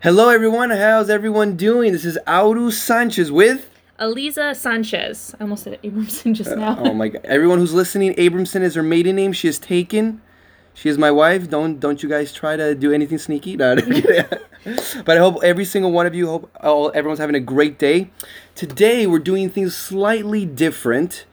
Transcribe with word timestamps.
Hello, 0.00 0.28
everyone. 0.28 0.70
How's 0.70 1.10
everyone 1.10 1.56
doing? 1.56 1.90
This 1.90 2.04
is 2.04 2.16
Auru 2.24 2.70
Sanchez 2.70 3.32
with. 3.32 3.68
Aliza 3.98 4.54
Sanchez. 4.54 5.34
I 5.40 5.42
almost 5.42 5.64
said 5.64 5.82
Abramson 5.82 6.34
just 6.34 6.56
now. 6.56 6.78
oh 6.78 6.94
my 6.94 7.08
God! 7.08 7.24
Everyone 7.24 7.58
who's 7.58 7.74
listening, 7.74 8.14
Abramson 8.14 8.62
is 8.62 8.76
her 8.76 8.82
maiden 8.84 9.16
name. 9.16 9.32
She 9.32 9.48
is 9.48 9.58
taken. 9.58 10.22
She 10.72 10.88
is 10.88 10.98
my 10.98 11.10
wife. 11.10 11.50
Don't 11.50 11.80
don't 11.80 12.00
you 12.00 12.08
guys 12.08 12.32
try 12.32 12.54
to 12.54 12.76
do 12.76 12.92
anything 12.92 13.18
sneaky. 13.18 13.56
No, 13.56 13.74
but 15.04 15.16
I 15.16 15.18
hope 15.18 15.42
every 15.42 15.64
single 15.64 15.90
one 15.90 16.06
of 16.06 16.14
you 16.14 16.28
hope 16.28 16.56
all, 16.62 16.92
everyone's 16.94 17.18
having 17.18 17.34
a 17.34 17.40
great 17.40 17.76
day. 17.80 18.12
Today 18.54 19.04
we're 19.08 19.18
doing 19.18 19.50
things 19.50 19.76
slightly 19.76 20.46
different. 20.46 21.26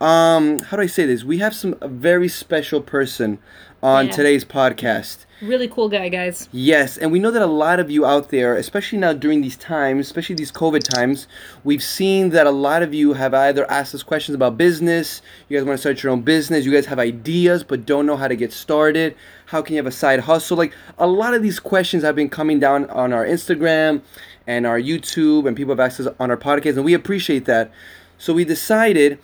Um, 0.00 0.58
how 0.58 0.76
do 0.76 0.82
I 0.82 0.86
say 0.86 1.06
this? 1.06 1.22
We 1.22 1.38
have 1.38 1.54
some 1.54 1.76
a 1.80 1.86
very 1.86 2.28
special 2.28 2.80
person 2.80 3.38
on 3.82 4.06
Yeah. 4.06 4.12
today's 4.12 4.44
podcast. 4.44 5.18
Really 5.40 5.68
cool 5.68 5.88
guy, 5.88 6.08
guys. 6.08 6.48
Yes, 6.50 6.96
and 6.96 7.12
we 7.12 7.20
know 7.20 7.30
that 7.30 7.42
a 7.42 7.46
lot 7.46 7.78
of 7.78 7.92
you 7.92 8.04
out 8.04 8.30
there, 8.30 8.56
especially 8.56 8.98
now 8.98 9.12
during 9.12 9.40
these 9.40 9.56
times, 9.56 10.06
especially 10.06 10.34
these 10.34 10.50
COVID 10.50 10.80
times, 10.82 11.28
we've 11.62 11.82
seen 11.82 12.30
that 12.30 12.48
a 12.48 12.50
lot 12.50 12.82
of 12.82 12.92
you 12.92 13.12
have 13.12 13.34
either 13.34 13.70
asked 13.70 13.94
us 13.94 14.02
questions 14.02 14.34
about 14.34 14.58
business, 14.58 15.22
you 15.48 15.56
guys 15.56 15.64
want 15.64 15.76
to 15.76 15.80
start 15.80 16.02
your 16.02 16.10
own 16.10 16.22
business, 16.22 16.64
you 16.64 16.72
guys 16.72 16.86
have 16.86 16.98
ideas 16.98 17.62
but 17.62 17.86
don't 17.86 18.04
know 18.04 18.16
how 18.16 18.26
to 18.26 18.34
get 18.34 18.52
started, 18.52 19.14
how 19.46 19.62
can 19.62 19.74
you 19.74 19.78
have 19.78 19.86
a 19.86 19.92
side 19.92 20.18
hustle? 20.20 20.56
Like 20.56 20.72
a 20.98 21.06
lot 21.06 21.34
of 21.34 21.42
these 21.44 21.60
questions 21.60 22.02
have 22.02 22.16
been 22.16 22.28
coming 22.28 22.58
down 22.58 22.90
on 22.90 23.12
our 23.12 23.24
Instagram 23.24 24.00
and 24.48 24.66
our 24.66 24.80
YouTube, 24.80 25.46
and 25.46 25.56
people 25.56 25.70
have 25.72 25.78
asked 25.80 26.00
us 26.00 26.08
on 26.18 26.32
our 26.32 26.36
podcast, 26.36 26.74
and 26.74 26.84
we 26.84 26.94
appreciate 26.94 27.44
that. 27.44 27.70
So 28.16 28.32
we 28.32 28.44
decided 28.44 29.20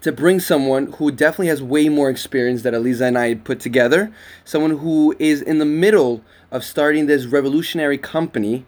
to 0.00 0.12
bring 0.12 0.40
someone 0.40 0.92
who 0.92 1.10
definitely 1.10 1.48
has 1.48 1.62
way 1.62 1.88
more 1.88 2.08
experience 2.10 2.62
that 2.62 2.72
Aliza 2.72 3.02
and 3.08 3.18
I 3.18 3.34
put 3.34 3.60
together. 3.60 4.12
Someone 4.44 4.78
who 4.78 5.14
is 5.18 5.42
in 5.42 5.58
the 5.58 5.64
middle 5.64 6.22
of 6.50 6.64
starting 6.64 7.06
this 7.06 7.26
revolutionary 7.26 7.98
company, 7.98 8.64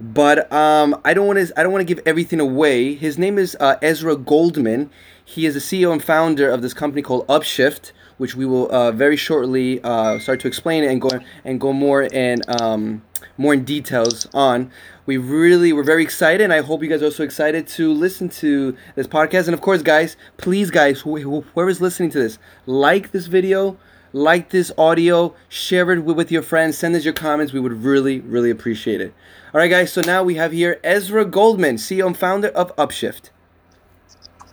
but 0.00 0.52
um, 0.52 1.00
I 1.04 1.14
don't 1.14 1.26
want 1.26 1.38
to. 1.38 1.58
I 1.58 1.62
don't 1.62 1.72
want 1.72 1.86
to 1.86 1.94
give 1.94 2.02
everything 2.06 2.40
away. 2.40 2.94
His 2.94 3.16
name 3.18 3.38
is 3.38 3.56
uh, 3.60 3.76
Ezra 3.80 4.16
Goldman. 4.16 4.90
He 5.24 5.46
is 5.46 5.54
the 5.54 5.60
CEO 5.60 5.92
and 5.92 6.02
founder 6.02 6.50
of 6.50 6.60
this 6.62 6.74
company 6.74 7.00
called 7.00 7.26
Upshift, 7.28 7.92
which 8.18 8.34
we 8.34 8.44
will 8.44 8.70
uh, 8.70 8.92
very 8.92 9.16
shortly 9.16 9.80
uh, 9.82 10.18
start 10.18 10.40
to 10.40 10.48
explain 10.48 10.84
and 10.84 11.00
go 11.00 11.10
and 11.44 11.60
go 11.60 11.72
more 11.72 12.02
in 12.02 12.42
um, 12.60 13.02
more 13.38 13.54
in 13.54 13.64
details 13.64 14.26
on. 14.34 14.70
We 15.04 15.16
really 15.16 15.72
we're 15.72 15.82
very 15.82 16.04
excited, 16.04 16.42
and 16.42 16.52
I 16.52 16.60
hope 16.60 16.80
you 16.82 16.88
guys 16.88 17.02
are 17.02 17.06
also 17.06 17.24
excited 17.24 17.66
to 17.68 17.92
listen 17.92 18.28
to 18.28 18.76
this 18.94 19.08
podcast. 19.08 19.46
And 19.46 19.54
of 19.54 19.60
course, 19.60 19.82
guys, 19.82 20.16
please, 20.36 20.70
guys, 20.70 21.00
wh- 21.00 21.22
wh- 21.22 21.44
whoever's 21.54 21.80
listening 21.80 22.10
to 22.10 22.20
this, 22.20 22.38
like 22.66 23.10
this 23.10 23.26
video, 23.26 23.76
like 24.12 24.50
this 24.50 24.70
audio, 24.78 25.34
share 25.48 25.90
it 25.90 26.04
with, 26.04 26.16
with 26.16 26.30
your 26.30 26.42
friends, 26.42 26.78
send 26.78 26.94
us 26.94 27.04
your 27.04 27.14
comments. 27.14 27.52
We 27.52 27.58
would 27.58 27.82
really, 27.82 28.20
really 28.20 28.50
appreciate 28.50 29.00
it. 29.00 29.12
All 29.52 29.58
right, 29.58 29.68
guys. 29.68 29.92
So 29.92 30.02
now 30.02 30.22
we 30.22 30.36
have 30.36 30.52
here 30.52 30.78
Ezra 30.84 31.24
Goldman, 31.24 31.76
CEO 31.76 32.06
and 32.06 32.16
founder 32.16 32.48
of 32.48 32.74
Upshift. 32.76 33.30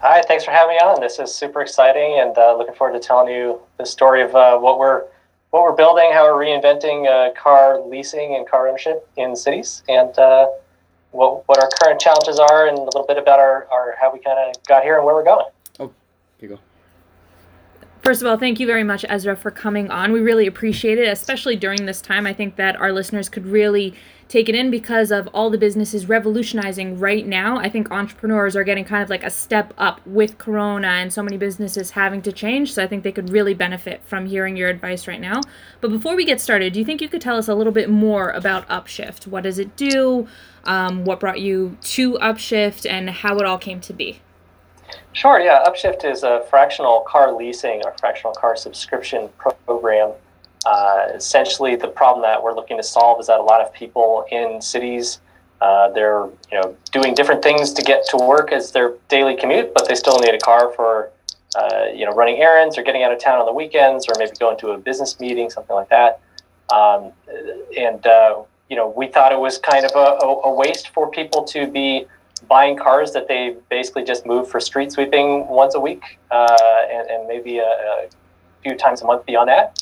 Hi, 0.01 0.23
thanks 0.23 0.45
for 0.45 0.51
having 0.51 0.75
me 0.75 0.79
on. 0.79 0.99
This 0.99 1.19
is 1.19 1.31
super 1.31 1.61
exciting, 1.61 2.19
and 2.19 2.35
uh, 2.35 2.57
looking 2.57 2.73
forward 2.73 2.99
to 2.99 3.05
telling 3.05 3.31
you 3.31 3.59
the 3.77 3.85
story 3.85 4.23
of 4.23 4.33
uh, 4.33 4.57
what 4.57 4.79
we're 4.79 5.03
what 5.51 5.63
we're 5.63 5.75
building, 5.75 6.11
how 6.13 6.25
we're 6.25 6.45
reinventing 6.45 7.07
uh, 7.07 7.33
car 7.33 7.81
leasing 7.81 8.35
and 8.35 8.47
car 8.47 8.67
ownership 8.67 9.07
in 9.17 9.35
cities, 9.35 9.83
and 9.89 10.17
uh, 10.19 10.47
what 11.11 11.47
what 11.47 11.61
our 11.61 11.69
current 11.81 11.99
challenges 11.99 12.39
are, 12.39 12.67
and 12.67 12.77
a 12.77 12.81
little 12.81 13.05
bit 13.07 13.17
about 13.17 13.39
our, 13.39 13.67
our 13.71 13.95
how 13.99 14.13
we 14.13 14.19
kind 14.19 14.37
of 14.39 14.63
got 14.65 14.83
here 14.83 14.97
and 14.97 15.05
where 15.05 15.15
we're 15.15 15.23
going. 15.23 15.45
Here 16.39 16.49
you 16.49 16.55
go. 16.55 16.61
First 18.01 18.21
of 18.21 18.27
all, 18.27 18.37
thank 18.37 18.59
you 18.61 18.65
very 18.65 18.83
much, 18.83 19.03
Ezra, 19.09 19.35
for 19.35 19.51
coming 19.51 19.91
on. 19.91 20.13
We 20.13 20.21
really 20.21 20.47
appreciate 20.47 20.97
it, 20.97 21.09
especially 21.09 21.57
during 21.57 21.85
this 21.85 22.01
time. 22.01 22.25
I 22.25 22.33
think 22.33 22.55
that 22.55 22.77
our 22.77 22.93
listeners 22.93 23.27
could 23.27 23.45
really 23.45 23.93
take 24.29 24.47
it 24.47 24.53
in 24.53 24.69
because 24.69 25.11
of 25.11 25.27
all 25.33 25.49
the 25.49 25.57
businesses 25.57 26.07
revolutionizing 26.07 26.99
right 26.99 27.25
now. 27.25 27.57
I 27.57 27.67
think 27.67 27.91
entrepreneurs 27.91 28.55
are 28.55 28.63
getting 28.63 28.85
kind 28.85 29.01
of 29.01 29.09
like 29.09 29.23
a 29.23 29.29
step 29.29 29.73
up 29.77 30.05
with 30.05 30.37
Corona 30.37 30.87
and 30.87 31.11
so 31.11 31.23
many 31.23 31.35
businesses 31.35 31.91
having 31.91 32.21
to 32.21 32.31
change. 32.31 32.73
So 32.73 32.83
I 32.83 32.87
think 32.87 33.03
they 33.03 33.11
could 33.11 33.31
really 33.31 33.55
benefit 33.55 34.01
from 34.05 34.27
hearing 34.27 34.55
your 34.55 34.69
advice 34.69 35.07
right 35.07 35.19
now. 35.19 35.41
But 35.81 35.89
before 35.89 36.15
we 36.15 36.25
get 36.25 36.39
started, 36.39 36.73
do 36.73 36.79
you 36.79 36.85
think 36.85 37.01
you 37.01 37.09
could 37.09 37.21
tell 37.21 37.37
us 37.37 37.47
a 37.47 37.55
little 37.55 37.73
bit 37.73 37.89
more 37.89 38.29
about 38.29 38.69
Upshift? 38.69 39.25
What 39.25 39.43
does 39.43 39.57
it 39.57 39.75
do? 39.75 40.27
Um, 40.63 41.05
what 41.05 41.19
brought 41.19 41.39
you 41.39 41.77
to 41.81 42.13
Upshift 42.19 42.87
and 42.87 43.09
how 43.09 43.35
it 43.37 43.45
all 43.45 43.57
came 43.57 43.81
to 43.81 43.93
be? 43.93 44.21
Sure, 45.13 45.39
yeah. 45.39 45.63
Upshift 45.65 46.05
is 46.05 46.21
a 46.21 46.45
fractional 46.51 47.01
car 47.01 47.35
leasing 47.35 47.81
or 47.83 47.95
fractional 47.99 48.33
car 48.33 48.55
subscription 48.55 49.29
program. 49.65 50.11
Uh, 50.65 51.07
essentially, 51.15 51.75
the 51.75 51.87
problem 51.87 52.21
that 52.21 52.41
we're 52.41 52.53
looking 52.53 52.77
to 52.77 52.83
solve 52.83 53.19
is 53.19 53.27
that 53.27 53.39
a 53.39 53.43
lot 53.43 53.61
of 53.61 53.73
people 53.73 54.25
in 54.31 54.61
cities 54.61 55.19
uh, 55.61 55.89
they're 55.89 56.25
you 56.51 56.59
know 56.61 56.75
doing 56.91 57.13
different 57.13 57.43
things 57.43 57.73
to 57.73 57.81
get 57.81 58.05
to 58.09 58.17
work 58.17 58.51
as 58.51 58.71
their 58.71 58.93
daily 59.09 59.35
commute, 59.35 59.73
but 59.73 59.87
they 59.87 59.95
still 59.95 60.17
need 60.19 60.33
a 60.33 60.39
car 60.39 60.71
for 60.73 61.11
uh, 61.55 61.85
you 61.93 62.05
know 62.05 62.11
running 62.11 62.37
errands 62.37 62.77
or 62.77 62.83
getting 62.83 63.03
out 63.03 63.11
of 63.11 63.19
town 63.19 63.39
on 63.39 63.45
the 63.45 63.53
weekends 63.53 64.07
or 64.07 64.13
maybe 64.17 64.31
going 64.39 64.57
to 64.57 64.71
a 64.71 64.77
business 64.77 65.19
meeting, 65.19 65.49
something 65.49 65.75
like 65.75 65.89
that. 65.89 66.21
Um, 66.73 67.11
and 67.77 68.05
uh, 68.07 68.41
you 68.69 68.75
know 68.75 68.93
we 68.95 69.07
thought 69.07 69.31
it 69.31 69.39
was 69.39 69.57
kind 69.57 69.85
of 69.85 69.91
a, 69.95 70.47
a, 70.47 70.53
waste 70.53 70.89
for 70.89 71.09
people 71.11 71.43
to 71.45 71.67
be 71.67 72.05
buying 72.47 72.77
cars 72.77 73.11
that 73.11 73.27
they 73.27 73.55
basically 73.69 74.03
just 74.03 74.25
move 74.25 74.49
for 74.49 74.59
street 74.61 74.91
sweeping 74.91 75.45
once 75.47 75.75
a 75.75 75.79
week 75.79 76.19
uh, 76.31 76.85
and, 76.89 77.09
and 77.09 77.27
maybe 77.27 77.57
a, 77.57 77.63
a 77.65 78.07
few 78.63 78.75
times 78.75 79.01
a 79.01 79.05
month 79.05 79.25
beyond 79.25 79.49
that. 79.49 79.81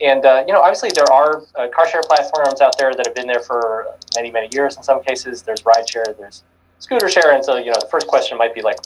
And 0.00 0.24
uh, 0.24 0.44
you 0.46 0.52
know, 0.52 0.60
obviously, 0.60 0.90
there 0.94 1.10
are 1.10 1.42
uh, 1.54 1.68
car 1.68 1.88
share 1.88 2.02
platforms 2.02 2.60
out 2.60 2.76
there 2.78 2.92
that 2.94 3.06
have 3.06 3.14
been 3.14 3.26
there 3.26 3.40
for 3.40 3.96
many, 4.16 4.30
many 4.30 4.48
years. 4.52 4.76
In 4.76 4.82
some 4.82 5.02
cases, 5.02 5.42
there's 5.42 5.62
rideshare, 5.62 6.16
there's 6.18 6.42
scooter 6.78 7.08
share, 7.08 7.32
and 7.32 7.44
so 7.44 7.56
you 7.56 7.66
know, 7.66 7.78
the 7.80 7.88
first 7.90 8.06
question 8.06 8.36
might 8.36 8.54
be 8.54 8.62
like, 8.62 8.78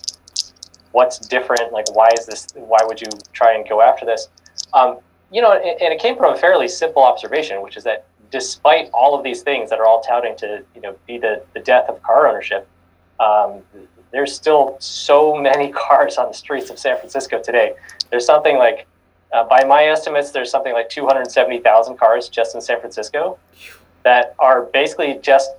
what's 0.93 1.19
different? 1.19 1.73
Like, 1.73 1.91
why 1.95 2.11
is 2.19 2.27
this? 2.27 2.47
Why 2.55 2.81
would 2.83 3.01
you 3.01 3.09
try 3.33 3.55
and 3.55 3.69
go 3.69 3.81
after 3.81 4.05
this? 4.05 4.29
Um, 4.75 4.99
you 5.31 5.41
know, 5.43 5.53
and, 5.53 5.81
and 5.81 5.93
it 5.93 6.01
came 6.01 6.17
from 6.17 6.35
a 6.35 6.37
fairly 6.37 6.69
simple 6.69 7.03
observation, 7.03 7.63
which 7.63 7.77
is 7.77 7.85
that 7.85 8.07
despite 8.31 8.91
all 8.93 9.17
of 9.17 9.25
these 9.25 9.43
things 9.43 9.71
that 9.71 9.79
are 9.79 9.87
all 9.87 10.03
touting 10.03 10.37
to 10.37 10.63
you 10.75 10.81
know 10.81 10.95
be 11.07 11.19
the, 11.19 11.43
the 11.55 11.61
death 11.61 11.89
of 11.89 12.03
car 12.03 12.29
ownership, 12.29 12.69
um, 13.21 13.63
there's 14.11 14.35
still 14.35 14.77
so 14.81 15.35
many 15.35 15.71
cars 15.73 16.17
on 16.17 16.29
the 16.29 16.35
streets 16.35 16.71
of 16.71 16.79
San 16.79 16.97
Francisco 16.99 17.41
today. 17.43 17.75
There's 18.11 18.27
something 18.27 18.57
like, 18.57 18.87
uh, 19.33 19.45
by 19.45 19.65
my 19.65 19.85
estimates, 19.85 20.31
there's 20.31 20.51
something 20.51 20.73
like 20.73 20.89
270,000 20.89 21.97
cars 21.97 22.29
just 22.29 22.55
in 22.55 22.61
San 22.61 22.81
Francisco 22.81 23.39
that 24.05 24.35
are 24.39 24.63
basically 24.63 25.19
just 25.23 25.51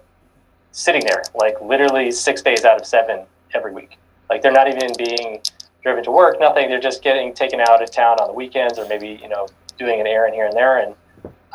sitting 0.71 1.03
there, 1.03 1.23
like 1.35 1.59
literally 1.61 2.11
six 2.11 2.41
days 2.41 2.65
out 2.65 2.79
of 2.79 2.85
seven 2.85 3.25
every 3.53 3.73
week. 3.73 3.97
Like 4.29 4.41
they're 4.41 4.51
not 4.51 4.67
even 4.67 4.91
being 4.97 5.41
driven 5.83 6.03
to 6.03 6.11
work, 6.11 6.39
nothing. 6.39 6.69
They're 6.69 6.79
just 6.79 7.03
getting 7.03 7.33
taken 7.33 7.59
out 7.61 7.81
of 7.81 7.91
town 7.91 8.17
on 8.19 8.27
the 8.27 8.33
weekends 8.33 8.77
or 8.77 8.87
maybe, 8.87 9.19
you 9.21 9.29
know, 9.29 9.47
doing 9.77 9.99
an 9.99 10.07
errand 10.07 10.35
here 10.35 10.45
and 10.45 10.55
there. 10.55 10.79
And 10.79 10.95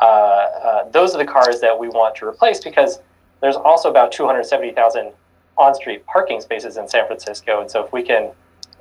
uh, 0.01 0.05
uh, 0.05 0.89
those 0.91 1.15
are 1.15 1.19
the 1.19 1.25
cars 1.25 1.61
that 1.61 1.79
we 1.79 1.89
want 1.89 2.17
to 2.17 2.27
replace 2.27 2.63
because 2.63 3.01
there's 3.41 3.57
also 3.57 3.91
about 3.91 4.11
270,000 4.13 5.13
on-street 5.57 6.05
parking 6.07 6.41
spaces 6.41 6.77
in 6.77 6.89
San 6.89 7.07
Francisco, 7.07 7.61
and 7.61 7.71
so 7.71 7.85
if 7.85 7.93
we 7.93 8.03
can 8.03 8.31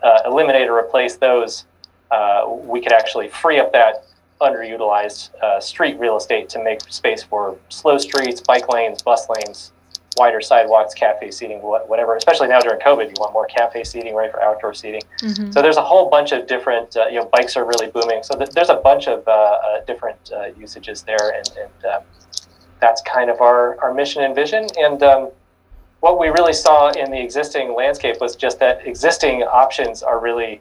uh, 0.02 0.22
eliminate 0.26 0.68
or 0.68 0.78
replace 0.78 1.18
those, 1.18 1.66
uh, 2.14 2.48
we 2.74 2.80
could 2.84 2.94
actually 2.94 3.28
free 3.28 3.60
up 3.60 3.72
that 3.72 4.06
underutilized 4.42 5.22
uh, 5.42 5.60
street 5.60 5.98
real 6.00 6.18
estate 6.18 6.50
to 6.50 6.64
make 6.64 6.80
space 6.90 7.24
for 7.24 7.58
slow 7.70 7.98
streets, 7.98 8.42
bike 8.42 8.68
lanes, 8.70 9.02
bus 9.02 9.28
lanes, 9.30 9.72
wider 10.18 10.42
sidewalks, 10.42 10.94
cafe 10.94 11.32
seating, 11.32 11.60
wha- 11.62 11.86
whatever. 11.92 12.16
Especially 12.16 12.48
now 12.48 12.60
during 12.60 12.80
COVID, 12.80 13.08
you 13.08 13.16
want 13.18 13.34
more 13.34 13.48
cafe 13.48 13.84
seating, 13.84 14.14
right, 14.14 14.32
for 14.32 14.42
outdoor 14.44 14.74
seating. 14.74 15.02
So 15.52 15.62
there's 15.62 15.78
a 15.78 15.84
whole 15.92 16.10
bunch 16.10 16.32
of 16.34 16.46
different, 16.46 16.96
uh, 16.96 17.08
you 17.08 17.18
know, 17.20 17.26
bikes 17.38 17.58
are 17.58 17.66
really 17.66 17.88
booming. 17.96 18.22
So 18.22 18.38
th- 18.38 18.52
there's 18.52 18.70
a 18.70 18.76
bunch 18.90 19.08
of 19.08 19.28
uh, 19.28 19.32
uh, 19.32 19.86
different 19.86 20.20
uh, 20.32 20.48
usages 20.66 21.04
there, 21.04 21.26
and, 21.38 21.50
and 21.62 22.04
that's 22.80 23.02
kind 23.02 23.30
of 23.30 23.42
our, 23.42 23.80
our 23.82 23.94
mission 23.94 24.24
and 24.24 24.36
vision. 24.36 24.68
And 24.78 25.02
um, 25.02 25.30
what 26.02 26.20
we 26.20 26.28
really 26.28 26.54
saw 26.54 26.92
in 26.92 27.10
the 27.12 27.22
existing 27.22 27.74
landscape 27.76 28.18
was 28.20 28.36
just 28.36 28.60
that 28.60 28.86
existing 28.86 29.44
options 29.44 30.04
are 30.04 30.20
really 30.20 30.60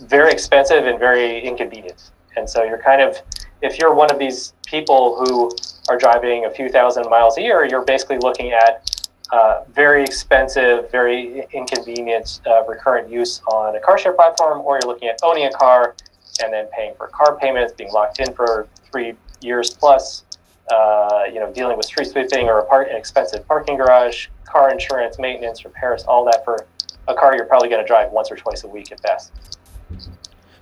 very 0.00 0.30
expensive 0.30 0.86
and 0.86 0.98
very 0.98 1.40
inconvenient. 1.40 2.10
And 2.36 2.48
so 2.48 2.62
you're 2.64 2.82
kind 2.82 3.00
of, 3.00 3.16
if 3.62 3.78
you're 3.78 3.94
one 3.94 4.10
of 4.10 4.18
these 4.18 4.52
people 4.66 5.16
who 5.16 5.50
are 5.88 5.96
driving 5.96 6.44
a 6.44 6.50
few 6.50 6.68
thousand 6.68 7.08
miles 7.08 7.38
a 7.38 7.42
year, 7.42 7.64
you're 7.64 7.84
basically 7.84 8.18
looking 8.18 8.52
at 8.52 9.08
uh, 9.32 9.64
very 9.72 10.04
expensive, 10.04 10.90
very 10.90 11.46
inconvenient 11.52 12.40
uh, 12.46 12.64
recurrent 12.64 13.10
use 13.10 13.40
on 13.48 13.74
a 13.74 13.80
car 13.80 13.98
share 13.98 14.12
platform, 14.12 14.60
or 14.60 14.78
you're 14.80 14.92
looking 14.92 15.08
at 15.08 15.18
owning 15.22 15.46
a 15.46 15.50
car 15.50 15.96
and 16.42 16.52
then 16.52 16.66
paying 16.72 16.94
for 16.96 17.08
car 17.08 17.36
payments, 17.36 17.72
being 17.72 17.90
locked 17.90 18.20
in 18.20 18.32
for 18.34 18.68
three 18.90 19.14
years 19.40 19.70
plus, 19.70 20.24
uh, 20.70 21.22
you 21.32 21.40
know, 21.40 21.52
dealing 21.52 21.76
with 21.76 21.86
street 21.86 22.08
sweeping 22.08 22.48
or 22.48 22.82
an 22.82 22.96
expensive 22.96 23.46
parking 23.48 23.76
garage, 23.76 24.28
car 24.44 24.70
insurance, 24.70 25.18
maintenance, 25.18 25.64
repairs, 25.64 26.04
all 26.04 26.24
that 26.24 26.44
for 26.44 26.66
a 27.08 27.14
car 27.14 27.36
you're 27.36 27.46
probably 27.46 27.68
going 27.68 27.80
to 27.80 27.86
drive 27.86 28.10
once 28.10 28.30
or 28.30 28.36
twice 28.36 28.64
a 28.64 28.68
week 28.68 28.92
at 28.92 29.00
best. 29.02 29.32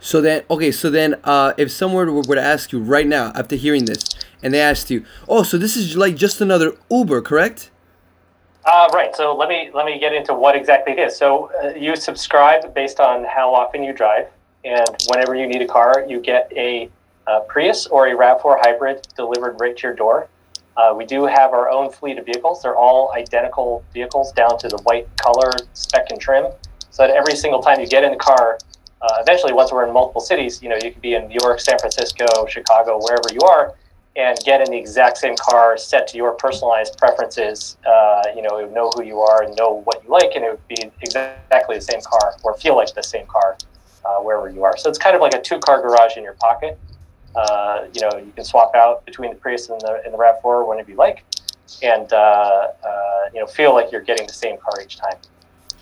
So 0.01 0.21
then, 0.21 0.43
okay, 0.51 0.71
so 0.71 0.91
then, 0.91 1.17
uh, 1.25 1.55
if 1.57 1.71
someone 1.73 2.15
were, 2.15 2.21
were 2.21 2.35
to 2.35 2.43
ask 2.43 2.73
you 2.73 2.79
right 2.79 3.07
now 3.07 3.33
after 3.35 3.57
hearing 3.57 3.87
this, 3.87 4.05
and 4.43 4.53
they 4.53 4.61
asked 4.61 4.91
you, 4.91 5.05
"Oh, 5.29 5.43
so 5.43 5.57
this 5.57 5.77
is 5.77 5.97
like 5.97 6.15
just 6.15 6.41
another 6.43 6.73
Uber, 6.91 7.23
correct?" 7.23 7.71
Uh, 8.67 8.89
right. 8.93 9.15
So 9.17 9.35
let 9.35 9.49
me 9.49 9.71
let 9.73 9.87
me 9.87 9.99
get 9.99 10.13
into 10.13 10.35
what 10.35 10.57
exactly 10.57 10.93
it 10.93 10.99
is. 10.99 11.17
So 11.17 11.51
uh, 11.63 11.69
you 11.69 11.97
subscribe 11.97 12.75
based 12.75 13.01
on 13.01 13.25
how 13.25 13.55
often 13.55 13.83
you 13.83 13.93
drive, 13.93 14.29
and 14.65 14.87
whenever 15.09 15.35
you 15.35 15.47
need 15.47 15.63
a 15.63 15.67
car, 15.67 16.05
you 16.07 16.21
get 16.21 16.53
a, 16.55 16.91
uh 17.27 17.41
Prius 17.41 17.87
or 17.87 18.09
a 18.09 18.15
Rav4 18.15 18.59
hybrid 18.61 19.09
delivered 19.17 19.59
right 19.61 19.77
to 19.77 19.83
your 19.83 19.95
door. 19.95 20.29
Uh, 20.77 20.93
we 20.97 21.07
do 21.07 21.25
have 21.25 21.53
our 21.53 21.71
own 21.71 21.91
fleet 21.91 22.19
of 22.19 22.27
vehicles. 22.27 22.63
They're 22.63 22.77
all 22.77 23.13
identical 23.15 23.85
vehicles 23.93 24.33
down 24.33 24.59
to 24.59 24.69
the 24.69 24.79
white 24.79 25.09
color, 25.17 25.53
spec, 25.73 26.11
and 26.11 26.21
trim. 26.21 26.47
So 26.91 27.07
that 27.07 27.11
every 27.15 27.37
single 27.37 27.63
time 27.63 27.81
you 27.81 27.87
get 27.87 28.05
in 28.05 28.11
the 28.11 28.17
car, 28.17 28.59
uh, 29.05 29.17
eventually, 29.21 29.53
once 29.53 29.71
we're 29.71 29.87
in 29.87 29.93
multiple 29.93 30.21
cities, 30.21 30.63
you 30.63 30.69
know, 30.71 30.77
you 30.83 30.91
could 30.91 31.03
be 31.03 31.15
in 31.15 31.29
New 31.29 31.37
York, 31.43 31.61
San 31.61 31.79
Francisco, 31.79 32.25
Chicago, 32.49 32.99
wherever 32.99 33.31
you 33.33 33.41
are, 33.41 33.75
and 34.17 34.39
get 34.47 34.63
in 34.63 34.71
the 34.71 34.79
exact 34.79 35.19
same 35.19 35.37
car 35.37 35.77
set 35.77 36.07
to 36.09 36.17
your 36.17 36.33
personalized 36.33 36.97
preferences. 36.97 37.77
Uh, 37.87 38.23
you 38.35 38.41
know, 38.41 38.59
it 38.59 38.65
would 38.65 38.73
know 38.73 38.91
who 38.95 39.03
you 39.03 39.21
are 39.21 39.43
and 39.43 39.55
know 39.57 39.83
what 39.85 40.03
you 40.03 40.09
like, 40.09 40.31
and 40.35 40.45
it 40.45 40.51
would 40.51 40.69
be 40.69 40.91
exactly 41.03 41.77
the 41.77 41.83
same 41.83 42.01
car 42.01 42.35
or 42.45 42.57
feel 42.57 42.77
like 42.77 42.95
the 42.95 43.03
same 43.03 43.27
car 43.27 43.59
uh, 44.07 44.17
wherever 44.21 44.49
you 44.49 44.65
are. 44.65 44.77
So 44.79 44.89
it's 44.89 44.99
kind 44.99 45.15
of 45.15 45.21
like 45.21 45.35
a 45.35 45.41
two-car 45.41 45.83
garage 45.83 46.17
in 46.17 46.23
your 46.23 46.35
pocket. 46.35 46.79
Uh, 47.37 47.87
you 47.93 48.01
know, 48.01 48.17
you 48.17 48.33
can 48.35 48.45
swap 48.45 48.75
out 48.75 49.05
between 49.05 49.31
the 49.31 49.37
Prius 49.37 49.69
and 49.69 49.81
the, 49.83 50.01
and 50.05 50.15
the 50.15 50.19
RAV4 50.19 50.67
whenever 50.67 50.91
you 50.91 50.97
like, 50.97 51.25
and 51.83 52.11
uh, 52.13 52.17
uh, 52.17 52.69
you 53.35 53.41
know, 53.41 53.47
feel 53.47 53.75
like 53.75 53.93
you're 53.93 54.01
getting 54.01 54.27
the 54.27 54.33
same 54.33 54.57
car 54.57 54.81
each 54.83 54.97
time. 54.97 55.17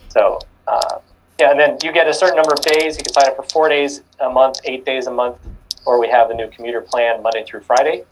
So 0.09 0.41
uh, 0.67 0.99
yeah, 1.43 1.51
and 1.51 1.59
then 1.59 1.77
you 1.83 1.91
get 1.91 2.07
a 2.07 2.15
certain 2.15 2.37
number 2.37 2.53
of 2.53 2.61
days. 2.61 2.97
You 2.97 3.03
can 3.03 3.13
sign 3.13 3.27
up 3.27 3.35
for 3.35 3.43
four 3.43 3.69
days 3.69 4.03
a 4.21 4.31
month, 4.31 4.61
eight 4.65 4.87
days 4.87 5.09
a 5.09 5.11
month, 5.11 5.39
or 5.85 5.99
we 5.99 6.09
have 6.09 6.29
the 6.29 6.35
new 6.35 6.49
commuter 6.49 6.81
plan 6.81 7.21
Monday 7.21 7.45
through 7.45 7.63
Friday. 7.63 8.05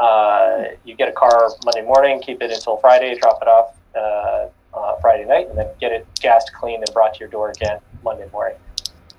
Uh, 0.00 0.64
you 0.84 0.96
get 0.96 1.08
a 1.08 1.12
car 1.12 1.48
Monday 1.64 1.82
morning, 1.82 2.20
keep 2.20 2.42
it 2.42 2.50
until 2.50 2.78
Friday, 2.78 3.16
drop 3.16 3.38
it 3.40 3.46
off 3.46 3.76
uh, 3.94 4.48
uh, 4.76 4.96
Friday 5.00 5.24
night, 5.24 5.48
and 5.48 5.56
then 5.56 5.68
get 5.80 5.92
it 5.92 6.08
gassed, 6.20 6.52
cleaned, 6.54 6.82
and 6.84 6.92
brought 6.92 7.14
to 7.14 7.20
your 7.20 7.28
door 7.28 7.50
again 7.50 7.78
Monday 8.02 8.28
morning. 8.32 8.58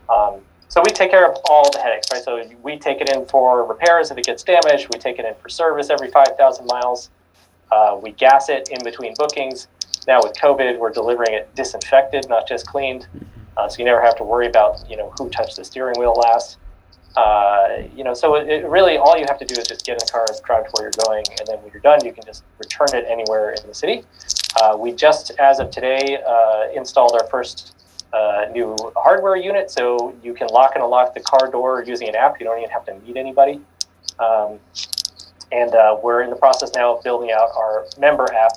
Um, 0.10 0.42
so 0.68 0.82
we 0.82 0.92
take 0.92 1.12
care 1.12 1.32
of 1.32 1.38
all 1.50 1.72
the 1.72 1.80
headaches, 1.80 2.08
right? 2.12 2.22
So 2.22 2.44
we 2.64 2.78
take 2.78 3.00
it 3.00 3.16
in 3.16 3.26
for 3.28 3.66
repairs 3.66 4.12
if 4.12 4.18
it 4.18 4.26
gets 4.26 4.44
damaged. 4.44 4.90
We 4.94 5.00
take 5.00 5.20
it 5.20 5.26
in 5.26 5.36
for 5.36 5.48
service 5.48 5.90
every 5.90 6.12
5,000 6.12 6.66
miles. 6.66 7.12
Uh, 7.72 7.98
we 8.02 8.12
gas 8.12 8.50
it 8.50 8.68
in 8.70 8.84
between 8.84 9.14
bookings. 9.18 9.70
Now 10.06 10.20
with 10.22 10.34
COVID, 10.34 10.80
we're 10.80 10.92
delivering 10.92 11.34
it 11.34 11.56
disinfected, 11.56 12.28
not 12.28 12.46
just 12.46 12.68
cleaned. 12.68 13.08
Uh, 13.58 13.68
so 13.70 13.80
you 13.80 13.86
never 13.86 14.02
have 14.02 14.16
to 14.18 14.24
worry 14.24 14.48
about 14.48 14.84
you 14.90 14.98
know 14.98 15.14
who 15.18 15.30
touched 15.30 15.56
the 15.56 15.64
steering 15.64 16.00
wheel 16.00 16.14
last. 16.14 16.58
Uh, 17.16 17.84
you 17.96 18.04
know, 18.04 18.14
so 18.14 18.36
it, 18.36 18.50
it, 18.50 18.66
really 18.68 18.98
all 18.98 19.16
you 19.18 19.26
have 19.28 19.38
to 19.38 19.46
do 19.46 19.60
is 19.60 19.68
just 19.68 19.86
get 19.86 19.94
in 19.94 20.00
the 20.00 20.12
car, 20.12 20.26
drive 20.44 20.66
to 20.66 20.72
where 20.72 20.86
you're 20.86 21.06
going, 21.06 21.24
and 21.40 21.48
then 21.48 21.62
when 21.62 21.72
you're 21.72 21.82
done, 21.82 22.04
you 22.04 22.12
can 22.12 22.24
just 22.26 22.44
return 22.58 22.88
it 22.94 23.06
anywhere 23.08 23.52
in 23.52 23.68
the 23.68 23.74
city. 23.74 24.04
Uh, 24.60 24.76
we 24.78 24.92
just, 24.92 25.32
as 25.40 25.60
of 25.60 25.70
today, 25.70 26.20
uh, 26.28 26.70
installed 26.74 27.14
our 27.14 27.28
first 27.28 27.76
uh, 28.14 28.46
new 28.52 28.76
hardware 28.96 29.36
unit, 29.36 29.70
so 29.70 30.16
you 30.24 30.34
can 30.34 30.48
lock 30.48 30.72
and 30.74 30.84
unlock 30.84 31.14
the 31.14 31.20
car 31.20 31.50
door 31.52 31.84
using 31.84 32.10
an 32.10 32.16
app. 32.16 32.40
You 32.40 32.48
don't 32.48 32.58
even 32.58 32.72
have 32.72 32.86
to 32.86 32.96
meet 33.00 33.18
anybody. 33.18 33.62
Um, 34.20 34.60
and 35.52 35.74
uh, 35.76 35.98
we're 36.02 36.24
in 36.24 36.32
the 36.32 36.36
process 36.36 36.72
now 36.74 36.96
of 36.96 37.04
building 37.04 37.32
out 37.32 37.50
our 37.56 37.86
member 38.00 38.32
app, 38.34 38.54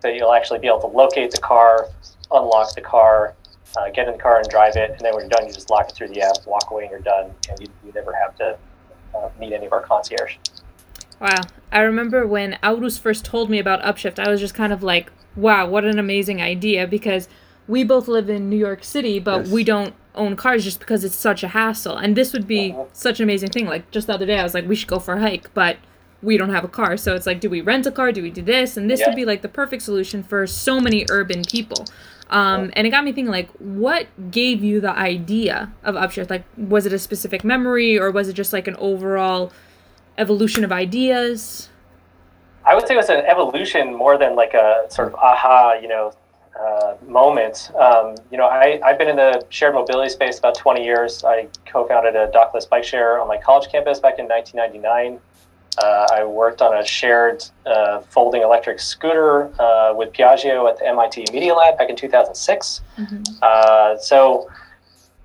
so 0.00 0.08
you'll 0.08 0.32
actually 0.32 0.60
be 0.60 0.68
able 0.68 0.80
to 0.80 0.86
locate 0.86 1.32
the 1.32 1.40
car, 1.40 1.88
unlock 2.30 2.74
the 2.74 2.80
car, 2.80 3.34
uh, 3.76 3.90
get 3.90 4.06
in 4.06 4.12
the 4.12 4.18
car 4.18 4.38
and 4.38 4.48
drive 4.48 4.76
it, 4.76 4.90
and 4.90 5.00
then 5.00 5.14
when 5.14 5.22
you're 5.22 5.30
done, 5.30 5.46
you 5.46 5.52
just 5.52 5.70
lock 5.70 5.88
it 5.88 5.94
through 5.94 6.08
the 6.08 6.22
app, 6.22 6.36
walk 6.46 6.70
away, 6.70 6.84
and 6.84 6.90
you're 6.90 7.00
done, 7.00 7.30
and 7.50 7.60
you, 7.60 7.66
you 7.84 7.92
never 7.92 8.12
have 8.12 8.36
to 8.36 8.56
uh, 9.14 9.28
meet 9.38 9.52
any 9.52 9.66
of 9.66 9.72
our 9.72 9.82
concierge. 9.82 10.36
Wow. 11.20 11.42
I 11.72 11.80
remember 11.80 12.26
when 12.26 12.58
Aurus 12.62 12.98
first 12.98 13.24
told 13.24 13.50
me 13.50 13.58
about 13.58 13.82
Upshift, 13.82 14.18
I 14.18 14.30
was 14.30 14.40
just 14.40 14.54
kind 14.54 14.72
of 14.72 14.82
like, 14.82 15.12
wow, 15.34 15.68
what 15.68 15.84
an 15.84 15.98
amazing 15.98 16.40
idea 16.40 16.86
because 16.86 17.28
we 17.68 17.84
both 17.84 18.08
live 18.08 18.28
in 18.28 18.48
New 18.48 18.56
York 18.56 18.84
City, 18.84 19.18
but 19.18 19.44
yes. 19.44 19.50
we 19.50 19.64
don't 19.64 19.94
own 20.14 20.36
cars 20.36 20.64
just 20.64 20.78
because 20.78 21.04
it's 21.04 21.16
such 21.16 21.42
a 21.42 21.48
hassle. 21.48 21.96
And 21.96 22.16
this 22.16 22.32
would 22.32 22.46
be 22.46 22.72
uh-huh. 22.72 22.84
such 22.92 23.20
an 23.20 23.24
amazing 23.24 23.50
thing. 23.50 23.66
Like 23.66 23.90
just 23.90 24.06
the 24.06 24.14
other 24.14 24.26
day, 24.26 24.38
I 24.38 24.42
was 24.42 24.54
like, 24.54 24.66
we 24.66 24.76
should 24.76 24.88
go 24.88 24.98
for 24.98 25.14
a 25.14 25.20
hike, 25.20 25.52
but 25.54 25.76
we 26.22 26.36
don't 26.36 26.50
have 26.50 26.64
a 26.64 26.68
car. 26.68 26.96
So 26.96 27.14
it's 27.14 27.26
like, 27.26 27.40
do 27.40 27.50
we 27.50 27.60
rent 27.60 27.86
a 27.86 27.92
car? 27.92 28.12
Do 28.12 28.22
we 28.22 28.30
do 28.30 28.42
this? 28.42 28.76
And 28.76 28.90
this 28.90 29.00
yeah. 29.00 29.08
would 29.08 29.16
be 29.16 29.24
like 29.24 29.42
the 29.42 29.48
perfect 29.48 29.82
solution 29.82 30.22
for 30.22 30.46
so 30.46 30.80
many 30.80 31.06
urban 31.10 31.44
people. 31.44 31.86
Um, 32.28 32.72
and 32.74 32.86
it 32.86 32.90
got 32.90 33.04
me 33.04 33.12
thinking, 33.12 33.30
like, 33.30 33.50
what 33.58 34.06
gave 34.30 34.64
you 34.64 34.80
the 34.80 34.90
idea 34.90 35.72
of 35.84 35.94
Upshift? 35.94 36.30
Like, 36.30 36.44
was 36.56 36.86
it 36.86 36.92
a 36.92 36.98
specific 36.98 37.44
memory 37.44 37.98
or 37.98 38.10
was 38.10 38.28
it 38.28 38.32
just 38.32 38.52
like 38.52 38.66
an 38.66 38.76
overall 38.76 39.52
evolution 40.18 40.64
of 40.64 40.72
ideas? 40.72 41.68
I 42.64 42.74
would 42.74 42.86
say 42.88 42.94
it 42.94 42.96
was 42.96 43.10
an 43.10 43.24
evolution 43.26 43.94
more 43.94 44.18
than 44.18 44.34
like 44.34 44.54
a 44.54 44.86
sort 44.88 45.08
of 45.08 45.14
aha, 45.14 45.74
you 45.80 45.86
know, 45.86 46.12
uh, 46.60 46.94
moment. 47.06 47.70
Um, 47.78 48.16
you 48.30 48.38
know, 48.38 48.46
I, 48.46 48.80
I've 48.84 48.98
been 48.98 49.08
in 49.08 49.16
the 49.16 49.44
shared 49.50 49.74
mobility 49.74 50.10
space 50.10 50.38
about 50.38 50.56
20 50.56 50.84
years. 50.84 51.22
I 51.22 51.48
co-founded 51.66 52.16
a 52.16 52.28
dockless 52.28 52.68
bike 52.68 52.84
share 52.84 53.20
on 53.20 53.28
my 53.28 53.36
college 53.36 53.70
campus 53.70 54.00
back 54.00 54.18
in 54.18 54.26
1999. 54.26 55.20
Uh, 55.78 56.06
I 56.12 56.24
worked 56.24 56.62
on 56.62 56.76
a 56.76 56.86
shared 56.86 57.44
uh, 57.66 58.00
folding 58.00 58.42
electric 58.42 58.80
scooter 58.80 59.50
uh, 59.60 59.92
with 59.94 60.12
Piaggio 60.12 60.68
at 60.70 60.78
the 60.78 60.86
MIT 60.86 61.26
Media 61.32 61.54
Lab 61.54 61.76
back 61.76 61.90
in 61.90 61.96
2006. 61.96 62.80
Mm-hmm. 62.96 63.22
Uh, 63.42 63.98
so, 63.98 64.48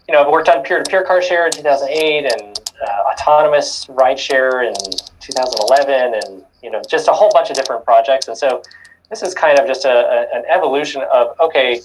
you 0.07 0.13
know, 0.13 0.23
I've 0.23 0.31
worked 0.31 0.49
on 0.49 0.63
peer-to-peer 0.63 1.05
car 1.05 1.21
share 1.21 1.45
in 1.45 1.53
2008 1.53 2.33
and 2.33 2.59
uh, 2.85 3.11
autonomous 3.13 3.87
ride 3.89 4.19
share 4.19 4.63
in 4.63 4.73
2011 5.21 6.21
and, 6.25 6.43
you 6.61 6.69
know, 6.69 6.81
just 6.89 7.07
a 7.07 7.13
whole 7.13 7.31
bunch 7.31 7.49
of 7.49 7.55
different 7.55 7.85
projects. 7.85 8.27
And 8.27 8.37
so 8.37 8.61
this 9.09 9.21
is 9.21 9.33
kind 9.33 9.57
of 9.57 9.67
just 9.67 9.85
a, 9.85 9.89
a 9.89 10.35
an 10.35 10.43
evolution 10.49 11.01
of, 11.13 11.39
okay, 11.39 11.81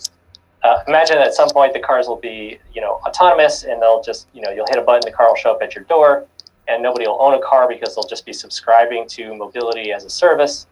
uh, 0.64 0.78
imagine 0.88 1.18
at 1.18 1.34
some 1.34 1.48
point 1.50 1.72
the 1.72 1.78
cars 1.78 2.08
will 2.08 2.16
be, 2.16 2.58
you 2.74 2.80
know, 2.80 3.00
autonomous 3.06 3.62
and 3.62 3.80
they'll 3.80 4.02
just, 4.02 4.26
you 4.32 4.40
know, 4.42 4.50
you'll 4.50 4.66
hit 4.66 4.78
a 4.78 4.82
button, 4.82 5.02
the 5.04 5.16
car 5.16 5.28
will 5.28 5.36
show 5.36 5.52
up 5.52 5.62
at 5.62 5.74
your 5.76 5.84
door 5.84 6.26
and 6.68 6.82
nobody 6.82 7.06
will 7.06 7.20
own 7.20 7.34
a 7.34 7.40
car 7.40 7.68
because 7.68 7.94
they'll 7.94 8.06
just 8.06 8.26
be 8.26 8.32
subscribing 8.32 9.06
to 9.08 9.34
mobility 9.34 9.92
as 9.92 10.04
a 10.04 10.10
service. 10.10 10.66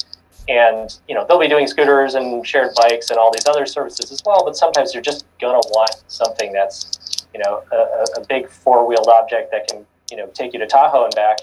And 0.48 0.94
you 1.08 1.14
know 1.14 1.24
they'll 1.26 1.40
be 1.40 1.48
doing 1.48 1.66
scooters 1.66 2.16
and 2.16 2.46
shared 2.46 2.74
bikes 2.76 3.08
and 3.08 3.18
all 3.18 3.32
these 3.32 3.46
other 3.46 3.64
services 3.64 4.12
as 4.12 4.22
well. 4.26 4.44
But 4.44 4.56
sometimes 4.56 4.92
you're 4.92 5.02
just 5.02 5.24
gonna 5.40 5.62
want 5.70 6.02
something 6.08 6.52
that's 6.52 7.26
you 7.32 7.40
know 7.40 7.62
a, 7.72 8.20
a 8.20 8.26
big 8.28 8.50
four-wheeled 8.50 9.08
object 9.08 9.50
that 9.52 9.68
can 9.68 9.86
you 10.10 10.16
know 10.16 10.26
take 10.34 10.52
you 10.52 10.58
to 10.58 10.66
Tahoe 10.66 11.04
and 11.04 11.14
back. 11.14 11.38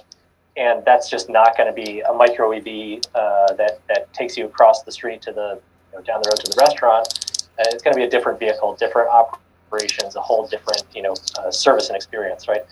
And 0.57 0.83
that's 0.85 1.09
just 1.09 1.29
not 1.29 1.55
going 1.55 1.73
to 1.73 1.73
be 1.73 2.01
a 2.01 2.13
micro 2.13 2.51
EV 2.51 2.99
uh, 3.15 3.53
that 3.53 3.79
that 3.87 4.11
takes 4.13 4.37
you 4.37 4.45
across 4.45 4.83
the 4.83 4.91
street 4.91 5.21
to 5.23 5.31
the 5.31 5.59
you 5.91 5.97
know, 5.97 6.03
down 6.03 6.21
the 6.21 6.29
road 6.29 6.39
to 6.43 6.51
the 6.51 6.57
restaurant. 6.59 7.07
Uh, 7.57 7.63
it's 7.67 7.81
going 7.81 7.93
to 7.93 7.97
be 7.97 8.03
a 8.03 8.09
different 8.09 8.37
vehicle, 8.37 8.75
different 8.75 9.09
operations, 9.09 10.15
a 10.15 10.21
whole 10.21 10.45
different 10.47 10.83
you 10.93 11.01
know 11.01 11.13
uh, 11.39 11.49
service 11.49 11.87
and 11.87 11.95
experience, 11.95 12.47
right? 12.47 12.65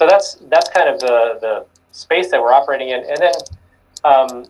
So 0.00 0.06
that's 0.06 0.36
that's 0.48 0.70
kind 0.70 0.88
of 0.88 0.98
the 0.98 1.38
the 1.42 1.66
space 1.92 2.30
that 2.30 2.40
we're 2.40 2.54
operating 2.54 2.88
in. 2.88 3.04
And 3.04 3.18
then, 3.18 3.34
um, 4.02 4.46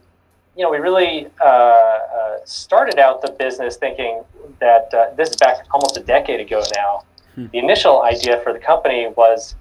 you 0.57 0.63
know, 0.63 0.71
we 0.71 0.79
really 0.79 1.27
uh, 1.41 1.45
uh, 1.45 2.37
started 2.45 3.01
out 3.01 3.21
the 3.21 3.33
business 3.33 3.77
thinking 3.77 4.23
that 4.61 4.95
uh, 4.95 5.13
this 5.17 5.31
is 5.31 5.37
back 5.37 5.67
almost 5.73 5.97
a 5.97 6.01
decade 6.01 6.39
ago 6.39 6.63
now. 6.77 7.03
Hmm. 7.35 7.47
The 7.51 7.59
initial 7.59 8.03
idea 8.03 8.41
for 8.45 8.53
the 8.53 8.61
company 8.61 9.09
was 9.17 9.57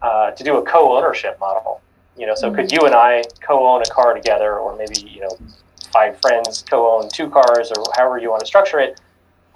uh, 0.00 0.30
to 0.30 0.44
do 0.44 0.58
a 0.58 0.62
co-ownership 0.62 1.40
model. 1.40 1.80
You 2.16 2.26
know, 2.28 2.36
so 2.36 2.46
mm-hmm. 2.46 2.60
could 2.60 2.70
you 2.70 2.82
and 2.86 2.94
I 2.94 3.24
co-own 3.40 3.82
a 3.82 3.86
car 3.86 4.14
together, 4.14 4.58
or 4.60 4.76
maybe 4.76 5.00
you 5.00 5.22
know, 5.22 5.36
five 5.92 6.20
friends 6.20 6.62
co-own 6.70 7.08
two 7.08 7.28
cars, 7.28 7.72
or 7.72 7.84
however 7.96 8.18
you 8.18 8.30
want 8.30 8.40
to 8.42 8.46
structure 8.46 8.78
it. 8.78 9.00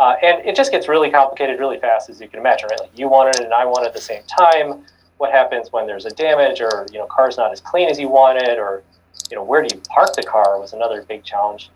Uh, 0.01 0.17
and 0.21 0.45
it 0.45 0.57
just 0.57 0.73
gets 0.73 0.89
really 0.89 1.11
complicated 1.13 1.61
really 1.61 1.79
fast, 1.79 2.11
as 2.11 2.21
you 2.21 2.27
can 2.29 2.41
imagine, 2.41 2.69
right? 2.71 2.81
Like 2.81 2.99
you 2.99 3.09
want 3.09 3.37
it 3.37 3.45
and 3.45 3.55
I 3.55 3.65
want 3.65 3.85
it 3.85 3.89
at 3.91 3.95
the 3.95 4.01
same 4.01 4.25
time 4.25 4.85
what 5.19 5.33
happens 5.33 5.73
when 5.73 5.87
there's 5.87 6.05
a 6.05 6.11
damage 6.11 6.61
or 6.61 6.87
you 6.93 6.99
know 6.99 7.07
car's 7.07 7.37
not 7.37 7.53
as 7.53 7.61
clean 7.61 7.89
as 7.89 7.99
you 7.99 8.09
wanted 8.09 8.59
or 8.59 8.83
you 9.31 9.37
know 9.37 9.43
where 9.43 9.63
do 9.63 9.75
you 9.75 9.83
park 9.89 10.15
the 10.15 10.23
car 10.23 10.61
was 10.61 10.73
another 10.73 11.03
big 11.03 11.25
challenge. 11.25 11.71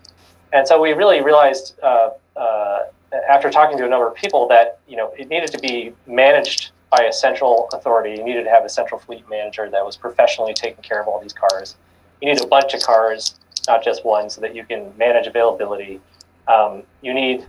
And 0.53 0.67
so 0.67 0.81
we 0.81 0.93
really 0.93 1.23
realized 1.23 1.79
uh, 1.83 2.11
uh, 2.37 2.81
after 3.29 3.51
talking 3.51 3.79
to 3.79 3.85
a 3.85 3.89
number 3.89 4.09
of 4.09 4.15
people 4.15 4.49
that 4.49 4.81
you 4.89 4.97
know 4.97 5.13
it 5.19 5.29
needed 5.29 5.51
to 5.53 5.59
be 5.59 5.93
managed 6.07 6.71
by 6.91 7.05
a 7.05 7.13
central 7.13 7.69
authority. 7.73 8.17
You 8.17 8.25
needed 8.25 8.45
to 8.45 8.51
have 8.51 8.65
a 8.65 8.69
central 8.69 9.01
fleet 9.01 9.29
manager 9.31 9.71
that 9.71 9.85
was 9.85 9.97
professionally 9.97 10.55
taking 10.55 10.83
care 10.83 11.01
of 11.01 11.09
all 11.09 11.21
these 11.21 11.33
cars. 11.33 11.77
You 12.21 12.29
need 12.29 12.43
a 12.43 12.47
bunch 12.47 12.75
of 12.75 12.83
cars 12.83 13.37
not 13.67 13.85
just 13.85 14.05
one 14.05 14.31
so 14.31 14.41
that 14.41 14.55
you 14.55 14.65
can 14.65 14.93
manage 14.97 15.27
availability. 15.27 16.01
Um, 16.49 16.83
you 17.03 17.15
need 17.15 17.47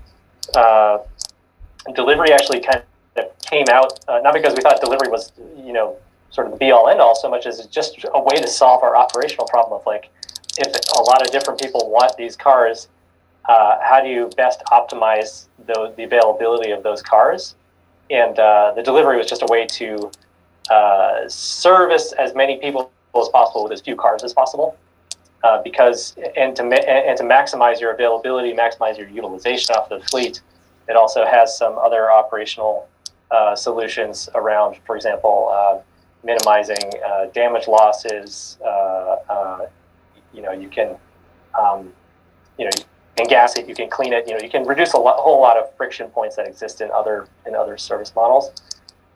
uh, 0.55 0.99
delivery 1.95 2.31
actually 2.31 2.59
kind 2.61 2.83
that 3.15 3.39
came 3.41 3.65
out, 3.69 3.99
uh, 4.07 4.19
not 4.23 4.33
because 4.33 4.53
we 4.55 4.61
thought 4.61 4.79
delivery 4.81 5.09
was, 5.09 5.31
you 5.57 5.73
know, 5.73 5.97
sort 6.29 6.47
of 6.47 6.53
the 6.53 6.59
be 6.59 6.71
all 6.71 6.87
end 6.87 7.01
all 7.01 7.15
so 7.15 7.29
much 7.29 7.45
as 7.45 7.65
just 7.67 8.05
a 8.13 8.21
way 8.21 8.35
to 8.35 8.47
solve 8.47 8.83
our 8.83 8.95
operational 8.95 9.45
problem 9.47 9.79
of 9.79 9.85
like, 9.85 10.09
if 10.57 10.67
a 10.97 11.01
lot 11.01 11.21
of 11.21 11.31
different 11.31 11.59
people 11.59 11.89
want 11.89 12.15
these 12.17 12.35
cars, 12.35 12.87
uh, 13.49 13.79
how 13.81 14.01
do 14.01 14.09
you 14.09 14.29
best 14.37 14.61
optimize 14.67 15.47
the, 15.65 15.93
the 15.97 16.03
availability 16.03 16.71
of 16.71 16.83
those 16.83 17.01
cars? 17.01 17.55
And 18.09 18.37
uh, 18.37 18.73
the 18.75 18.83
delivery 18.83 19.17
was 19.17 19.27
just 19.27 19.41
a 19.41 19.47
way 19.49 19.65
to 19.65 20.11
uh, 20.69 21.27
service 21.27 22.13
as 22.13 22.35
many 22.35 22.57
people 22.57 22.91
as 23.19 23.29
possible 23.29 23.63
with 23.63 23.73
as 23.73 23.81
few 23.81 23.95
cars 23.95 24.23
as 24.23 24.33
possible. 24.33 24.77
Uh, 25.43 25.61
because 25.63 26.15
and 26.37 26.55
to 26.55 26.63
ma- 26.63 26.75
and 26.75 27.17
to 27.17 27.23
maximize 27.23 27.81
your 27.81 27.91
availability, 27.91 28.53
maximize 28.53 28.95
your 28.95 29.07
utilization 29.09 29.75
off 29.75 29.89
the 29.89 29.99
fleet, 30.01 30.39
it 30.87 30.95
also 30.95 31.25
has 31.25 31.57
some 31.57 31.79
other 31.79 32.11
operational 32.11 32.87
uh, 33.31 33.55
solutions 33.55 34.29
around, 34.35 34.77
for 34.85 34.95
example, 34.95 35.49
uh, 35.53 35.79
minimizing 36.23 36.91
uh, 37.05 37.25
damage 37.33 37.67
losses. 37.67 38.57
Uh, 38.63 38.67
uh, 39.29 39.65
you 40.33 40.41
know, 40.41 40.51
you 40.51 40.67
can, 40.69 40.95
um, 41.59 41.91
you 42.57 42.65
know, 42.65 42.71
you 42.77 42.83
can 43.15 43.27
gas 43.27 43.57
it, 43.57 43.67
you 43.67 43.75
can 43.75 43.89
clean 43.89 44.13
it. 44.13 44.27
You 44.27 44.35
know, 44.35 44.41
you 44.41 44.49
can 44.49 44.65
reduce 44.65 44.93
a, 44.93 44.97
lot, 44.97 45.17
whole 45.17 45.41
lot 45.41 45.57
of 45.57 45.73
friction 45.75 46.09
points 46.09 46.35
that 46.35 46.47
exist 46.47 46.81
in 46.81 46.91
other 46.91 47.27
in 47.45 47.55
other 47.55 47.77
service 47.77 48.13
models. 48.15 48.51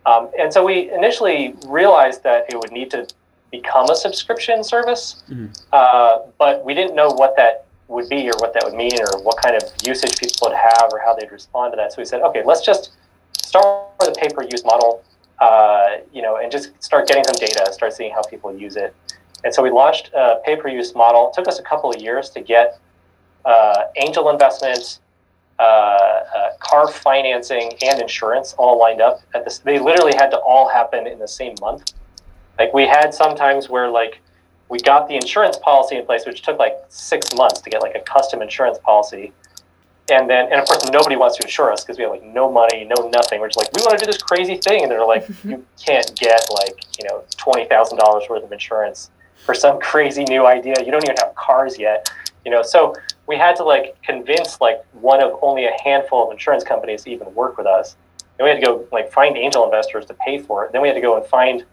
Um, 0.06 0.30
and 0.38 0.54
so 0.54 0.64
we 0.64 0.92
initially 0.92 1.56
realized 1.68 2.24
that 2.24 2.46
it 2.52 2.58
would 2.58 2.72
need 2.72 2.92
to 2.92 3.08
become 3.52 3.90
a 3.90 3.96
subscription 3.96 4.64
service, 4.64 5.24
Mhm. 5.30 5.50
uh, 5.72 6.20
but 6.38 6.64
we 6.64 6.74
didn't 6.74 6.96
know 6.96 7.10
what 7.10 7.36
that 7.38 7.66
would 7.88 8.10
be 8.10 8.28
or 8.30 8.34
what 8.40 8.54
that 8.54 8.64
would 8.66 8.74
mean 8.74 9.00
or 9.00 9.22
what 9.22 9.38
kind 9.38 9.56
of 9.56 9.64
usage 9.84 10.20
people 10.20 10.50
would 10.50 10.58
have 10.58 10.90
or 10.92 11.00
how 11.00 11.14
they'd 11.14 11.32
respond 11.32 11.72
to 11.72 11.78
that. 11.78 11.94
So 11.94 12.02
we 12.02 12.06
said, 12.06 12.22
okay, 12.22 12.44
let's 12.44 12.62
just 12.62 12.92
start 13.46 13.92
with 14.00 14.10
a 14.10 14.20
pay-per-use 14.20 14.66
model, 14.66 15.04
uh, 15.40 15.98
you 16.12 16.22
know, 16.22 16.38
and 16.38 16.52
just 16.52 16.72
start 16.84 17.08
getting 17.08 17.24
some 17.24 17.36
data, 17.36 17.72
start 17.72 17.94
seeing 17.94 18.12
how 18.12 18.22
people 18.24 18.54
use 18.56 18.76
it. 18.76 18.96
And 19.44 19.54
so 19.54 19.62
we 19.62 19.70
launched 19.70 20.10
a 20.14 20.42
pay-per-use 20.44 20.96
model. 20.96 21.30
It 21.30 21.36
took 21.36 21.48
us 21.48 21.60
a 21.60 21.64
couple 21.64 21.92
of 21.92 22.02
years 22.02 22.30
to 22.32 22.42
get 22.42 22.80
uh, 23.46 23.84
angel 23.98 24.30
investments, 24.30 25.02
uh, 25.60 25.62
uh, 25.62 26.24
car 26.60 26.88
financing, 26.88 27.74
and 27.84 28.02
insurance 28.02 28.54
all 28.58 28.80
lined 28.80 29.02
up 29.02 29.22
at 29.36 29.46
this. 29.46 29.60
They 29.60 29.78
literally 29.78 30.16
had 30.16 30.32
to 30.32 30.40
all 30.40 30.68
happen 30.68 31.06
in 31.06 31.20
the 31.20 31.28
same 31.28 31.56
month. 31.62 31.94
Like 32.58 32.74
we 32.74 32.88
had 32.88 33.14
sometimes 33.14 33.70
where 33.70 33.90
like 33.90 34.22
we 34.70 34.80
got 34.80 35.08
the 35.08 35.16
insurance 35.16 35.58
policy 35.58 35.98
in 35.98 36.06
place, 36.06 36.26
which 36.26 36.42
took 36.42 36.58
like 36.58 36.78
six 36.90 37.34
months 37.36 37.62
to 37.62 37.70
get 37.70 37.82
like 37.82 37.96
a 37.96 38.00
custom 38.00 38.42
insurance 38.42 38.80
policy. 38.80 39.32
And 40.10 40.30
then, 40.30 40.46
and 40.52 40.62
of 40.62 40.68
course, 40.68 40.88
nobody 40.92 41.16
wants 41.16 41.38
to 41.38 41.44
insure 41.44 41.72
us 41.72 41.84
because 41.84 41.98
we 41.98 42.04
have 42.04 42.12
like 42.12 42.24
no 42.24 42.52
money, 42.52 42.84
no 42.86 43.10
nothing. 43.10 43.40
We're 43.42 43.48
just 43.48 43.58
like, 43.58 43.74
we 43.76 43.82
want 43.82 43.98
to 43.98 44.06
do 44.06 44.12
this 44.12 44.22
crazy 44.22 44.58
thing, 44.58 44.84
and 44.84 44.92
they're 44.92 45.06
like, 45.06 45.28
you 45.44 45.66
can't 45.84 46.16
get 46.16 46.42
like 46.52 46.86
you 47.00 47.08
know 47.10 47.24
twenty 47.38 47.66
thousand 47.66 47.98
dollars 47.98 48.26
worth 48.30 48.44
of 48.44 48.52
insurance 48.52 49.10
for 49.46 49.56
some 49.56 49.80
crazy 49.82 50.24
new 50.26 50.46
idea. 50.46 50.76
You 50.80 50.92
don't 50.92 51.04
even 51.04 51.16
have 51.18 51.34
cars 51.36 51.80
yet, 51.80 52.10
you 52.46 52.52
know. 52.52 52.62
So 52.62 52.96
we 53.28 53.36
had 53.36 53.56
to 53.56 53.64
like 53.64 54.00
convince 54.04 54.62
like 54.62 54.86
one 54.94 55.22
of 55.22 55.40
only 55.42 55.66
a 55.66 55.74
handful 55.84 56.26
of 56.26 56.32
insurance 56.32 56.64
companies 56.64 57.04
to 57.04 57.12
even 57.12 57.34
work 57.34 57.58
with 57.58 57.66
us. 57.68 57.96
And 58.38 58.44
we 58.44 58.50
had 58.50 58.60
to 58.60 58.66
go 58.66 58.88
like 58.92 59.12
find 59.12 59.38
angel 59.38 59.64
investors 59.66 60.06
to 60.08 60.14
pay 60.16 60.40
for 60.40 60.66
it. 60.66 60.72
Then 60.72 60.82
we 60.82 60.88
had 60.88 60.96
to 60.96 61.02
go 61.02 61.18
and 61.18 61.26
find 61.26 61.64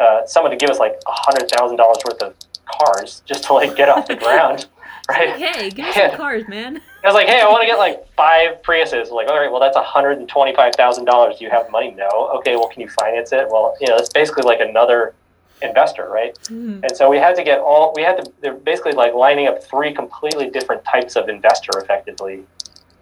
uh, 0.00 0.26
someone 0.26 0.50
to 0.50 0.56
give 0.56 0.70
us 0.70 0.78
like 0.78 1.00
a 1.06 1.12
hundred 1.12 1.48
thousand 1.50 1.76
dollars 1.76 1.98
worth 2.04 2.22
of 2.22 2.34
cars 2.66 3.22
just 3.26 3.44
to 3.44 3.52
like 3.52 3.76
get 3.76 3.88
off 3.88 4.08
the 4.08 4.16
ground, 4.24 4.66
right? 5.08 5.30
Hey, 5.36 5.70
give 5.70 5.86
me 5.86 5.92
some 5.92 6.16
cars, 6.16 6.46
man. 6.48 6.80
I 7.04 7.06
was 7.06 7.14
like, 7.14 7.26
hey, 7.26 7.40
I 7.40 7.48
want 7.48 7.62
to 7.62 7.66
get 7.66 7.78
like 7.78 8.06
five 8.14 8.62
Priuses. 8.62 9.10
Like, 9.10 9.28
all 9.28 9.38
right, 9.38 9.50
well, 9.50 9.60
that's 9.60 9.76
hundred 9.76 10.18
and 10.18 10.28
twenty-five 10.28 10.74
thousand 10.76 11.04
dollars. 11.04 11.38
Do 11.38 11.44
you 11.44 11.50
have 11.50 11.70
money? 11.70 11.90
No. 11.90 12.08
Okay, 12.38 12.54
well, 12.56 12.68
can 12.68 12.80
you 12.80 12.88
finance 12.88 13.32
it? 13.32 13.48
Well, 13.50 13.74
you 13.80 13.88
know, 13.88 13.96
it's 13.96 14.10
basically 14.10 14.44
like 14.44 14.60
another 14.60 15.14
investor, 15.62 16.08
right? 16.08 16.34
Mhm. 16.44 16.82
And 16.84 16.96
so 16.96 17.08
we 17.08 17.18
had 17.18 17.34
to 17.36 17.44
get 17.44 17.58
all. 17.58 17.92
We 17.94 18.02
had 18.02 18.24
to. 18.24 18.32
They're 18.40 18.54
basically 18.54 18.92
like 18.92 19.14
lining 19.14 19.48
up 19.48 19.62
three 19.64 19.92
completely 19.92 20.50
different 20.50 20.84
types 20.84 21.16
of 21.16 21.28
investor, 21.28 21.76
effectively, 21.78 22.44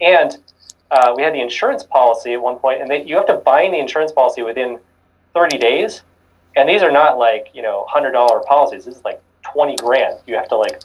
and 0.01 0.39
uh, 0.91 1.13
we 1.17 1.23
had 1.23 1.35
the 1.35 1.41
insurance 1.41 1.85
policy 1.85 2.33
at 2.33 2.43
one 2.43 2.57
point, 2.57 2.81
and 2.81 2.91
they, 2.91 3.05
you 3.05 3.15
have 3.17 3.27
to 3.27 3.35
bind 3.37 3.73
the 3.75 3.79
insurance 3.79 4.13
policy 4.13 4.43
within 4.43 4.79
thirty 5.35 5.59
days. 5.59 6.03
And 6.57 6.69
these 6.69 6.83
are 6.83 6.91
not 6.91 7.17
like 7.19 7.49
you 7.55 7.63
know 7.63 7.85
hundred 7.89 8.13
dollar 8.13 8.41
policies. 8.41 8.87
This 8.87 8.97
is 8.97 9.05
like 9.05 9.21
twenty 9.43 9.77
grand. 9.77 10.19
You 10.27 10.35
have 10.37 10.49
to 10.49 10.57
like 10.57 10.81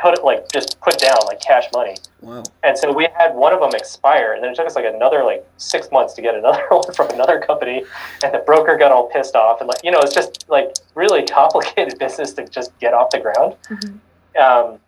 put 0.00 0.14
it 0.18 0.24
like 0.24 0.50
just 0.50 0.80
put 0.80 0.98
down 0.98 1.18
like 1.26 1.40
cash 1.40 1.64
money. 1.72 1.96
Wow. 2.20 2.42
And 2.62 2.76
so 2.76 2.92
we 2.92 3.08
had 3.16 3.34
one 3.34 3.52
of 3.52 3.60
them 3.60 3.70
expire, 3.74 4.32
and 4.34 4.42
then 4.42 4.52
it 4.52 4.56
took 4.56 4.66
us 4.66 4.76
like 4.76 4.84
another 4.84 5.24
like 5.24 5.46
six 5.56 5.90
months 5.90 6.14
to 6.14 6.22
get 6.22 6.34
another 6.34 6.62
one 6.70 6.92
from 6.92 7.10
another 7.10 7.40
company, 7.40 7.84
and 8.22 8.34
the 8.34 8.38
broker 8.38 8.76
got 8.76 8.92
all 8.92 9.08
pissed 9.08 9.34
off, 9.34 9.60
and 9.60 9.68
like 9.68 9.82
you 9.82 9.90
know 9.90 10.00
it's 10.00 10.14
just 10.14 10.44
like 10.48 10.74
really 10.94 11.22
complicated 11.26 11.98
business 11.98 12.32
to 12.34 12.46
just 12.48 12.76
get 12.78 12.94
off 12.94 13.10
the 13.10 13.20
ground. 13.20 13.56
Mhm. 13.68 13.98
Um, 14.36 14.78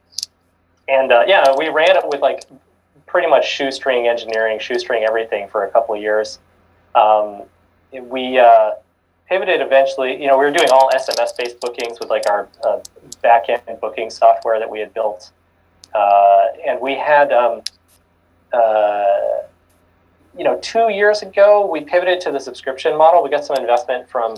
and 0.89 1.13
uh, 1.13 1.25
yeah, 1.27 1.55
we 1.57 1.69
ran 1.69 1.97
it 1.97 2.05
with 2.07 2.21
like 2.21 2.45
pretty 3.07 3.29
much 3.29 3.49
shoestring 3.49 4.09
engineering, 4.09 4.59
shoestring 4.59 5.05
everything 5.05 5.49
for 5.49 5.65
a 5.65 5.71
couple 5.71 5.95
of 5.95 6.01
years. 6.01 6.39
Um, 6.95 7.43
we 7.93 8.39
uh, 8.39 8.73
pivoted 9.29 9.61
eventually. 9.61 10.21
You 10.21 10.29
know, 10.29 10.39
we 10.39 10.45
were 10.45 10.51
doing 10.51 10.69
all 10.71 10.91
SMS-based 10.91 11.61
bookings 11.61 12.01
with 12.01 12.11
like 12.11 12.29
our 12.29 12.49
uh, 12.65 12.81
back-end 13.25 13.81
booking 13.81 14.11
software 14.11 14.61
that 14.61 14.71
we 14.71 14.79
had 14.79 14.95
built, 14.95 15.33
uh, 15.95 16.47
and 16.65 16.81
we 16.81 16.95
had. 16.95 17.33
Um, 17.33 17.63
uh, 18.53 19.43
you 20.37 20.43
know, 20.43 20.59
two 20.61 20.91
years 20.91 21.23
ago, 21.23 21.65
we 21.71 21.81
pivoted 21.81 22.21
to 22.23 22.33
the 22.33 22.41
subscription 22.41 22.97
model. 22.99 23.23
We 23.23 23.31
got 23.31 23.45
some 23.45 23.57
investment 23.57 24.09
from 24.11 24.37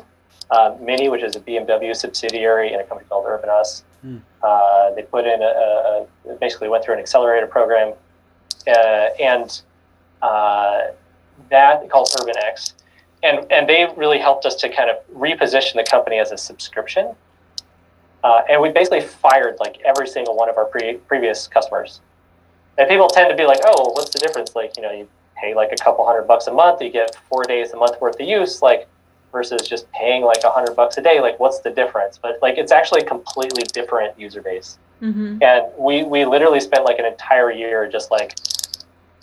uh, 0.51 0.77
Mini, 0.81 1.09
which 1.09 1.23
is 1.23 1.37
a 1.37 1.41
BMW 1.41 1.95
subsidiary, 1.97 2.73
and 2.73 2.81
a 2.81 2.85
company 2.85 3.09
called 3.09 3.25
Urban 3.27 3.51
Us. 3.51 3.83
Hmm. 4.03 4.19
Uh, 4.43 4.93
they 4.95 5.03
put 5.03 5.27
in 5.27 5.43
a, 5.43 6.07
a, 6.29 6.35
basically 6.35 6.69
went 6.69 6.85
through 6.85 6.95
an 6.95 7.01
accelerator 7.01 7.47
program, 7.47 7.95
uh, 8.67 8.71
and 9.21 9.63
uh, 10.23 10.89
that 11.51 11.89
called 11.91 12.09
Urban 12.21 12.37
X, 12.45 12.75
and 13.23 13.51
and 13.51 13.69
they 13.69 13.89
really 13.97 14.19
helped 14.19 14.45
us 14.45 14.55
to 14.57 14.69
kind 14.69 14.91
of 14.91 14.97
reposition 15.15 15.75
the 15.75 15.87
company 15.91 16.19
as 16.19 16.31
a 16.31 16.37
subscription. 16.37 17.15
Uh, 18.27 18.43
and 18.51 18.61
we 18.61 18.71
basically 18.71 19.01
fired 19.01 19.57
like 19.61 19.81
every 19.85 20.09
single 20.09 20.35
one 20.35 20.49
of 20.49 20.57
our 20.57 20.65
pre- 20.65 20.95
previous 21.07 21.47
customers. 21.47 22.01
And 22.77 22.89
people 22.89 23.07
tend 23.07 23.31
to 23.31 23.37
be 23.37 23.47
like, 23.47 23.61
"Oh, 23.65 23.93
what's 23.93 24.11
the 24.11 24.19
difference? 24.19 24.57
Like, 24.57 24.77
you 24.77 24.83
know, 24.83 24.91
you 24.91 25.07
pay 25.37 25.55
like 25.55 25.71
a 25.71 25.77
couple 25.77 26.05
hundred 26.05 26.23
bucks 26.23 26.49
a 26.49 26.53
month, 26.53 26.83
you 26.83 26.91
get 26.91 27.15
four 27.29 27.45
days 27.45 27.71
a 27.73 27.77
month 27.77 28.01
worth 28.01 28.19
of 28.21 28.27
use, 28.27 28.63
like 28.63 28.89
versus 29.31 29.69
just 29.69 29.91
paying 29.93 30.23
like 30.25 30.43
a 30.43 30.51
hundred 30.51 30.75
bucks 30.75 30.99
a 30.99 31.03
day. 31.03 31.21
Like, 31.21 31.39
what's 31.39 31.61
the 31.61 31.71
difference? 31.71 32.19
But 32.19 32.41
like, 32.43 32.59
it's 32.59 32.73
actually 32.73 33.03
a 33.03 33.05
completely 33.05 33.63
different 33.73 34.19
user 34.19 34.43
base. 34.43 34.79
Mhm. 35.01 35.41
And 35.41 35.63
we 35.79 36.03
we 36.03 36.25
literally 36.25 36.61
spent 36.61 36.85
like 36.85 36.99
an 36.99 37.07
entire 37.07 37.53
year 37.53 37.89
just 37.89 38.11
like 38.11 38.35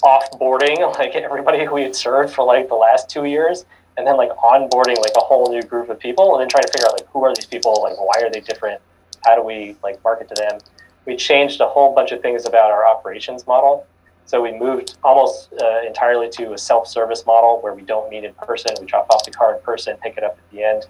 offboarding 0.02 0.80
like 1.00 1.14
everybody 1.16 1.66
who 1.66 1.74
we 1.74 1.84
had 1.84 1.96
served 1.96 2.34
for 2.34 2.46
like 2.46 2.70
the 2.70 2.76
last 2.76 3.10
two 3.10 3.26
years, 3.26 3.66
and 3.98 4.08
then 4.08 4.16
like 4.16 4.30
onboarding 4.38 4.98
like 4.98 5.16
a 5.18 5.26
whole 5.30 5.52
new 5.52 5.62
group 5.62 5.90
of 5.90 6.00
people, 6.00 6.34
and 6.34 6.42
then 6.42 6.48
trying 6.48 6.64
to 6.64 6.72
figure 6.72 6.88
out 6.88 6.94
like 6.94 7.08
who 7.12 7.22
are 7.26 7.34
these 7.36 7.46
people, 7.46 7.82
like 7.84 7.98
why 7.98 8.22
are 8.26 8.30
they 8.32 8.40
different, 8.40 8.80
how 9.26 9.36
do 9.36 9.44
we 9.44 9.76
like 9.84 10.04
market 10.04 10.28
to 10.30 10.36
them. 10.36 10.60
We 11.06 11.16
changed 11.16 11.60
a 11.62 11.68
whole 11.68 11.94
bunch 11.94 12.12
of 12.12 12.22
things 12.22 12.46
about 12.46 12.72
our 12.72 12.88
operations 12.88 13.46
model. 13.46 13.86
So 14.26 14.42
we 14.42 14.58
moved 14.58 14.96
almost 15.04 15.54
uh, 15.62 15.82
entirely 15.86 16.30
to 16.30 16.54
a 16.54 16.58
self-service 16.58 17.26
model 17.26 17.60
where 17.62 17.74
we 17.74 17.82
don't 17.82 18.10
meet 18.10 18.24
in 18.24 18.34
person. 18.36 18.74
We 18.80 18.86
drop 18.86 19.08
off 19.10 19.26
the 19.26 19.32
car 19.32 19.56
in 19.56 19.62
person, 19.62 19.98
pick 20.02 20.18
it 20.18 20.24
up 20.24 20.38
at 20.38 20.52
the 20.52 20.64
end. 20.64 20.86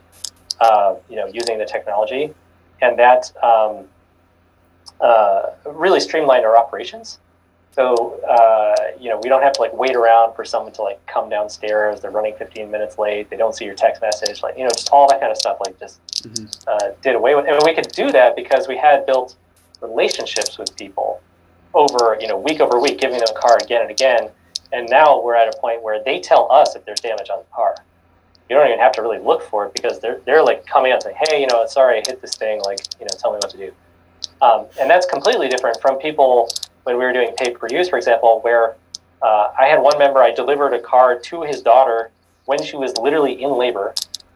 Uh, 0.61 0.95
you 1.09 1.15
know, 1.15 1.25
using 1.25 1.57
the 1.57 1.65
technology, 1.65 2.31
and 2.81 2.97
that 2.97 3.31
um, 3.43 3.85
uh, 5.01 5.49
really 5.65 5.99
streamlined 5.99 6.45
our 6.45 6.55
operations. 6.55 7.19
So 7.73 8.19
uh, 8.23 8.75
you 8.99 9.09
know, 9.09 9.19
we 9.23 9.29
don't 9.29 9.41
have 9.41 9.53
to 9.53 9.61
like 9.61 9.73
wait 9.73 9.95
around 9.95 10.35
for 10.35 10.45
someone 10.45 10.71
to 10.73 10.81
like 10.83 11.03
come 11.07 11.29
downstairs. 11.29 12.01
They're 12.01 12.11
running 12.11 12.35
15 12.35 12.69
minutes 12.69 12.97
late. 12.99 13.29
They 13.29 13.37
don't 13.37 13.55
see 13.55 13.65
your 13.65 13.73
text 13.73 14.01
message. 14.01 14.43
Like 14.43 14.57
you 14.57 14.63
know, 14.63 14.69
just 14.69 14.89
all 14.91 15.07
that 15.09 15.19
kind 15.19 15.31
of 15.31 15.37
stuff. 15.37 15.57
Like 15.65 15.79
just 15.79 15.99
Mhm. 16.23 16.67
uh, 16.67 16.91
did 17.01 17.15
away 17.15 17.35
with, 17.35 17.45
and 17.47 17.59
we 17.65 17.73
could 17.73 17.91
do 17.91 18.11
that 18.11 18.35
because 18.35 18.67
we 18.67 18.77
had 18.77 19.05
built 19.05 19.35
relationships 19.81 20.57
with 20.57 20.73
people 20.77 21.19
over 21.73 22.15
you 22.21 22.27
know 22.27 22.37
week 22.37 22.61
over 22.61 22.79
week, 22.79 22.99
giving 22.99 23.17
them 23.17 23.27
a 23.35 23.39
car 23.39 23.57
again 23.61 23.81
and 23.81 23.91
again. 23.91 24.29
And 24.71 24.87
now 24.89 25.21
we're 25.21 25.35
at 25.35 25.53
a 25.53 25.57
point 25.59 25.81
where 25.83 26.03
they 26.03 26.19
tell 26.19 26.51
us 26.51 26.75
if 26.75 26.85
there's 26.85 26.99
damage 26.99 27.29
on 27.29 27.39
the 27.39 27.55
car. 27.55 27.75
You 28.49 28.55
don't 28.57 28.67
even 28.67 28.79
have 28.79 28.91
to 28.93 29.01
really 29.01 29.19
look 29.19 29.41
for 29.41 29.65
it 29.65 29.73
because 29.73 29.99
they're 29.99 30.19
they're 30.25 30.43
like 30.43 30.65
coming 30.67 30.91
out 30.91 31.03
and 31.03 31.03
saying, 31.03 31.17
"Hey, 31.27 31.41
you 31.41 31.47
know, 31.47 31.65
sorry, 31.65 31.97
I 31.97 32.03
hit 32.07 32.21
this 32.21 32.35
thing. 32.35 32.61
Like, 32.61 32.81
you 32.99 33.05
know, 33.05 33.15
tell 33.17 33.31
me 33.31 33.37
what 33.41 33.49
to 33.49 33.57
do." 33.57 33.73
Um, 34.41 34.65
and 34.79 34.89
that's 34.89 35.05
completely 35.05 35.47
different 35.47 35.79
from 35.81 35.97
people 35.97 36.49
when 36.83 36.97
we 36.97 37.03
were 37.03 37.13
doing 37.13 37.33
pay 37.37 37.51
per 37.51 37.67
use, 37.67 37.89
for 37.89 37.97
example, 37.97 38.39
where 38.41 38.75
uh, 39.21 39.51
I 39.59 39.65
had 39.67 39.79
one 39.81 39.97
member. 39.97 40.19
I 40.19 40.31
delivered 40.31 40.73
a 40.73 40.79
car 40.79 41.17
to 41.17 41.41
his 41.43 41.61
daughter 41.61 42.11
when 42.45 42.61
she 42.61 42.75
was 42.75 42.95
literally 42.97 43.41
in 43.41 43.51
labor. 43.51 43.93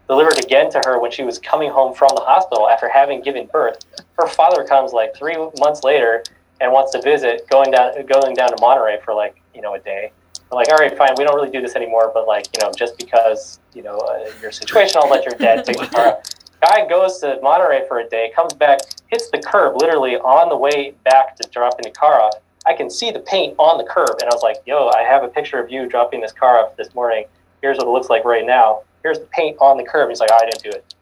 Delivered 0.08 0.44
again 0.44 0.72
to 0.72 0.82
her 0.86 1.00
when 1.00 1.12
she 1.12 1.24
was 1.24 1.38
coming 1.38 1.70
home 1.70 1.94
from 1.94 2.10
the 2.16 2.22
hospital 2.22 2.70
after 2.70 2.88
having 2.88 3.22
given 3.22 3.48
birth. 3.48 3.80
Her 4.18 4.28
father 4.28 4.64
comes 4.64 4.94
like 4.94 5.14
three 5.16 5.36
months 5.60 5.84
later 5.84 6.24
and 6.62 6.72
wants 6.72 6.94
to 6.94 7.02
visit, 7.02 7.48
going 7.50 7.72
down 7.72 7.94
going 8.06 8.34
down 8.34 8.56
to 8.56 8.58
Monterey 8.62 9.00
for 9.04 9.14
like 9.14 9.42
you 9.54 9.62
know 9.62 9.76
a 9.76 9.80
day. 9.80 10.12
I'm 10.50 10.56
like, 10.56 10.70
all 10.70 10.78
right, 10.78 10.98
fine, 10.98 11.14
we 11.18 11.26
don't 11.26 11.36
really 11.36 11.52
do 11.52 11.62
this 11.62 11.76
anymore, 11.76 12.12
but 12.14 12.26
like 12.26 12.48
you 12.56 12.64
know, 12.64 12.72
just 12.72 12.98
because 12.98 13.60
you 13.74 13.84
know 13.84 13.98
uh, 13.98 14.32
your 14.42 14.52
situation, 14.52 15.02
I'll 15.04 15.10
let 15.10 15.26
your 15.26 15.38
dad 15.38 15.66
take 15.66 15.78
the 15.78 15.88
car. 15.88 16.22
Guy 16.62 16.88
goes 16.88 17.20
to 17.20 17.40
Monterey 17.44 17.88
for 17.88 18.00
a 18.00 18.10
day, 18.10 18.32
comes 18.36 18.54
back, 18.54 18.80
hits 19.08 19.30
the 19.30 19.40
curb 19.40 19.76
literally 19.82 20.18
on 20.18 20.50
the 20.50 20.58
way 20.58 20.94
back 21.04 21.36
to 21.38 21.50
dropping 21.50 21.84
the 21.84 21.92
car 21.92 22.22
off. 22.22 22.36
I 22.66 22.74
can 22.74 22.90
see 22.90 23.12
the 23.12 23.20
paint 23.20 23.56
on 23.58 23.78
the 23.78 23.86
curb, 23.86 24.18
and 24.20 24.24
I 24.24 24.34
was 24.34 24.44
like, 24.44 24.58
"Yo, 24.66 24.90
I 24.90 25.04
have 25.04 25.24
a 25.24 25.30
picture 25.30 25.60
of 25.60 25.72
you 25.72 25.88
dropping 25.88 26.22
this 26.22 26.34
car 26.34 26.60
off 26.60 26.76
this 26.76 26.94
morning. 26.94 27.26
Here's 27.62 27.78
what 27.78 27.88
it 27.88 27.92
looks 27.92 28.10
like 28.10 28.26
right 28.26 28.46
now." 28.46 28.82
here's 29.08 29.20
the 29.20 29.26
paint 29.28 29.58
on 29.60 29.78
the 29.78 29.84
curb. 29.84 30.10
He's 30.10 30.20
like, 30.20 30.30
oh, 30.32 30.40
I 30.42 30.50
didn't 30.50 30.64
do 30.64 30.70
it. 30.70 30.94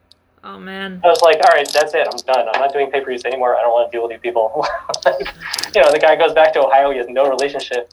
Oh 0.44 0.60
man. 0.60 1.02
I 1.04 1.08
was 1.08 1.22
like, 1.22 1.38
all 1.38 1.56
right, 1.56 1.68
that's 1.68 1.96
it. 1.96 2.08
I'm 2.08 2.18
done. 2.20 2.48
I'm 2.54 2.62
not 2.62 2.72
doing 2.72 2.92
pay 2.92 3.02
per 3.02 3.10
use 3.10 3.26
anymore. 3.26 3.56
I 3.56 3.62
don't 3.62 3.72
want 3.72 3.92
to 3.92 3.96
deal 3.96 4.04
with 4.04 4.12
you 4.12 4.20
people. 4.20 4.66
like, 5.06 5.28
you 5.74 5.82
know, 5.82 5.92
the 5.92 5.98
guy 6.00 6.16
goes 6.16 6.34
back 6.34 6.54
to 6.54 6.64
Ohio. 6.64 6.92
He 6.92 6.98
has 6.98 7.08
no 7.10 7.28
relationship. 7.28 7.92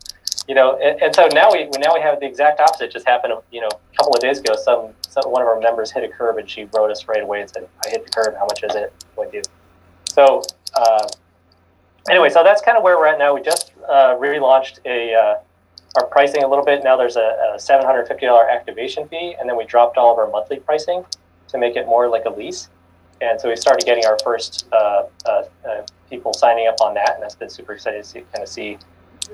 You 0.49 0.57
know, 0.57 0.76
and, 0.76 1.00
and 1.00 1.14
so 1.14 1.28
now 1.28 1.50
we 1.52 1.64
now 1.78 1.95
we 1.95 2.00
have 2.00 2.21
the 2.21 2.26
exact 2.26 2.61
opposite. 2.61 2.92
Just 2.92 3.07
happened, 3.07 3.35
you 3.52 3.61
know, 3.61 3.69
a 3.69 3.97
couple 3.97 4.12
of 4.12 4.21
days 4.21 4.40
ago. 4.40 4.54
Some, 4.57 4.90
some 5.09 5.31
one 5.31 5.40
of 5.40 5.49
our 5.49 5.61
members 5.61 5.92
hit 5.92 6.02
a 6.02 6.09
curb, 6.09 6.37
and 6.37 6.50
she 6.50 6.64
wrote 6.75 6.90
us 6.90 7.07
right 7.07 7.23
away 7.23 7.42
and 7.42 7.49
said, 7.49 7.69
"I 7.87 7.90
hit 7.90 8.04
the 8.04 8.11
curb. 8.11 8.35
How 8.35 8.45
much 8.45 8.64
is 8.64 8.75
it? 8.75 8.92
What 9.14 9.31
do?" 9.31 9.40
So, 10.12 10.42
uh, 10.75 11.09
anyway, 12.11 12.28
so 12.28 12.45
that's 12.45 12.61
kind 12.61 12.76
of 12.76 12.83
where 12.85 12.99
we're 12.99 13.07
at 13.07 13.19
now. 13.19 13.35
We 13.35 13.40
just 13.40 13.73
uh, 13.88 14.14
relaunched 14.16 14.81
a 14.85 15.14
uh, 15.14 15.35
our 15.97 16.07
pricing 16.07 16.42
a 16.42 16.49
little 16.49 16.64
bit. 16.64 16.85
Now 16.85 16.99
there's 16.99 17.16
a, 17.16 17.54
a 17.54 17.59
seven 17.59 17.87
hundred 17.87 18.09
fifty 18.09 18.26
dollar 18.26 18.47
activation 18.47 19.09
fee, 19.09 19.37
and 19.40 19.49
then 19.49 19.57
we 19.57 19.64
dropped 19.64 19.97
all 19.97 20.12
of 20.12 20.19
our 20.19 20.28
monthly 20.28 20.59
pricing 20.59 21.07
to 21.49 21.57
make 21.57 21.76
it 21.76 21.87
more 21.87 22.09
like 22.09 22.26
a 22.26 22.31
lease. 22.31 22.69
And 23.23 23.40
so 23.40 23.49
we 23.49 23.57
started 23.57 23.87
getting 23.87 24.04
our 24.04 24.19
first 24.23 24.66
uh, 24.73 25.04
uh, 25.25 25.45
uh, 25.66 25.87
people 26.11 26.35
signing 26.35 26.66
up 26.66 26.83
on 26.83 26.92
that, 26.92 27.14
and 27.14 27.23
that's 27.23 27.37
been 27.37 27.49
super 27.49 27.73
exciting 27.73 28.02
to 28.02 28.07
see, 28.07 28.21
kind 28.33 28.42
of 28.42 28.49
see 28.49 28.78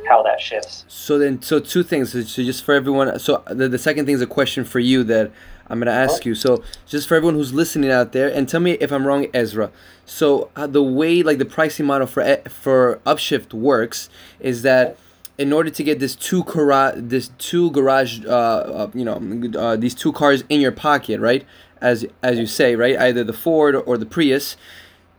how 0.07 0.23
that 0.23 0.41
shifts. 0.41 0.85
So 0.87 1.19
then, 1.19 1.43
so 1.43 1.59
two 1.59 1.83
things. 1.83 2.13
So 2.13 2.23
just 2.23 2.63
for 2.63 2.75
everyone. 2.75 3.19
So 3.19 3.43
the, 3.49 3.69
the 3.69 3.79
second 3.79 4.07
thing 4.07 4.15
is 4.15 4.21
a 4.21 4.27
question 4.27 4.65
for 4.65 4.79
you 4.79 5.03
that 5.05 5.33
I'm 5.71 5.79
gonna 5.79 5.91
ask 5.91 6.25
you. 6.25 6.35
So 6.35 6.63
just 6.87 7.09
for 7.09 7.15
everyone 7.15 7.35
who's 7.35 7.53
listening 7.53 7.91
out 7.91 8.13
there, 8.13 8.29
and 8.29 8.49
tell 8.49 8.61
me 8.61 8.73
if 8.73 8.91
I'm 8.93 9.07
wrong, 9.07 9.27
Ezra. 9.35 9.71
So 10.07 10.51
uh, 10.57 10.67
the 10.67 10.83
way 10.83 11.23
like 11.23 11.39
the 11.39 11.45
pricing 11.45 11.87
model 11.87 12.07
for 12.07 12.23
e- 12.23 12.49
for 12.49 13.01
Upshift 13.05 13.53
works 13.53 14.09
is 14.41 14.63
that 14.63 14.97
in 15.37 15.53
order 15.53 15.71
to 15.71 15.83
get 15.85 16.01
this 16.01 16.17
two 16.17 16.43
garage 16.45 16.95
this 16.97 17.29
two 17.39 17.71
garage 17.71 18.25
uh, 18.25 18.29
uh 18.29 18.91
you 18.95 19.05
know 19.05 19.21
uh, 19.59 19.77
these 19.77 19.95
two 19.95 20.13
cars 20.13 20.45
in 20.49 20.61
your 20.61 20.73
pocket, 20.73 21.21
right? 21.21 21.45
As 21.81 22.07
as 22.23 22.39
you 22.39 22.47
say, 22.47 22.75
right? 22.75 22.97
Either 22.97 23.23
the 23.23 23.33
Ford 23.33 23.75
or 23.75 23.99
the 23.99 24.07
Prius. 24.07 24.57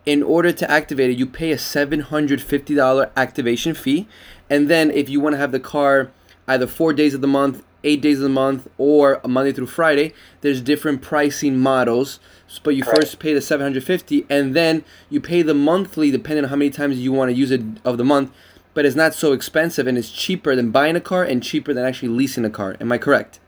In 0.05 0.23
order 0.23 0.51
to 0.51 0.71
activate 0.71 1.11
it, 1.11 1.17
you 1.17 1.27
pay 1.27 1.51
a 1.51 1.57
seven 1.57 1.99
hundred 1.99 2.41
fifty 2.41 2.73
dollar 2.73 3.11
activation 3.15 3.75
fee, 3.75 4.07
and 4.49 4.67
then 4.67 4.89
if 4.89 5.07
you 5.07 5.19
want 5.19 5.33
to 5.33 5.37
have 5.37 5.51
the 5.51 5.59
car 5.59 6.09
either 6.47 6.65
four 6.65 6.93
days 6.93 7.13
of 7.13 7.21
the 7.21 7.27
month, 7.27 7.63
eight 7.83 8.01
days 8.01 8.17
of 8.17 8.23
the 8.23 8.29
month, 8.29 8.67
or 8.77 9.21
Monday 9.25 9.51
through 9.51 9.67
Friday, 9.67 10.13
there's 10.41 10.61
different 10.61 11.01
pricing 11.01 11.57
models. 11.57 12.19
But 12.63 12.75
you 12.75 12.83
Correct. 12.83 12.99
first 12.99 13.19
pay 13.19 13.33
the 13.33 13.41
750 13.41 14.25
and 14.27 14.55
then 14.55 14.83
you 15.09 15.21
pay 15.21 15.43
the 15.43 15.53
monthly 15.53 16.09
depending 16.09 16.45
on 16.45 16.49
how 16.49 16.55
many 16.55 16.71
times 16.71 16.97
you 16.97 17.11
want 17.11 17.29
to 17.29 17.35
use 17.35 17.51
it 17.51 17.61
of 17.85 17.97
the 17.97 18.03
month. 18.03 18.31
But 18.73 18.85
it's 18.85 18.95
not 18.95 19.13
so 19.13 19.33
expensive 19.33 19.85
and 19.85 19.97
it's 19.97 20.09
cheaper 20.11 20.55
than 20.55 20.71
buying 20.71 20.95
a 20.95 21.01
car 21.01 21.23
and 21.23 21.43
cheaper 21.43 21.73
than 21.73 21.85
actually 21.85 22.09
leasing 22.09 22.45
a 22.45 22.49
car. 22.49 22.75
Am 22.81 22.91
I 22.91 22.97
correct? 22.97 23.39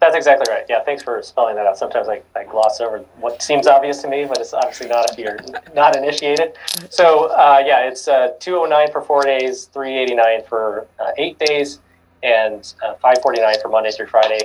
That's 0.00 0.14
exactly 0.14 0.52
right. 0.52 0.64
Yeah, 0.68 0.84
thanks 0.84 1.02
for 1.02 1.22
spelling 1.22 1.56
that 1.56 1.66
out. 1.66 1.78
Sometimes 1.78 2.08
I, 2.08 2.20
I 2.34 2.44
gloss 2.44 2.80
over 2.80 2.98
what 3.18 3.40
seems 3.42 3.66
obvious 3.66 4.02
to 4.02 4.08
me, 4.08 4.26
but 4.26 4.38
it's 4.38 4.52
obviously 4.52 4.88
not 4.88 5.10
if 5.10 5.18
you're 5.18 5.38
not 5.74 5.96
initiated. 5.96 6.56
So 6.90 7.30
uh, 7.30 7.62
yeah, 7.64 7.88
it's 7.88 8.06
uh, 8.06 8.32
209 8.38 8.92
for 8.92 9.00
four 9.00 9.22
days, 9.22 9.64
389 9.72 10.42
for 10.46 10.86
uh, 11.00 11.12
eight 11.16 11.38
days, 11.38 11.80
and 12.26 12.74
uh, 12.84 12.94
549 12.94 13.60
for 13.62 13.68
Monday 13.68 13.90
through 13.92 14.06
Friday. 14.08 14.40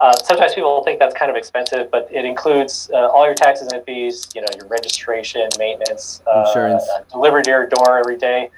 Uh, 0.00 0.14
sometimes 0.16 0.54
people 0.54 0.82
think 0.84 0.98
that's 0.98 1.14
kind 1.14 1.30
of 1.30 1.36
expensive, 1.36 1.90
but 1.90 2.08
it 2.10 2.24
includes 2.24 2.90
uh, 2.92 3.08
all 3.08 3.24
your 3.24 3.34
taxes 3.34 3.68
and 3.72 3.84
fees, 3.84 4.28
you 4.34 4.40
know, 4.40 4.46
your 4.56 4.66
registration, 4.68 5.48
maintenance, 5.58 6.22
uh, 6.26 6.44
Insurance. 6.46 6.84
uh, 6.94 7.02
delivered 7.10 7.44
to 7.44 7.50
your 7.50 7.66
door 7.66 7.98
every 7.98 8.16
day. 8.16 8.50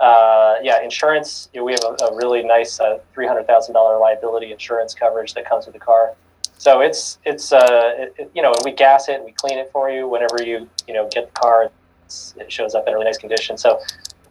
Uh, 0.00 0.56
yeah, 0.62 0.82
insurance. 0.82 1.48
You 1.52 1.60
know, 1.60 1.64
we 1.64 1.72
have 1.72 1.84
a, 1.84 2.04
a 2.04 2.16
really 2.16 2.42
nice 2.42 2.78
uh, 2.80 2.98
three 3.14 3.26
hundred 3.26 3.46
thousand 3.46 3.74
dollar 3.74 3.98
liability 3.98 4.52
insurance 4.52 4.94
coverage 4.94 5.34
that 5.34 5.44
comes 5.48 5.66
with 5.66 5.74
the 5.74 5.80
car. 5.80 6.14
So 6.56 6.80
it's 6.80 7.18
it's 7.24 7.52
uh, 7.52 7.94
it, 7.98 8.14
it- 8.18 8.30
you 8.34 8.42
know, 8.42 8.52
and 8.52 8.62
we 8.64 8.72
gas 8.72 9.08
it, 9.08 9.16
and 9.16 9.24
we 9.24 9.32
clean 9.32 9.58
it 9.58 9.70
for 9.72 9.90
you 9.90 10.06
whenever 10.08 10.42
you 10.42 10.68
you 10.86 10.94
know 10.94 11.08
get 11.12 11.26
the 11.32 11.40
car. 11.40 11.70
It's, 12.06 12.34
it 12.38 12.50
shows 12.50 12.74
up 12.74 12.86
in 12.86 12.94
really 12.94 13.04
nice 13.06 13.18
condition. 13.18 13.56
So. 13.58 13.80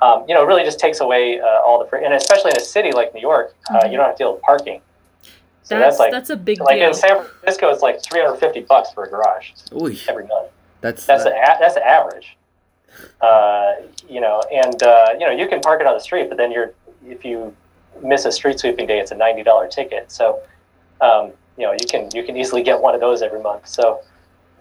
Um, 0.01 0.25
you 0.27 0.35
know, 0.35 0.43
it 0.43 0.45
really 0.47 0.63
just 0.63 0.79
takes 0.79 0.99
away 0.99 1.39
uh, 1.39 1.45
all 1.65 1.79
the 1.79 1.89
free, 1.89 2.05
and 2.05 2.13
especially 2.13 2.51
in 2.51 2.57
a 2.57 2.61
city 2.63 2.91
like 2.91 3.13
New 3.13 3.21
York, 3.21 3.55
uh, 3.69 3.79
Mhm. 3.81 3.91
you 3.91 3.97
don't 3.97 4.05
have 4.05 4.15
to 4.15 4.23
deal 4.23 4.33
with 4.33 4.41
parking. 4.43 4.81
So 5.63 5.77
That's 5.77 5.97
that's, 5.97 6.11
that's, 6.11 6.29
a 6.29 6.37
big 6.37 6.61
like 6.61 6.77
deal. 6.79 6.87
in 6.87 6.93
San 6.93 7.23
Francisco, 7.25 7.69
it's 7.69 7.81
like 7.81 8.01
three 8.01 8.21
hundred 8.21 8.37
fifty 8.37 8.61
bucks 8.61 8.91
for 8.93 9.03
a 9.03 9.09
garage 9.09 9.51
Oy, 9.73 9.97
every 10.07 10.25
month. 10.27 10.47
that's 10.81 11.05
That's 11.05 11.23
the 11.25 11.31
a- 11.31 11.57
that's 11.59 11.75
average. 11.77 12.37
Uh, 13.21 13.73
you 14.07 14.21
know, 14.21 14.41
and 14.51 14.81
uh, 14.83 15.07
you 15.19 15.25
know 15.25 15.31
you 15.31 15.47
can 15.47 15.59
park 15.59 15.81
it 15.81 15.87
on 15.87 15.93
the 15.93 15.99
street, 15.99 16.29
but 16.29 16.37
then 16.37 16.51
you're 16.51 16.73
if 17.05 17.25
you 17.25 17.53
miss 18.01 18.25
a 18.25 18.31
street 18.31 18.59
sweeping 18.59 18.87
day, 18.87 18.99
it's 18.99 19.11
a 19.11 19.15
ninety 19.15 19.43
dollar 19.43 19.67
ticket. 19.67 20.11
So 20.11 20.39
um, 21.01 21.31
you 21.57 21.65
know 21.65 21.73
you 21.73 21.85
can 21.89 22.09
you 22.13 22.23
can 22.23 22.37
easily 22.37 22.63
get 22.63 22.79
one 22.81 22.95
of 22.95 23.01
those 23.01 23.21
every 23.21 23.41
month. 23.41 23.67
So 23.67 24.01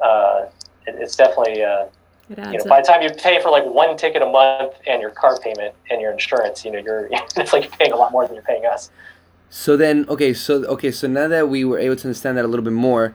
uh, 0.02 0.46
it, 0.86 0.96
it's 0.98 1.14
definitely 1.14 1.62
uh, 1.62 1.84
it 1.84 1.92
you 2.28 2.36
adds 2.38 2.64
know 2.64 2.68
by 2.68 2.80
the 2.80 2.86
time 2.86 3.02
you 3.02 3.10
pay 3.10 3.40
for 3.40 3.50
like 3.50 3.64
one 3.64 3.96
ticket 3.96 4.22
a 4.22 4.26
month 4.26 4.74
and 4.86 5.00
your 5.00 5.10
car 5.10 5.38
payment 5.40 5.74
and 5.90 6.00
your 6.00 6.12
insurance, 6.12 6.64
you 6.64 6.70
know 6.72 6.78
you're 6.78 7.08
it's 7.36 7.52
like 7.52 7.64
you're 7.64 7.72
paying 7.72 7.92
a 7.92 7.96
lot 7.96 8.12
more 8.12 8.26
than 8.26 8.34
you're 8.34 8.44
paying 8.44 8.66
us. 8.66 8.90
So 9.48 9.76
then, 9.76 10.06
okay, 10.08 10.34
so 10.34 10.64
okay, 10.64 10.90
so 10.90 11.06
now 11.06 11.28
that 11.28 11.48
we 11.48 11.64
were 11.64 11.78
able 11.78 11.96
to 11.96 12.04
understand 12.08 12.36
that 12.36 12.44
a 12.44 12.48
little 12.48 12.64
bit 12.64 12.72
more, 12.72 13.14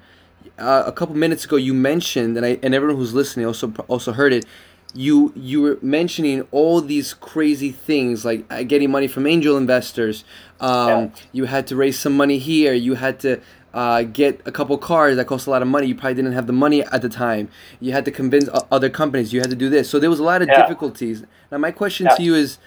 uh, 0.58 0.84
a 0.86 0.91
couple 0.91 1.15
minutes 1.15 1.45
ago 1.45 1.56
you 1.56 1.74
mentioned, 1.74 2.38
and 2.38 2.45
I 2.45 2.60
and 2.63 2.74
everyone 2.74 2.97
who's 2.97 3.13
listening 3.13 3.45
also 3.45 3.74
also 3.88 4.13
heard 4.13 4.34
it. 4.34 4.45
You 4.93 5.32
you 5.36 5.62
were 5.62 5.78
mentioning 5.82 6.47
all 6.52 6.82
these 6.82 7.13
crazy 7.13 7.71
things 7.71 8.26
like 8.26 8.45
uh, 8.52 8.63
getting 8.63 8.91
money 8.91 9.08
from 9.08 9.26
angel 9.28 9.58
investors. 9.58 10.24
Um, 10.60 10.88
Yeah. 10.88 11.10
You 11.32 11.45
had 11.45 11.67
to 11.67 11.76
raise 11.76 11.97
some 12.00 12.15
money 12.15 12.39
here. 12.39 12.74
You 12.74 12.95
had 12.95 13.19
to 13.21 13.39
uh, 13.74 14.04
get 14.04 14.42
a 14.46 14.52
couple 14.52 14.78
cars 14.78 15.16
that 15.16 15.26
cost 15.28 15.48
a 15.48 15.50
lot 15.50 15.62
of 15.62 15.68
money. 15.68 15.88
You 15.88 15.96
probably 15.96 16.16
didn't 16.16 16.34
have 16.34 16.48
the 16.48 16.54
money 16.54 16.84
at 16.84 17.02
the 17.02 17.10
time. 17.10 17.50
You 17.80 17.92
had 17.94 18.06
to 18.06 18.12
convince 18.12 18.50
other 18.72 18.90
companies. 18.90 19.32
You 19.34 19.42
had 19.42 19.50
to 19.50 19.56
do 19.56 19.70
this. 19.70 19.90
So 19.90 20.00
there 20.00 20.10
was 20.10 20.20
a 20.20 20.24
lot 20.24 20.42
of 20.42 20.50
Yeah. 20.50 20.62
difficulties. 20.62 21.24
Now 21.52 21.58
my 21.58 21.72
question 21.72 22.08
Yeah. 22.08 22.16
to 22.16 22.24
you 22.24 22.36
is, 22.36 22.58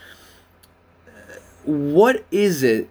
what 1.64 2.24
is 2.30 2.62
it 2.62 2.88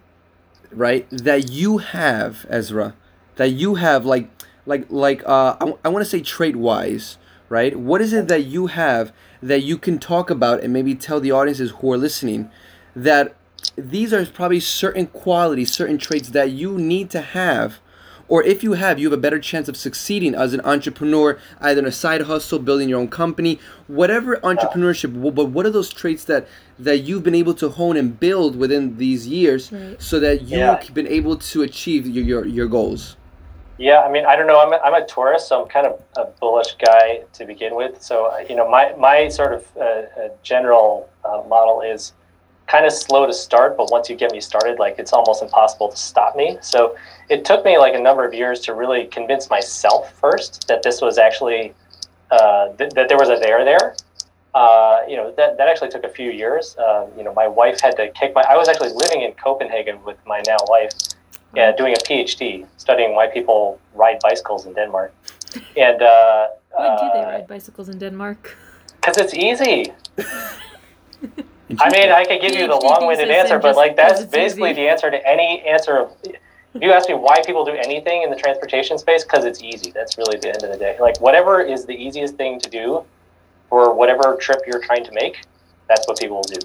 right 0.72 1.06
that 1.10 1.48
you 1.48 1.78
have 1.78 2.44
ezra 2.48 2.94
that 3.36 3.50
you 3.50 3.76
have 3.76 4.04
like 4.04 4.28
like 4.66 4.84
like 4.90 5.22
uh 5.26 5.56
i, 5.60 5.74
I 5.84 5.88
want 5.88 6.04
to 6.04 6.10
say 6.10 6.20
trait 6.20 6.56
wise 6.56 7.16
right 7.48 7.78
what 7.78 8.00
is 8.00 8.12
it 8.12 8.26
that 8.28 8.44
you 8.46 8.66
have 8.66 9.12
that 9.40 9.62
you 9.62 9.78
can 9.78 9.98
talk 10.00 10.30
about 10.30 10.64
and 10.64 10.72
maybe 10.72 10.94
tell 10.96 11.20
the 11.20 11.30
audiences 11.30 11.70
who 11.78 11.92
are 11.92 11.96
listening 11.98 12.50
that 12.96 13.36
these 13.76 14.12
are 14.12 14.26
probably 14.26 14.58
certain 14.58 15.06
qualities 15.06 15.72
certain 15.72 15.98
traits 15.98 16.30
that 16.30 16.50
you 16.50 16.76
need 16.76 17.10
to 17.10 17.20
have 17.20 17.78
or 18.28 18.42
if 18.42 18.62
you 18.62 18.72
have 18.74 18.98
you 18.98 19.06
have 19.08 19.18
a 19.18 19.20
better 19.20 19.38
chance 19.38 19.68
of 19.68 19.76
succeeding 19.76 20.34
as 20.34 20.52
an 20.54 20.60
entrepreneur 20.62 21.38
either 21.60 21.80
in 21.80 21.86
a 21.86 21.92
side 21.92 22.22
hustle 22.22 22.58
building 22.58 22.88
your 22.88 22.98
own 23.00 23.08
company 23.08 23.58
whatever 23.86 24.36
entrepreneurship 24.38 25.12
w- 25.14 25.30
but 25.32 25.46
what 25.46 25.66
are 25.66 25.70
those 25.70 25.90
traits 25.92 26.24
that 26.24 26.46
that 26.78 26.98
you've 26.98 27.22
been 27.22 27.34
able 27.34 27.54
to 27.54 27.68
hone 27.68 27.96
and 27.96 28.18
build 28.20 28.56
within 28.56 28.96
these 28.96 29.26
years 29.28 29.70
Right. 29.72 30.00
so 30.00 30.18
that 30.20 30.42
you've 30.42 30.50
Yeah. 30.50 30.92
been 30.92 31.06
able 31.08 31.36
to 31.36 31.62
achieve 31.62 32.06
your 32.06 32.24
your, 32.24 32.46
your 32.46 32.66
goals 32.68 33.16
Yeah, 33.76 34.00
I 34.06 34.08
mean, 34.08 34.24
I 34.24 34.36
don't 34.36 34.46
know. 34.46 34.60
I'm 34.60 34.72
a, 34.72 34.76
I'm 34.86 34.94
a 34.94 35.04
Taurus, 35.04 35.48
so 35.48 35.60
I'm 35.62 35.68
kind 35.68 35.84
of 35.84 36.00
a 36.16 36.26
bullish 36.40 36.76
guy 36.78 37.22
to 37.32 37.44
begin 37.44 37.74
with. 37.74 38.00
So, 38.00 38.26
uh, 38.26 38.38
you 38.48 38.54
know, 38.54 38.70
my, 38.70 38.94
my 38.96 39.26
sort 39.28 39.52
of 39.52 39.66
uh, 39.76 39.80
uh, 39.82 40.28
general 40.44 41.08
uh, 41.24 41.42
model 41.48 41.80
is 41.80 42.12
kind 42.66 42.86
of 42.86 42.92
slow 42.92 43.26
to 43.26 43.32
start, 43.32 43.76
but 43.76 43.90
once 43.90 44.08
you 44.08 44.16
get 44.16 44.32
me 44.32 44.40
started, 44.40 44.78
like 44.78 44.98
it's 44.98 45.12
almost 45.12 45.42
impossible 45.42 45.88
to 45.88 45.96
stop 45.96 46.36
me. 46.36 46.58
So 46.60 46.96
it 47.28 47.44
took 47.44 47.64
me 47.64 47.78
like 47.78 47.94
a 47.94 48.00
number 48.00 48.24
of 48.24 48.32
years 48.32 48.60
to 48.60 48.74
really 48.74 49.06
convince 49.06 49.50
myself 49.50 50.12
first 50.18 50.66
that 50.68 50.82
this 50.82 51.00
was 51.00 51.18
actually, 51.18 51.74
uh, 52.30 52.68
th- 52.78 52.92
that 52.92 53.08
there 53.08 53.18
was 53.18 53.28
a 53.28 53.36
there 53.36 53.64
there. 53.64 53.96
Uh, 54.54 55.00
you 55.08 55.16
know, 55.16 55.32
that, 55.32 55.58
that 55.58 55.68
actually 55.68 55.90
took 55.90 56.04
a 56.04 56.08
few 56.08 56.30
years. 56.30 56.76
Um, 56.78 57.08
you 57.16 57.24
know, 57.24 57.34
my 57.34 57.48
wife 57.48 57.80
had 57.80 57.96
to 57.96 58.08
kick 58.10 58.34
my, 58.34 58.44
I 58.48 58.56
was 58.56 58.68
actually 58.68 58.92
living 58.92 59.22
in 59.22 59.32
Copenhagen 59.32 60.02
with 60.04 60.16
my 60.26 60.42
now 60.46 60.58
wife 60.68 60.92
yeah, 61.54 61.72
doing 61.72 61.92
a 61.92 61.96
PhD, 61.96 62.66
studying 62.76 63.14
why 63.14 63.26
people 63.28 63.80
ride 63.94 64.18
bicycles 64.20 64.66
in 64.66 64.74
Denmark. 64.74 65.12
And 65.76 66.02
uh, 66.02 66.48
Why 66.70 66.96
do 67.00 67.10
they 67.18 67.24
ride 67.24 67.46
bicycles 67.46 67.88
in 67.88 67.98
Denmark? 67.98 68.56
Because 69.00 69.18
it's 69.18 69.34
easy. 69.34 69.92
I 71.80 71.90
mean, 71.90 72.10
I 72.10 72.24
could 72.24 72.40
give 72.40 72.54
you 72.54 72.66
the 72.66 72.74
PhD 72.74 72.82
long-winded 72.82 73.28
thesis 73.28 73.42
answer, 73.42 73.54
and 73.54 73.62
but 73.62 73.68
just 73.68 73.76
like 73.76 73.96
'cause 73.96 73.96
that's 73.96 74.20
it's 74.22 74.30
basically 74.30 74.70
easy. 74.70 74.82
the 74.82 74.88
answer 74.88 75.10
to 75.10 75.28
any 75.28 75.62
answer 75.66 75.98
of. 75.98 76.12
If 76.24 76.82
you 76.82 76.90
ask 76.90 77.08
me 77.08 77.14
why 77.14 77.40
people 77.46 77.64
do 77.64 77.70
anything 77.72 78.22
in 78.22 78.30
the 78.30 78.36
transportation 78.36 78.98
space, 78.98 79.22
because 79.22 79.44
it's 79.44 79.62
easy. 79.62 79.92
That's 79.92 80.18
really 80.18 80.38
the 80.38 80.48
end 80.48 80.64
of 80.64 80.72
the 80.72 80.76
day. 80.76 80.96
Like 81.00 81.20
whatever 81.20 81.60
is 81.60 81.86
the 81.86 81.94
easiest 81.94 82.34
thing 82.34 82.58
to 82.60 82.68
do 82.68 83.04
for 83.68 83.94
whatever 83.94 84.36
trip 84.36 84.58
you're 84.66 84.80
trying 84.80 85.04
to 85.04 85.12
make, 85.12 85.42
that's 85.88 86.06
what 86.08 86.18
people 86.18 86.36
will 86.36 86.42
do. 86.42 86.58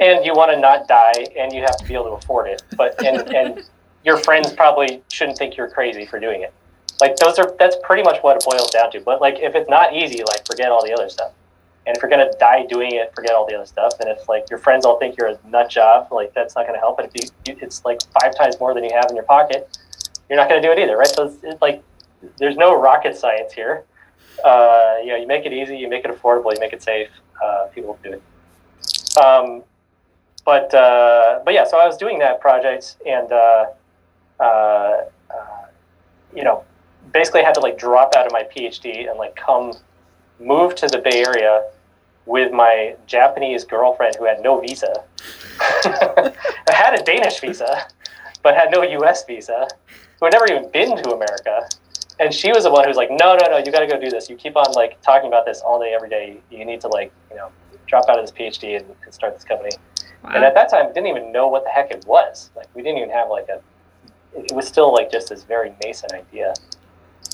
And 0.00 0.24
you 0.24 0.34
want 0.34 0.50
to 0.50 0.58
not 0.58 0.88
die, 0.88 1.26
and 1.38 1.52
you 1.52 1.60
have 1.62 1.76
to 1.76 1.84
be 1.84 1.94
able 1.94 2.06
to 2.06 2.10
afford 2.12 2.48
it. 2.48 2.62
But 2.76 3.00
and 3.04 3.32
and 3.32 3.62
your 4.04 4.16
friends 4.18 4.52
probably 4.52 5.02
shouldn't 5.12 5.38
think 5.38 5.56
you're 5.56 5.70
crazy 5.70 6.04
for 6.04 6.18
doing 6.18 6.42
it. 6.42 6.52
Like 7.00 7.16
those 7.16 7.38
are 7.38 7.54
that's 7.58 7.76
pretty 7.84 8.02
much 8.02 8.22
what 8.22 8.36
it 8.36 8.44
boils 8.44 8.70
down 8.70 8.90
to. 8.92 9.00
But 9.00 9.20
like 9.20 9.38
if 9.38 9.54
it's 9.54 9.70
not 9.70 9.94
easy, 9.94 10.22
like 10.24 10.44
forget 10.46 10.70
all 10.70 10.84
the 10.84 10.92
other 10.92 11.08
stuff. 11.08 11.30
And 11.86 11.96
if 11.96 12.02
you're 12.02 12.10
gonna 12.10 12.30
die 12.38 12.64
doing 12.66 12.94
it, 12.94 13.14
forget 13.14 13.34
all 13.34 13.46
the 13.46 13.54
other 13.54 13.66
stuff. 13.66 13.92
And 14.00 14.08
if 14.08 14.28
like 14.28 14.48
your 14.48 14.58
friends 14.58 14.86
all 14.86 14.98
think 14.98 15.16
you're 15.18 15.28
a 15.28 15.38
nut 15.46 15.70
job, 15.70 16.08
like 16.10 16.32
that's 16.34 16.54
not 16.54 16.66
gonna 16.66 16.78
help. 16.78 16.98
And 16.98 17.10
if 17.12 17.30
you, 17.46 17.56
it's 17.60 17.84
like 17.84 18.00
five 18.20 18.34
times 18.36 18.58
more 18.58 18.74
than 18.74 18.84
you 18.84 18.92
have 18.94 19.06
in 19.10 19.16
your 19.16 19.24
pocket, 19.24 19.78
you're 20.28 20.38
not 20.38 20.48
gonna 20.48 20.62
do 20.62 20.70
it 20.70 20.78
either, 20.78 20.96
right? 20.96 21.08
So 21.08 21.26
it's, 21.26 21.36
it's 21.42 21.60
like 21.62 21.82
there's 22.38 22.56
no 22.56 22.78
rocket 22.80 23.16
science 23.16 23.52
here. 23.52 23.84
Uh, 24.44 24.96
you 25.02 25.08
know, 25.08 25.16
you 25.16 25.26
make 25.26 25.46
it 25.46 25.52
easy, 25.52 25.76
you 25.76 25.88
make 25.88 26.04
it 26.04 26.10
affordable, 26.10 26.52
you 26.52 26.60
make 26.60 26.72
it 26.72 26.82
safe. 26.82 27.08
Uh, 27.42 27.66
people 27.74 27.98
do 28.02 28.12
it. 28.12 29.18
Um, 29.18 29.62
but 30.44 30.72
uh, 30.74 31.40
but 31.44 31.54
yeah, 31.54 31.64
so 31.64 31.78
I 31.78 31.86
was 31.86 31.96
doing 31.96 32.18
that 32.18 32.40
project, 32.40 32.96
and 33.06 33.32
uh, 33.32 33.66
uh, 34.40 34.42
uh, 34.42 35.66
you 36.34 36.44
know, 36.44 36.64
basically 37.12 37.42
had 37.42 37.54
to 37.54 37.60
like 37.60 37.78
drop 37.78 38.14
out 38.16 38.26
of 38.26 38.32
my 38.32 38.42
PhD 38.42 39.08
and 39.08 39.18
like 39.18 39.36
come 39.36 39.72
move 40.40 40.74
to 40.76 40.86
the 40.86 40.98
Bay 40.98 41.24
Area 41.26 41.64
with 42.26 42.52
my 42.52 42.96
Japanese 43.06 43.64
girlfriend 43.64 44.16
who 44.16 44.24
had 44.24 44.40
no 44.42 44.60
visa. 44.60 45.04
I 45.60 46.32
had 46.68 46.98
a 46.98 47.02
Danish 47.02 47.40
visa, 47.40 47.86
but 48.42 48.54
had 48.54 48.70
no 48.70 48.82
U.S. 48.82 49.24
visa. 49.24 49.68
Who 50.20 50.26
had 50.26 50.32
never 50.32 50.46
even 50.46 50.70
been 50.70 50.96
to 51.02 51.10
America, 51.10 51.68
and 52.20 52.32
she 52.32 52.52
was 52.52 52.64
the 52.64 52.70
one 52.70 52.84
who 52.84 52.88
was 52.88 52.96
like, 52.96 53.10
"No, 53.10 53.36
no, 53.36 53.46
no, 53.50 53.58
you 53.58 53.70
got 53.72 53.80
to 53.80 53.86
go 53.86 53.98
do 54.00 54.10
this. 54.10 54.30
You 54.30 54.36
keep 54.36 54.56
on 54.56 54.72
like 54.72 55.00
talking 55.02 55.28
about 55.28 55.44
this 55.44 55.60
all 55.60 55.80
day, 55.80 55.92
every 55.94 56.08
day. 56.08 56.38
You 56.50 56.64
need 56.64 56.80
to 56.82 56.88
like, 56.88 57.12
you 57.30 57.36
know, 57.36 57.50
drop 57.86 58.08
out 58.08 58.18
of 58.18 58.24
this 58.24 58.32
PhD 58.32 58.76
and, 58.76 58.86
and 59.04 59.12
start 59.12 59.34
this 59.34 59.44
company." 59.44 59.70
Wow. 60.22 60.30
And 60.34 60.44
at 60.44 60.54
that 60.54 60.70
time, 60.70 60.86
didn't 60.94 61.08
even 61.08 61.32
know 61.32 61.48
what 61.48 61.64
the 61.64 61.70
heck 61.70 61.90
it 61.90 62.04
was. 62.06 62.50
Like, 62.56 62.68
we 62.74 62.82
didn't 62.82 62.98
even 62.98 63.10
have 63.10 63.28
like 63.28 63.48
a. 63.48 63.60
It 64.36 64.52
was 64.52 64.66
still 64.66 64.92
like 64.92 65.12
just 65.12 65.28
this 65.28 65.44
very 65.44 65.72
nascent 65.84 66.12
idea. 66.12 66.54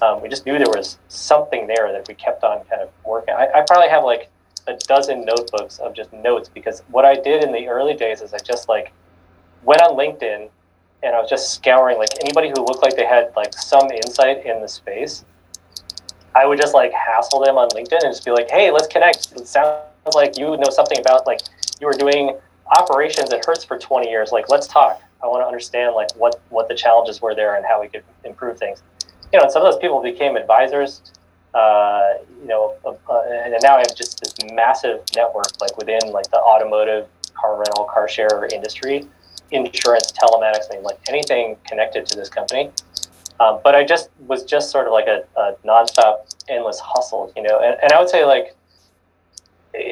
Um, 0.03 0.23
we 0.23 0.29
just 0.29 0.47
knew 0.47 0.59
there 0.59 0.67
was 0.69 0.99
something 1.09 1.67
there 1.67 1.93
that 1.93 2.09
we 2.09 2.15
kept 2.15 2.43
on 2.43 2.65
kind 2.65 2.83
of 2.83 2.91
working. 3.05 3.35
I, 3.35 3.49
I 3.55 3.65
probably 3.67 3.89
have 3.89 4.05
like 4.05 4.31
a 4.71 4.79
dozen 4.87 5.25
notebooks 5.25 5.79
of 5.79 5.95
just 5.95 6.13
notes 6.13 6.49
because 6.49 6.83
what 6.89 7.05
I 7.05 7.15
did 7.15 7.45
in 7.45 7.53
the 7.53 7.69
early 7.69 7.95
days 7.95 8.23
is 8.23 8.33
I 8.33 8.39
just 8.39 8.69
like 8.69 8.93
went 9.65 9.83
on 9.83 9.97
LinkedIn 9.97 10.49
and 11.03 11.15
I 11.15 11.21
was 11.21 11.29
just 11.29 11.55
scouring 11.55 11.99
like 11.99 12.11
anybody 12.21 12.49
who 12.49 12.65
looked 12.65 12.83
like 12.83 12.97
they 12.97 13.07
had 13.07 13.33
like 13.37 13.53
some 13.55 13.91
insight 13.91 14.45
in 14.47 14.61
the 14.61 14.69
space. 14.69 15.25
I 16.35 16.47
would 16.47 16.59
just 16.59 16.75
like 16.75 16.93
hassle 16.93 17.41
them 17.41 17.57
on 17.57 17.69
LinkedIn 17.71 18.05
and 18.05 18.13
just 18.13 18.25
be 18.25 18.31
like, 18.31 18.51
"Hey, 18.51 18.71
let's 18.71 18.87
connect. 18.87 19.33
It 19.33 19.47
sounds 19.47 19.83
like 20.15 20.39
you 20.39 20.57
know 20.57 20.71
something 20.71 20.99
about 20.99 21.27
like 21.27 21.41
you 21.81 21.87
were 21.87 21.95
doing 21.95 22.37
operations 22.79 23.33
at 23.33 23.45
Hertz 23.45 23.65
for 23.65 23.79
20 23.79 24.09
years. 24.09 24.31
Like, 24.31 24.49
let's 24.49 24.67
talk. 24.67 25.03
I 25.23 25.27
want 25.27 25.43
to 25.43 25.47
understand 25.47 25.95
like 25.95 26.15
what 26.17 26.41
what 26.51 26.69
the 26.69 26.75
challenges 26.75 27.21
were 27.21 27.35
there 27.35 27.57
and 27.57 27.67
how 27.67 27.81
we 27.81 27.89
could 27.89 28.05
improve 28.25 28.59
things." 28.59 28.83
You 29.33 29.39
know, 29.39 29.45
and 29.45 29.53
some 29.53 29.65
of 29.65 29.73
those 29.73 29.81
people 29.81 30.01
became 30.03 30.37
advisors. 30.37 31.03
Uh, 31.53 32.15
you 32.41 32.47
know, 32.47 32.77
uh, 32.85 33.23
and 33.29 33.55
now 33.63 33.77
I 33.77 33.79
have 33.79 33.97
just 33.97 34.21
this 34.21 34.35
massive 34.53 35.03
network 35.17 35.61
like 35.61 35.77
within 35.77 36.01
like 36.13 36.31
the 36.31 36.39
automotive, 36.39 37.07
car 37.35 37.59
rental, 37.59 37.85
car 37.85 38.09
share 38.09 38.47
industry 38.53 39.09
insurance, 39.51 40.13
telematics, 40.13 40.67
I 40.71 40.77
mean, 40.77 40.85
like 40.85 40.99
anything 41.09 41.57
connected 41.67 42.07
to 42.07 42.17
this 42.17 42.29
company. 42.29 42.71
Um, 43.41 43.61
but 43.65 43.75
I 43.75 43.85
just 43.85 44.11
was 44.27 44.45
just 44.45 44.71
sort 44.71 44.87
of 44.87 44.93
like 44.93 45.07
a, 45.07 45.25
a 45.37 45.55
nonstop, 45.65 46.35
endless 46.49 46.79
hustle, 46.79 47.33
you 47.37 47.43
know. 47.43 47.61
And, 47.61 47.77
and 47.83 47.93
I 47.93 47.99
would 47.99 48.11
say 48.11 48.25
like 48.25 48.55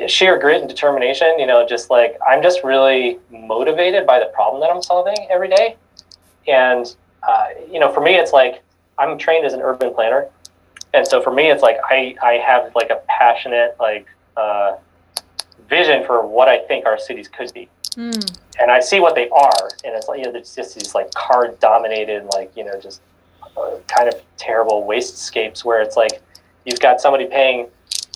sheer 0.07 0.39
grit 0.39 0.61
and 0.61 0.69
determination, 0.69 1.39
you 1.39 1.47
know, 1.47 1.67
just 1.67 1.89
like 1.91 2.19
I'm 2.27 2.43
just 2.43 2.63
really 2.63 3.19
motivated 3.31 4.07
by 4.07 4.19
the 4.19 4.27
problem 4.27 4.61
that 4.61 4.71
I'm 4.71 4.83
solving 4.83 5.17
every 5.31 5.49
day. 5.49 5.77
And 6.47 6.95
uh, 7.27 7.49
you 7.71 7.81
know, 7.81 7.93
for 7.93 8.03
me, 8.03 8.17
it's 8.17 8.33
like 8.33 8.63
I'm 8.99 9.17
trained 9.17 9.47
as 9.47 9.55
an 9.55 9.63
urban 9.63 9.95
planner, 9.95 10.29
and 10.99 11.07
so 11.07 11.23
for 11.23 11.33
me, 11.33 11.51
it's 11.51 11.63
like 11.63 11.79
I 11.89 12.15
I 12.23 12.33
have 12.35 12.75
like 12.75 12.91
a 12.91 13.01
passionate 13.09 13.77
like 13.81 14.07
uh, 14.37 14.77
vision 15.69 16.05
for 16.07 16.27
what 16.27 16.49
I 16.49 16.59
think 16.67 16.87
our 16.87 16.99
cities 16.99 17.29
could 17.29 17.53
be 17.55 17.69
Mm. 17.97 18.39
and 18.61 18.71
I 18.71 18.79
see 18.79 19.01
what 19.01 19.17
they 19.17 19.29
are, 19.31 19.71
and 19.85 19.93
it's 19.97 20.07
like 20.07 20.19
you 20.21 20.27
know, 20.27 20.39
it's 20.39 20.55
just 20.55 20.79
these 20.79 20.95
like 20.95 21.13
car 21.15 21.49
dominated, 21.59 22.27
like 22.33 22.57
you 22.57 22.65
know, 22.65 22.79
just 22.81 23.01
uh, 23.57 23.77
kind 23.89 24.09
of 24.09 24.15
terrible 24.37 24.87
wastescapes 24.89 25.65
where 25.65 25.81
it's 25.83 25.97
like 25.97 26.23
you've 26.65 26.79
got 26.79 27.01
somebody 27.01 27.27
paying 27.27 27.67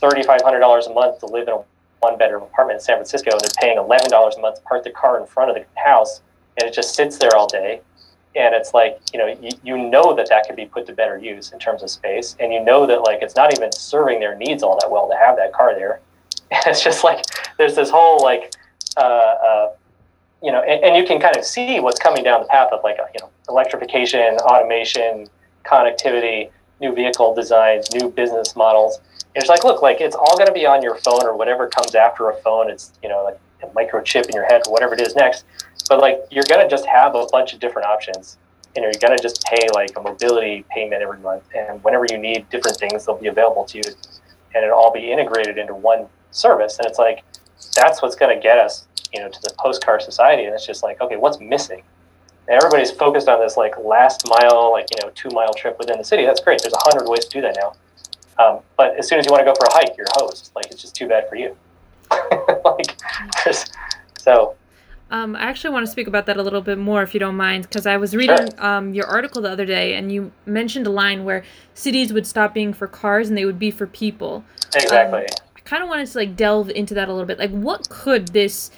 thirty 0.01 0.23
five 0.23 0.41
hundred 0.43 0.61
dollars 0.61 0.87
a 0.87 0.93
month 0.95 1.19
to 1.21 1.27
live 1.27 1.49
in 1.49 1.55
a 1.55 1.63
one 1.99 2.17
bedroom 2.17 2.43
apartment 2.45 2.77
in 2.77 2.81
San 2.85 2.97
Francisco, 2.97 3.31
and 3.33 3.41
they're 3.41 3.51
paying 3.61 3.77
eleven 3.79 4.09
dollars 4.09 4.37
a 4.37 4.41
month 4.41 4.57
to 4.57 4.63
park 4.63 4.85
the 4.85 4.91
car 4.91 5.19
in 5.19 5.27
front 5.27 5.51
of 5.51 5.57
the 5.57 5.65
house, 5.81 6.21
and 6.61 6.69
it 6.69 6.73
just 6.73 6.95
sits 6.95 7.19
there 7.19 7.35
all 7.35 7.49
day. 7.49 7.81
And 8.35 8.55
it's 8.55 8.73
like 8.73 9.01
you 9.13 9.19
know, 9.19 9.27
you, 9.27 9.51
you 9.63 9.77
know 9.77 10.15
that 10.15 10.29
that 10.31 10.47
could 10.47 10.57
be 10.57 10.67
put 10.67 10.87
to 10.87 10.93
better 10.93 11.19
use 11.19 11.53
in 11.53 11.59
terms 11.59 11.83
of 11.83 11.91
space, 11.91 12.37
and 12.41 12.53
you 12.53 12.65
know 12.65 12.87
that 12.87 13.03
like 13.03 13.21
it's 13.23 13.37
not 13.37 13.53
even 13.57 13.71
serving 13.73 14.21
their 14.21 14.37
needs 14.37 14.63
all 14.63 14.79
that 14.81 14.91
well 14.91 15.09
to 15.09 15.17
have 15.17 15.37
that 15.37 15.53
car 15.53 15.75
there. 15.75 16.01
And 16.51 16.63
it's 16.67 16.83
just 16.83 17.05
like 17.05 17.25
there's 17.59 17.75
this 17.75 17.91
whole 17.91 18.23
like 18.23 18.55
uh, 18.97 19.01
uh, 19.01 19.73
you 20.43 20.51
know, 20.51 20.61
and, 20.63 20.83
and, 20.83 20.97
you 20.97 21.07
can 21.07 21.21
kind 21.21 21.37
of 21.37 21.45
see 21.45 21.79
what's 21.79 22.01
coming 22.01 22.25
down 22.25 22.43
the 22.43 22.49
path 22.49 22.73
of 22.73 22.83
like, 22.83 22.97
you 23.15 23.21
know, 23.21 23.31
electrification, 23.49 24.37
automation, 24.39 25.29
connectivity, 25.65 26.51
new 26.81 26.93
vehicle 26.95 27.33
designs, 27.35 27.95
new 27.95 28.11
business 28.11 28.57
models. 28.57 29.01
It's 29.35 29.49
like, 29.49 29.65
look, 29.65 29.83
like 29.83 30.01
it's 30.01 30.17
all 30.17 30.37
going 30.37 30.49
to 30.49 30.53
be 30.53 30.67
on 30.67 30.83
your 30.83 30.97
phone 30.97 31.25
or 31.25 31.37
whatever 31.37 31.69
comes 31.69 31.95
after 31.95 32.29
a 32.29 32.37
phone. 32.43 32.71
It's, 32.71 32.93
you 33.03 33.09
know, 33.09 33.25
like 33.25 33.39
a 33.63 33.67
microchip 33.69 34.27
in 34.27 34.35
your 34.35 34.45
head 34.45 34.63
or 34.67 34.73
whatever 34.73 34.95
it 34.95 35.01
is 35.01 35.15
next. 35.15 35.45
But 35.89 36.01
like, 36.01 36.23
you're 36.31 36.45
to 36.45 36.69
just 36.69 36.87
have 36.87 37.15
a 37.15 37.27
bunch 37.33 37.53
of 37.53 37.61
different 37.61 37.89
options. 37.89 38.39
Know, 38.77 38.85
you're 38.85 39.17
to 39.17 39.23
just 39.23 39.45
pay 39.45 39.69
like 39.75 39.97
a 39.99 40.01
mobility 40.01 40.65
payment 40.71 41.03
every 41.03 41.19
month. 41.19 41.45
And 41.55 41.83
whenever 41.85 42.07
you 42.11 42.17
need 42.17 42.49
different 42.49 42.79
things, 42.79 43.05
they'll 43.05 43.19
be 43.19 43.27
available 43.27 43.65
to 43.67 43.79
you 43.79 43.85
and 44.55 44.65
it'll 44.65 44.79
all 44.79 44.93
be 44.93 45.13
integrated 45.13 45.59
into 45.59 45.75
one 45.75 46.07
service. 46.31 46.79
And 46.79 46.87
it's 46.87 46.99
like, 46.99 47.23
that's 47.75 48.03
what's 48.03 48.17
to 48.35 48.41
get 48.41 48.59
us, 48.59 48.87
you 49.13 49.21
know, 49.21 49.29
to 49.29 49.43
the 49.43 49.55
post-car 49.59 50.01
society. 50.01 50.45
And 50.45 50.55
it's 50.55 50.67
just 50.67 50.83
like, 50.83 51.01
okay, 51.01 51.17
what's 51.17 51.41
missing? 51.41 51.83
And 52.49 52.57
everybody's 52.57 52.91
focused 52.91 53.29
on 53.29 53.41
this 53.41 53.57
like 53.57 53.79
last 53.79 54.27
mile, 54.27 54.73
like 54.73 54.87
you 54.91 54.97
know, 55.03 55.13
two 55.15 55.29
mile 55.31 55.55
trip 55.55 55.79
within 55.79 55.99
the 55.99 56.05
city. 56.05 56.27
That's 56.27 56.41
great. 56.41 56.61
There's 56.61 56.75
a 56.75 56.91
hundred 56.91 57.09
ways 57.09 57.27
to 57.27 57.31
do 57.31 57.41
that 57.43 57.57
now. 57.57 57.75
Um, 58.45 58.61
but 58.77 58.97
as 58.99 59.09
soon 59.09 59.21
as 59.21 59.27
you 59.27 59.33
want 59.33 59.43
to 59.43 59.45
go 59.45 59.55
for 59.55 59.67
a 59.67 59.73
hike, 59.73 59.97
you're 59.97 60.07
host. 60.15 60.51
Like 60.57 60.67
it's 60.67 60.83
just 60.83 60.97
too 60.97 61.07
bad 61.07 61.29
for 61.29 61.37
you. 61.37 61.57
like, 62.65 62.97
so. 64.19 64.57
Um, 65.13 65.37
I 65.37 65.41
actually 65.43 65.75
want 65.75 65.85
to 65.85 65.93
speak 65.93 66.07
about 66.07 66.25
that 66.27 66.39
a 66.39 66.43
little 66.43 66.63
bit 66.63 66.79
more, 66.79 67.03
if 67.03 67.13
you 67.13 67.21
don't 67.21 67.37
mind, 67.37 67.65
because 67.65 67.87
I 67.87 67.99
was 67.99 68.17
reading 68.17 68.37
Sure. 68.51 68.65
um, 68.67 68.95
your 68.95 69.07
article 69.07 69.43
the 69.43 69.51
other 69.51 69.67
day, 69.67 69.95
and 69.95 70.11
you 70.11 70.33
mentioned 70.47 70.87
a 70.87 70.91
line 70.91 71.25
where 71.25 71.45
cities 71.75 72.15
would 72.15 72.27
stop 72.27 72.55
being 72.55 72.73
for 72.73 72.87
cars 72.87 73.29
and 73.29 73.37
they 73.37 73.45
would 73.45 73.59
be 73.59 73.71
for 73.71 73.87
people. 73.87 74.43
Exactly. 74.75 75.27
I 75.55 75.61
kind 75.67 75.83
of 75.83 75.91
wanted 75.91 76.07
to 76.09 76.19
like 76.19 76.35
delve 76.35 76.71
into 76.71 76.95
that 76.95 77.09
a 77.09 77.13
little 77.13 77.27
bit. 77.27 77.39
Like, 77.39 77.51
what 77.51 77.91
could 77.91 78.29
this 78.29 78.71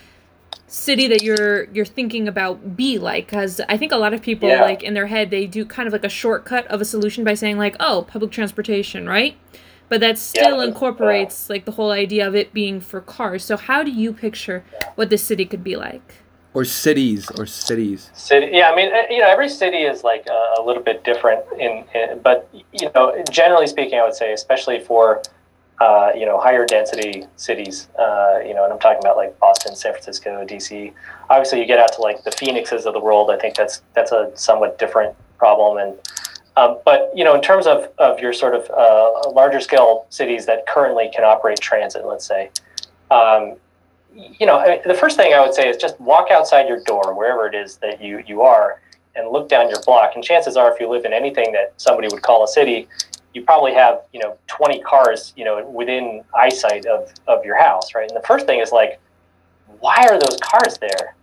city 0.67 1.07
that 1.07 1.23
you're 1.23 1.65
you're 1.73 1.85
thinking 1.85 2.27
about 2.27 2.77
be 2.77 2.99
like? 2.99 3.27
Because 3.27 3.61
I 3.69 3.77
think 3.77 3.93
a 3.93 3.97
lot 3.97 4.13
of 4.13 4.21
people 4.21 4.49
Yeah. 4.49 4.63
like 4.63 4.83
in 4.83 4.95
their 4.95 5.07
head 5.07 5.31
they 5.31 5.47
do 5.47 5.65
kind 5.65 5.87
of 5.87 5.93
like 5.93 6.03
a 6.05 6.09
shortcut 6.09 6.67
of 6.67 6.81
a 6.81 6.85
solution 6.85 7.23
by 7.23 7.35
saying 7.35 7.59
like, 7.59 7.77
oh, 7.79 8.07
public 8.09 8.33
transportation, 8.33 9.09
right? 9.09 9.37
But 9.89 10.01
that 10.01 10.19
still 10.19 10.57
Yeah. 10.61 10.65
incorporates 10.69 11.49
like 11.49 11.65
the 11.65 11.73
whole 11.73 11.93
idea 11.93 12.27
of 12.27 12.35
it 12.35 12.53
being 12.53 12.81
for 12.81 13.01
cars. 13.01 13.45
So 13.45 13.57
how 13.57 13.85
do 13.85 13.91
you 13.93 14.13
picture 14.13 14.65
what 14.97 15.11
this 15.11 15.23
city 15.23 15.45
could 15.45 15.63
be 15.63 15.77
like? 15.77 16.24
Or 16.55 16.65
cities, 16.65 17.29
or 17.33 17.47
cities. 17.47 18.11
City, 18.15 18.51
yeah, 18.53 18.71
I 18.71 18.77
mean, 18.77 18.93
uh, 18.95 18.99
you 19.11 19.19
know, 19.19 19.29
every 19.29 19.49
city 19.49 19.79
is 19.79 20.05
like 20.05 20.25
a, 20.29 20.55
a 20.61 20.63
little 20.63 20.83
bit 20.83 21.03
different 21.03 21.45
in, 21.59 21.85
in, 21.95 22.21
but 22.21 22.49
you 22.73 22.89
know, 22.95 23.23
generally 23.29 23.67
speaking, 23.67 23.99
I 23.99 24.05
would 24.05 24.15
say, 24.15 24.33
especially 24.33 24.79
for 24.79 25.21
uh, 25.81 26.13
you 26.17 26.25
know 26.25 26.39
higher 26.39 26.65
density 26.65 27.25
cities, 27.35 27.89
uh, 27.99 28.39
you 28.47 28.55
know, 28.55 28.63
and 28.63 28.73
I'm 28.73 28.79
talking 28.79 29.01
about 29.01 29.17
like 29.17 29.37
Boston, 29.41 29.75
San 29.75 29.93
Francisco, 29.93 30.45
DC. 30.47 30.93
Obviously, 31.29 31.59
you 31.59 31.67
get 31.67 31.81
out 31.81 31.93
to 31.95 32.01
like 32.01 32.23
the 32.23 32.31
Phoenixes 32.31 32.87
of 32.87 32.95
the 32.95 33.01
world. 33.01 33.31
I 33.31 33.37
think 33.37 33.57
that's 33.57 33.83
that's 33.95 34.13
a 34.13 34.31
somewhat 34.35 34.79
different 34.79 35.17
problem, 35.39 35.79
and 35.79 35.99
um, 36.57 36.79
but 36.85 37.11
you 37.17 37.25
know, 37.25 37.35
in 37.35 37.43
terms 37.43 37.67
of 37.67 37.89
of 37.99 38.21
your 38.21 38.33
sort 38.33 38.55
of 38.55 38.71
uh, 38.71 39.31
larger 39.31 39.61
scale 39.61 40.07
cities 40.11 40.47
that 40.47 40.67
currently 40.69 41.11
can 41.13 41.25
operate 41.25 41.59
transit, 41.59 42.07
let's 42.07 42.25
say. 42.25 42.51
Um, 43.11 43.57
you 44.15 44.47
know, 44.47 44.81
the 44.85 44.95
first 44.95 45.17
thing 45.17 45.33
I 45.35 45.41
would 45.41 45.55
say 45.55 45.69
is 45.69 45.77
just 45.77 46.01
walk 46.01 46.31
outside 46.31 46.69
your 46.69 46.81
door, 46.85 47.15
wherever 47.15 47.47
it 47.47 47.55
is 47.55 47.77
that 47.79 48.01
you, 48.03 48.23
you 48.27 48.43
are, 48.43 48.81
and 49.17 49.31
look 49.31 49.49
down 49.49 49.69
your 49.69 49.81
block. 49.83 50.13
And 50.15 50.25
chances 50.25 50.57
are, 50.57 50.73
if 50.73 50.81
you 50.81 50.89
live 50.89 51.05
in 51.05 51.13
anything 51.13 51.53
that 51.53 51.75
somebody 51.77 52.09
would 52.09 52.23
call 52.23 52.45
a 52.45 52.49
city, 52.49 52.89
you 53.33 53.43
probably 53.43 53.75
have, 53.75 54.03
you 54.13 54.21
know, 54.21 54.37
20 54.47 54.81
cars, 54.83 55.33
you 55.37 55.45
know, 55.45 55.67
within 55.69 56.23
eyesight 56.35 56.87
of, 56.87 57.13
of 57.27 57.45
your 57.45 57.59
house, 57.61 57.95
right? 57.95 58.09
And 58.09 58.17
the 58.17 58.27
first 58.27 58.47
thing 58.47 58.61
is 58.61 58.71
like, 58.71 59.01
why 59.81 60.07
are 60.09 60.19
those 60.19 60.39
cars 60.41 60.79
there? 60.79 61.17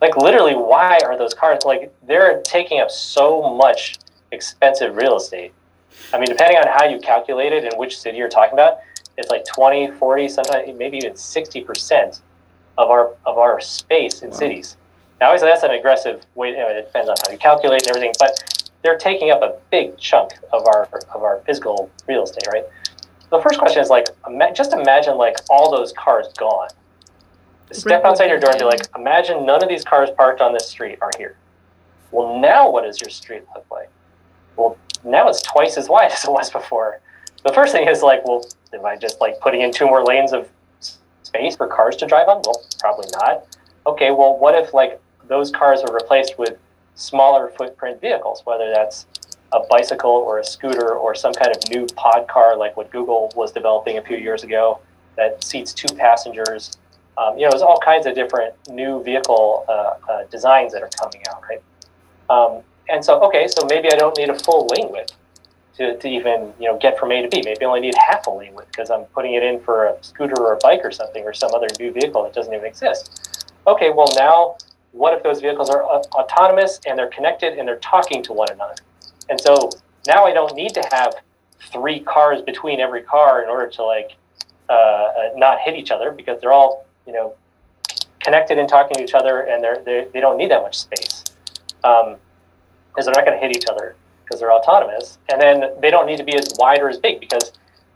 Like, 0.00 0.16
literally, 0.16 0.54
why 0.54 0.98
are 1.04 1.18
those 1.18 1.34
cars? 1.34 1.64
Like, 1.64 1.92
they're 2.06 2.40
taking 2.42 2.80
up 2.80 2.90
so 2.90 3.54
much 3.54 3.98
expensive 4.32 4.96
real 4.96 5.16
estate. 5.16 5.52
I 6.12 6.18
mean, 6.18 6.28
depending 6.28 6.56
on 6.56 6.66
how 6.66 6.84
you 6.84 7.00
calculate 7.00 7.52
it 7.52 7.64
and 7.64 7.74
which 7.76 7.98
city 7.98 8.16
you're 8.16 8.28
talking 8.28 8.54
about, 8.54 8.78
it's 9.18 9.30
like 9.30 9.44
20, 9.44 9.90
40, 9.92 10.28
sometimes 10.28 10.78
maybe 10.78 10.96
even 10.98 11.12
60% 11.12 12.20
of 12.78 12.90
our 12.90 13.14
of 13.26 13.38
our 13.38 13.60
space 13.60 14.22
in 14.22 14.32
cities. 14.32 14.76
Now, 15.20 15.26
obviously, 15.26 15.48
that's 15.48 15.64
an 15.64 15.72
aggressive 15.72 16.24
way. 16.36 16.50
You 16.50 16.58
know, 16.58 16.68
it 16.68 16.86
depends 16.86 17.08
on 17.08 17.16
how 17.22 17.32
you 17.32 17.38
calculate 17.38 17.82
and 17.82 17.90
everything, 17.90 18.12
but 18.18 18.70
they're 18.82 18.96
taking 18.96 19.30
up 19.30 19.42
a 19.42 19.58
big 19.70 19.98
chunk 19.98 20.32
of 20.52 20.66
our 20.68 20.88
of 21.14 21.22
our 21.22 21.40
physical 21.44 21.90
real 22.06 22.22
estate, 22.22 22.46
right? 22.46 22.64
The 23.30 23.40
first 23.42 23.58
question 23.58 23.82
is 23.82 23.90
like, 23.90 24.06
ima- 24.26 24.54
just 24.54 24.72
imagine 24.72 25.16
like 25.18 25.36
all 25.50 25.70
those 25.70 25.92
cars 25.92 26.28
gone. 26.38 26.68
Step 27.72 28.04
outside 28.04 28.30
your 28.30 28.40
door 28.40 28.50
and 28.52 28.58
be 28.58 28.64
like, 28.64 28.86
imagine 28.96 29.44
none 29.44 29.62
of 29.62 29.68
these 29.68 29.84
cars 29.84 30.08
parked 30.16 30.40
on 30.40 30.54
this 30.54 30.66
street 30.66 30.98
are 31.02 31.10
here. 31.18 31.36
Well, 32.10 32.40
now 32.40 32.70
what 32.70 32.84
does 32.84 32.98
your 32.98 33.10
street 33.10 33.42
look 33.54 33.66
like? 33.70 33.90
well, 34.58 34.76
now 35.04 35.28
it's 35.28 35.40
twice 35.40 35.78
as 35.78 35.88
wide 35.88 36.12
as 36.12 36.24
it 36.24 36.30
was 36.30 36.50
before. 36.50 37.00
The 37.44 37.52
first 37.52 37.72
thing 37.72 37.88
is 37.88 38.02
like, 38.02 38.24
well, 38.26 38.44
am 38.72 38.84
I 38.84 38.96
just 38.96 39.20
like 39.20 39.40
putting 39.40 39.60
in 39.62 39.72
two 39.72 39.86
more 39.86 40.04
lanes 40.04 40.32
of 40.32 40.48
space 41.22 41.56
for 41.56 41.66
cars 41.66 41.96
to 41.96 42.06
drive 42.06 42.28
on? 42.28 42.42
Well, 42.44 42.64
probably 42.78 43.08
not. 43.20 43.46
Okay, 43.86 44.10
well, 44.10 44.36
what 44.38 44.54
if 44.54 44.74
like 44.74 45.00
those 45.28 45.50
cars 45.50 45.80
are 45.80 45.94
replaced 45.94 46.38
with 46.38 46.58
smaller 46.94 47.52
footprint 47.56 48.00
vehicles, 48.00 48.42
whether 48.44 48.70
that's 48.70 49.06
a 49.52 49.60
bicycle 49.70 50.10
or 50.10 50.38
a 50.38 50.44
scooter 50.44 50.94
or 50.94 51.14
some 51.14 51.32
kind 51.32 51.54
of 51.54 51.70
new 51.70 51.86
pod 51.96 52.28
car 52.28 52.56
like 52.56 52.76
what 52.76 52.90
Google 52.90 53.32
was 53.34 53.52
developing 53.52 53.96
a 53.96 54.02
few 54.02 54.16
years 54.16 54.42
ago 54.42 54.80
that 55.16 55.42
seats 55.42 55.72
two 55.72 55.94
passengers. 55.94 56.76
Um, 57.16 57.36
you 57.36 57.44
know, 57.44 57.50
there's 57.50 57.62
all 57.62 57.78
kinds 57.78 58.06
of 58.06 58.14
different 58.14 58.54
new 58.68 59.02
vehicle 59.02 59.64
uh, 59.68 59.94
uh, 60.08 60.24
designs 60.30 60.72
that 60.72 60.82
are 60.82 60.90
coming 61.00 61.22
out, 61.30 61.42
right? 61.42 61.62
Um, 62.30 62.62
and 62.88 63.04
so, 63.04 63.20
okay, 63.24 63.48
so 63.48 63.66
maybe 63.66 63.90
I 63.90 63.96
don't 63.96 64.16
need 64.16 64.28
a 64.28 64.38
full 64.38 64.66
lane 64.66 64.90
width 64.92 65.17
to, 65.78 65.96
to 65.96 66.08
even 66.08 66.52
you 66.58 66.66
know 66.66 66.76
get 66.78 66.98
from 66.98 67.12
A 67.12 67.22
to 67.22 67.28
B. 67.28 67.42
Maybe 67.44 67.64
I 67.64 67.68
only 67.68 67.80
need 67.80 67.94
half 67.94 68.26
a 68.26 68.30
lane 68.30 68.52
width 68.54 68.68
because 68.68 68.90
I'm 68.90 69.04
putting 69.06 69.34
it 69.34 69.42
in 69.42 69.60
for 69.60 69.86
a 69.86 70.02
scooter 70.02 70.38
or 70.38 70.54
a 70.54 70.58
bike 70.58 70.80
or 70.82 70.90
something 70.90 71.24
or 71.24 71.32
some 71.32 71.54
other 71.54 71.68
new 71.78 71.92
vehicle 71.92 72.22
that 72.24 72.34
doesn't 72.34 72.52
even 72.52 72.66
exist. 72.66 73.46
Okay, 73.66 73.90
well 73.90 74.12
now, 74.16 74.56
what 74.92 75.14
if 75.14 75.22
those 75.22 75.40
vehicles 75.40 75.70
are 75.70 75.84
autonomous 75.84 76.80
and 76.86 76.98
they're 76.98 77.08
connected 77.08 77.58
and 77.58 77.66
they're 77.66 77.78
talking 77.78 78.22
to 78.24 78.32
one 78.32 78.50
another? 78.50 78.74
And 79.28 79.40
so 79.40 79.70
now 80.06 80.24
I 80.24 80.32
don't 80.32 80.54
need 80.54 80.74
to 80.74 80.82
have 80.90 81.14
three 81.72 82.00
cars 82.00 82.42
between 82.42 82.80
every 82.80 83.02
car 83.02 83.42
in 83.42 83.48
order 83.48 83.68
to 83.68 83.84
like 83.84 84.16
uh, 84.68 84.72
uh, 84.72 85.10
not 85.36 85.60
hit 85.60 85.76
each 85.76 85.90
other 85.90 86.10
because 86.10 86.40
they're 86.40 86.52
all 86.52 86.86
you 87.06 87.12
know 87.12 87.34
connected 88.20 88.58
and 88.58 88.68
talking 88.68 88.96
to 88.96 89.02
each 89.02 89.14
other 89.14 89.42
and 89.42 89.62
they're, 89.62 89.80
they're 89.84 90.08
they 90.08 90.20
don't 90.20 90.36
need 90.36 90.50
that 90.50 90.62
much 90.62 90.76
space 90.78 91.24
um, 91.84 92.16
because 92.88 93.06
they're 93.06 93.14
not 93.14 93.24
going 93.24 93.38
to 93.38 93.46
hit 93.46 93.56
each 93.56 93.66
other 93.70 93.94
because 94.28 94.40
they're 94.40 94.52
autonomous 94.52 95.18
and 95.30 95.40
then 95.40 95.70
they 95.80 95.90
don't 95.90 96.06
need 96.06 96.18
to 96.18 96.24
be 96.24 96.36
as 96.36 96.52
wide 96.58 96.80
or 96.80 96.88
as 96.88 96.98
big 96.98 97.20
because 97.20 97.52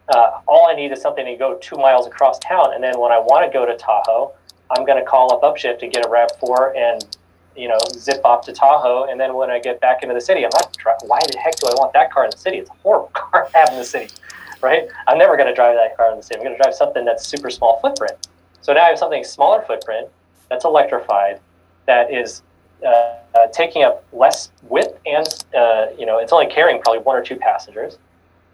uh, 0.08 0.40
all 0.46 0.66
I 0.68 0.74
need 0.74 0.92
is 0.92 1.00
something 1.00 1.24
to 1.24 1.36
go 1.36 1.58
two 1.58 1.76
miles 1.76 2.06
across 2.06 2.38
town 2.38 2.74
and 2.74 2.82
then 2.82 2.98
when 2.98 3.12
I 3.12 3.18
want 3.18 3.50
to 3.50 3.52
go 3.52 3.66
to 3.66 3.76
Tahoe 3.76 4.32
I'm 4.70 4.86
going 4.86 4.98
to 4.98 5.04
call 5.04 5.32
up 5.34 5.42
Upshift 5.42 5.80
to 5.80 5.88
get 5.88 6.04
a 6.04 6.08
RAV4 6.08 6.76
and 6.76 7.16
you 7.56 7.68
know, 7.68 7.78
zip 7.92 8.20
off 8.24 8.44
to 8.46 8.52
Tahoe, 8.52 9.04
and 9.10 9.20
then 9.20 9.34
when 9.34 9.50
I 9.50 9.58
get 9.58 9.80
back 9.80 10.02
into 10.02 10.14
the 10.14 10.20
city, 10.20 10.44
I'm 10.44 10.50
not. 10.54 10.76
Why 11.04 11.20
the 11.30 11.38
heck 11.38 11.56
do 11.56 11.66
I 11.68 11.74
want 11.74 11.92
that 11.92 12.10
car 12.12 12.24
in 12.24 12.30
the 12.30 12.36
city? 12.36 12.58
It's 12.58 12.70
a 12.70 12.74
horrible 12.74 13.08
car 13.12 13.46
to 13.46 13.56
have 13.56 13.68
in 13.70 13.76
the 13.76 13.84
city, 13.84 14.14
right? 14.60 14.88
I'm 15.06 15.18
never 15.18 15.36
going 15.36 15.48
to 15.48 15.54
drive 15.54 15.76
that 15.76 15.96
car 15.96 16.10
in 16.10 16.16
the 16.16 16.22
city. 16.22 16.40
I'm 16.40 16.46
going 16.46 16.56
to 16.56 16.62
drive 16.62 16.74
something 16.74 17.04
that's 17.04 17.26
super 17.26 17.50
small 17.50 17.78
footprint. 17.80 18.28
So 18.62 18.72
now 18.72 18.84
I 18.84 18.88
have 18.88 18.98
something 18.98 19.24
smaller 19.24 19.62
footprint 19.62 20.08
that's 20.48 20.64
electrified, 20.64 21.40
that 21.86 22.12
is 22.12 22.42
uh, 22.84 23.16
uh, 23.34 23.46
taking 23.52 23.82
up 23.82 24.04
less 24.12 24.50
width, 24.62 24.98
and 25.06 25.26
uh, 25.56 25.86
you 25.98 26.06
know, 26.06 26.18
it's 26.18 26.32
only 26.32 26.46
carrying 26.46 26.80
probably 26.80 27.02
one 27.02 27.16
or 27.16 27.22
two 27.22 27.36
passengers, 27.36 27.98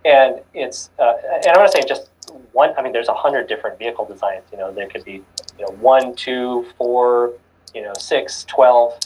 and 0.04 0.40
it's. 0.54 0.90
Uh, 0.98 1.14
and 1.32 1.46
I'm 1.48 1.62
not 1.62 1.72
saying 1.72 1.86
just 1.88 2.10
one. 2.52 2.72
I 2.76 2.82
mean, 2.82 2.92
there's 2.92 3.08
a 3.08 3.14
hundred 3.14 3.48
different 3.48 3.78
vehicle 3.78 4.04
designs. 4.04 4.44
You 4.52 4.58
know, 4.58 4.72
there 4.72 4.88
could 4.88 5.04
be, 5.04 5.22
you 5.58 5.66
know, 5.66 5.72
one, 5.80 6.14
two, 6.14 6.66
four 6.76 7.32
you 7.74 7.82
know, 7.82 7.92
six, 7.98 8.44
twelve, 8.44 8.98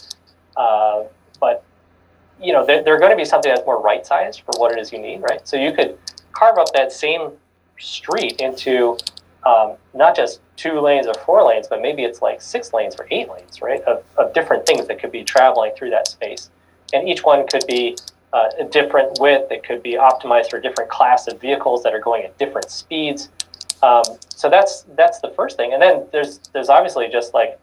but, 1.39 1.63
you 2.41 2.53
know, 2.53 2.65
they're, 2.65 2.83
they're 2.83 2.99
going 2.99 3.11
to 3.11 3.17
be 3.17 3.25
something 3.25 3.53
that's 3.53 3.65
more 3.65 3.81
right 3.81 4.05
sized 4.05 4.41
for 4.41 4.51
what 4.59 4.71
it 4.71 4.79
is 4.79 4.91
you 4.91 4.99
need, 4.99 5.21
right? 5.21 5.45
So 5.47 5.57
you 5.57 5.73
could 5.73 5.97
carve 6.31 6.57
up 6.57 6.71
that 6.73 6.91
same 6.91 7.31
street 7.79 8.39
into 8.39 8.97
um, 9.45 9.73
not 9.93 10.15
just 10.15 10.39
two 10.55 10.79
lanes 10.79 11.07
or 11.07 11.13
four 11.25 11.43
lanes, 11.47 11.67
but 11.67 11.81
maybe 11.81 12.03
it's 12.03 12.21
like 12.21 12.41
six 12.41 12.73
lanes 12.73 12.95
or 12.99 13.07
eight 13.11 13.29
lanes, 13.29 13.61
right? 13.61 13.81
Of, 13.83 14.03
of 14.17 14.33
different 14.33 14.65
things 14.65 14.87
that 14.87 14.99
could 14.99 15.11
be 15.11 15.23
traveling 15.23 15.71
through 15.75 15.89
that 15.91 16.07
space. 16.07 16.49
And 16.93 17.07
each 17.07 17.23
one 17.23 17.47
could 17.47 17.65
be 17.67 17.97
uh, 18.33 18.49
a 18.59 18.65
different 18.65 19.19
width. 19.19 19.51
It 19.51 19.63
could 19.63 19.81
be 19.81 19.93
optimized 19.93 20.49
for 20.49 20.59
different 20.59 20.89
class 20.89 21.27
of 21.27 21.39
vehicles 21.41 21.83
that 21.83 21.93
are 21.93 21.99
going 21.99 22.23
at 22.23 22.37
different 22.37 22.69
speeds. 22.69 23.29
Um, 23.81 24.03
so 24.29 24.49
that's 24.49 24.85
that's 24.95 25.19
the 25.19 25.29
first 25.29 25.57
thing. 25.57 25.73
And 25.73 25.81
then 25.81 26.05
there's 26.11 26.39
there's 26.53 26.69
obviously 26.69 27.09
just 27.09 27.33
like 27.33 27.59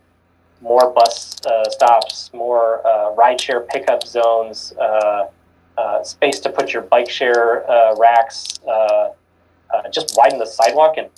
more 0.61 0.91
bus 0.91 1.37
uh, 1.47 1.69
stops, 1.71 2.31
more 2.35 2.87
uh, 2.87 3.15
rideshare 3.17 3.67
pickup 3.69 4.07
zones, 4.07 4.75
uh, 4.79 5.29
uh, 5.79 6.03
space 6.05 6.39
to 6.41 6.51
put 6.51 6.73
your 6.73 6.83
bike 6.83 7.09
share 7.09 7.69
uh, 7.71 7.97
racks, 7.97 8.59
just 9.91 10.15
widen 10.17 10.39
the 10.39 10.47
sidewalk 10.47 10.99
and 10.99 11.09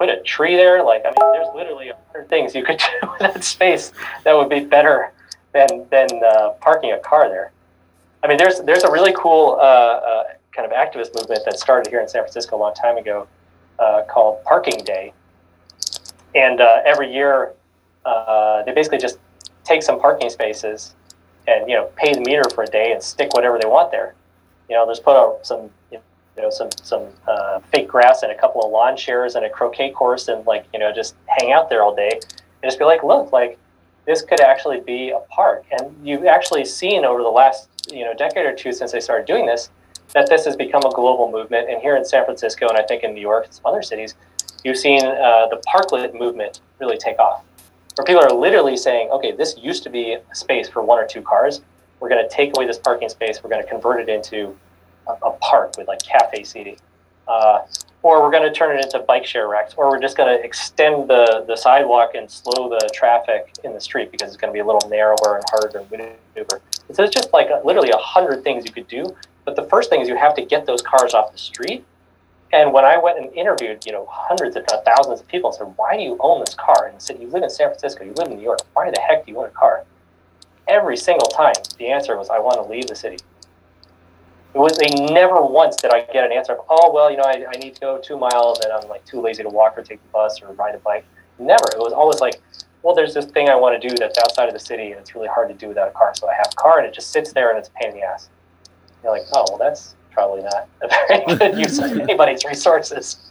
put 0.00 0.08
a 0.08 0.20
tree 0.22 0.56
there. 0.56 0.82
Like, 0.82 1.02
I 1.04 1.08
mean, 1.08 1.32
there's 1.32 1.54
literally 1.54 1.90
a 1.90 1.96
hundred 2.06 2.30
things 2.30 2.54
you 2.54 2.64
could 2.64 2.78
do 2.78 3.08
in 3.20 3.32
that 3.32 3.44
space 3.44 3.92
that 4.24 4.32
would 4.32 4.48
be 4.48 4.60
better 4.60 5.12
than 5.52 5.86
than 5.90 6.08
uh, 6.24 6.50
parking 6.60 6.92
a 6.92 6.98
car 6.98 7.28
there. 7.28 7.52
I 8.24 8.28
mean, 8.28 8.38
there's 8.38 8.60
there's 8.62 8.82
a 8.82 8.90
really 8.90 9.12
cool 9.14 9.58
uh, 9.60 9.64
uh, 9.64 10.24
kind 10.52 10.70
of 10.70 10.72
activist 10.72 11.14
movement 11.14 11.42
that 11.44 11.58
started 11.58 11.90
here 11.90 12.00
in 12.00 12.08
San 12.08 12.22
Francisco 12.22 12.56
a 12.56 12.58
long 12.58 12.74
time 12.74 12.96
ago 12.96 13.28
called 14.08 14.42
Parking 14.44 14.84
Day, 14.84 15.12
and 16.34 16.60
every 16.60 17.12
year 17.12 17.52
uh, 18.04 18.62
they 18.64 18.72
basically 18.72 18.98
just 18.98 19.18
take 19.64 19.82
some 19.82 20.00
parking 20.00 20.30
spaces 20.30 20.94
and 21.46 21.68
you 21.68 21.76
know 21.76 21.90
pay 21.96 22.14
the 22.14 22.20
meter 22.20 22.42
for 22.54 22.64
a 22.64 22.66
day 22.66 22.92
and 22.92 23.02
stick 23.02 23.32
whatever 23.34 23.58
they 23.58 23.68
want 23.68 23.90
there. 23.90 24.14
You 24.68 24.76
know, 24.76 24.86
just 24.86 25.02
put 25.02 25.16
out 25.16 25.46
some 25.46 25.70
you 25.90 26.00
know 26.36 26.50
some 26.50 26.68
some 26.82 27.06
uh, 27.26 27.60
fake 27.72 27.88
grass 27.88 28.22
and 28.22 28.32
a 28.32 28.38
couple 28.38 28.62
of 28.62 28.70
lawn 28.70 28.96
chairs 28.96 29.34
and 29.34 29.44
a 29.44 29.50
croquet 29.50 29.90
course 29.90 30.28
and 30.28 30.46
like 30.46 30.66
you 30.72 30.78
know 30.78 30.92
just 30.92 31.14
hang 31.26 31.52
out 31.52 31.68
there 31.68 31.82
all 31.82 31.94
day 31.94 32.10
and 32.12 32.70
just 32.70 32.78
be 32.78 32.84
like, 32.84 33.02
look, 33.02 33.32
like 33.32 33.58
this 34.06 34.22
could 34.22 34.40
actually 34.40 34.80
be 34.80 35.10
a 35.10 35.20
park. 35.30 35.64
And 35.72 35.94
you've 36.06 36.24
actually 36.24 36.64
seen 36.64 37.04
over 37.04 37.22
the 37.22 37.28
last 37.28 37.68
you 37.92 38.04
know 38.04 38.14
decade 38.14 38.46
or 38.46 38.54
two 38.54 38.72
since 38.72 38.92
they 38.92 39.00
started 39.00 39.26
doing 39.26 39.46
this 39.46 39.70
that 40.14 40.28
this 40.28 40.44
has 40.44 40.56
become 40.56 40.82
a 40.84 40.90
global 40.90 41.30
movement. 41.30 41.70
And 41.70 41.80
here 41.80 41.96
in 41.96 42.04
San 42.04 42.24
Francisco 42.24 42.68
and 42.68 42.76
I 42.76 42.82
think 42.82 43.04
in 43.04 43.14
New 43.14 43.20
York 43.20 43.44
and 43.44 43.54
some 43.54 43.66
other 43.66 43.80
cities, 43.80 44.16
you've 44.64 44.76
seen 44.76 45.04
uh, 45.04 45.46
the 45.46 45.62
parklet 45.68 46.18
movement 46.18 46.60
really 46.80 46.98
take 46.98 47.18
off 47.20 47.44
where 48.00 48.04
people 48.04 48.22
are 48.22 48.32
literally 48.32 48.76
saying, 48.76 49.10
okay, 49.10 49.32
this 49.32 49.56
used 49.58 49.82
to 49.82 49.90
be 49.90 50.14
a 50.14 50.34
space 50.34 50.68
for 50.68 50.82
one 50.82 50.98
or 50.98 51.06
two 51.06 51.20
cars. 51.20 51.60
We're 51.98 52.08
going 52.08 52.26
to 52.26 52.34
take 52.34 52.56
away 52.56 52.66
this 52.66 52.78
parking 52.78 53.08
space. 53.10 53.42
We're 53.42 53.50
going 53.50 53.62
to 53.62 53.68
convert 53.68 54.00
it 54.00 54.08
into 54.08 54.56
a, 55.08 55.30
park 55.40 55.76
with 55.76 55.88
like 55.88 56.02
cafe 56.02 56.44
seating. 56.44 56.76
Uh, 57.26 57.60
or 58.02 58.22
we're 58.22 58.30
going 58.30 58.42
to 58.42 58.52
turn 58.52 58.76
it 58.76 58.84
into 58.84 58.98
bike 59.00 59.26
share 59.26 59.46
racks, 59.48 59.74
or 59.76 59.90
we're 59.90 60.00
just 60.00 60.16
going 60.16 60.34
to 60.34 60.42
extend 60.44 61.08
the, 61.08 61.44
the 61.46 61.56
sidewalk 61.56 62.12
and 62.14 62.30
slow 62.30 62.68
the 62.68 62.90
traffic 62.94 63.52
in 63.62 63.74
the 63.74 63.80
street 63.80 64.10
because 64.10 64.28
it's 64.28 64.36
going 64.36 64.50
to 64.50 64.54
be 64.54 64.60
a 64.60 64.64
little 64.64 64.88
narrower 64.88 65.36
and 65.36 65.44
harder 65.50 65.68
to 65.68 65.84
maneuver. 65.90 66.60
So 66.92 67.04
it's 67.04 67.14
just 67.14 67.32
like 67.32 67.48
a, 67.50 67.60
literally 67.64 67.90
a 67.90 67.98
hundred 67.98 68.42
things 68.42 68.64
you 68.64 68.72
could 68.72 68.88
do. 68.88 69.04
But 69.44 69.56
the 69.56 69.64
first 69.64 69.90
thing 69.90 70.00
is 70.00 70.08
you 70.08 70.16
have 70.16 70.34
to 70.36 70.44
get 70.44 70.66
those 70.66 70.82
cars 70.82 71.12
off 71.12 71.32
the 71.32 71.38
street 71.38 71.84
and 72.52 72.72
when 72.72 72.84
I 72.84 72.98
went 72.98 73.18
and 73.18 73.32
interviewed, 73.34 73.86
you 73.86 73.92
know, 73.92 74.06
hundreds, 74.10 74.56
if 74.56 74.64
not 74.68 74.84
thousands 74.84 75.20
of 75.20 75.28
people, 75.28 75.50
and 75.50 75.56
said, 75.56 75.72
"Why 75.76 75.96
do 75.96 76.02
you 76.02 76.16
own 76.20 76.40
this 76.40 76.54
car?" 76.54 76.86
and 76.86 77.00
said, 77.00 77.20
"You 77.20 77.28
live 77.28 77.42
in 77.44 77.50
San 77.50 77.68
Francisco, 77.68 78.04
you 78.04 78.12
live 78.14 78.28
in 78.28 78.36
New 78.36 78.42
York. 78.42 78.60
Why 78.72 78.90
the 78.90 79.00
heck 79.00 79.24
do 79.24 79.32
you 79.32 79.38
own 79.38 79.46
a 79.46 79.50
car?" 79.50 79.84
Every 80.66 80.96
single 80.96 81.28
time, 81.28 81.54
the 81.78 81.88
answer 81.88 82.16
was, 82.16 82.28
"I 82.28 82.38
want 82.40 82.56
to 82.56 82.62
leave 82.62 82.88
the 82.88 82.96
city." 82.96 83.18
It 84.52 84.58
was 84.58 84.76
they 84.78 84.90
never 85.12 85.40
once 85.42 85.76
did 85.76 85.92
I 85.92 86.02
get 86.12 86.24
an 86.24 86.32
answer 86.32 86.54
of, 86.54 86.64
"Oh, 86.68 86.92
well, 86.92 87.10
you 87.10 87.16
know, 87.16 87.24
I, 87.24 87.44
I 87.54 87.58
need 87.58 87.74
to 87.76 87.80
go 87.80 87.98
two 87.98 88.18
miles, 88.18 88.60
and 88.60 88.72
I'm 88.72 88.88
like 88.88 89.04
too 89.04 89.20
lazy 89.20 89.42
to 89.42 89.48
walk 89.48 89.78
or 89.78 89.82
take 89.82 90.02
the 90.02 90.08
bus 90.08 90.42
or 90.42 90.52
ride 90.54 90.74
a 90.74 90.78
bike." 90.78 91.04
Never. 91.38 91.64
It 91.72 91.78
was 91.78 91.92
always 91.92 92.20
like, 92.20 92.40
"Well, 92.82 92.94
there's 92.94 93.14
this 93.14 93.26
thing 93.26 93.48
I 93.48 93.54
want 93.54 93.80
to 93.80 93.88
do 93.88 93.94
that's 93.94 94.18
outside 94.18 94.48
of 94.48 94.52
the 94.52 94.60
city, 94.60 94.90
and 94.90 95.00
it's 95.00 95.14
really 95.14 95.28
hard 95.28 95.48
to 95.48 95.54
do 95.54 95.68
without 95.68 95.88
a 95.88 95.92
car, 95.92 96.12
so 96.14 96.28
I 96.28 96.34
have 96.34 96.48
a 96.52 96.56
car, 96.56 96.78
and 96.78 96.86
it 96.86 96.92
just 96.92 97.12
sits 97.12 97.32
there, 97.32 97.50
and 97.50 97.58
it's 97.58 97.68
a 97.68 97.72
pain 97.72 97.92
in 97.92 97.96
the 97.98 98.02
ass." 98.02 98.28
You're 99.04 99.12
like, 99.12 99.22
"Oh, 99.32 99.44
well, 99.48 99.58
that's 99.58 99.94
probably 100.10 100.42
not 100.42 100.68
a 100.82 100.88
very 100.88 101.38
good 101.38 101.58
use 101.58 101.78
of 101.78 101.92
anybody's 102.00 102.44
resources. 102.44 103.28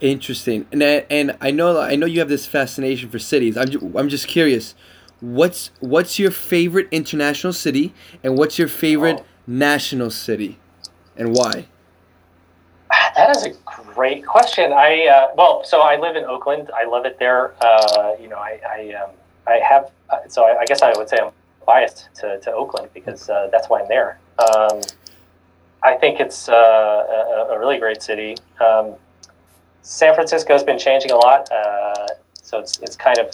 Interesting, 0.00 0.66
and 0.72 0.82
I, 0.82 1.06
and 1.10 1.36
I 1.40 1.50
know 1.50 1.80
I 1.80 1.96
know 1.96 2.06
you 2.06 2.20
have 2.20 2.28
this 2.28 2.46
fascination 2.46 3.08
for 3.08 3.18
cities. 3.18 3.56
I'm 3.56 3.68
just, 3.68 3.84
I'm 3.96 4.08
just 4.08 4.28
curious, 4.28 4.74
what's 5.20 5.70
what's 5.80 6.18
your 6.18 6.30
favorite 6.30 6.88
international 6.90 7.52
city, 7.52 7.94
and 8.22 8.36
what's 8.36 8.58
your 8.58 8.68
favorite 8.68 9.20
oh. 9.20 9.24
National 9.46 10.10
city, 10.10 10.58
and 11.16 11.34
why? 11.34 11.66
That 13.16 13.36
is 13.36 13.44
a 13.44 13.50
great 13.64 14.26
question. 14.26 14.72
I 14.72 15.06
uh, 15.06 15.34
well, 15.36 15.62
so 15.64 15.80
I 15.80 15.98
live 15.98 16.16
in 16.16 16.24
Oakland. 16.24 16.70
I 16.74 16.84
love 16.84 17.06
it 17.06 17.18
there. 17.18 17.54
Uh, 17.60 18.12
you 18.20 18.28
know, 18.28 18.38
I 18.38 18.60
I, 18.66 18.94
um, 18.94 19.10
I 19.46 19.60
have 19.68 19.90
uh, 20.10 20.18
so 20.28 20.44
I, 20.44 20.60
I, 20.60 20.64
guess 20.64 20.82
I 20.82 20.92
would 20.96 21.08
say 21.08 21.18
I'm 21.22 21.32
biased 21.64 22.08
to, 22.16 22.40
to 22.40 22.52
Oakland 22.52 22.90
because 22.92 23.30
uh, 23.30 23.48
that's 23.52 23.68
why 23.68 23.80
I'm 23.80 23.88
there. 23.88 24.18
Um, 24.38 24.80
I 25.82 25.94
think 25.94 26.20
it's 26.20 26.48
uh, 26.48 26.52
a, 26.52 27.54
a, 27.54 27.58
really 27.58 27.78
great 27.78 28.02
city. 28.02 28.36
Um, 28.60 28.94
San 29.82 30.14
Francisco 30.14 30.52
has 30.54 30.64
been 30.64 30.78
changing 30.78 31.10
a 31.10 31.16
lot, 31.16 31.50
uh, 31.52 32.06
so 32.34 32.58
it's 32.58 32.78
it's 32.80 32.96
kind 32.96 33.18
of 33.18 33.30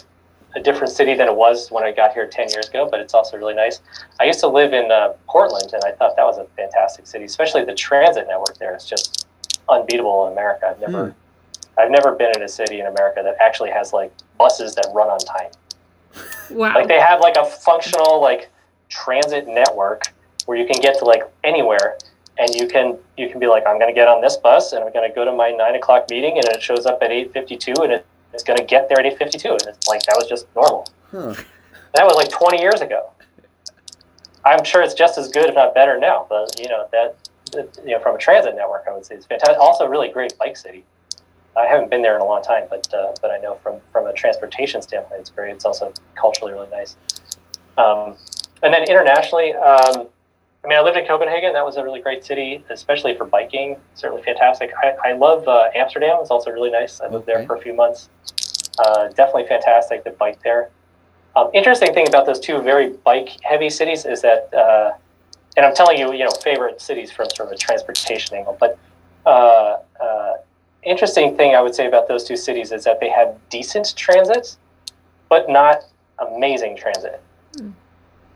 a 0.55 0.59
different 0.59 0.93
city 0.93 1.13
than 1.13 1.27
it 1.27 1.35
was 1.35 1.71
when 1.71 1.83
I 1.83 1.91
got 1.91 2.13
here 2.13 2.27
ten 2.27 2.49
years 2.49 2.69
ago. 2.69 2.87
But 2.89 2.99
it's 2.99 3.13
also 3.13 3.37
really 3.37 3.53
nice. 3.53 3.81
I 4.19 4.25
used 4.25 4.39
to 4.41 4.47
live 4.47 4.73
in 4.73 4.91
uh, 4.91 5.13
Portland, 5.27 5.71
and 5.73 5.83
I 5.85 5.91
thought 5.91 6.15
that 6.15 6.25
was 6.25 6.37
a 6.37 6.45
fantastic 6.55 7.07
city, 7.07 7.25
especially 7.25 7.65
the 7.65 7.75
transit 7.75 8.27
network 8.27 8.57
there. 8.57 8.73
It's 8.73 8.85
just 8.85 9.27
unbeatable 9.69 10.27
in 10.27 10.33
America. 10.33 10.67
I've 10.69 10.79
never 10.79 11.07
mm. 11.07 11.13
I've 11.77 11.91
never 11.91 12.13
been 12.13 12.31
in 12.35 12.43
a 12.43 12.49
city 12.49 12.79
in 12.79 12.87
America 12.87 13.21
that 13.23 13.37
actually 13.39 13.71
has 13.71 13.93
like 13.93 14.13
buses 14.37 14.75
that 14.75 14.87
run 14.93 15.09
on 15.09 15.19
time. 15.19 15.51
Wow! 16.49 16.75
Like 16.75 16.87
they 16.87 16.99
have 16.99 17.21
like 17.21 17.37
a 17.37 17.45
functional 17.45 18.21
like 18.21 18.49
transit 18.89 19.47
network 19.47 20.03
where 20.45 20.57
you 20.57 20.65
can 20.65 20.81
get 20.81 20.97
to 20.99 21.05
like 21.05 21.23
anywhere 21.43 21.97
and 22.37 22.53
you 22.55 22.67
can 22.67 22.97
you 23.17 23.29
can 23.29 23.39
be 23.39 23.47
like 23.47 23.63
i'm 23.67 23.77
going 23.77 23.89
to 23.89 23.95
get 23.95 24.07
on 24.07 24.21
this 24.21 24.37
bus 24.37 24.73
and 24.73 24.83
i'm 24.83 24.91
going 24.91 25.07
to 25.07 25.13
go 25.13 25.23
to 25.23 25.31
my 25.31 25.51
9 25.51 25.75
o'clock 25.75 26.09
meeting 26.09 26.37
and 26.37 26.45
it 26.45 26.61
shows 26.61 26.85
up 26.85 27.01
at 27.01 27.09
8.52 27.11 27.83
and 27.83 27.93
it, 27.93 28.05
it's 28.33 28.43
going 28.43 28.57
to 28.57 28.65
get 28.65 28.89
there 28.89 28.99
at 28.99 29.19
8.52 29.19 29.51
and 29.51 29.61
it's 29.67 29.87
like 29.87 30.01
that 30.03 30.15
was 30.17 30.27
just 30.27 30.47
normal. 30.55 30.87
Huh. 31.11 31.35
that 31.95 32.05
was 32.05 32.15
like 32.15 32.29
20 32.29 32.61
years 32.61 32.81
ago. 32.81 33.11
I'm 34.45 34.63
sure 34.63 34.81
it's 34.81 34.93
just 34.93 35.17
as 35.17 35.27
good 35.27 35.49
if 35.49 35.55
not 35.55 35.75
better 35.75 35.99
now 35.99 36.25
but 36.29 36.59
you 36.59 36.67
know 36.67 36.87
that 36.91 37.15
you 37.85 37.91
know 37.91 37.99
from 37.99 38.15
a 38.15 38.17
transit 38.17 38.55
network 38.55 38.85
i 38.87 38.93
would 38.93 39.05
say 39.05 39.15
it's 39.15 39.25
fantastic. 39.25 39.57
Also 39.59 39.85
really 39.85 40.09
great 40.09 40.37
bike 40.37 40.57
city. 40.57 40.83
I 41.57 41.65
haven't 41.65 41.89
been 41.89 42.01
there 42.01 42.15
in 42.15 42.21
a 42.21 42.25
long 42.25 42.41
time 42.41 42.65
but 42.69 42.91
uh, 42.93 43.13
but 43.21 43.29
i 43.31 43.37
know 43.37 43.55
from 43.55 43.81
from 43.91 44.07
a 44.07 44.13
transportation 44.13 44.81
standpoint 44.81 45.19
it's 45.21 45.29
great 45.29 45.53
it's 45.53 45.65
also 45.65 45.93
culturally 46.15 46.53
really 46.53 46.69
nice. 46.69 46.95
Um, 47.77 48.15
and 48.63 48.73
then 48.73 48.83
internationally 48.83 49.53
um, 49.53 50.07
I 50.63 50.67
mean, 50.67 50.77
I 50.77 50.81
lived 50.81 50.97
in 50.97 51.05
Copenhagen. 51.07 51.53
That 51.53 51.65
was 51.65 51.77
a 51.77 51.83
really 51.83 52.01
great 52.01 52.23
city, 52.23 52.63
especially 52.69 53.15
for 53.17 53.25
biking. 53.25 53.77
Certainly 53.95 54.23
fantastic. 54.23 54.71
I, 54.83 55.09
I 55.09 55.13
love 55.13 55.47
uh, 55.47 55.69
Amsterdam. 55.73 56.17
It's 56.21 56.29
also 56.29 56.51
really 56.51 56.69
nice. 56.69 57.01
I 57.01 57.05
lived 57.05 57.27
Okay. 57.27 57.33
there 57.39 57.47
for 57.47 57.55
a 57.55 57.59
few 57.59 57.73
months. 57.73 58.09
Uh, 58.77 59.07
definitely 59.09 59.47
fantastic 59.47 60.03
to 60.03 60.11
bike 60.11 60.41
there. 60.43 60.69
Um, 61.35 61.49
interesting 61.53 61.93
thing 61.93 62.07
about 62.07 62.25
those 62.25 62.39
two 62.39 62.61
very 62.61 62.89
bike-heavy 62.89 63.69
cities 63.69 64.05
is 64.05 64.21
that, 64.21 64.53
uh, 64.53 64.91
and 65.57 65.65
I'm 65.65 65.73
telling 65.73 65.97
you, 65.97 66.13
you 66.13 66.25
know, 66.25 66.31
favorite 66.43 66.79
cities 66.79 67.11
from 67.11 67.27
sort 67.35 67.49
of 67.49 67.53
a 67.53 67.57
transportation 67.57 68.37
angle. 68.37 68.55
But 68.59 68.77
uh, 69.25 69.77
uh, 69.99 70.33
interesting 70.83 71.35
thing 71.37 71.55
I 71.55 71.61
would 71.61 71.73
say 71.73 71.87
about 71.87 72.07
those 72.07 72.23
two 72.23 72.37
cities 72.37 72.71
is 72.71 72.83
that 72.83 72.99
they 72.99 73.09
have 73.09 73.35
decent 73.49 73.95
transit, 73.95 74.57
but 75.27 75.49
not 75.49 75.85
amazing 76.19 76.77
transit 76.77 77.21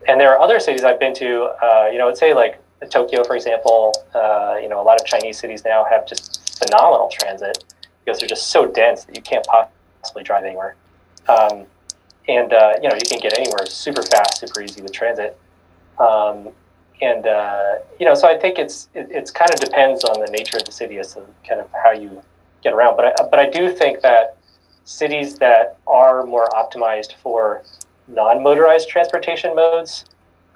and 0.06 0.20
there 0.20 0.32
are 0.32 0.40
other 0.40 0.60
cities 0.60 0.84
I've 0.84 1.00
been 1.00 1.14
to. 1.14 1.44
Uh, 1.62 1.88
you 1.92 1.98
know, 1.98 2.08
I'd 2.08 2.16
say 2.16 2.34
like 2.34 2.60
Tokyo, 2.90 3.24
for 3.24 3.36
example. 3.36 3.92
Uh, 4.14 4.56
you 4.60 4.68
know, 4.68 4.80
a 4.80 4.84
lot 4.84 5.00
of 5.00 5.06
Chinese 5.06 5.38
cities 5.38 5.64
now 5.64 5.84
have 5.84 6.06
just 6.06 6.58
phenomenal 6.58 7.10
transit 7.12 7.64
because 8.04 8.20
they're 8.20 8.28
just 8.28 8.48
so 8.48 8.66
dense 8.66 9.04
that 9.04 9.16
you 9.16 9.22
can't 9.22 9.46
possibly 9.46 10.22
drive 10.22 10.44
anywhere. 10.44 10.76
Um, 11.28 11.66
and 12.28 12.52
uh, 12.52 12.74
you 12.82 12.88
know, 12.88 12.94
you 12.94 13.08
can 13.08 13.18
get 13.20 13.38
anywhere 13.38 13.66
super 13.66 14.02
fast, 14.02 14.38
super 14.38 14.62
easy 14.62 14.82
with 14.82 14.92
transit. 14.92 15.38
Um, 15.98 16.48
and 17.02 17.26
uh, 17.26 17.76
you 17.98 18.06
know, 18.06 18.14
so 18.14 18.28
I 18.28 18.38
think 18.38 18.58
it's 18.58 18.88
it, 18.94 19.08
it's 19.10 19.30
kind 19.30 19.50
of 19.52 19.60
depends 19.60 20.04
on 20.04 20.20
the 20.20 20.30
nature 20.30 20.56
of 20.56 20.64
the 20.64 20.72
city 20.72 20.98
as 20.98 21.14
to 21.14 21.22
kind 21.48 21.60
of 21.60 21.68
how 21.72 21.92
you 21.92 22.22
get 22.62 22.72
around. 22.72 22.96
But 22.96 23.06
I, 23.06 23.24
but 23.30 23.38
I 23.38 23.50
do 23.50 23.72
think 23.72 24.00
that 24.02 24.36
cities 24.84 25.36
that 25.38 25.78
are 25.86 26.24
more 26.24 26.48
optimized 26.50 27.14
for 27.14 27.62
non-motorized 28.08 28.88
transportation 28.88 29.54
modes 29.54 30.04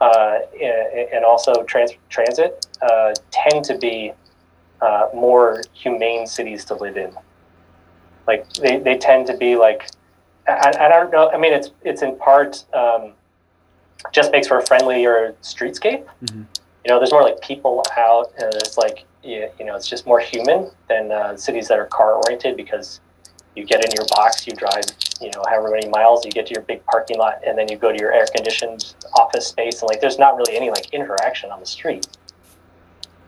uh, 0.01 0.39
and, 1.13 1.25
also 1.25 1.63
trans- 1.65 1.93
transit 2.09 2.67
uh, 2.83 3.13
tend 3.31 3.65
to 3.65 3.77
be 3.77 4.13
uh, 4.81 5.09
more 5.15 5.63
humane 5.73 6.27
cities 6.27 6.65
to 6.65 6.75
live 6.75 6.97
in. 6.97 7.13
Like 8.27 8.51
they, 8.55 8.79
they 8.79 8.97
tend 8.97 9.27
to 9.27 9.37
be 9.37 9.57
like 9.57 9.91
I, 10.49 10.73
I 10.79 10.89
don't 10.89 11.11
know. 11.11 11.31
I 11.31 11.37
mean, 11.37 11.53
it's 11.53 11.71
it's 11.83 12.03
in 12.03 12.17
part 12.17 12.65
um, 12.75 13.13
just 14.13 14.33
makes 14.33 14.49
for 14.49 14.59
a 14.59 14.67
friendlier 14.67 15.35
streetscape. 15.43 16.05
Mhm. 16.25 16.47
You 16.85 16.89
know, 16.89 16.99
there's 16.99 17.13
more 17.13 17.23
like 17.23 17.41
people 17.41 17.85
out, 17.97 18.33
and 18.39 18.55
it's 18.55 18.79
like 18.79 19.05
you, 19.23 19.49
you 19.59 19.67
know, 19.67 19.77
it's 19.77 19.87
just 19.89 20.07
more 20.07 20.19
human 20.19 20.71
than 20.89 21.13
uh, 21.13 21.37
cities 21.37 21.69
that 21.69 21.79
are 21.79 21.87
car 21.87 22.15
oriented 22.15 22.57
because 22.57 23.01
you 23.55 23.65
get 23.65 23.85
in 23.85 23.91
your 23.93 24.07
box, 24.07 24.47
you 24.47 24.55
drive, 24.55 24.85
you 25.21 25.31
know, 25.35 25.43
however 25.49 25.71
many 25.71 25.89
miles, 25.89 26.25
you 26.25 26.31
get 26.31 26.47
to 26.47 26.55
your 26.55 26.63
big 26.63 26.85
parking 26.87 27.19
lot, 27.19 27.41
and 27.47 27.57
then 27.59 27.69
you 27.71 27.77
go 27.77 27.93
to 27.93 27.99
your 27.99 28.13
air 28.13 28.27
conditioned 28.35 28.95
office 29.15 29.47
space, 29.47 29.81
and 29.83 29.89
like 29.89 30.01
there's 30.01 30.19
not 30.19 30.37
really 30.37 30.57
any 30.57 30.71
like 30.71 30.93
interaction 30.93 31.51
on 31.51 31.61
the 31.61 31.67
street. 31.67 32.07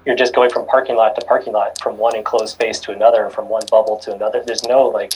You're 0.06 0.16
just 0.16 0.34
going 0.34 0.50
from 0.50 0.66
parking 0.66 0.96
lot 0.96 1.14
to 1.18 1.26
parking 1.26 1.52
lot, 1.52 1.80
from 1.80 1.96
one 1.96 2.16
enclosed 2.16 2.54
space 2.54 2.80
to 2.80 2.92
another, 2.92 3.30
from 3.30 3.48
one 3.48 3.62
bubble 3.70 3.98
to 3.98 4.14
another. 4.14 4.42
There's 4.44 4.64
no 4.64 4.86
like 4.88 5.12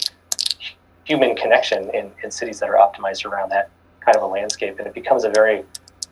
human 1.03 1.35
connection 1.35 1.89
in, 1.93 2.11
in 2.23 2.31
cities 2.31 2.59
that 2.59 2.69
are 2.69 2.75
optimized 2.75 3.25
around 3.25 3.49
that 3.49 3.69
kind 3.99 4.15
of 4.15 4.23
a 4.23 4.27
landscape, 4.27 4.77
and 4.77 4.87
it 4.87 4.93
becomes 4.93 5.23
a 5.23 5.29
very 5.29 5.63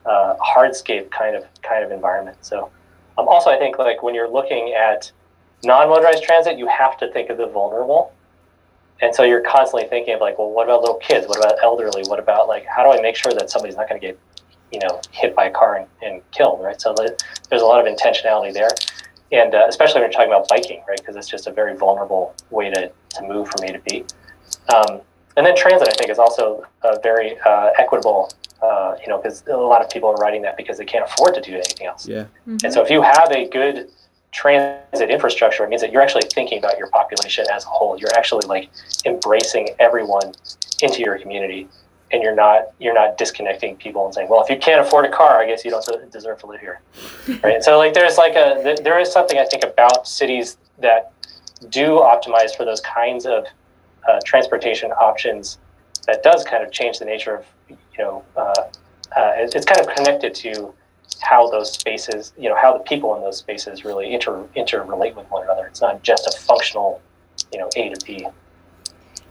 uh, 0.06 0.36
hardscape 0.38 1.10
kind 1.12 1.36
of 1.36 1.46
kind 1.62 1.84
of 1.84 1.92
environment. 1.92 2.38
So, 2.42 2.72
um, 3.18 3.28
also 3.28 3.50
I 3.50 3.58
think 3.58 3.78
like 3.78 4.04
when 4.04 4.16
you're 4.16 4.30
looking 4.30 4.74
at 4.74 5.12
non-motorized 5.64 6.24
transit, 6.24 6.58
you 6.58 6.68
have 6.68 6.98
to 7.00 7.12
think 7.12 7.30
of 7.30 7.38
the 7.38 7.48
vulnerable, 7.48 8.14
and 9.02 9.14
so 9.14 9.24
you're 9.24 9.42
constantly 9.42 9.88
thinking 9.90 10.14
of 10.14 10.22
like, 10.22 10.38
well, 10.40 10.50
what 10.50 10.66
about 10.66 10.82
little 10.82 10.98
kids? 10.98 11.28
What 11.28 11.38
about 11.38 11.56
elderly? 11.62 12.04
What 12.04 12.20
about 12.20 12.48
like, 12.48 12.66
how 12.66 12.84
do 12.84 12.98
I 12.98 13.02
make 13.02 13.16
sure 13.16 13.34
that 13.34 13.50
somebody's 13.50 13.76
not 13.76 13.90
going 13.90 14.00
to 14.00 14.08
get, 14.08 14.20
you 14.72 14.80
know, 14.80 15.02
hit 15.12 15.36
by 15.36 15.46
a 15.46 15.52
car 15.52 15.76
and, 15.76 15.88
and 16.02 16.32
killed, 16.32 16.64
right? 16.64 16.80
So 16.80 16.94
there's 16.94 17.62
a 17.62 17.66
lot 17.66 17.86
of 17.86 17.94
intentionality 17.94 18.54
there, 18.54 18.70
and 19.32 19.54
uh, 19.54 19.66
especially 19.68 20.02
when 20.02 20.12
you're 20.12 20.18
talking 20.18 20.32
about 20.32 20.48
biking, 20.48 20.82
right? 20.88 20.98
Because 20.98 21.16
it's 21.16 21.30
just 21.30 21.48
a 21.48 21.52
very 21.52 21.76
vulnerable 21.76 22.34
way 22.50 22.70
to 22.70 22.92
to 23.16 23.24
move 23.24 23.50
from 23.50 23.64
A 23.64 23.74
to 23.74 23.80
B. 23.80 24.06
Um, 24.74 25.02
and 25.38 25.46
then 25.46 25.56
transit, 25.56 25.88
I 25.90 25.92
think, 25.92 26.10
is 26.10 26.20
also 26.20 26.66
a 26.84 27.00
very 27.02 27.38
uh, 27.46 27.72
equitable, 27.78 28.32
uh, 28.62 28.96
you 29.02 29.08
know, 29.08 29.18
because 29.18 29.44
a 29.48 29.56
lot 29.56 29.82
of 29.82 29.90
people 29.90 30.10
are 30.10 30.16
riding 30.16 30.42
that 30.44 30.56
because 30.58 30.78
they 30.78 30.86
can't 30.86 31.06
afford 31.06 31.36
to 31.36 31.42
do 31.42 31.54
anything 31.54 31.88
else. 31.88 32.08
Yeah. 32.08 32.26
And 32.46 32.72
so 32.74 32.82
if 32.82 32.90
you 32.90 33.02
have 33.02 33.32
a 33.32 33.48
good 33.50 33.90
transit 34.36 35.10
infrastructure, 35.10 35.64
it 35.64 35.70
means 35.70 35.82
that 35.82 35.92
you're 35.92 36.02
actually 36.02 36.28
thinking 36.34 36.60
about 36.60 36.78
your 36.78 36.88
population 36.88 37.46
as 37.52 37.64
a 37.64 37.68
whole. 37.68 37.98
You're 37.98 38.14
actually 38.16 38.46
like 38.48 38.70
embracing 39.06 39.70
everyone 39.80 40.34
into 40.82 41.00
your 41.00 41.18
community. 41.18 41.70
And 42.12 42.22
you're 42.22 42.36
not 42.36 42.68
you're 42.80 42.94
not 42.94 43.18
disconnecting 43.18 43.78
people 43.78 44.06
and 44.06 44.14
saying, 44.14 44.30
well, 44.30 44.44
if 44.44 44.50
you 44.50 44.58
can't 44.58 44.80
afford 44.80 45.06
a 45.06 45.10
car, 45.10 45.42
I 45.42 45.48
guess 45.48 45.66
you 45.66 45.72
don't 45.72 46.12
deserve 46.12 46.40
to 46.42 46.46
live 46.46 46.62
here, 46.62 46.80
right? 47.44 47.64
So 47.64 47.78
like 47.80 47.94
there's 47.96 48.18
like 48.18 48.36
a 48.36 48.76
there 48.84 49.00
is 49.00 49.12
something 49.12 49.40
I 49.40 49.46
think 49.46 49.64
about 49.64 50.08
cities 50.08 50.58
that 50.80 51.12
do 51.70 52.00
optimize 52.00 52.56
for 52.56 52.64
those 52.64 52.80
kinds 52.82 53.26
of 53.26 53.46
uh, 54.08 54.20
transportation 54.24 54.92
options 54.92 55.58
that 56.06 56.22
does 56.22 56.44
kind 56.44 56.64
of 56.64 56.72
change 56.72 57.00
the 57.00 57.06
nature 57.06 57.36
of 57.38 57.46
you 57.70 57.78
know 57.98 58.24
uh, 58.38 58.54
uh, 59.18 59.32
it's 59.38 59.66
kind 59.66 59.82
of 59.82 59.88
connected 59.96 60.36
to 60.36 60.74
how 61.22 61.50
those 61.50 61.72
spaces 61.72 62.34
you 62.38 62.50
know 62.50 62.56
how 62.56 62.74
the 62.78 62.84
people 62.84 63.16
in 63.16 63.22
those 63.22 63.38
spaces 63.38 63.84
really 63.86 64.14
inter 64.14 64.44
interrelate 64.56 65.16
with 65.16 65.30
one 65.32 65.44
another 65.44 65.66
it's 65.68 65.82
not 65.82 66.02
just 66.04 66.28
a 66.28 66.38
functional 66.40 67.02
you 67.52 67.60
know 67.60 67.70
a 67.76 67.90
to 67.90 68.06
b 68.06 68.28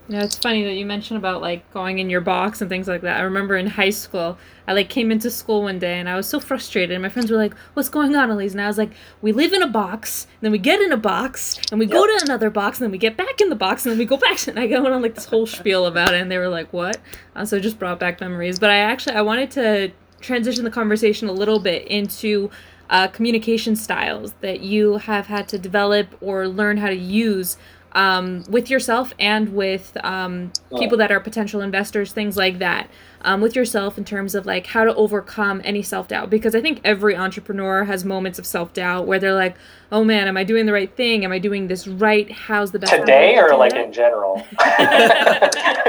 You 0.07 0.17
know, 0.17 0.23
it's 0.23 0.37
funny 0.37 0.63
that 0.65 0.75
you 0.75 0.85
mentioned 0.85 1.17
about 1.17 1.41
like 1.41 1.71
going 1.73 1.99
in 1.99 2.11
your 2.11 2.21
box 2.21 2.61
and 2.61 2.69
things 2.69 2.87
like 2.87 3.01
that. 3.01 3.21
I 3.21 3.23
remember 3.23 3.57
in 3.57 3.67
high 3.67 3.89
school, 3.89 4.37
I 4.69 4.75
like 4.75 4.91
came 4.91 5.11
into 5.11 5.31
school 5.31 5.63
one 5.63 5.79
day 5.79 5.99
and 5.99 6.11
I 6.11 6.15
was 6.15 6.29
so 6.29 6.41
frustrated. 6.41 6.91
And 6.93 7.03
my 7.03 7.09
friends 7.09 7.31
were 7.31 7.39
like, 7.39 7.55
"What's 7.73 7.89
going 7.89 8.15
on, 8.15 8.31
Elise?" 8.31 8.53
And 8.53 8.61
I 8.61 8.67
was 8.67 8.77
like, 8.77 8.91
"We 9.23 9.33
live 9.33 9.55
in 9.55 9.63
a 9.63 9.67
box, 9.67 10.27
then 10.43 10.53
we 10.53 10.59
get 10.59 10.83
in 10.83 10.93
a 10.93 10.99
box, 10.99 11.59
and 11.71 11.81
we 11.81 11.87
go 11.87 12.07
to 12.07 12.21
another 12.23 12.51
box, 12.51 12.79
and 12.79 12.85
then 12.85 12.91
we 12.91 12.99
get 12.99 13.17
back 13.17 13.41
in 13.41 13.49
the 13.49 13.57
box, 13.57 13.87
and 13.87 13.93
then 13.93 13.99
we 13.99 14.05
go 14.05 14.19
back." 14.19 14.37
And 14.49 14.59
I 14.59 14.67
go 14.67 14.85
on 14.93 15.01
like 15.01 15.15
this 15.15 15.25
whole 15.25 15.47
spiel 15.47 15.87
about 15.87 16.13
it, 16.13 16.21
and 16.21 16.31
they 16.31 16.37
were 16.37 16.51
like, 16.51 16.71
"What?" 16.71 16.99
Uh, 17.35 17.47
so 17.47 17.57
it 17.57 17.61
just 17.61 17.79
brought 17.79 17.99
back 17.99 18.21
memories. 18.21 18.59
But 18.59 18.69
I 18.71 18.79
actually 18.93 19.17
I 19.17 19.23
wanted 19.23 19.51
to 19.53 19.93
transition 20.25 20.65
the 20.65 20.71
conversation 20.71 21.29
a 21.29 21.33
little 21.33 21.59
bit 21.61 21.87
into 21.87 22.51
uh, 22.91 23.09
communication 23.09 23.77
styles 23.77 24.33
that 24.41 24.61
you 24.61 24.99
have 24.99 25.27
had 25.27 25.49
to 25.49 25.59
develop 25.59 26.07
or 26.21 26.49
learn 26.49 26.77
how 26.77 26.89
to 26.89 26.97
use 26.97 27.57
um, 27.95 28.45
with 28.49 28.71
yourself 28.71 29.13
and 29.19 29.55
with 29.55 29.97
um, 30.05 30.53
people 30.79 30.99
that 30.99 31.13
are 31.13 31.21
potential 31.21 31.61
investors, 31.61 32.13
things 32.13 32.37
like 32.37 32.59
that. 32.59 32.89
Um, 33.27 33.41
with 33.41 33.57
yourself 33.57 33.97
in 33.97 34.05
terms 34.05 34.35
of 34.35 34.45
like 34.45 34.67
how 34.67 34.85
to 34.85 34.95
overcome 34.97 35.63
any 35.65 35.81
self 35.81 36.09
doubt, 36.09 36.29
because 36.29 36.55
I 36.55 36.61
think 36.61 36.83
every 36.85 37.17
entrepreneur 37.17 37.85
has 37.85 38.05
moments 38.05 38.39
of 38.39 38.45
self 38.45 38.75
doubt 38.75 39.07
where 39.07 39.19
they're 39.19 39.33
like, 39.33 39.57
"Oh 39.91 40.05
man, 40.05 40.29
am 40.29 40.37
I 40.37 40.45
doing 40.45 40.67
the 40.67 40.75
right 40.75 40.95
thing? 40.95 41.25
Am 41.25 41.33
I 41.33 41.39
doing 41.39 41.69
this 41.69 41.89
right? 41.89 42.31
How's 42.31 42.73
the 42.73 42.79
best 42.79 42.93
today 42.93 43.39
or 43.39 43.49
do 43.49 43.57
like 43.57 43.73
that?" 43.73 43.87
in 43.87 43.95
general 43.95 44.45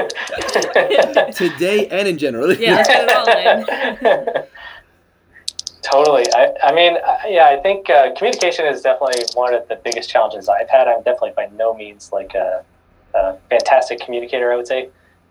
Today 1.33 1.87
and 1.87 2.07
in 2.07 2.17
general. 2.17 2.53
Yeah, 2.53 2.75
let's 2.87 2.87
get 2.87 3.03
it 3.03 3.15
all 3.15 3.27
in. 3.27 3.65
Totally. 5.91 6.25
I, 6.33 6.53
I 6.63 6.73
mean 6.73 6.97
yeah 7.27 7.47
i 7.47 7.57
think 7.57 7.89
uh, 7.89 8.13
communication 8.15 8.65
is 8.65 8.81
definitely 8.81 9.23
one 9.33 9.53
of 9.53 9.67
the 9.67 9.75
biggest 9.75 10.09
challenges 10.09 10.49
i've 10.49 10.69
had. 10.69 10.87
I'm 10.87 11.03
definitely 11.03 11.33
by 11.35 11.49
no 11.55 11.73
means 11.73 12.11
like 12.11 12.33
a, 12.33 12.63
a 13.13 13.37
fantastic 13.49 13.99
communicator 13.99 14.51
i 14.51 14.55
would 14.55 14.67
say. 14.67 14.89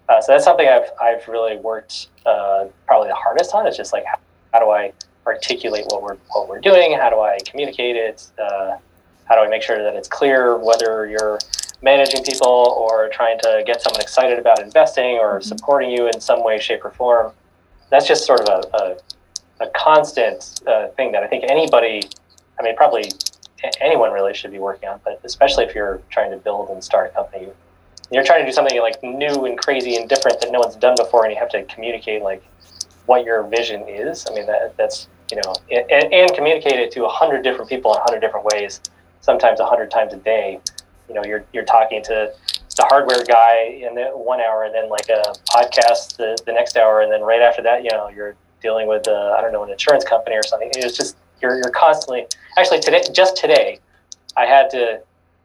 Uh, 0.09 0.21
so 0.21 0.33
that's 0.33 0.45
something 0.45 0.69
i've, 0.69 0.91
I've 1.03 1.27
really 1.29 1.57
worked 1.57 2.09
uh, 2.27 2.67
probably 2.87 3.09
the 3.09 3.15
hardest 3.15 3.55
on 3.55 3.67
is 3.67 3.77
just 3.77 3.93
like 3.93 4.05
how, 4.05 4.19
how 4.53 4.61
do 4.61 4.71
i 4.71 4.93
articulate 5.27 5.85
what 5.89 6.03
we're 6.03 6.17
what 6.33 6.49
we're 6.49 6.61
doing? 6.61 6.93
How 6.93 7.11
do 7.11 7.21
i 7.21 7.39
communicate 7.47 7.97
it? 7.97 8.27
Uh, 8.39 8.77
how 9.25 9.35
do 9.35 9.41
i 9.41 9.49
make 9.49 9.63
sure 9.63 9.83
that 9.83 9.95
it's 9.95 10.09
clear 10.09 10.59
whether 10.59 11.07
you're 11.07 11.39
managing 11.83 12.23
people 12.23 12.47
or 12.49 13.09
trying 13.13 13.39
to 13.41 13.63
get 13.67 13.83
someone 13.83 14.01
excited 14.01 14.39
about 14.39 14.63
investing 14.63 15.19
or 15.19 15.41
supporting 15.41 15.91
you 15.91 16.09
in 16.09 16.21
some 16.21 16.45
way 16.45 16.59
shape 16.59 16.85
or 16.85 16.91
form? 16.91 17.33
That's 17.91 18.07
just 18.07 18.27
sort 18.27 18.41
of 18.41 18.49
a, 18.49 18.77
a 18.77 18.97
a 19.61 19.69
constant 19.69 20.63
uh, 20.67 20.89
thing 20.89 21.13
that 21.13 21.23
I 21.23 21.27
think 21.27 21.45
anybody, 21.49 22.03
I 22.59 22.63
mean, 22.63 22.77
probably 22.77 23.11
anyone 23.81 24.13
really 24.13 24.35
should 24.35 24.51
be 24.51 24.59
working 24.59 24.89
on, 24.89 25.01
but 25.05 25.21
especially 25.25 25.65
if 25.65 25.75
you're 25.75 26.03
trying 26.11 26.31
to 26.31 26.37
build 26.37 26.71
and 26.71 26.83
start 26.83 27.11
a 27.11 27.15
company, 27.15 27.49
you're 28.11 28.25
trying 28.25 28.41
to 28.41 28.47
do 28.47 28.53
something 28.53 28.79
like 28.81 29.03
new 29.03 29.47
and 29.47 29.59
crazy 29.59 29.97
and 29.97 30.09
different 30.09 30.41
that 30.41 30.53
no 30.53 30.61
one's 30.61 30.77
done 30.77 30.95
before, 30.97 31.25
and 31.25 31.33
you 31.33 31.39
have 31.39 31.49
to 31.51 31.63
communicate 31.65 32.23
like 32.23 32.43
what 33.07 33.25
your 33.25 33.43
vision 33.45 33.85
is. 33.89 34.27
I 34.29 34.35
mean, 34.35 34.47
that 34.47 34.77
that's 34.77 35.09
you 35.31 35.41
know, 35.43 35.55
and, 35.71 36.13
and 36.13 36.35
communicate 36.35 36.75
it 36.75 36.93
to 36.93 37.05
a 37.07 37.09
hundred 37.09 37.43
different 37.43 37.69
people 37.69 37.93
in 37.95 37.99
a 37.99 38.03
hundred 38.03 38.21
different 38.21 38.47
ways, 38.47 38.81
sometimes 39.21 39.61
a 39.61 39.65
hundred 39.65 39.91
times 39.91 40.13
a 40.13 40.19
day. 40.19 40.61
You 41.09 41.15
know, 41.15 41.25
you're 41.25 41.45
you're 41.53 41.65
talking 41.65 42.03
to 42.05 42.33
the 42.77 42.85
hardware 42.89 43.25
guy 43.25 43.79
in 43.81 43.95
the 43.95 44.11
one 44.15 44.41
hour, 44.41 44.65
and 44.65 44.75
then 44.75 44.89
like 44.91 45.09
a 45.09 45.23
podcast 45.51 46.17
the, 46.17 46.37
the 46.45 46.53
next 46.53 46.77
hour, 46.77 47.01
and 47.01 47.11
then 47.11 47.23
right 47.23 47.41
after 47.41 47.63
that, 47.63 47.85
you 47.85 47.91
know, 47.91 48.09
you're 48.09 48.37
dealing 48.65 48.89
with 48.89 49.07
uh, 49.07 49.37
I 49.39 49.41
don't 49.43 49.53
know 49.53 49.63
an 49.63 49.71
insurance 49.71 50.05
company 50.05 50.35
or 50.35 50.43
something. 50.43 50.73
It's 50.75 50.97
just 50.97 51.17
you're 51.41 51.57
you're 51.57 51.71
constantly 51.71 52.27
actually 52.59 52.81
today 52.81 53.03
just 53.13 53.37
today, 53.37 53.79
I 54.37 54.47
had 54.47 54.71
to, 54.71 55.01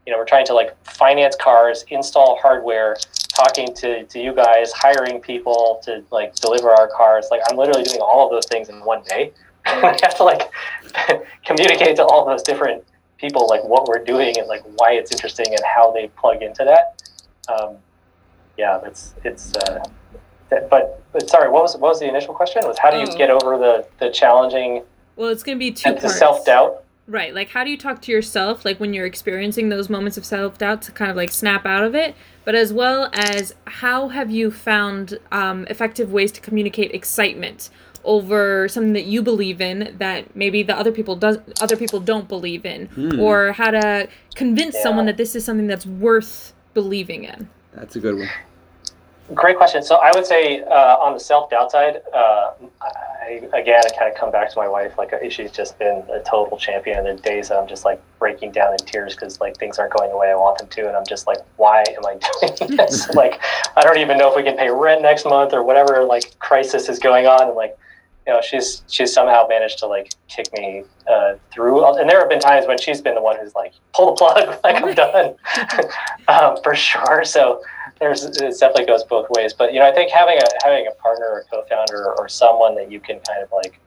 you 0.06 0.12
know, 0.12 0.18
we're 0.18 0.24
trying 0.24 0.46
to 0.46 0.54
like 0.54 0.74
finance 0.84 1.36
cars, 1.36 1.84
install 1.90 2.38
hardware, 2.40 2.96
talking 3.28 3.72
to, 3.74 4.04
to 4.04 4.18
you 4.18 4.34
guys, 4.34 4.72
hiring 4.72 5.20
people 5.20 5.80
to 5.84 6.02
like 6.10 6.34
deliver 6.34 6.70
our 6.70 6.88
cars. 6.88 7.28
Like 7.30 7.42
I'm 7.48 7.56
literally 7.56 7.84
doing 7.84 8.00
all 8.00 8.26
of 8.26 8.32
those 8.32 8.46
things 8.46 8.68
in 8.68 8.84
one 8.84 9.02
day. 9.04 9.32
I 9.66 9.96
have 10.02 10.16
to 10.16 10.24
like 10.24 10.50
communicate 11.44 11.96
to 11.96 12.04
all 12.04 12.26
those 12.26 12.42
different 12.42 12.82
people 13.18 13.46
like 13.46 13.62
what 13.62 13.86
we're 13.86 14.02
doing 14.02 14.38
and 14.38 14.48
like 14.48 14.62
why 14.76 14.92
it's 14.92 15.12
interesting 15.12 15.46
and 15.50 15.60
how 15.64 15.92
they 15.92 16.08
plug 16.08 16.42
into 16.42 16.64
that. 16.64 17.02
Um, 17.52 17.76
yeah, 18.56 18.80
that's 18.82 19.14
it's. 19.24 19.54
Uh, 19.56 19.84
but, 20.50 21.02
but 21.12 21.30
sorry, 21.30 21.50
what 21.50 21.62
was 21.62 21.76
what 21.76 21.90
was 21.90 22.00
the 22.00 22.08
initial 22.08 22.34
question? 22.34 22.62
Was 22.64 22.78
how 22.78 22.90
do 22.90 22.98
you 22.98 23.06
oh. 23.08 23.16
get 23.16 23.30
over 23.30 23.56
the 23.58 23.86
the 23.98 24.10
challenging? 24.10 24.82
Well, 25.16 25.28
it's 25.28 25.42
going 25.42 25.56
to 25.56 25.58
be 25.58 25.70
two. 25.70 25.94
The 25.94 26.08
self 26.08 26.44
doubt. 26.44 26.84
Right. 27.06 27.34
Like, 27.34 27.48
how 27.48 27.64
do 27.64 27.70
you 27.70 27.76
talk 27.76 28.00
to 28.02 28.12
yourself, 28.12 28.64
like 28.64 28.78
when 28.78 28.94
you're 28.94 29.04
experiencing 29.04 29.68
those 29.68 29.90
moments 29.90 30.16
of 30.16 30.24
self 30.24 30.58
doubt, 30.58 30.82
to 30.82 30.92
kind 30.92 31.10
of 31.10 31.16
like 31.16 31.30
snap 31.30 31.66
out 31.66 31.82
of 31.82 31.94
it? 31.94 32.14
But 32.44 32.54
as 32.54 32.72
well 32.72 33.10
as 33.12 33.54
how 33.66 34.08
have 34.08 34.30
you 34.30 34.50
found 34.50 35.18
um, 35.32 35.66
effective 35.68 36.12
ways 36.12 36.30
to 36.32 36.40
communicate 36.40 36.92
excitement 36.92 37.68
over 38.04 38.68
something 38.68 38.92
that 38.92 39.04
you 39.04 39.22
believe 39.22 39.60
in 39.60 39.94
that 39.98 40.34
maybe 40.34 40.62
the 40.62 40.74
other 40.74 40.92
people 40.92 41.16
does 41.16 41.38
other 41.60 41.76
people 41.76 42.00
don't 42.00 42.28
believe 42.28 42.64
in, 42.64 42.88
mm. 42.88 43.20
or 43.20 43.52
how 43.52 43.70
to 43.70 44.08
convince 44.36 44.74
yeah. 44.76 44.82
someone 44.82 45.06
that 45.06 45.16
this 45.16 45.34
is 45.34 45.44
something 45.44 45.66
that's 45.66 45.86
worth 45.86 46.54
believing 46.74 47.24
in? 47.24 47.48
That's 47.74 47.96
a 47.96 48.00
good 48.00 48.16
one. 48.16 48.28
Great 49.34 49.56
question. 49.56 49.82
So 49.82 49.96
I 49.96 50.10
would 50.14 50.26
say 50.26 50.62
uh, 50.62 50.96
on 50.96 51.14
the 51.14 51.20
self 51.20 51.50
doubt 51.50 51.70
side, 51.70 52.00
uh, 52.12 52.52
I, 52.82 53.48
again, 53.52 53.80
I 53.84 53.96
kind 53.96 54.12
of 54.12 54.18
come 54.18 54.32
back 54.32 54.50
to 54.50 54.58
my 54.58 54.66
wife. 54.66 54.98
Like 54.98 55.12
she's 55.30 55.52
just 55.52 55.78
been 55.78 56.02
a 56.12 56.20
total 56.28 56.58
champion. 56.58 57.04
There 57.04 57.14
are 57.14 57.16
days 57.16 57.48
that 57.48 57.58
I'm 57.58 57.68
just 57.68 57.84
like 57.84 58.02
breaking 58.18 58.50
down 58.52 58.72
in 58.72 58.78
tears 58.78 59.14
because 59.14 59.40
like 59.40 59.56
things 59.56 59.78
aren't 59.78 59.92
going 59.92 60.10
the 60.10 60.16
way 60.16 60.30
I 60.30 60.34
want 60.34 60.58
them 60.58 60.66
to, 60.68 60.88
and 60.88 60.96
I'm 60.96 61.06
just 61.06 61.28
like, 61.28 61.38
why 61.56 61.84
am 61.96 62.06
I 62.06 62.18
doing 62.58 62.76
this? 62.76 63.08
like 63.14 63.40
I 63.76 63.82
don't 63.82 63.98
even 63.98 64.18
know 64.18 64.30
if 64.30 64.36
we 64.36 64.42
can 64.42 64.56
pay 64.56 64.70
rent 64.70 65.02
next 65.02 65.24
month 65.24 65.52
or 65.52 65.62
whatever 65.62 66.02
like 66.04 66.36
crisis 66.40 66.88
is 66.88 66.98
going 66.98 67.26
on, 67.26 67.42
and 67.42 67.54
like 67.54 67.78
you 68.26 68.32
know 68.32 68.40
she's 68.40 68.82
she's 68.88 69.12
somehow 69.12 69.46
managed 69.48 69.78
to 69.78 69.86
like 69.86 70.12
kick 70.26 70.52
me 70.54 70.82
uh, 71.08 71.34
through. 71.52 71.84
And 71.98 72.10
there 72.10 72.18
have 72.18 72.28
been 72.28 72.40
times 72.40 72.66
when 72.66 72.78
she's 72.78 73.00
been 73.00 73.14
the 73.14 73.22
one 73.22 73.38
who's 73.38 73.54
like, 73.54 73.74
pull 73.94 74.06
the 74.06 74.16
plug, 74.16 74.58
like 74.64 74.82
I'm 74.82 74.94
done, 74.94 75.36
um, 76.26 76.60
for 76.64 76.74
sure. 76.74 77.24
So 77.24 77.62
there's 78.00 78.24
it 78.24 78.40
definitely 78.58 78.86
goes 78.86 79.04
both 79.04 79.28
ways. 79.30 79.52
But 79.52 79.72
you 79.72 79.78
know, 79.78 79.86
I 79.86 79.92
think 79.92 80.10
having 80.10 80.38
a 80.38 80.46
having 80.64 80.86
a 80.86 80.94
partner 81.02 81.26
or 81.26 81.44
co-founder 81.50 82.14
or 82.18 82.28
someone 82.28 82.74
that 82.76 82.90
you 82.90 82.98
can 82.98 83.20
kind 83.20 83.42
of 83.42 83.52
like 83.52 83.78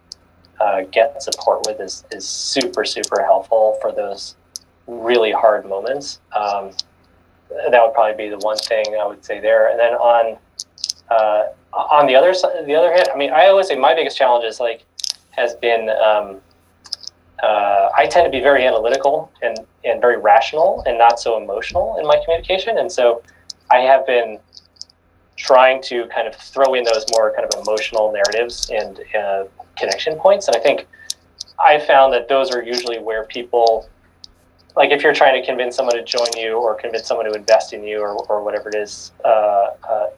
uh, 0.62 0.82
get 0.92 1.22
support 1.22 1.66
with 1.66 1.82
is 1.82 2.06
is 2.12 2.28
super 2.28 2.86
super 2.86 3.22
helpful 3.22 3.78
for 3.82 3.92
those 3.92 4.36
really 4.88 5.32
hard 5.32 5.66
moments. 5.66 6.20
Um, 6.36 6.72
that 7.50 7.84
would 7.84 7.94
probably 7.94 8.16
be 8.24 8.30
the 8.30 8.38
one 8.40 8.58
thing 8.58 8.86
I 9.00 9.06
would 9.06 9.24
say 9.26 9.40
there. 9.40 9.70
And 9.70 9.80
then 9.80 9.94
on 9.94 10.38
uh, 11.10 11.46
on 11.74 12.06
the 12.06 12.16
other 12.16 12.34
side, 12.34 12.66
the 12.66 12.76
other 12.76 12.92
hand, 12.92 13.10
I 13.14 13.18
mean, 13.18 13.32
I 13.32 13.48
always 13.48 13.68
say 13.68 13.76
my 13.76 13.96
biggest 13.96 14.18
challenge 14.18 14.46
is 14.46 14.60
like 14.60 14.86
has 15.32 15.56
been. 15.56 15.90
Um, 15.90 16.40
uh, 17.42 17.90
I 17.98 18.08
tend 18.08 18.26
to 18.26 18.32
be 18.32 18.40
very 18.42 18.66
analytical 18.66 19.30
and, 19.42 19.58
and 19.84 20.00
very 20.00 20.18
rational 20.18 20.82
and 20.88 20.98
not 20.98 21.20
so 21.20 21.36
emotional 21.36 21.98
in 22.00 22.08
my 22.08 22.18
communication. 22.24 22.78
And 22.78 22.90
so 22.90 23.22
I 23.74 23.80
have 23.80 24.06
been 24.06 24.40
trying 25.36 25.82
to 25.84 26.06
kind 26.08 26.28
of 26.28 26.36
throw 26.36 26.76
in 26.76 26.84
those 26.84 27.06
more 27.12 27.34
kind 27.36 27.46
of 27.52 27.60
emotional 27.60 28.14
narratives 28.14 28.70
and 28.70 29.00
uh, 29.16 29.46
connection 29.76 30.16
points. 30.18 30.48
And 30.48 30.56
I 30.56 30.60
think 30.60 30.86
I 31.60 31.80
found 31.80 32.14
that 32.14 32.28
those 32.28 32.52
are 32.52 32.62
usually 32.62 33.00
where 33.00 33.24
people, 33.26 33.90
like 34.76 34.92
if 34.92 35.02
you're 35.02 35.14
trying 35.14 35.42
to 35.42 35.46
convince 35.46 35.76
someone 35.76 35.96
to 35.96 36.04
join 36.04 36.30
you 36.38 36.58
or 36.58 36.76
convince 36.76 37.08
someone 37.08 37.26
to 37.26 37.34
invest 37.34 37.74
in 37.74 37.84
you 37.84 38.00
or, 38.00 38.12
or 38.28 38.44
whatever 38.44 38.70
it 38.70 38.76
is, 38.76 39.12
uh, 39.26 39.70
uh, 39.90 40.10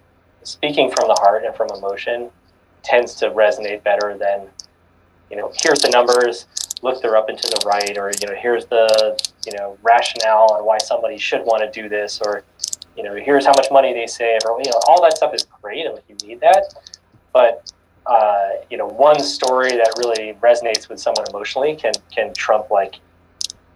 speaking 0.44 0.92
from 0.92 1.08
the 1.08 1.18
heart 1.22 1.46
and 1.46 1.56
from 1.56 1.70
emotion 1.78 2.30
tends 2.84 3.16
to 3.16 3.30
resonate 3.30 3.82
better 3.84 4.18
than, 4.18 4.48
you 5.32 5.38
know, 5.38 5.50
here's 5.64 5.80
the 5.80 5.90
numbers, 5.90 6.46
look 6.82 7.02
they're 7.02 7.16
up 7.16 7.30
and 7.30 7.38
to 7.38 7.48
the 7.48 7.66
right, 7.66 7.98
or, 7.98 8.12
you 8.20 8.28
know, 8.28 8.36
here's 8.36 8.66
the, 8.66 9.18
you 9.48 9.58
know, 9.58 9.78
rationale 9.82 10.52
on 10.52 10.66
why 10.66 10.78
somebody 10.78 11.18
should 11.18 11.42
want 11.46 11.64
to 11.64 11.82
do 11.82 11.88
this, 11.88 12.22
or, 12.22 12.44
you 12.96 13.04
know, 13.04 13.16
here's 13.16 13.46
how 13.46 13.54
much 13.56 13.68
money 13.72 13.94
they 13.94 14.08
save, 14.08 14.40
or 14.46 14.60
you 14.60 14.72
know, 14.72 14.80
all 14.88 15.02
that 15.02 15.18
stuff 15.18 15.34
is 15.34 15.44
great, 15.62 15.86
and 15.86 15.96
like, 15.96 16.04
you 16.08 16.28
need 16.28 16.40
that. 16.42 16.74
But 17.34 17.72
uh, 18.06 18.50
you 18.70 18.78
know, 18.78 18.88
one 18.88 19.22
story 19.22 19.72
that 19.72 19.94
really 19.98 20.34
resonates 20.42 20.88
with 20.90 21.00
someone 21.00 21.26
emotionally 21.30 21.76
can 21.76 21.94
can 22.12 22.34
trump 22.34 22.70
like 22.70 22.96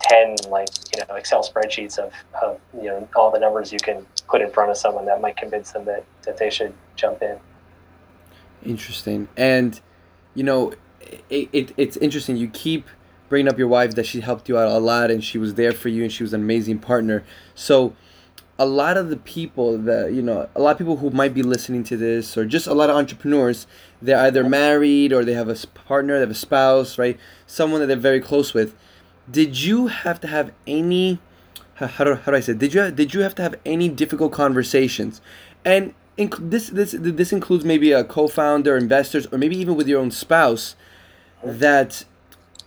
ten 0.01 0.36
like 0.49 0.70
you 0.93 1.01
know 1.01 1.15
Excel 1.15 1.43
spreadsheets 1.43 1.97
of, 1.97 2.13
of 2.41 2.59
you 2.76 2.86
know 2.86 3.07
all 3.15 3.32
the 3.32 3.39
numbers 3.39 3.72
you 3.74 3.80
can 3.80 4.05
put 4.28 4.41
in 4.41 4.49
front 4.51 4.72
of 4.72 4.78
someone 4.78 5.05
that 5.05 5.20
might 5.20 5.36
convince 5.36 5.72
them 5.72 5.86
that 5.86 6.03
that 6.24 6.38
they 6.38 6.49
should 6.49 6.74
jump 6.95 7.22
in. 7.22 7.38
Interesting, 8.63 9.28
and 9.36 9.80
you 10.36 10.43
know, 10.43 10.74
it, 11.30 11.49
it 11.51 11.74
it's 11.76 11.97
interesting. 11.97 12.38
You 12.38 12.47
keep 12.47 12.88
bringing 13.30 13.47
up 13.47 13.57
your 13.57 13.67
wife 13.67 13.95
that 13.95 14.05
she 14.05 14.22
helped 14.22 14.49
you 14.49 14.57
out 14.57 14.67
a 14.67 14.80
lot 14.80 15.11
and 15.11 15.24
she 15.24 15.38
was 15.38 15.53
there 15.53 15.72
for 15.72 15.88
you 15.88 16.01
and 16.01 16.11
she 16.11 16.24
was 16.24 16.34
an 16.34 16.41
amazing 16.41 16.80
partner. 16.80 17.24
So 17.53 17.93
a 18.60 18.66
lot 18.66 18.97
of 18.97 19.10
the 19.10 19.16
people 19.16 19.78
that 19.78 20.12
you 20.12 20.22
know 20.22 20.49
a 20.53 20.62
lot 20.62 20.72
of 20.72 20.78
people 20.78 20.97
who 20.97 21.10
might 21.10 21.34
be 21.34 21.41
listening 21.41 21.84
to 21.86 21.95
this 21.95 22.38
or 22.38 22.45
just 22.45 22.68
a 22.68 22.74
lot 22.74 22.89
of 22.89 22.95
entrepreneurs 22.97 23.66
they're 24.01 24.20
either 24.20 24.43
married 24.43 25.14
or 25.14 25.24
they 25.24 25.34
have 25.34 25.47
a 25.47 25.55
partner 25.74 26.16
they 26.16 26.20
have 26.20 26.30
a 26.30 26.36
spouse 26.36 26.97
right? 26.97 27.18
Someone 27.47 27.80
that 27.80 27.88
they're 27.88 27.95
very 27.95 28.20
close 28.20 28.53
with. 28.53 28.76
Did 29.32 29.62
you 29.62 29.88
have 29.88 30.20
to 30.22 30.28
have 30.28 30.51
any 30.68 31.20
how 31.76 32.03
do, 32.03 32.16
how 32.16 32.32
do 32.34 32.38
i 32.38 32.41
say 32.41 32.53
did 32.53 32.74
you 32.74 32.82
have, 32.82 32.95
did 32.97 33.14
you 33.14 33.22
have 33.22 33.34
to 33.36 33.41
have 33.41 33.55
any 33.66 33.88
difficult 33.88 34.34
conversations? 34.34 35.22
And 35.64 35.93
inc- 36.18 36.49
this 36.49 36.70
this 36.70 36.93
this 36.97 37.32
includes 37.32 37.64
maybe 37.64 37.93
a 37.93 38.03
co-founder 38.03 38.76
investors 38.76 39.26
or 39.32 39.38
maybe 39.38 39.57
even 39.57 39.76
with 39.76 39.88
your 39.88 40.01
own 40.01 40.12
spouse 40.12 40.76
that 41.41 42.03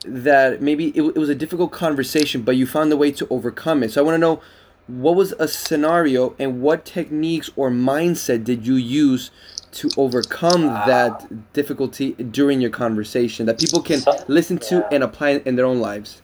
that 0.06 0.62
maybe 0.62 0.88
it, 0.88 1.02
it 1.02 1.18
was 1.18 1.28
a 1.28 1.34
difficult 1.34 1.70
conversation 1.70 2.40
but 2.40 2.56
you 2.56 2.66
found 2.66 2.90
a 2.92 2.96
way 2.96 3.12
to 3.12 3.26
overcome 3.28 3.82
it. 3.82 3.92
So 3.92 4.00
i 4.00 4.04
want 4.04 4.14
to 4.14 4.18
know 4.18 4.40
what 4.86 5.14
was 5.14 5.32
a 5.38 5.46
scenario 5.46 6.34
and 6.38 6.60
what 6.60 6.84
techniques 6.84 7.50
or 7.56 7.70
mindset 7.70 8.44
did 8.44 8.66
you 8.66 8.74
use 8.74 9.30
to 9.72 9.88
overcome 9.96 10.68
uh, 10.68 10.86
that 10.86 11.52
difficulty 11.52 12.12
during 12.12 12.60
your 12.60 12.70
conversation 12.70 13.46
that 13.46 13.58
people 13.58 13.80
can 13.80 14.00
so, 14.00 14.12
listen 14.28 14.58
to 14.58 14.76
yeah. 14.76 14.88
and 14.92 15.02
apply 15.02 15.30
in 15.46 15.56
their 15.56 15.66
own 15.66 15.80
lives? 15.80 16.20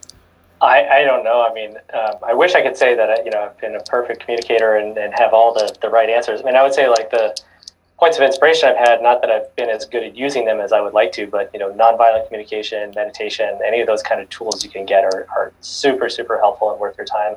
I, 0.61 0.85
I 0.87 1.03
don't 1.03 1.23
know. 1.23 1.41
I 1.49 1.53
mean, 1.53 1.77
um, 1.93 2.15
I 2.27 2.33
wish 2.33 2.53
I 2.53 2.61
could 2.61 2.75
say 2.75 2.93
that, 2.95 3.09
I, 3.09 3.23
you 3.23 3.31
know, 3.31 3.41
I've 3.41 3.57
been 3.59 3.75
a 3.75 3.83
perfect 3.83 4.21
communicator 4.21 4.75
and, 4.75 4.97
and 4.97 5.13
have 5.17 5.33
all 5.33 5.53
the, 5.53 5.73
the 5.81 5.89
right 5.89 6.09
answers. 6.09 6.41
I 6.41 6.43
mean, 6.43 6.55
I 6.55 6.63
would 6.63 6.73
say 6.73 6.89
like 6.89 7.09
the 7.09 7.35
points 7.97 8.17
of 8.17 8.23
inspiration 8.23 8.69
I've 8.69 8.77
had, 8.77 9.01
not 9.01 9.21
that 9.21 9.31
I've 9.31 9.55
been 9.55 9.69
as 9.69 9.85
good 9.85 10.03
at 10.03 10.15
using 10.15 10.45
them 10.45 10.59
as 10.59 10.73
I 10.73 10.81
would 10.81 10.93
like 10.93 11.11
to, 11.13 11.27
but, 11.27 11.49
you 11.53 11.59
know, 11.59 11.71
nonviolent 11.71 12.27
communication, 12.27 12.91
meditation, 12.95 13.57
any 13.65 13.79
of 13.79 13.87
those 13.87 14.03
kind 14.03 14.21
of 14.21 14.29
tools 14.29 14.63
you 14.63 14.69
can 14.69 14.85
get 14.85 15.05
are, 15.05 15.27
are 15.35 15.53
super, 15.61 16.09
super 16.09 16.37
helpful 16.37 16.71
and 16.71 16.79
worth 16.79 16.97
your 16.97 17.07
time 17.07 17.35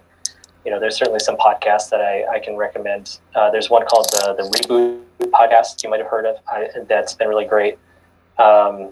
you 0.65 0.71
know, 0.71 0.79
there's 0.79 0.97
certainly 0.97 1.21
some 1.21 1.37
podcasts 1.37 1.91
that 1.91 2.01
I, 2.01 2.25
I 2.35 2.39
can 2.39 2.57
recommend. 2.57 3.19
Uh, 3.35 3.51
there's 3.51 3.69
one 3.69 3.85
called 3.87 4.09
the, 4.13 4.35
the 4.35 4.49
Reboot 4.59 5.01
podcast 5.31 5.83
you 5.83 5.91
might 5.91 6.01
have 6.01 6.09
heard 6.09 6.27
of. 6.27 6.37
I, 6.49 6.69
that's 6.89 7.15
been 7.15 7.29
really 7.29 7.47
great. 7.47 7.79
Um, 8.39 8.91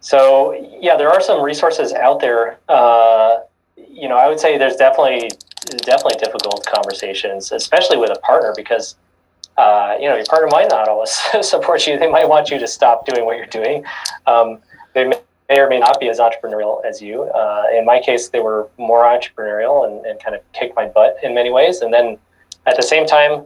so 0.00 0.52
yeah, 0.80 0.96
there 0.96 1.10
are 1.10 1.20
some 1.20 1.42
resources 1.42 1.92
out 1.92 2.20
there. 2.20 2.58
Uh, 2.68 3.38
you 3.76 4.08
know, 4.08 4.16
I 4.16 4.28
would 4.28 4.38
say 4.38 4.58
there's 4.58 4.76
definitely 4.76 5.30
definitely 5.78 6.18
difficult 6.18 6.66
conversations, 6.66 7.52
especially 7.52 7.96
with 7.96 8.10
a 8.10 8.20
partner, 8.20 8.52
because 8.54 8.96
uh, 9.56 9.96
you 9.98 10.08
know 10.08 10.16
your 10.16 10.26
partner 10.26 10.48
might 10.48 10.68
not 10.68 10.88
always 10.88 11.10
support 11.40 11.86
you. 11.86 11.98
They 11.98 12.10
might 12.10 12.28
want 12.28 12.50
you 12.50 12.58
to 12.58 12.68
stop 12.68 13.06
doing 13.06 13.24
what 13.24 13.36
you're 13.36 13.46
doing. 13.46 13.84
Um, 14.26 14.58
they 14.92 15.04
may 15.04 15.18
may 15.48 15.60
or 15.60 15.68
may 15.68 15.78
not 15.78 16.00
be 16.00 16.08
as 16.08 16.18
entrepreneurial 16.18 16.84
as 16.84 17.02
you. 17.02 17.24
Uh, 17.24 17.64
in 17.72 17.84
my 17.84 18.00
case, 18.00 18.28
they 18.28 18.40
were 18.40 18.68
more 18.78 19.04
entrepreneurial 19.04 19.86
and, 19.86 20.04
and 20.06 20.22
kind 20.22 20.34
of 20.34 20.40
kicked 20.52 20.74
my 20.74 20.86
butt 20.86 21.16
in 21.22 21.34
many 21.34 21.50
ways. 21.50 21.82
And 21.82 21.92
then 21.92 22.18
at 22.66 22.76
the 22.76 22.82
same 22.82 23.06
time, 23.06 23.44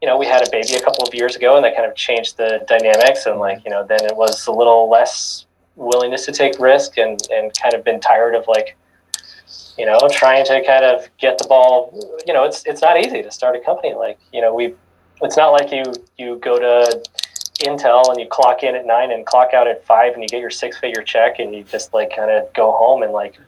you 0.00 0.08
know, 0.08 0.16
we 0.16 0.26
had 0.26 0.46
a 0.46 0.50
baby 0.50 0.74
a 0.74 0.80
couple 0.80 1.04
of 1.06 1.14
years 1.14 1.36
ago 1.36 1.56
and 1.56 1.64
that 1.64 1.76
kind 1.76 1.88
of 1.88 1.96
changed 1.96 2.36
the 2.36 2.64
dynamics. 2.66 3.26
And 3.26 3.38
like, 3.38 3.64
you 3.64 3.70
know, 3.70 3.84
then 3.84 4.04
it 4.04 4.16
was 4.16 4.46
a 4.46 4.52
little 4.52 4.88
less 4.90 5.46
willingness 5.76 6.26
to 6.26 6.32
take 6.32 6.58
risk 6.58 6.98
and, 6.98 7.20
and 7.32 7.56
kind 7.60 7.74
of 7.74 7.84
been 7.84 8.00
tired 8.00 8.34
of 8.34 8.46
like, 8.46 8.76
you 9.78 9.86
know, 9.86 9.98
trying 10.10 10.44
to 10.46 10.64
kind 10.64 10.84
of 10.84 11.08
get 11.18 11.38
the 11.38 11.46
ball, 11.48 11.92
you 12.26 12.34
know, 12.34 12.44
it's, 12.44 12.64
it's 12.66 12.82
not 12.82 12.98
easy 12.98 13.22
to 13.22 13.30
start 13.30 13.56
a 13.56 13.60
company. 13.60 13.94
Like, 13.94 14.18
you 14.32 14.40
know, 14.40 14.54
we, 14.54 14.74
it's 15.22 15.36
not 15.36 15.50
like 15.50 15.72
you, 15.72 15.84
you 16.18 16.36
go 16.36 16.58
to, 16.58 17.02
Intel 17.62 18.08
and 18.10 18.20
you 18.20 18.26
clock 18.26 18.62
in 18.62 18.74
at 18.74 18.86
nine 18.86 19.10
and 19.10 19.24
clock 19.26 19.54
out 19.54 19.66
at 19.66 19.84
five 19.86 20.14
and 20.14 20.22
you 20.22 20.28
get 20.28 20.40
your 20.40 20.50
six 20.50 20.78
figure 20.78 21.02
check 21.02 21.38
and 21.38 21.54
you 21.54 21.64
just 21.64 21.92
like 21.94 22.14
kind 22.14 22.30
of 22.30 22.52
go 22.54 22.72
home 22.72 23.02
and 23.02 23.12
like, 23.12 23.38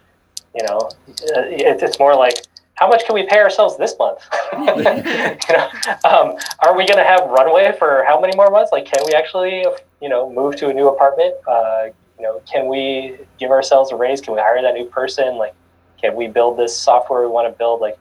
you 0.54 0.66
know, 0.66 0.90
it, 1.08 1.82
it's 1.82 1.98
more 1.98 2.14
like, 2.16 2.34
how 2.74 2.88
much 2.88 3.04
can 3.06 3.14
we 3.14 3.24
pay 3.24 3.38
ourselves 3.38 3.76
this 3.76 3.94
month? 3.98 4.20
you 4.52 4.82
know, 4.82 5.70
um, 6.04 6.36
are 6.60 6.76
we 6.76 6.86
going 6.86 6.98
to 6.98 7.04
have 7.04 7.28
runway 7.30 7.72
for 7.78 8.04
how 8.06 8.20
many 8.20 8.34
more 8.36 8.50
months? 8.50 8.72
Like, 8.72 8.84
can 8.84 9.04
we 9.06 9.12
actually, 9.12 9.64
you 10.02 10.08
know, 10.08 10.30
move 10.30 10.56
to 10.56 10.68
a 10.68 10.74
new 10.74 10.88
apartment? 10.88 11.34
Uh, 11.46 11.86
you 12.18 12.24
know, 12.24 12.42
can 12.50 12.68
we 12.68 13.16
give 13.38 13.50
ourselves 13.50 13.92
a 13.92 13.96
raise? 13.96 14.20
Can 14.20 14.34
we 14.34 14.40
hire 14.40 14.60
that 14.60 14.74
new 14.74 14.86
person? 14.86 15.36
Like, 15.36 15.54
can 16.00 16.16
we 16.16 16.26
build 16.26 16.58
this 16.58 16.76
software 16.76 17.20
we 17.22 17.28
want 17.28 17.52
to 17.52 17.56
build? 17.56 17.80
Like, 17.80 17.96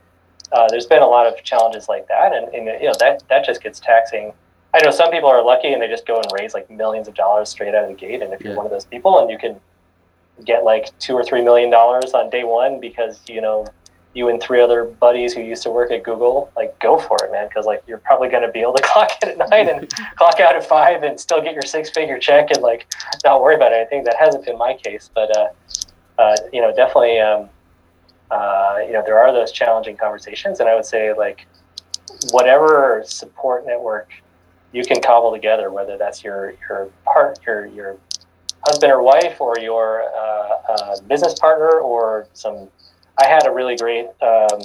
uh, 0.51 0.67
there's 0.69 0.85
been 0.85 1.01
a 1.01 1.07
lot 1.07 1.25
of 1.25 1.41
challenges 1.43 1.87
like 1.89 2.07
that, 2.07 2.31
and, 2.33 2.53
and 2.53 2.65
you 2.81 2.87
know 2.87 2.93
that 2.99 3.23
that 3.29 3.45
just 3.45 3.61
gets 3.63 3.79
taxing. 3.79 4.33
I 4.73 4.81
know 4.83 4.91
some 4.91 5.11
people 5.11 5.29
are 5.29 5.43
lucky 5.43 5.71
and 5.71 5.81
they 5.81 5.87
just 5.87 6.07
go 6.07 6.17
and 6.17 6.25
raise 6.33 6.53
like 6.53 6.69
millions 6.69 7.07
of 7.07 7.13
dollars 7.13 7.49
straight 7.49 7.75
out 7.75 7.83
of 7.83 7.89
the 7.89 7.95
gate, 7.95 8.21
and 8.21 8.33
if 8.33 8.41
you're 8.41 8.55
one 8.55 8.65
of 8.65 8.71
those 8.71 8.85
people 8.85 9.19
and 9.19 9.29
you 9.29 9.37
can 9.37 9.59
get 10.45 10.63
like 10.63 10.97
two 10.99 11.13
or 11.13 11.23
three 11.23 11.43
million 11.43 11.69
dollars 11.69 12.13
on 12.13 12.29
day 12.29 12.43
one 12.43 12.79
because 12.79 13.21
you 13.27 13.39
know 13.39 13.67
you 14.15 14.29
and 14.29 14.41
three 14.41 14.61
other 14.61 14.83
buddies 14.83 15.33
who 15.33 15.41
used 15.41 15.63
to 15.63 15.71
work 15.71 15.91
at 15.91 16.03
Google, 16.03 16.51
like 16.55 16.77
go 16.79 16.99
for 16.99 17.17
it, 17.23 17.31
man, 17.31 17.47
because 17.47 17.65
like 17.65 17.83
you're 17.87 17.97
probably 17.99 18.29
going 18.29 18.43
to 18.43 18.51
be 18.51 18.59
able 18.59 18.73
to 18.73 18.83
clock 18.85 19.11
in 19.23 19.29
at 19.29 19.49
nine 19.49 19.69
and 19.69 19.89
clock 20.15 20.39
out 20.39 20.55
at 20.55 20.65
five 20.65 21.03
and 21.03 21.19
still 21.19 21.41
get 21.41 21.53
your 21.53 21.63
six 21.63 21.89
figure 21.89 22.19
check 22.19 22.51
and 22.51 22.61
like 22.61 22.91
not 23.23 23.41
worry 23.41 23.55
about 23.55 23.73
anything. 23.73 24.03
That 24.03 24.15
hasn't 24.17 24.45
been 24.45 24.57
my 24.57 24.75
case, 24.75 25.09
but 25.13 25.35
uh, 25.35 25.47
uh, 26.17 26.35
you 26.51 26.61
know, 26.61 26.73
definitely. 26.75 27.19
Um, 27.19 27.49
uh, 28.31 28.79
you 28.83 28.93
know, 28.93 29.03
there 29.05 29.19
are 29.19 29.31
those 29.31 29.51
challenging 29.51 29.95
conversations, 29.95 30.59
and 30.59 30.67
I 30.67 30.73
would 30.73 30.85
say 30.85 31.13
like 31.13 31.45
whatever 32.31 33.03
support 33.05 33.65
network 33.67 34.09
you 34.73 34.83
can 34.83 35.01
cobble 35.01 35.31
together, 35.31 35.71
whether 35.71 35.97
that's 35.97 36.23
your 36.23 36.55
your 36.67 36.89
part, 37.05 37.39
your 37.45 37.67
your 37.67 37.97
husband 38.65 38.91
or 38.91 39.01
wife, 39.01 39.39
or 39.39 39.57
your 39.59 40.03
uh, 40.03 40.73
uh, 40.73 40.99
business 41.01 41.37
partner, 41.39 41.79
or 41.79 42.27
some. 42.33 42.69
I 43.17 43.27
had 43.27 43.45
a 43.45 43.51
really 43.51 43.77
great 43.77 44.07
um, 44.21 44.61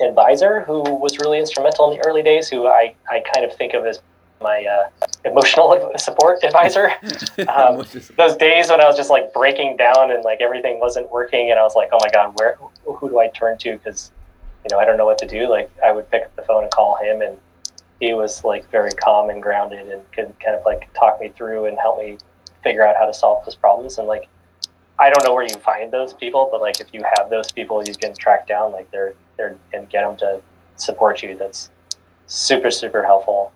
advisor 0.00 0.62
who 0.62 0.82
was 0.82 1.18
really 1.18 1.38
instrumental 1.38 1.90
in 1.90 1.98
the 1.98 2.06
early 2.06 2.22
days. 2.22 2.48
Who 2.48 2.66
I 2.66 2.94
I 3.10 3.20
kind 3.34 3.46
of 3.46 3.56
think 3.56 3.74
of 3.74 3.86
as 3.86 4.00
my 4.42 4.64
uh, 4.64 5.06
emotional 5.24 5.92
support 5.96 6.42
advisor. 6.42 6.90
Um, 7.48 7.84
those 8.16 8.36
days 8.36 8.70
when 8.70 8.80
I 8.80 8.86
was 8.86 8.96
just 8.96 9.10
like 9.10 9.32
breaking 9.32 9.76
down 9.76 10.10
and 10.10 10.24
like 10.24 10.40
everything 10.40 10.80
wasn't 10.80 11.10
working, 11.10 11.50
and 11.50 11.60
I 11.60 11.62
was 11.62 11.74
like, 11.74 11.90
oh 11.92 11.98
my 12.00 12.10
god, 12.10 12.32
where 12.38 12.58
who 12.84 13.08
do 13.08 13.20
I 13.20 13.28
turn 13.28 13.56
to? 13.58 13.72
Because 13.72 14.10
you 14.64 14.74
know 14.74 14.80
I 14.80 14.84
don't 14.84 14.96
know 14.96 15.04
what 15.04 15.18
to 15.18 15.26
do. 15.26 15.48
Like 15.48 15.70
I 15.84 15.92
would 15.92 16.10
pick 16.10 16.24
up 16.24 16.34
the 16.34 16.42
phone 16.42 16.64
and 16.64 16.72
call 16.72 16.96
him, 16.96 17.22
and 17.22 17.36
he 18.00 18.14
was 18.14 18.44
like 18.44 18.70
very 18.70 18.92
calm 18.92 19.30
and 19.30 19.42
grounded 19.42 19.88
and 19.88 20.02
could 20.12 20.34
kind 20.40 20.56
of 20.56 20.64
like 20.64 20.92
talk 20.94 21.20
me 21.20 21.30
through 21.36 21.66
and 21.66 21.78
help 21.78 21.98
me 21.98 22.18
figure 22.62 22.86
out 22.86 22.96
how 22.96 23.06
to 23.06 23.14
solve 23.14 23.44
those 23.44 23.54
problems. 23.54 23.98
And 23.98 24.06
like 24.06 24.28
I 24.98 25.10
don't 25.10 25.24
know 25.24 25.34
where 25.34 25.44
you 25.44 25.54
find 25.56 25.92
those 25.92 26.14
people, 26.14 26.48
but 26.50 26.60
like 26.60 26.80
if 26.80 26.92
you 26.92 27.02
have 27.16 27.30
those 27.30 27.52
people, 27.52 27.82
you 27.86 27.94
can 27.94 28.14
track 28.14 28.46
down 28.46 28.72
like 28.72 28.90
they're 28.90 29.14
they're 29.36 29.56
and 29.72 29.88
get 29.88 30.02
them 30.02 30.16
to 30.18 30.40
support 30.76 31.22
you. 31.22 31.36
That's 31.36 31.70
super 32.26 32.70
super 32.70 33.04
helpful. 33.04 33.52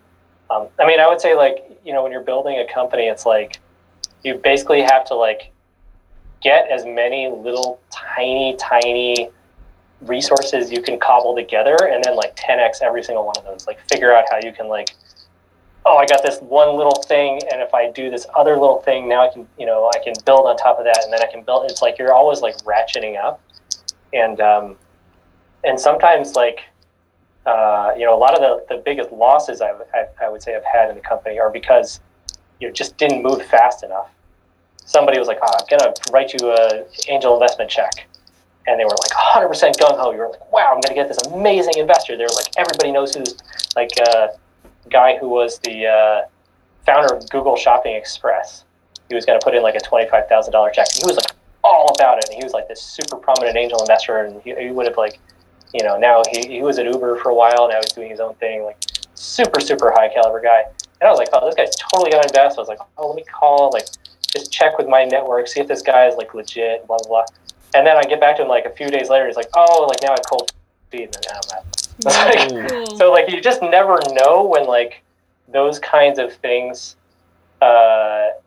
Um, 0.49 0.67
I 0.79 0.85
mean, 0.85 0.99
I 0.99 1.07
would 1.07 1.21
say 1.21 1.35
like 1.35 1.79
you 1.83 1.93
know 1.93 2.03
when 2.03 2.11
you're 2.11 2.21
building 2.21 2.59
a 2.59 2.71
company, 2.71 3.07
it's 3.07 3.25
like 3.25 3.59
you 4.23 4.35
basically 4.35 4.81
have 4.81 5.05
to 5.05 5.15
like 5.15 5.51
get 6.41 6.69
as 6.69 6.85
many 6.85 7.29
little 7.29 7.79
tiny 7.91 8.55
tiny 8.57 9.29
resources 10.01 10.71
you 10.71 10.81
can 10.81 10.99
cobble 10.99 11.35
together 11.35 11.75
and 11.91 12.03
then 12.03 12.15
like 12.15 12.35
10x 12.35 12.81
every 12.81 13.03
single 13.03 13.25
one 13.25 13.35
of 13.37 13.43
those 13.45 13.67
like 13.67 13.79
figure 13.89 14.13
out 14.13 14.25
how 14.31 14.39
you 14.43 14.51
can 14.51 14.67
like 14.67 14.95
oh 15.85 15.97
i 15.97 16.05
got 16.05 16.23
this 16.23 16.39
one 16.39 16.75
little 16.75 17.03
thing 17.03 17.39
and 17.51 17.61
if 17.61 17.73
i 17.73 17.89
do 17.91 18.09
this 18.09 18.25
other 18.35 18.53
little 18.53 18.81
thing 18.81 19.07
now 19.07 19.27
i 19.27 19.31
can 19.31 19.47
you 19.59 19.65
know 19.65 19.91
i 19.93 20.03
can 20.03 20.13
build 20.25 20.47
on 20.47 20.57
top 20.57 20.79
of 20.79 20.85
that 20.85 20.99
and 21.03 21.13
then 21.13 21.21
i 21.21 21.31
can 21.31 21.43
build 21.43 21.69
it's 21.69 21.81
like 21.81 21.97
you're 21.99 22.13
always 22.13 22.41
like 22.41 22.57
ratcheting 22.59 23.21
up 23.21 23.41
and 24.13 24.41
um 24.41 24.75
and 25.63 25.79
sometimes 25.79 26.35
like 26.35 26.61
uh, 27.45 27.91
you 27.97 28.05
know, 28.05 28.15
a 28.15 28.17
lot 28.17 28.35
of 28.35 28.39
the, 28.39 28.75
the 28.75 28.81
biggest 28.83 29.11
losses 29.11 29.61
I, 29.61 29.73
I, 30.21 30.29
would 30.29 30.43
say 30.43 30.55
I've 30.55 30.63
had 30.63 30.89
in 30.89 30.95
the 30.95 31.01
company 31.01 31.39
are 31.39 31.49
because 31.49 31.99
you 32.59 32.71
just 32.71 32.97
didn't 32.97 33.23
move 33.23 33.43
fast 33.43 33.83
enough. 33.83 34.09
Somebody 34.85 35.17
was 35.17 35.27
like, 35.27 35.39
oh, 35.41 35.51
I'm 35.59 35.79
to 35.79 35.93
write 36.11 36.33
you 36.33 36.51
a 36.51 36.85
angel 37.07 37.33
investment 37.33 37.69
check. 37.69 38.07
And 38.67 38.79
they 38.79 38.85
were 38.85 38.91
like 38.91 39.11
100% 39.11 39.75
gung 39.77 39.97
ho. 39.97 40.11
You 40.11 40.19
were 40.19 40.29
like, 40.29 40.51
wow, 40.51 40.67
I'm 40.67 40.81
going 40.81 40.89
to 40.89 40.93
get 40.93 41.07
this 41.07 41.17
amazing 41.27 41.73
investor. 41.77 42.15
They're 42.15 42.27
like, 42.27 42.47
everybody 42.57 42.91
knows 42.91 43.15
who's 43.15 43.35
like 43.75 43.91
a 43.99 44.09
uh, 44.09 44.27
guy 44.89 45.17
who 45.17 45.29
was 45.29 45.59
the 45.59 45.87
uh, 45.87 46.21
founder 46.85 47.15
of 47.15 47.27
Google 47.29 47.55
Shopping 47.55 47.95
Express. 47.95 48.65
He 49.09 49.15
was 49.15 49.25
going 49.25 49.39
to 49.39 49.43
put 49.43 49.55
in 49.55 49.63
like 49.63 49.75
a 49.75 49.79
$25,000 49.79 50.73
check. 50.73 50.87
He 50.93 51.05
was 51.05 51.15
like 51.15 51.31
all 51.63 51.93
about 51.97 52.19
it. 52.19 52.25
And 52.29 52.37
he 52.37 52.43
was 52.43 52.53
like 52.53 52.67
this 52.67 52.81
super 52.81 53.17
prominent 53.17 53.57
angel 53.57 53.79
investor. 53.79 54.19
And 54.19 54.41
he, 54.43 54.53
he 54.55 54.71
would 54.71 54.85
have 54.85 54.97
like 54.97 55.19
you 55.73 55.83
know, 55.83 55.97
now 55.97 56.21
he, 56.31 56.47
he 56.47 56.61
was 56.61 56.79
at 56.79 56.85
Uber 56.85 57.17
for 57.17 57.29
a 57.29 57.35
while. 57.35 57.69
Now 57.69 57.79
he's 57.81 57.93
doing 57.93 58.09
his 58.09 58.19
own 58.19 58.35
thing, 58.35 58.63
like 58.63 58.77
super, 59.15 59.59
super 59.59 59.91
high 59.91 60.09
caliber 60.09 60.41
guy. 60.41 60.63
And 60.99 61.07
I 61.07 61.09
was 61.09 61.19
like, 61.19 61.29
oh, 61.33 61.45
this 61.45 61.55
guy's 61.55 61.75
totally 61.75 62.11
going 62.11 62.23
to 62.23 62.29
invest. 62.29 62.57
I 62.57 62.61
was 62.61 62.67
like, 62.67 62.79
oh, 62.97 63.07
let 63.07 63.15
me 63.15 63.23
call, 63.23 63.71
like, 63.71 63.87
just 64.31 64.51
check 64.51 64.77
with 64.77 64.87
my 64.87 65.03
network, 65.03 65.47
see 65.47 65.59
if 65.59 65.67
this 65.67 65.81
guy 65.81 66.07
is 66.07 66.15
like 66.15 66.33
legit, 66.33 66.85
blah, 66.87 66.97
blah, 66.99 67.07
blah. 67.07 67.25
And 67.73 67.85
then 67.87 67.97
I 67.97 68.03
get 68.03 68.19
back 68.19 68.35
to 68.37 68.43
him 68.43 68.47
like 68.47 68.65
a 68.65 68.69
few 68.69 68.87
days 68.87 69.09
later. 69.09 69.27
He's 69.27 69.35
like, 69.35 69.49
oh, 69.55 69.87
like 69.87 70.01
now 70.01 70.13
I 70.13 70.17
cold 70.27 70.51
feed. 70.89 71.15
And 71.15 71.25
then 71.27 71.35
I'm 71.35 71.49
like, 72.67 72.97
so 72.97 73.11
like 73.11 73.29
you 73.29 73.41
just 73.41 73.61
never 73.61 73.99
know 74.13 74.45
when 74.45 74.65
like 74.65 75.03
those 75.47 75.79
kinds 75.79 76.19
of 76.19 76.33
things, 76.33 76.95
uh, 77.61 77.65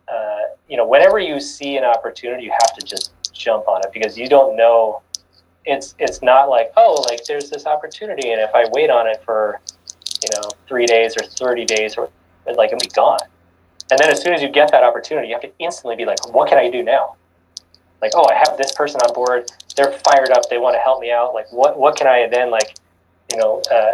uh, 0.08 0.40
you 0.68 0.76
know, 0.76 0.86
whenever 0.86 1.18
you 1.18 1.40
see 1.40 1.76
an 1.76 1.84
opportunity, 1.84 2.44
you 2.44 2.52
have 2.52 2.74
to 2.76 2.84
just 2.84 3.12
jump 3.32 3.68
on 3.68 3.80
it 3.84 3.92
because 3.92 4.16
you 4.16 4.28
don't 4.28 4.56
know 4.56 5.02
it's 5.66 5.94
it's 5.98 6.22
not 6.22 6.48
like 6.48 6.72
oh 6.76 7.04
like 7.08 7.24
there's 7.24 7.50
this 7.50 7.66
opportunity 7.66 8.30
and 8.30 8.40
if 8.40 8.50
I 8.54 8.66
wait 8.72 8.90
on 8.90 9.06
it 9.06 9.22
for 9.24 9.60
you 10.22 10.28
know 10.34 10.48
three 10.68 10.86
days 10.86 11.14
or 11.16 11.24
thirty 11.26 11.64
days 11.64 11.96
or 11.96 12.10
like 12.56 12.68
it'll 12.72 12.78
be 12.78 12.88
gone. 12.88 13.18
And 13.90 13.98
then 13.98 14.10
as 14.10 14.22
soon 14.22 14.32
as 14.32 14.42
you 14.42 14.48
get 14.48 14.70
that 14.72 14.82
opportunity, 14.82 15.28
you 15.28 15.34
have 15.34 15.42
to 15.42 15.52
instantly 15.58 15.96
be 15.96 16.04
like, 16.04 16.32
what 16.34 16.48
can 16.48 16.58
I 16.58 16.70
do 16.70 16.82
now? 16.82 17.16
Like, 18.04 18.12
oh, 18.16 18.28
I 18.28 18.34
have 18.34 18.58
this 18.58 18.70
person 18.72 19.00
on 19.00 19.14
board. 19.14 19.50
They're 19.76 19.90
fired 19.90 20.30
up. 20.30 20.50
They 20.50 20.58
want 20.58 20.74
to 20.74 20.80
help 20.80 21.00
me 21.00 21.10
out. 21.10 21.32
Like, 21.32 21.50
what 21.50 21.78
what 21.78 21.96
can 21.96 22.06
I 22.06 22.28
then 22.30 22.50
like, 22.50 22.74
you 23.30 23.38
know, 23.38 23.62
uh, 23.72 23.92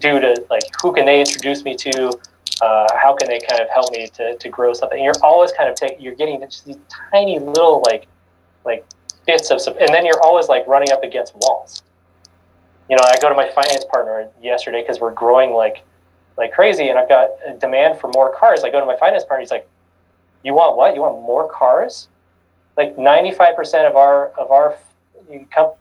do 0.00 0.18
to 0.18 0.44
like 0.50 0.64
who 0.82 0.92
can 0.92 1.06
they 1.06 1.20
introduce 1.20 1.62
me 1.62 1.76
to? 1.76 2.10
Uh, 2.60 2.88
how 3.00 3.14
can 3.14 3.28
they 3.28 3.38
kind 3.38 3.60
of 3.60 3.68
help 3.68 3.92
me 3.92 4.08
to, 4.08 4.36
to 4.36 4.48
grow 4.48 4.72
something? 4.72 4.98
And 4.98 5.04
you're 5.04 5.22
always 5.22 5.52
kind 5.52 5.68
of 5.68 5.76
taking, 5.76 6.00
you're 6.00 6.16
getting 6.16 6.40
just 6.40 6.64
these 6.64 6.78
tiny 7.12 7.38
little 7.38 7.82
like 7.82 8.08
like 8.64 8.84
bits 9.28 9.52
of, 9.52 9.60
and 9.78 9.94
then 9.94 10.04
you're 10.04 10.20
always 10.24 10.48
like 10.48 10.66
running 10.66 10.90
up 10.90 11.04
against 11.04 11.36
walls. 11.36 11.84
You 12.90 12.96
know, 12.96 13.02
I 13.04 13.16
go 13.20 13.28
to 13.28 13.36
my 13.36 13.48
finance 13.50 13.84
partner 13.84 14.28
yesterday 14.42 14.82
because 14.82 14.98
we're 14.98 15.14
growing 15.14 15.52
like 15.52 15.84
like 16.36 16.52
crazy, 16.52 16.88
and 16.88 16.98
I've 16.98 17.08
got 17.08 17.30
a 17.46 17.52
demand 17.52 18.00
for 18.00 18.10
more 18.10 18.34
cars. 18.34 18.64
I 18.64 18.70
go 18.70 18.80
to 18.80 18.86
my 18.86 18.96
finance 18.96 19.22
partner, 19.22 19.42
he's 19.42 19.52
like, 19.52 19.68
"You 20.42 20.54
want 20.54 20.76
what? 20.76 20.96
You 20.96 21.02
want 21.02 21.22
more 21.22 21.48
cars?" 21.48 22.08
Like 22.76 22.96
95% 22.96 23.88
of 23.88 23.96
our 23.96 24.28
of 24.38 24.50
our 24.50 24.76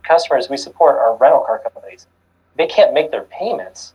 customers 0.03 0.49
we 0.49 0.57
support 0.57 0.95
are 0.95 1.15
rental 1.17 1.41
car 1.41 1.59
companies. 1.59 2.07
They 2.57 2.67
can't 2.67 2.93
make 2.93 3.11
their 3.11 3.23
payments, 3.23 3.93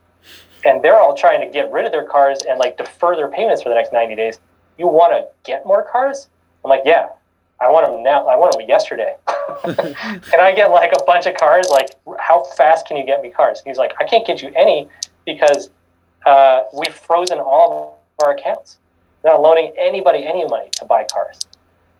and 0.64 0.82
they're 0.82 0.98
all 0.98 1.16
trying 1.16 1.40
to 1.40 1.52
get 1.52 1.72
rid 1.72 1.86
of 1.86 1.92
their 1.92 2.04
cars 2.04 2.40
and 2.48 2.58
like 2.58 2.76
defer 2.76 3.16
their 3.16 3.28
payments 3.28 3.62
for 3.62 3.68
the 3.70 3.74
next 3.74 3.92
90 3.92 4.14
days. 4.14 4.38
You 4.78 4.86
want 4.86 5.12
to 5.12 5.26
get 5.44 5.66
more 5.66 5.86
cars? 5.90 6.28
I'm 6.64 6.68
like, 6.68 6.82
yeah, 6.84 7.08
I 7.60 7.70
want 7.70 7.86
them 7.86 8.02
now. 8.02 8.26
I 8.26 8.36
want 8.36 8.52
them 8.52 8.66
yesterday. 8.68 9.16
and 9.64 10.40
I 10.40 10.52
get 10.54 10.70
like 10.70 10.92
a 10.92 11.04
bunch 11.04 11.26
of 11.26 11.36
cars. 11.36 11.68
Like, 11.70 11.90
how 12.18 12.44
fast 12.56 12.86
can 12.86 12.96
you 12.96 13.04
get 13.04 13.22
me 13.22 13.30
cars? 13.30 13.62
He's 13.64 13.76
like, 13.76 13.92
I 14.00 14.04
can't 14.04 14.26
get 14.26 14.42
you 14.42 14.50
any 14.56 14.88
because 15.26 15.70
uh, 16.26 16.62
we've 16.74 16.94
frozen 16.94 17.38
all 17.38 18.02
of 18.18 18.26
our 18.26 18.34
accounts. 18.34 18.78
not 19.24 19.40
loaning 19.40 19.72
anybody 19.78 20.26
any 20.26 20.46
money 20.46 20.68
to 20.72 20.84
buy 20.84 21.04
cars. 21.04 21.40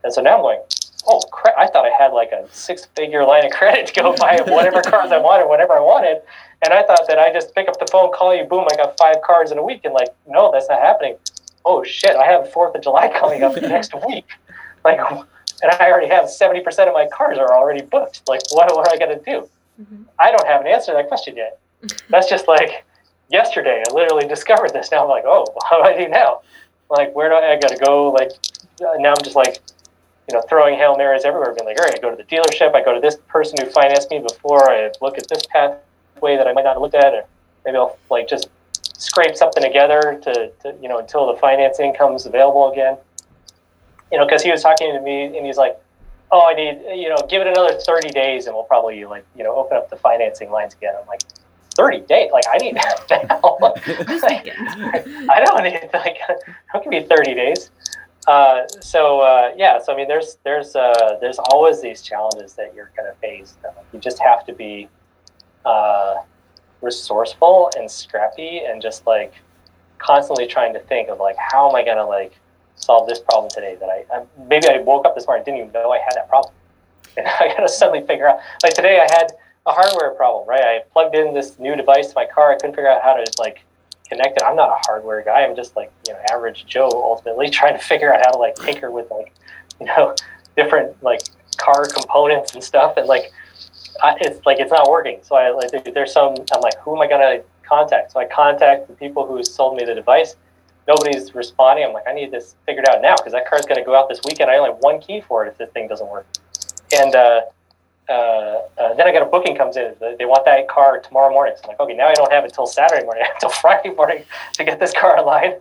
And 0.03 0.13
so 0.13 0.23
now 0.23 0.37
I'm 0.37 0.43
going, 0.43 0.61
oh 1.07 1.21
crap! 1.33 1.57
I 1.57 1.67
thought 1.67 1.85
I 1.85 1.91
had 1.91 2.13
like 2.13 2.33
a 2.33 2.47
six-figure 2.53 3.25
line 3.25 3.45
of 3.45 3.53
credit 3.53 3.87
to 3.89 4.01
go 4.01 4.17
buy 4.19 4.41
whatever 4.47 4.83
cars 4.83 5.13
I 5.13 5.19
wanted, 5.19 5.47
whatever 5.47 5.75
I 5.75 5.81
wanted. 5.81 6.23
And 6.63 6.75
I 6.75 6.83
thought 6.83 7.07
that 7.09 7.19
I 7.19 7.33
just 7.33 7.55
pick 7.55 7.69
up 7.69 7.79
the 7.79 7.87
phone, 7.91 8.13
call 8.13 8.37
you, 8.37 8.45
boom, 8.45 8.67
I 8.71 8.77
got 8.77 8.97
five 8.99 9.17
cars 9.23 9.51
in 9.51 9.59
a 9.59 9.63
week. 9.63 9.81
And 9.85 9.95
like, 9.95 10.09
no, 10.29 10.53
that's 10.53 10.69
not 10.69 10.81
happening. 10.81 11.17
Oh 11.65 11.83
shit! 11.83 12.17
I 12.17 12.27
have 12.27 12.53
Fourth 12.53 12.75
of 12.75 12.83
July 12.83 13.09
coming 13.19 13.43
up 13.43 13.55
next 13.63 13.95
week. 14.07 14.27
Like, 14.85 15.01
and 15.63 15.71
I 15.73 15.91
already 15.91 16.09
have 16.09 16.25
70% 16.25 16.65
of 16.89 16.95
my 16.95 17.09
cars 17.13 17.39
are 17.39 17.55
already 17.55 17.83
booked. 17.83 18.23
Like, 18.29 18.41
what, 18.51 18.75
what 18.75 18.89
am 18.89 18.95
I 18.95 19.05
going 19.05 19.19
to 19.19 19.25
do? 19.25 19.49
Mm-hmm. 19.81 20.03
I 20.19 20.31
don't 20.31 20.47
have 20.47 20.61
an 20.61 20.67
answer 20.67 20.93
to 20.93 20.97
that 20.97 21.09
question 21.09 21.37
yet. 21.37 21.59
That's 22.09 22.29
just 22.29 22.49
like 22.49 22.85
yesterday. 23.31 23.83
I 23.89 23.93
literally 23.93 24.27
discovered 24.27 24.73
this. 24.73 24.91
Now 24.91 25.05
I'm 25.05 25.09
like, 25.09 25.25
oh, 25.27 25.47
how 25.69 25.83
do 25.83 25.89
I 25.89 25.97
do 25.97 26.09
now? 26.09 26.43
Like, 26.91 27.15
where 27.15 27.29
do 27.29 27.35
I, 27.35 27.53
I 27.53 27.59
got 27.59 27.71
to 27.71 27.77
go? 27.77 28.11
Like, 28.11 28.33
now 28.81 29.15
I'm 29.17 29.25
just 29.25 29.37
like, 29.37 29.61
you 30.31 30.37
know, 30.37 30.43
throwing 30.49 30.77
Hail 30.77 30.97
Marys 30.97 31.25
everywhere, 31.25 31.53
being 31.53 31.67
like, 31.67 31.77
all 31.81 31.87
right, 31.87 31.99
I 31.99 32.01
go 32.01 32.09
to 32.09 32.17
the 32.17 32.23
dealership, 32.23 32.73
I 32.73 32.85
go 32.85 32.95
to 32.95 33.01
this 33.01 33.17
person 33.27 33.59
who 33.61 33.69
financed 33.69 34.11
me 34.11 34.21
before, 34.21 34.71
I 34.71 34.93
look 35.01 35.19
at 35.19 35.29
this 35.29 35.43
pathway 35.47 36.37
that 36.37 36.47
I 36.47 36.53
might 36.53 36.63
not 36.63 36.75
have 36.75 36.83
looked 36.83 36.95
at, 36.95 37.13
or 37.13 37.25
maybe 37.65 37.77
I'll 37.77 37.99
like 38.11 38.29
just 38.29 38.49
scrape 38.97 39.35
something 39.35 39.63
together 39.63 40.21
to, 40.23 40.53
to 40.63 40.77
you 40.81 40.89
know 40.89 40.99
until 40.99 41.27
the 41.33 41.39
financing 41.41 41.93
comes 41.95 42.27
available 42.27 42.71
again. 42.71 42.97
You 44.13 44.19
know, 44.19 44.25
because 44.25 44.43
he 44.43 44.53
was 44.53 44.63
talking 44.63 44.93
to 44.93 45.01
me 45.01 45.37
and 45.37 45.45
he's 45.45 45.57
like, 45.57 45.81
"Oh, 46.31 46.47
I 46.49 46.55
need 46.55 46.81
you 46.95 47.09
know, 47.09 47.17
give 47.29 47.41
it 47.43 47.49
another 47.49 47.75
thirty 47.81 48.11
days 48.11 48.47
and 48.47 48.55
we'll 48.55 48.65
probably 48.65 49.05
like 49.05 49.27
you 49.37 49.43
know 49.43 49.57
open 49.57 49.77
up 49.79 49.91
the 49.91 49.97
financing 49.97 50.51
lines 50.51 50.75
again." 50.75 50.95
I'm 51.01 51.09
like, 51.09 51.23
30 51.77 52.01
days. 52.01 52.31
Like 52.33 52.45
I 52.53 52.59
need 52.59 52.77
that 52.77 53.27
now. 53.29 53.41
I 55.31 55.45
don't 55.45 55.65
need 55.65 55.91
like 55.95 56.19
it 56.29 56.83
can 56.83 56.91
be 56.91 57.03
30 57.03 57.35
days. 57.35 57.71
Uh, 58.27 58.67
so 58.81 59.21
uh, 59.21 59.53
yeah, 59.57 59.81
so 59.81 59.93
I 59.93 59.97
mean, 59.97 60.09
there's 60.09 60.39
there's 60.45 60.77
uh, 60.77 61.17
there's 61.21 61.39
always 61.51 61.81
these 61.81 62.03
challenges 62.03 62.55
that 62.55 62.75
you're 62.75 62.91
going 62.97 63.11
to 63.11 63.19
face. 63.21 63.57
You 63.93 63.99
just 63.99 64.19
have 64.19 64.45
to 64.47 64.53
be 64.53 64.89
uh, 65.65 66.17
resourceful 66.83 67.71
and 67.77 67.91
scrappy, 67.91 68.61
and 68.67 68.83
just 68.83 69.07
like 69.07 69.35
constantly 69.99 70.47
trying 70.47 70.73
to 70.75 70.81
think 70.81 71.09
of 71.09 71.19
like 71.19 71.37
how 71.39 71.69
am 71.69 71.75
I 71.75 71.85
going 71.85 71.97
to 71.97 72.05
like 72.05 72.39
solve 72.75 73.07
this 73.09 73.21
problem 73.21 73.51
today 73.51 73.77
that 73.81 73.89
I, 73.89 74.05
I 74.15 74.25
maybe 74.49 74.69
I 74.69 74.79
woke 74.79 75.07
up 75.07 75.15
this 75.15 75.27
morning 75.27 75.45
didn't 75.45 75.61
even 75.61 75.73
know 75.73 75.91
I 75.91 75.99
had 75.99 76.15
that 76.15 76.29
problem, 76.29 76.55
and 77.17 77.27
I 77.27 77.49
got 77.49 77.61
to 77.61 77.69
suddenly 77.69 78.07
figure 78.07 78.29
out. 78.29 78.41
Like 78.63 78.75
today, 78.75 78.99
I 78.99 79.11
had 79.11 79.33
a 79.67 79.73
hardware 79.73 80.11
problem, 80.11 80.47
right? 80.47 80.63
I 80.63 80.83
plugged 80.93 81.15
in 81.15 81.33
this 81.33 81.59
new 81.59 81.75
device 81.75 82.09
to 82.09 82.13
my 82.17 82.27
car. 82.27 82.53
I 82.53 82.57
couldn't 82.57 82.75
figure 82.75 82.91
out 82.91 83.03
how 83.03 83.15
to 83.15 83.25
like 83.39 83.65
connect 84.11 84.37
it. 84.37 84.43
I'm 84.45 84.57
not 84.57 84.71
a 84.71 84.81
hardware 84.87 85.23
guy. 85.23 85.45
I'm 85.45 85.57
just 85.57 85.77
like 85.77 85.91
you 86.07 86.13
know 86.13 86.21
average 86.33 86.67
Joe 86.67 86.91
ultimately 86.93 87.49
trying 87.59 87.79
to 87.79 87.83
figure 87.83 88.13
out 88.13 88.21
how 88.25 88.33
to 88.33 88.39
like 88.39 88.57
tinker 88.57 88.91
with 88.91 89.11
like 89.11 89.33
you 89.81 89.87
know 89.87 90.15
different 90.57 91.03
like 91.03 91.23
car 91.57 91.87
components 91.87 92.55
and 92.55 92.63
stuff. 92.63 92.97
And 92.97 93.07
like 93.07 93.33
I, 94.03 94.17
it's 94.21 94.45
like 94.45 94.59
it's 94.59 94.73
not 94.73 94.91
working. 94.91 95.21
So 95.23 95.37
I 95.37 95.51
like 95.51 95.71
there's 95.95 96.13
some. 96.13 96.35
I'm 96.53 96.61
like 96.61 96.79
who 96.79 96.95
am 96.95 97.03
I 97.03 97.09
gonna 97.09 97.43
contact? 97.63 98.13
So 98.13 98.21
I 98.21 98.27
contact 98.27 98.89
the 98.89 98.95
people 98.95 99.27
who 99.27 99.43
sold 99.45 99.77
me 99.77 99.85
the 99.85 99.95
device. 99.95 100.37
Nobody's 100.89 101.35
responding. 101.35 101.85
I'm 101.85 101.93
like 101.93 102.09
I 102.09 102.13
need 102.13 102.31
this 102.31 102.57
figured 102.67 102.89
out 102.89 103.01
now 103.01 103.15
because 103.17 103.33
that 103.33 103.49
car's 103.49 103.65
gonna 103.65 103.85
go 103.85 103.95
out 103.95 104.09
this 104.09 104.21
weekend. 104.27 104.51
I 104.51 104.57
only 104.57 104.71
have 104.71 104.81
one 104.81 105.01
key 105.01 105.21
for 105.21 105.47
it 105.47 105.49
if 105.49 105.59
this 105.59 105.71
thing 105.71 105.89
doesn't 105.89 106.11
work. 106.11 106.27
And 106.93 107.15
uh, 107.15 107.43
uh, 108.11 108.63
uh, 108.77 108.95
then 108.95 109.07
I 109.07 109.13
got 109.13 109.23
a 109.23 109.27
booking 109.27 109.57
comes 109.57 109.77
in. 109.77 109.95
They 110.01 110.25
want 110.25 110.45
that 110.45 110.69
car 110.69 110.99
tomorrow 111.01 111.31
morning. 111.31 111.55
So 111.57 111.63
I'm 111.65 111.69
like, 111.69 111.81
okay, 111.81 111.95
now 111.95 112.09
I 112.09 112.15
don't 112.15 112.31
have 112.33 112.45
it 112.45 112.49
until 112.49 112.67
Saturday 112.67 113.05
morning. 113.05 113.25
Until 113.35 113.51
Friday 113.51 113.91
morning 113.91 114.25
to 114.55 114.65
get 114.65 114.81
this 114.81 114.93
car 114.93 115.17
online. 115.17 115.55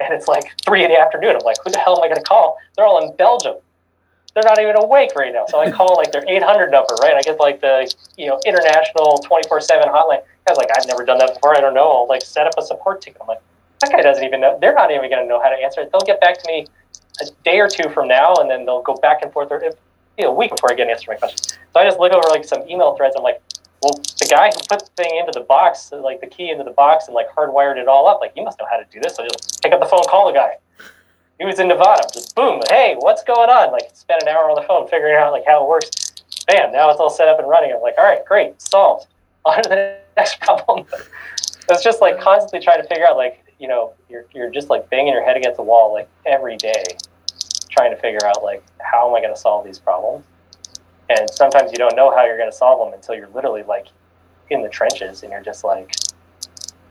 And 0.00 0.14
it's 0.14 0.28
like 0.28 0.44
three 0.64 0.84
in 0.84 0.90
the 0.90 0.98
afternoon. 0.98 1.36
I'm 1.36 1.44
like, 1.44 1.56
who 1.64 1.70
the 1.70 1.78
hell 1.78 1.98
am 1.98 2.04
I 2.04 2.08
going 2.08 2.18
to 2.18 2.24
call? 2.24 2.56
They're 2.76 2.86
all 2.86 3.02
in 3.04 3.14
Belgium. 3.16 3.56
They're 4.34 4.44
not 4.44 4.60
even 4.60 4.76
awake 4.76 5.10
right 5.16 5.32
now. 5.32 5.46
So 5.48 5.58
I 5.58 5.70
call 5.70 5.96
like 5.96 6.12
their 6.12 6.24
800 6.26 6.70
number, 6.70 6.94
right? 7.02 7.14
I 7.16 7.22
get 7.22 7.40
like 7.40 7.60
the 7.60 7.92
you 8.16 8.26
know 8.26 8.38
international 8.46 9.24
24/7 9.28 9.68
hotline. 9.88 10.22
I 10.46 10.50
was 10.50 10.58
like, 10.58 10.68
I've 10.76 10.86
never 10.86 11.04
done 11.04 11.18
that 11.18 11.34
before. 11.34 11.56
I 11.56 11.60
don't 11.60 11.74
know. 11.74 11.90
I'll 11.90 12.08
like 12.08 12.22
set 12.22 12.46
up 12.46 12.52
a 12.58 12.62
support 12.62 13.00
ticket. 13.00 13.20
I'm 13.20 13.26
like, 13.26 13.40
that 13.80 13.90
guy 13.90 14.02
doesn't 14.02 14.22
even 14.22 14.40
know. 14.40 14.58
They're 14.60 14.74
not 14.74 14.90
even 14.90 15.10
going 15.10 15.22
to 15.22 15.28
know 15.28 15.42
how 15.42 15.48
to 15.48 15.56
answer 15.56 15.80
it. 15.80 15.90
They'll 15.90 16.06
get 16.06 16.20
back 16.20 16.38
to 16.42 16.44
me 16.46 16.66
a 17.20 17.26
day 17.44 17.58
or 17.60 17.68
two 17.68 17.88
from 17.90 18.08
now, 18.08 18.34
and 18.36 18.50
then 18.50 18.64
they'll 18.66 18.82
go 18.82 18.94
back 18.94 19.22
and 19.22 19.32
forth 19.32 19.50
a 20.24 20.32
week 20.32 20.50
before 20.50 20.72
I 20.72 20.74
get 20.74 20.84
an 20.84 20.90
answer 20.90 21.04
to 21.04 21.10
my 21.10 21.16
question. 21.16 21.58
So 21.72 21.80
I 21.80 21.84
just 21.84 21.98
look 21.98 22.12
over 22.12 22.28
like 22.28 22.44
some 22.44 22.62
email 22.68 22.94
threads. 22.96 23.14
I'm 23.16 23.22
like, 23.22 23.42
well, 23.82 23.92
the 24.18 24.26
guy 24.30 24.48
who 24.48 24.58
put 24.68 24.80
the 24.80 24.90
thing 25.02 25.16
into 25.18 25.38
the 25.38 25.44
box, 25.44 25.92
like 25.92 26.20
the 26.20 26.26
key 26.26 26.50
into 26.50 26.64
the 26.64 26.70
box 26.70 27.06
and 27.06 27.14
like 27.14 27.28
hardwired 27.30 27.76
it 27.76 27.88
all 27.88 28.08
up, 28.08 28.20
like 28.20 28.32
he 28.34 28.42
must 28.42 28.58
know 28.58 28.66
how 28.70 28.78
to 28.78 28.84
do 28.90 29.00
this. 29.00 29.16
So 29.16 29.24
I 29.24 29.28
just 29.28 29.62
pick 29.62 29.72
up 29.72 29.80
the 29.80 29.86
phone, 29.86 30.02
call 30.08 30.26
the 30.26 30.32
guy. 30.32 30.56
He 31.38 31.44
was 31.44 31.58
in 31.58 31.68
Nevada. 31.68 32.02
Just 32.12 32.34
boom, 32.34 32.62
hey, 32.70 32.96
what's 32.98 33.22
going 33.22 33.50
on? 33.50 33.72
Like 33.72 33.90
spent 33.92 34.22
an 34.22 34.28
hour 34.28 34.48
on 34.48 34.54
the 34.54 34.66
phone 34.66 34.88
figuring 34.88 35.16
out 35.16 35.32
like 35.32 35.44
how 35.46 35.62
it 35.62 35.68
works. 35.68 36.14
Bam, 36.46 36.72
now 36.72 36.90
it's 36.90 37.00
all 37.00 37.10
set 37.10 37.28
up 37.28 37.38
and 37.38 37.48
running. 37.48 37.72
I'm 37.72 37.82
like, 37.82 37.94
all 37.98 38.04
right, 38.04 38.24
great, 38.24 38.60
solved. 38.62 39.08
On 39.46 39.62
to 39.62 39.68
the 39.68 39.98
next 40.16 40.40
problem. 40.40 40.86
it's 41.68 41.82
just 41.82 42.00
like 42.00 42.20
constantly 42.20 42.64
trying 42.64 42.82
to 42.82 42.88
figure 42.88 43.06
out 43.06 43.16
like, 43.16 43.44
you 43.58 43.68
know, 43.68 43.92
you're 44.08 44.24
you're 44.34 44.50
just 44.50 44.70
like 44.70 44.88
banging 44.90 45.12
your 45.12 45.24
head 45.24 45.36
against 45.36 45.56
the 45.56 45.62
wall 45.62 45.92
like 45.92 46.08
every 46.24 46.56
day 46.56 46.84
trying 47.70 47.90
to 47.90 47.96
figure 47.96 48.24
out 48.24 48.42
like 48.42 48.62
how 48.78 49.08
am 49.08 49.14
I 49.14 49.20
going 49.20 49.34
to 49.34 49.40
solve 49.40 49.64
these 49.64 49.78
problems? 49.78 50.24
And 51.08 51.28
sometimes 51.30 51.70
you 51.70 51.78
don't 51.78 51.94
know 51.96 52.10
how 52.14 52.24
you're 52.24 52.38
going 52.38 52.50
to 52.50 52.56
solve 52.56 52.84
them 52.84 52.94
until 52.94 53.14
you're 53.14 53.28
literally 53.28 53.62
like 53.62 53.86
in 54.50 54.62
the 54.62 54.68
trenches 54.68 55.22
and 55.22 55.32
you're 55.32 55.42
just 55.42 55.64
like, 55.64 55.94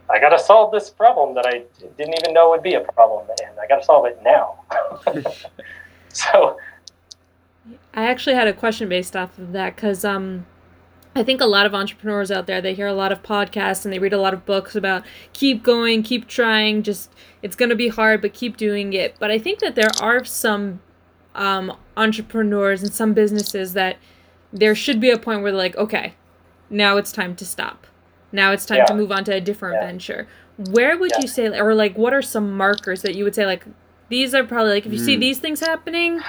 I 0.10 0.20
got 0.20 0.30
to 0.30 0.40
solve 0.40 0.72
this 0.72 0.90
problem 0.90 1.34
that 1.36 1.46
I 1.46 1.64
didn't 1.98 2.16
even 2.22 2.34
know 2.34 2.50
would 2.52 2.62
be 2.62 2.76
a 2.76 2.82
problem, 2.82 3.28
and 3.42 3.60
I 3.60 3.68
got 3.68 3.78
to 3.78 3.84
solve 3.84 4.06
it 4.06 4.20
now. 4.24 4.60
so, 6.14 6.60
I 7.94 8.06
actually 8.06 8.36
had 8.36 8.48
a 8.48 8.54
question 8.54 8.88
based 8.88 9.16
off 9.16 9.38
of 9.40 9.52
that 9.54 9.76
because 9.76 10.06
um, 10.06 10.46
I 11.18 11.24
think 11.24 11.40
a 11.40 11.46
lot 11.46 11.66
of 11.66 11.74
entrepreneurs 11.74 12.30
out 12.30 12.46
there, 12.46 12.62
they 12.62 12.74
hear 12.74 12.88
a 12.88 12.94
lot 12.94 13.14
of 13.14 13.24
podcasts 13.24 13.86
and 13.86 13.94
they 13.94 14.00
read 14.00 14.12
a 14.12 14.20
lot 14.20 14.34
of 14.34 14.46
books 14.46 14.76
about 14.76 15.06
keep 15.32 15.64
going, 15.64 16.04
keep 16.04 16.28
trying, 16.28 16.84
just 16.84 17.10
it's 17.42 17.56
going 17.56 17.70
to 17.70 17.76
be 17.76 17.88
hard, 17.88 18.22
but 18.22 18.34
keep 18.34 18.58
doing 18.58 18.92
it. 18.92 19.16
But 19.18 19.32
I 19.32 19.40
think 19.40 19.60
that 19.60 19.76
there 19.76 19.92
are 20.02 20.26
some 20.26 20.82
um, 21.34 21.78
entrepreneurs 21.96 22.84
and 22.84 22.94
some 22.94 23.14
businesses 23.14 23.74
that 23.74 23.96
there 24.52 24.76
should 24.76 25.00
be 25.00 25.10
a 25.10 25.18
point 25.18 25.42
where 25.42 25.52
they're 25.52 25.58
like, 25.58 25.78
okay, 25.78 26.16
now 26.70 26.98
it's 26.98 27.14
time 27.14 27.34
to 27.38 27.46
stop. 27.46 27.88
Now 28.34 28.52
it's 28.52 28.66
time 28.66 28.80
yeah. 28.80 28.86
to 28.86 28.94
move 28.94 29.12
on 29.14 29.24
to 29.24 29.34
a 29.34 29.40
different 29.40 29.76
yeah. 29.76 29.88
venture. 29.88 30.28
Where 30.58 30.98
would 30.98 31.12
yeah. 31.12 31.22
you 31.22 31.28
say, 31.28 31.48
or 31.48 31.74
like, 31.74 31.98
what 31.98 32.14
are 32.14 32.22
some 32.22 32.58
markers 32.58 33.04
that 33.04 33.16
you 33.16 33.24
would 33.24 33.36
say, 33.36 33.46
like, 33.46 33.64
these 34.10 34.34
are 34.34 34.44
probably 34.44 34.74
like, 34.74 34.86
if 34.86 34.92
you 34.92 35.00
mm. 35.00 35.06
see 35.06 35.16
these 35.16 35.40
things 35.40 35.62
happening, 35.62 36.22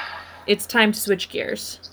it's 0.46 0.64
time 0.64 0.92
to 0.92 1.00
switch 1.00 1.28
gears? 1.28 1.90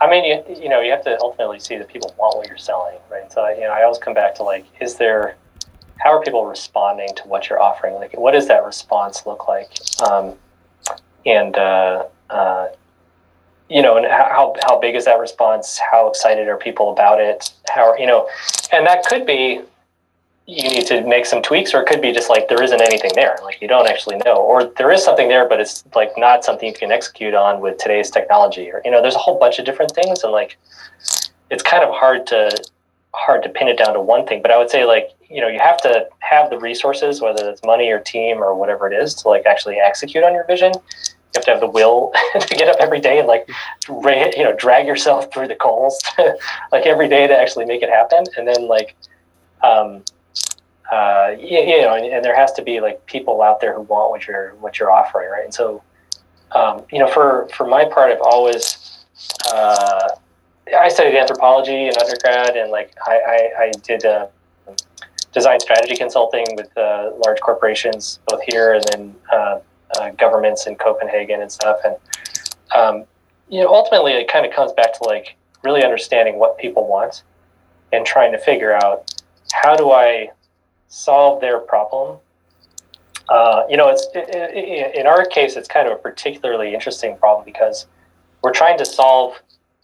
I 0.00 0.10
mean, 0.10 0.24
you, 0.24 0.62
you 0.62 0.68
know, 0.68 0.80
you 0.80 0.90
have 0.90 1.04
to 1.04 1.18
ultimately 1.20 1.60
see 1.60 1.76
that 1.78 1.88
people 1.88 2.14
want 2.18 2.36
what 2.36 2.48
you're 2.48 2.56
selling, 2.58 2.98
right? 3.10 3.30
So, 3.32 3.48
you 3.48 3.60
know, 3.60 3.70
I 3.70 3.84
always 3.84 3.98
come 3.98 4.14
back 4.14 4.34
to 4.36 4.42
like, 4.42 4.66
is 4.80 4.96
there, 4.96 5.36
how 5.98 6.10
are 6.10 6.22
people 6.22 6.46
responding 6.46 7.14
to 7.16 7.22
what 7.24 7.48
you're 7.48 7.60
offering? 7.60 7.94
Like, 7.94 8.18
what 8.18 8.32
does 8.32 8.48
that 8.48 8.64
response 8.64 9.24
look 9.24 9.46
like? 9.48 9.70
Um, 10.06 10.34
and, 11.24 11.56
uh, 11.56 12.06
uh, 12.30 12.68
you 13.70 13.80
know, 13.80 13.96
and 13.96 14.06
how, 14.06 14.54
how 14.66 14.78
big 14.78 14.94
is 14.94 15.06
that 15.06 15.18
response? 15.18 15.78
How 15.78 16.08
excited 16.08 16.48
are 16.48 16.58
people 16.58 16.92
about 16.92 17.20
it? 17.20 17.50
How, 17.70 17.96
you 17.96 18.06
know, 18.06 18.28
and 18.72 18.86
that 18.86 19.06
could 19.06 19.24
be, 19.24 19.62
you 20.46 20.68
need 20.68 20.86
to 20.86 21.00
make 21.06 21.24
some 21.24 21.42
tweaks 21.42 21.72
or 21.72 21.80
it 21.80 21.86
could 21.86 22.02
be 22.02 22.12
just 22.12 22.28
like 22.28 22.48
there 22.48 22.62
isn't 22.62 22.80
anything 22.82 23.10
there. 23.14 23.38
Like 23.42 23.62
you 23.62 23.68
don't 23.68 23.88
actually 23.88 24.16
know 24.18 24.36
or 24.36 24.64
there 24.76 24.90
is 24.90 25.02
something 25.02 25.28
there 25.28 25.48
but 25.48 25.60
it's 25.60 25.84
like 25.94 26.12
not 26.16 26.44
something 26.44 26.68
you 26.68 26.74
can 26.74 26.92
execute 26.92 27.34
on 27.34 27.60
with 27.60 27.78
today's 27.78 28.10
technology 28.10 28.70
or 28.70 28.82
you 28.84 28.90
know 28.90 29.00
there's 29.00 29.14
a 29.14 29.18
whole 29.18 29.38
bunch 29.38 29.58
of 29.58 29.64
different 29.64 29.92
things 29.92 30.22
and 30.22 30.32
like 30.32 30.58
it's 31.50 31.62
kind 31.62 31.82
of 31.82 31.94
hard 31.94 32.26
to 32.26 32.50
hard 33.14 33.42
to 33.44 33.48
pin 33.48 33.68
it 33.68 33.78
down 33.78 33.94
to 33.94 34.00
one 34.00 34.26
thing. 34.26 34.42
But 34.42 34.50
i 34.50 34.58
would 34.58 34.70
say 34.70 34.84
like 34.84 35.10
you 35.30 35.40
know 35.40 35.48
you 35.48 35.58
have 35.60 35.80
to 35.82 36.06
have 36.18 36.50
the 36.50 36.58
resources 36.58 37.20
whether 37.22 37.48
it's 37.48 37.62
money 37.64 37.90
or 37.90 38.00
team 38.00 38.42
or 38.42 38.54
whatever 38.54 38.86
it 38.86 38.92
is 38.92 39.14
to 39.14 39.28
like 39.28 39.46
actually 39.46 39.76
execute 39.76 40.24
on 40.24 40.34
your 40.34 40.44
vision. 40.44 40.72
You 40.74 41.38
have 41.38 41.44
to 41.46 41.50
have 41.52 41.60
the 41.60 41.68
will 41.68 42.12
to 42.38 42.54
get 42.54 42.68
up 42.68 42.76
every 42.80 43.00
day 43.00 43.18
and 43.18 43.26
like 43.26 43.48
you 43.88 44.44
know 44.44 44.54
drag 44.58 44.86
yourself 44.86 45.32
through 45.32 45.48
the 45.48 45.56
coals 45.56 46.02
like 46.70 46.84
every 46.84 47.08
day 47.08 47.26
to 47.26 47.34
actually 47.34 47.64
make 47.64 47.82
it 47.82 47.88
happen. 47.88 48.24
And 48.36 48.46
then 48.46 48.68
like 48.68 48.94
um, 49.62 50.02
uh, 50.94 51.36
you, 51.40 51.58
you, 51.58 51.82
know, 51.82 51.94
and, 51.94 52.06
and, 52.06 52.24
there 52.24 52.36
has 52.36 52.52
to 52.52 52.62
be 52.62 52.80
like 52.80 53.04
people 53.06 53.42
out 53.42 53.60
there 53.60 53.74
who 53.74 53.82
want 53.82 54.10
what 54.12 54.28
you're 54.28 54.54
what 54.60 54.78
you're 54.78 54.92
offering, 54.92 55.28
right? 55.28 55.44
And 55.44 55.52
so, 55.52 55.82
um, 56.52 56.84
you 56.92 57.00
know, 57.00 57.08
for 57.08 57.48
for 57.48 57.66
my 57.66 57.84
part, 57.84 58.12
I've 58.12 58.20
always 58.20 59.04
uh, 59.52 60.10
I 60.78 60.88
studied 60.88 61.18
anthropology 61.18 61.88
in 61.88 61.94
undergrad, 62.00 62.56
and 62.56 62.70
like 62.70 62.94
I 63.04 63.14
I, 63.34 63.62
I 63.64 63.72
did 63.82 64.04
uh, 64.04 64.28
design 65.32 65.58
strategy 65.58 65.96
consulting 65.96 66.46
with 66.54 66.70
uh, 66.78 67.10
large 67.26 67.40
corporations, 67.40 68.20
both 68.28 68.42
here 68.42 68.74
and 68.74 68.84
then 68.92 69.14
uh, 69.32 69.58
uh, 69.98 70.10
governments 70.10 70.68
in 70.68 70.76
Copenhagen 70.76 71.42
and 71.42 71.50
stuff, 71.50 71.78
and 71.84 71.96
um, 72.72 73.04
you 73.48 73.60
know, 73.62 73.68
ultimately, 73.68 74.12
it 74.12 74.28
kind 74.28 74.46
of 74.46 74.52
comes 74.52 74.72
back 74.72 74.92
to 74.98 75.04
like 75.04 75.34
really 75.64 75.82
understanding 75.82 76.38
what 76.38 76.56
people 76.56 76.86
want 76.86 77.24
and 77.92 78.06
trying 78.06 78.30
to 78.30 78.38
figure 78.38 78.72
out 78.72 79.10
how 79.52 79.74
do 79.76 79.90
I 79.90 80.30
solve 80.94 81.40
their 81.40 81.58
problem. 81.58 82.18
Uh, 83.28 83.64
you 83.68 83.76
know, 83.76 83.88
it's 83.88 84.06
it, 84.14 84.28
it, 84.28 84.94
in 84.94 85.06
our 85.06 85.24
case, 85.26 85.56
it's 85.56 85.66
kind 85.66 85.88
of 85.88 85.92
a 85.92 85.96
particularly 85.96 86.72
interesting 86.72 87.16
problem 87.16 87.44
because 87.44 87.86
we're 88.42 88.52
trying 88.52 88.78
to 88.78 88.84
solve 88.84 89.34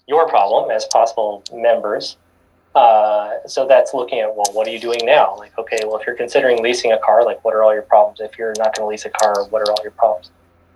your 0.07 0.29
problem 0.29 0.71
as 0.71 0.85
possible 0.87 1.43
members. 1.53 2.17
Uh, 2.77 3.39
so 3.47 3.67
that's 3.67 3.93
looking 3.93 4.21
at 4.21 4.29
well, 4.37 4.47
what 4.53 4.69
are 4.69 4.71
you 4.71 4.79
doing 4.79 5.01
now? 5.03 5.37
Like, 5.37 5.59
okay, 5.59 5.79
well, 5.85 5.99
if 5.99 6.07
you're 6.07 6.15
considering 6.15 6.63
leasing 6.63 6.93
a 6.93 6.99
car, 6.99 7.25
like, 7.25 7.45
what 7.45 7.55
are 7.55 7.65
all 7.65 7.75
your 7.75 7.83
problems? 7.83 8.21
If 8.21 8.39
you're 8.39 8.55
not 8.59 8.77
going 8.77 8.87
to 8.87 8.87
lease 8.87 9.05
a 9.05 9.11
car, 9.11 9.45
what 9.49 9.63
are 9.63 9.73
all 9.73 9.83
your 9.83 9.93
problems? 9.93 10.31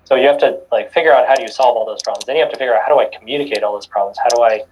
So 0.04 0.16
you 0.16 0.26
have 0.26 0.38
to 0.38 0.58
like 0.72 0.92
figure 0.92 1.12
out 1.12 1.28
how 1.28 1.36
do 1.36 1.42
you 1.42 1.48
solve 1.48 1.76
all 1.76 1.86
those 1.86 2.02
problems. 2.02 2.24
Then 2.24 2.34
you 2.34 2.42
have 2.42 2.52
to 2.52 2.58
figure 2.58 2.74
out 2.74 2.82
how 2.82 2.92
do 2.92 2.98
I 2.98 3.08
communicate 3.16 3.62
all 3.62 3.72
those 3.72 3.86
problems? 3.86 4.18
How 4.18 4.28
do 4.34 4.42
I 4.42 4.64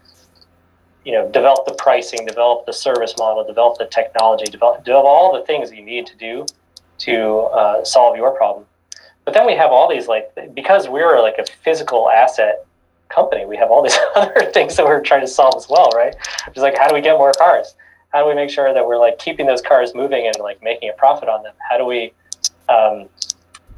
you 1.05 1.13
know, 1.13 1.29
develop 1.31 1.67
the 1.67 1.75
pricing, 1.75 2.25
develop 2.27 2.67
the 2.67 2.73
service 2.73 3.15
model, 3.19 3.45
develop 3.45 3.79
the 3.79 3.87
technology, 3.87 4.45
develop, 4.45 4.85
develop 4.85 5.05
all 5.05 5.33
the 5.33 5.45
things 5.47 5.71
that 5.71 5.77
you 5.77 5.85
need 5.85 6.07
to 6.07 6.17
do 6.17 6.47
to 6.99 7.39
uh, 7.53 7.85
solve 7.85 8.17
your 8.17 8.31
problem. 8.33 8.65
But 9.25 9.35
then 9.35 9.47
we 9.47 9.55
have 9.55 9.71
all 9.71 9.89
these 9.89 10.09
like 10.09 10.33
because 10.55 10.89
we're 10.89 11.21
like 11.21 11.39
a 11.39 11.45
physical 11.63 12.11
asset 12.11 12.67
company, 13.09 13.45
we 13.47 13.57
have 13.57 13.71
all 13.71 13.83
these 13.83 13.99
other 14.17 14.51
things 14.53 14.77
that 14.77 14.85
we're 14.85 15.01
trying 15.01 15.21
to 15.21 15.29
solve 15.29 15.55
as 15.57 15.69
well, 15.69 15.91
right? 15.91 16.15
Just 16.47 16.59
like 16.59 16.77
how 16.77 16.89
do 16.89 16.95
we 16.95 17.01
get 17.01 17.17
more 17.17 17.33
cars? 17.33 17.75
how 18.13 18.23
do 18.23 18.29
we 18.29 18.35
make 18.35 18.51
sure 18.51 18.73
that 18.73 18.87
we're 18.87 18.99
like 18.99 19.19
keeping 19.19 19.47
those 19.47 19.63
cars 19.63 19.95
moving 19.95 20.27
and 20.27 20.37
like 20.39 20.63
making 20.63 20.91
a 20.91 20.93
profit 20.93 21.29
on 21.29 21.43
them? 21.43 21.55
How 21.69 21.79
do 21.79 21.87
we 21.87 22.13
um, 22.69 23.09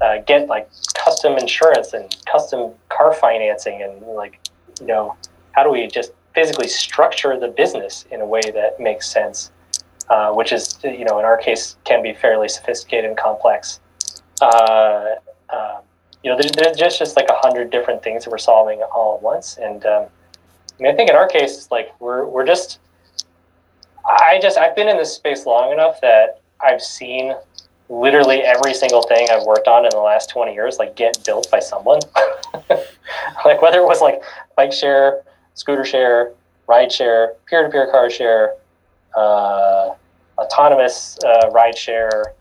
uh, 0.00 0.18
get 0.26 0.48
like 0.48 0.68
custom 0.94 1.36
insurance 1.38 1.92
and 1.92 2.14
custom 2.26 2.72
car 2.88 3.14
financing 3.14 3.82
and 3.82 4.02
like 4.02 4.40
you 4.80 4.86
know 4.86 5.16
how 5.52 5.62
do 5.62 5.70
we 5.70 5.86
just 5.86 6.12
physically 6.34 6.68
structure 6.68 7.38
the 7.38 7.48
business 7.48 8.06
in 8.10 8.20
a 8.20 8.26
way 8.26 8.40
that 8.42 8.80
makes 8.80 9.08
sense, 9.08 9.50
uh, 10.08 10.32
which 10.32 10.52
is 10.52 10.78
you 10.82 11.04
know 11.04 11.18
in 11.18 11.24
our 11.24 11.36
case 11.36 11.76
can 11.84 12.02
be 12.02 12.12
fairly 12.12 12.48
sophisticated 12.48 13.06
and 13.06 13.18
complex. 13.18 13.80
Uh, 14.40 15.14
uh, 15.50 15.80
you 16.22 16.30
know, 16.30 16.36
there's, 16.36 16.52
there's 16.52 16.76
just 16.76 16.98
just 16.98 17.16
like 17.16 17.28
a 17.28 17.34
hundred 17.36 17.70
different 17.70 18.02
things 18.02 18.24
that 18.24 18.30
we're 18.30 18.38
solving 18.38 18.82
all 18.82 19.16
at 19.16 19.22
once, 19.22 19.58
and 19.58 19.84
um, 19.86 20.06
I 20.78 20.82
mean, 20.82 20.92
I 20.92 20.96
think 20.96 21.10
in 21.10 21.16
our 21.16 21.28
case, 21.28 21.68
like 21.70 21.94
we're 22.00 22.26
we're 22.26 22.46
just 22.46 22.80
I 24.04 24.38
just 24.40 24.58
I've 24.58 24.74
been 24.74 24.88
in 24.88 24.96
this 24.96 25.14
space 25.14 25.46
long 25.46 25.72
enough 25.72 26.00
that 26.00 26.40
I've 26.60 26.82
seen 26.82 27.34
literally 27.88 28.40
every 28.40 28.74
single 28.74 29.02
thing 29.02 29.28
I've 29.30 29.44
worked 29.44 29.68
on 29.68 29.84
in 29.84 29.90
the 29.90 29.98
last 29.98 30.30
20 30.30 30.54
years 30.54 30.78
like 30.78 30.96
get 30.96 31.22
built 31.24 31.50
by 31.50 31.60
someone. 31.60 32.00
like 33.44 33.60
whether 33.60 33.78
it 33.78 33.86
was 33.86 34.00
like 34.00 34.22
bike 34.56 34.72
share, 34.72 35.22
scooter 35.54 35.84
share, 35.84 36.32
ride 36.66 36.92
share, 36.92 37.34
peer-to-peer 37.46 37.90
car 37.90 38.10
share, 38.10 38.54
uh, 39.16 39.94
autonomous 40.38 41.18
uh, 41.24 41.50
ride 41.50 41.76
share. 41.76 42.34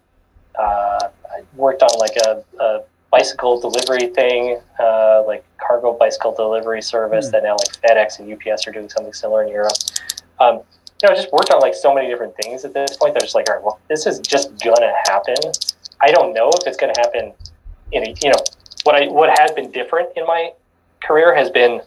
Uh, 0.60 1.10
I 1.32 1.42
worked 1.56 1.82
on 1.82 1.90
like 2.00 2.16
a, 2.26 2.44
a 2.60 2.84
bicycle 3.12 3.60
delivery 3.60 4.08
thing, 4.08 4.60
uh, 4.80 5.24
like 5.26 5.44
cargo 5.58 5.94
bicycle 5.94 6.34
delivery 6.34 6.82
service 6.82 7.28
mm. 7.28 7.32
that 7.32 7.44
now 7.44 7.56
like 7.58 7.82
FedEx 7.82 8.20
and 8.20 8.32
UPS 8.32 8.68
are 8.68 8.72
doing 8.72 8.90
something 8.90 9.14
similar 9.14 9.44
in 9.44 9.50
Europe. 9.50 9.74
Um, 10.40 10.62
you 11.02 11.10
know, 11.10 11.16
just 11.16 11.32
worked 11.32 11.52
on 11.52 11.60
like 11.60 11.76
so 11.76 11.94
many 11.94 12.08
different 12.08 12.36
things 12.38 12.66
at 12.66 12.74
this 12.74 12.98
point. 12.98 13.14
They're 13.14 13.22
just 13.22 13.36
like, 13.36 13.50
all 13.50 13.56
right, 13.56 13.64
well, 13.64 13.80
this 13.88 14.06
is 14.06 14.20
just 14.20 14.52
gonna 14.64 14.94
happen. 15.06 15.36
I 16.02 16.12
don't 16.12 16.34
know 16.34 16.50
if 16.50 16.68
it's 16.68 16.78
gonna 16.78 16.94
happen 16.98 17.34
in 17.92 18.08
a, 18.08 18.16
you 18.22 18.30
know, 18.30 18.44
what 18.84 18.96
I 18.96 19.08
what 19.08 19.38
has 19.38 19.52
been 19.52 19.72
different 19.72 20.10
in 20.16 20.26
my 20.26 20.52
career 21.04 21.36
has 21.36 21.50
been 21.50 21.82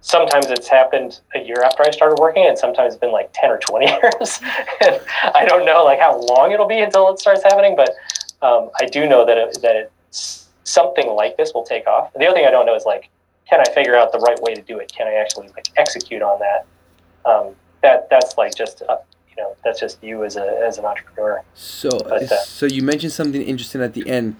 sometimes 0.00 0.46
it's 0.46 0.68
happened 0.68 1.20
a 1.34 1.40
year 1.40 1.62
after 1.62 1.82
I 1.82 1.90
started 1.90 2.18
working, 2.18 2.46
and 2.46 2.56
sometimes 2.56 2.94
it's 2.94 3.00
been 3.00 3.12
like 3.12 3.30
ten 3.32 3.50
or 3.50 3.58
twenty 3.58 3.86
years. 4.02 4.40
and 4.80 5.00
I 5.34 5.44
don't 5.46 5.66
know 5.66 5.84
like 5.84 6.00
how 6.00 6.20
long 6.20 6.52
it'll 6.52 6.68
be 6.68 6.78
until 6.78 7.08
it 7.12 7.18
starts 7.18 7.42
happening, 7.42 7.76
but 7.76 7.90
um, 8.42 8.70
I 8.80 8.86
do 8.86 9.08
know 9.08 9.24
that 9.26 9.36
it, 9.38 9.58
that 9.62 9.76
it's, 9.76 10.48
something 10.64 11.08
like 11.10 11.36
this 11.36 11.52
will 11.54 11.64
take 11.64 11.86
off. 11.86 12.12
The 12.12 12.26
other 12.26 12.34
thing 12.34 12.46
I 12.46 12.50
don't 12.50 12.66
know 12.66 12.74
is 12.74 12.84
like, 12.84 13.08
can 13.48 13.60
I 13.60 13.72
figure 13.72 13.94
out 13.94 14.12
the 14.12 14.18
right 14.18 14.40
way 14.42 14.54
to 14.54 14.62
do 14.62 14.78
it? 14.78 14.92
Can 14.92 15.06
I 15.06 15.14
actually 15.14 15.48
like 15.48 15.68
execute 15.76 16.22
on 16.22 16.40
that? 16.40 16.66
Um, 17.24 17.54
that 17.82 18.08
that's 18.10 18.36
like 18.36 18.54
just 18.54 18.82
a, 18.82 18.98
you 19.30 19.42
know 19.42 19.56
that's 19.64 19.78
just 19.78 20.02
you 20.02 20.24
as 20.24 20.36
a 20.36 20.62
as 20.66 20.78
an 20.78 20.84
entrepreneur. 20.84 21.42
So 21.54 21.90
but, 21.90 22.30
uh, 22.30 22.42
so 22.44 22.66
you 22.66 22.82
mentioned 22.82 23.12
something 23.12 23.42
interesting 23.42 23.80
at 23.82 23.94
the 23.94 24.08
end 24.08 24.36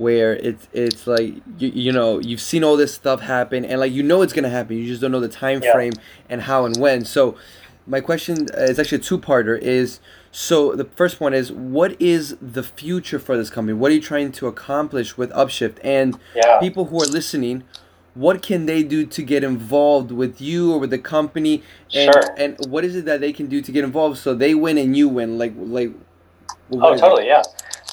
where 0.00 0.34
it's 0.36 0.66
it's 0.72 1.06
like 1.06 1.34
you, 1.58 1.68
you 1.68 1.92
know 1.92 2.18
you've 2.20 2.40
seen 2.40 2.64
all 2.64 2.76
this 2.76 2.94
stuff 2.94 3.20
happen 3.20 3.66
and 3.66 3.78
like 3.78 3.92
you 3.92 4.02
know 4.02 4.22
it's 4.22 4.32
gonna 4.32 4.48
happen. 4.48 4.78
You 4.78 4.86
just 4.86 5.02
don't 5.02 5.12
know 5.12 5.20
the 5.20 5.28
time 5.28 5.62
yeah. 5.62 5.72
frame 5.72 5.92
and 6.28 6.42
how 6.42 6.64
and 6.64 6.76
when. 6.78 7.04
So 7.04 7.36
my 7.86 8.00
question 8.00 8.48
uh, 8.56 8.62
is 8.62 8.78
actually 8.78 8.98
a 8.98 9.02
two-parter 9.02 9.58
is 9.58 10.00
so 10.32 10.74
the 10.74 10.84
first 10.84 11.20
one 11.20 11.34
is 11.34 11.52
what 11.52 12.00
is 12.00 12.36
the 12.40 12.62
future 12.62 13.18
for 13.18 13.36
this 13.36 13.50
company? 13.50 13.76
What 13.76 13.90
are 13.90 13.94
you 13.94 14.00
trying 14.00 14.32
to 14.32 14.46
accomplish 14.46 15.18
with 15.18 15.30
upshift? 15.32 15.78
And 15.84 16.18
yeah. 16.34 16.58
people 16.60 16.86
who 16.86 17.02
are 17.02 17.06
listening 17.06 17.64
what 18.14 18.42
can 18.42 18.66
they 18.66 18.82
do 18.82 19.06
to 19.06 19.22
get 19.22 19.44
involved 19.44 20.10
with 20.10 20.40
you 20.40 20.72
or 20.72 20.78
with 20.78 20.90
the 20.90 20.98
company? 20.98 21.62
And, 21.94 22.12
sure. 22.12 22.34
and 22.36 22.56
what 22.68 22.84
is 22.84 22.96
it 22.96 23.04
that 23.04 23.20
they 23.20 23.32
can 23.32 23.46
do 23.46 23.60
to 23.60 23.70
get 23.70 23.84
involved 23.84 24.18
so 24.18 24.34
they 24.34 24.54
win 24.54 24.78
and 24.78 24.96
you 24.96 25.08
win? 25.08 25.38
Like 25.38 25.52
like 25.56 25.92
oh 26.72 26.96
totally 26.96 27.26
yeah 27.26 27.42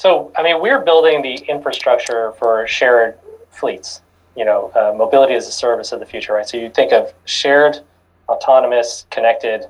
so 0.08 0.32
i 0.36 0.42
mean 0.42 0.60
we're 0.60 0.80
building 0.80 1.20
the 1.22 1.34
infrastructure 1.54 2.32
for 2.32 2.66
shared 2.66 3.18
fleets 3.50 4.00
you 4.36 4.44
know 4.44 4.72
uh, 4.74 4.92
mobility 4.96 5.34
as 5.34 5.46
a 5.46 5.52
service 5.52 5.92
of 5.92 6.00
the 6.00 6.06
future 6.06 6.32
right 6.34 6.48
so 6.48 6.56
you 6.56 6.70
think 6.70 6.92
of 6.92 7.12
shared 7.24 7.80
autonomous 8.28 9.06
connected 9.10 9.66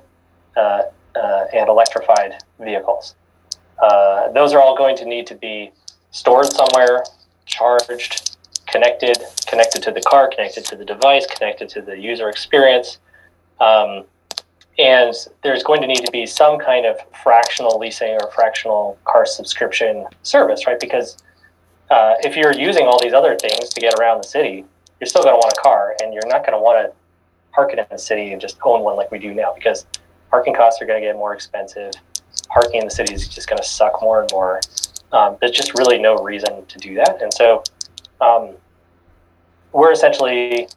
uh, 0.55 0.83
uh, 1.15 1.45
and 1.53 1.67
electrified 1.69 2.31
vehicles 2.59 3.15
uh, 3.81 4.31
those 4.31 4.53
are 4.53 4.61
all 4.61 4.77
going 4.77 4.95
to 4.95 5.05
need 5.05 5.27
to 5.27 5.35
be 5.35 5.71
stored 6.11 6.45
somewhere 6.45 7.03
charged 7.45 8.29
connected, 8.69 9.17
connected 9.47 9.83
to 9.83 9.91
the 9.91 10.01
car, 10.01 10.29
connected 10.29 10.63
to 10.65 10.75
the 10.75 10.85
device, 10.85 11.25
connected 11.25 11.69
to 11.69 11.81
the 11.81 11.97
user 11.97 12.29
experience. 12.29 12.99
Um, 13.59 14.05
and 14.79 15.13
there's 15.43 15.61
going 15.61 15.81
to 15.81 15.87
need 15.87 16.03
to 16.05 16.11
be 16.11 16.25
some 16.25 16.57
kind 16.57 16.85
of 16.85 16.97
fractional 17.21 17.77
leasing 17.77 18.17
or 18.21 18.31
fractional 18.31 18.97
car 19.03 19.25
subscription 19.25 20.05
service, 20.23 20.65
right? 20.65 20.79
Because 20.79 21.17
uh, 21.91 22.15
if 22.21 22.37
you're 22.37 22.53
using 22.53 22.85
all 22.85 22.97
these 23.01 23.13
other 23.13 23.35
things 23.35 23.69
to 23.69 23.81
get 23.81 23.93
around 23.99 24.23
the 24.23 24.27
city, 24.27 24.63
you're 24.99 25.07
still 25.07 25.21
going 25.21 25.33
to 25.33 25.37
want 25.37 25.51
a 25.51 25.61
car, 25.61 25.95
and 26.01 26.13
you're 26.13 26.27
not 26.27 26.45
going 26.45 26.57
to 26.57 26.59
want 26.59 26.85
to 26.85 26.95
park 27.51 27.73
it 27.73 27.79
in 27.79 27.85
the 27.91 27.97
city 27.97 28.31
and 28.31 28.41
just 28.41 28.57
own 28.63 28.81
one 28.81 28.95
like 28.95 29.11
we 29.11 29.19
do 29.19 29.33
now, 29.33 29.53
because 29.53 29.85
parking 30.29 30.53
costs 30.53 30.81
are 30.81 30.85
going 30.85 31.01
to 31.01 31.05
get 31.05 31.15
more 31.15 31.33
expensive. 31.33 31.91
Parking 32.47 32.81
in 32.81 32.85
the 32.85 32.91
city 32.91 33.13
is 33.13 33.27
just 33.27 33.49
going 33.49 33.61
to 33.61 33.67
suck 33.67 34.01
more 34.01 34.21
and 34.21 34.29
more. 34.31 34.61
Um, 35.11 35.37
there's 35.41 35.51
just 35.51 35.77
really 35.77 35.99
no 35.99 36.15
reason 36.17 36.65
to 36.65 36.77
do 36.77 36.95
that, 36.95 37.21
and 37.21 37.33
so 37.33 37.63
um, 38.21 38.51
we're 39.73 39.91
essentially 39.91 40.67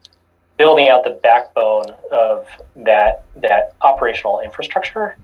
building 0.62 0.88
out 0.88 1.02
the 1.02 1.18
backbone 1.24 1.86
of 2.12 2.46
that 2.76 3.24
that 3.34 3.74
operational 3.82 4.38
infrastructure 4.38 5.16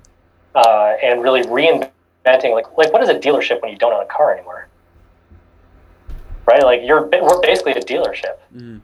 uh, 0.57 0.95
and 1.01 1.23
really 1.23 1.43
reinventing 1.43 2.53
like 2.53 2.67
like 2.77 2.93
what 2.93 3.01
is 3.05 3.09
a 3.09 3.15
dealership 3.15 3.63
when 3.63 3.71
you 3.71 3.79
don't 3.79 3.93
own 3.93 4.03
a 4.03 4.07
car 4.07 4.35
anymore? 4.35 4.67
Right? 6.45 6.65
Like 6.65 6.81
you're 6.83 7.07
we're 7.07 7.41
basically 7.41 7.73
a 7.73 7.81
dealership. 7.81 8.37
Mm. 8.53 8.81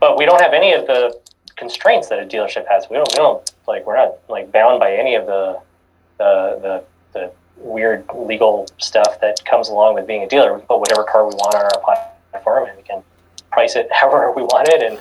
but 0.00 0.18
we 0.18 0.26
don't 0.26 0.42
have 0.42 0.52
any 0.52 0.74
of 0.74 0.86
the 0.86 1.18
constraints 1.56 2.08
that 2.08 2.18
a 2.18 2.26
dealership 2.26 2.66
has. 2.68 2.84
We 2.90 2.96
don't 2.96 3.08
we 3.10 3.16
don't 3.16 3.50
like 3.66 3.86
we're 3.86 3.96
not 3.96 4.18
like 4.28 4.52
bound 4.52 4.78
by 4.80 4.92
any 4.94 5.14
of 5.14 5.24
the 5.24 5.60
the 6.18 6.58
the, 6.60 6.84
the 7.14 7.32
weird 7.56 8.04
legal 8.14 8.66
stuff 8.76 9.18
that 9.22 9.42
comes 9.46 9.70
along 9.70 9.94
with 9.94 10.06
being 10.06 10.24
a 10.24 10.28
dealer. 10.28 10.52
We 10.52 10.60
can 10.60 10.68
put 10.68 10.80
whatever 10.80 11.04
car 11.04 11.26
we 11.26 11.34
want 11.36 11.54
on 11.54 11.62
our 11.62 11.80
platform 11.82 12.14
platform 12.30 12.68
and 12.68 12.76
we 12.76 12.82
can 12.82 13.02
price 13.50 13.76
it 13.76 13.88
however 13.92 14.32
we 14.32 14.42
want 14.42 14.68
it 14.68 14.82
and 14.82 14.98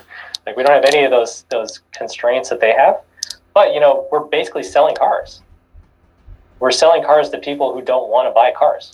like 0.47 0.55
we 0.55 0.63
don't 0.63 0.71
have 0.71 0.85
any 0.85 1.03
of 1.03 1.11
those 1.11 1.43
those 1.49 1.81
constraints 1.91 2.49
that 2.49 2.59
they 2.59 2.73
have. 2.73 3.01
But 3.53 3.73
you 3.73 3.79
know 3.79 4.07
we're 4.11 4.21
basically 4.21 4.63
selling 4.63 4.95
cars. 4.95 5.41
We're 6.59 6.71
selling 6.71 7.03
cars 7.03 7.29
to 7.29 7.37
people 7.37 7.73
who 7.73 7.81
don't 7.81 8.09
want 8.09 8.27
to 8.27 8.33
buy 8.33 8.51
cars. 8.57 8.93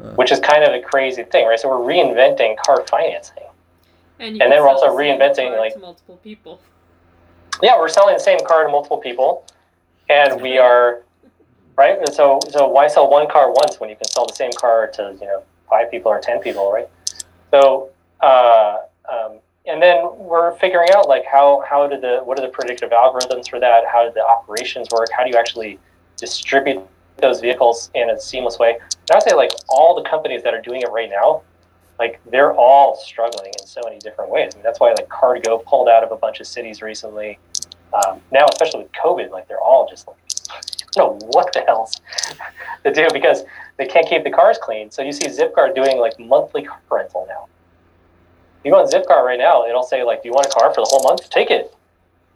Uh, 0.00 0.14
which 0.14 0.32
is 0.32 0.40
kind 0.40 0.64
of 0.64 0.72
a 0.72 0.80
crazy 0.80 1.24
thing 1.24 1.46
right? 1.46 1.60
So 1.60 1.68
we're 1.68 1.92
reinventing 1.92 2.56
car 2.58 2.86
financing. 2.86 3.42
And, 4.18 4.40
and 4.40 4.52
then 4.52 4.62
we're 4.62 4.68
also 4.68 4.88
reinventing 4.88 5.58
like 5.58 5.78
multiple 5.78 6.18
people. 6.22 6.60
Yeah 7.62 7.78
we're 7.78 7.88
selling 7.88 8.14
the 8.14 8.20
same 8.20 8.38
car 8.46 8.64
to 8.64 8.70
multiple 8.70 8.98
people. 8.98 9.44
And 10.08 10.40
we 10.40 10.58
are 10.58 11.02
right? 11.76 11.98
And 11.98 12.14
so 12.14 12.38
so 12.50 12.68
why 12.68 12.86
sell 12.86 13.10
one 13.10 13.28
car 13.28 13.50
once 13.50 13.80
when 13.80 13.90
you 13.90 13.96
can 13.96 14.06
sell 14.06 14.26
the 14.26 14.34
same 14.34 14.52
car 14.52 14.86
to 14.94 15.16
you 15.20 15.26
know 15.26 15.42
five 15.68 15.90
people 15.90 16.10
or 16.10 16.20
ten 16.20 16.40
people 16.40 16.72
right? 16.72 16.88
So, 17.50 17.90
uh, 18.20 18.78
um, 19.10 19.38
and 19.66 19.82
then 19.82 20.08
we're 20.16 20.56
figuring 20.58 20.88
out 20.94 21.08
like 21.08 21.24
how 21.24 21.62
how 21.68 21.86
did 21.86 22.00
the 22.00 22.20
what 22.24 22.38
are 22.38 22.42
the 22.42 22.52
predictive 22.52 22.90
algorithms 22.90 23.48
for 23.48 23.60
that? 23.60 23.84
How 23.86 24.06
do 24.06 24.12
the 24.12 24.24
operations 24.24 24.88
work? 24.90 25.08
How 25.16 25.24
do 25.24 25.30
you 25.30 25.36
actually 25.36 25.78
distribute 26.16 26.82
those 27.18 27.40
vehicles 27.40 27.90
in 27.94 28.10
a 28.10 28.20
seamless 28.20 28.58
way? 28.58 28.78
And 28.80 29.10
I'd 29.12 29.22
say 29.22 29.34
like 29.34 29.50
all 29.68 29.94
the 29.94 30.08
companies 30.08 30.42
that 30.42 30.54
are 30.54 30.62
doing 30.62 30.80
it 30.82 30.90
right 30.90 31.10
now, 31.10 31.42
like 31.98 32.20
they're 32.30 32.54
all 32.54 32.96
struggling 32.96 33.52
in 33.60 33.66
so 33.66 33.80
many 33.84 33.98
different 33.98 34.30
ways. 34.30 34.52
I 34.54 34.56
mean, 34.56 34.64
that's 34.64 34.80
why 34.80 34.92
like 34.92 35.08
Car2Go 35.08 35.64
pulled 35.64 35.88
out 35.88 36.02
of 36.02 36.10
a 36.10 36.16
bunch 36.16 36.40
of 36.40 36.46
cities 36.46 36.80
recently. 36.80 37.38
Um, 37.92 38.20
now, 38.30 38.46
especially 38.50 38.84
with 38.84 38.92
COVID, 38.92 39.30
like 39.30 39.48
they're 39.48 39.60
all 39.60 39.86
just 39.88 40.06
like, 40.06 40.16
I 40.50 40.60
don't 40.94 41.20
know 41.20 41.28
what 41.32 41.52
the 41.52 41.60
hell's 41.62 42.00
to 42.84 42.92
do 42.92 43.08
because 43.12 43.42
they 43.76 43.86
can't 43.86 44.08
keep 44.08 44.24
the 44.24 44.30
cars 44.30 44.58
clean. 44.62 44.90
So 44.90 45.02
you 45.02 45.12
see 45.12 45.26
Zipcar 45.26 45.74
doing 45.74 45.98
like 45.98 46.18
monthly 46.18 46.62
car 46.62 46.80
rental 46.90 47.26
now. 47.28 47.48
You 48.64 48.70
go 48.70 48.78
on 48.78 48.90
Zipcar 48.90 49.24
right 49.24 49.38
now, 49.38 49.66
it'll 49.66 49.82
say 49.82 50.02
like, 50.02 50.22
"Do 50.22 50.28
you 50.28 50.34
want 50.34 50.46
a 50.46 50.50
car 50.50 50.72
for 50.74 50.82
the 50.82 50.88
whole 50.90 51.02
month? 51.02 51.30
Take 51.30 51.50
it. 51.50 51.74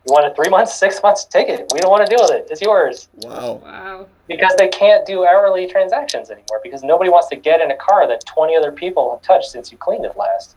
You 0.07 0.13
want 0.13 0.27
it 0.27 0.35
three 0.37 0.49
months, 0.57 0.75
six 0.75 1.03
months? 1.03 1.25
Take 1.25 1.49
it. 1.49 1.71
We 1.73 1.81
don't 1.81 1.91
want 1.91 2.07
to 2.07 2.11
deal 2.15 2.25
with 2.25 2.33
it. 2.33 2.49
It's 2.51 2.61
yours." 2.61 3.09
Wow. 3.17 3.61
Wow. 3.63 4.07
Because 4.27 4.55
they 4.57 4.69
can't 4.69 5.07
do 5.07 5.27
hourly 5.27 5.67
transactions 5.67 6.31
anymore 6.31 6.61
because 6.63 6.83
nobody 6.83 7.11
wants 7.11 7.29
to 7.29 7.37
get 7.37 7.61
in 7.61 7.71
a 7.71 7.77
car 7.77 8.09
that 8.09 8.25
20 8.25 8.57
other 8.57 8.73
people 8.73 9.11
have 9.11 9.23
touched 9.23 9.51
since 9.51 9.71
you 9.71 9.77
cleaned 9.77 10.07
it 10.07 10.17
last. 10.17 10.57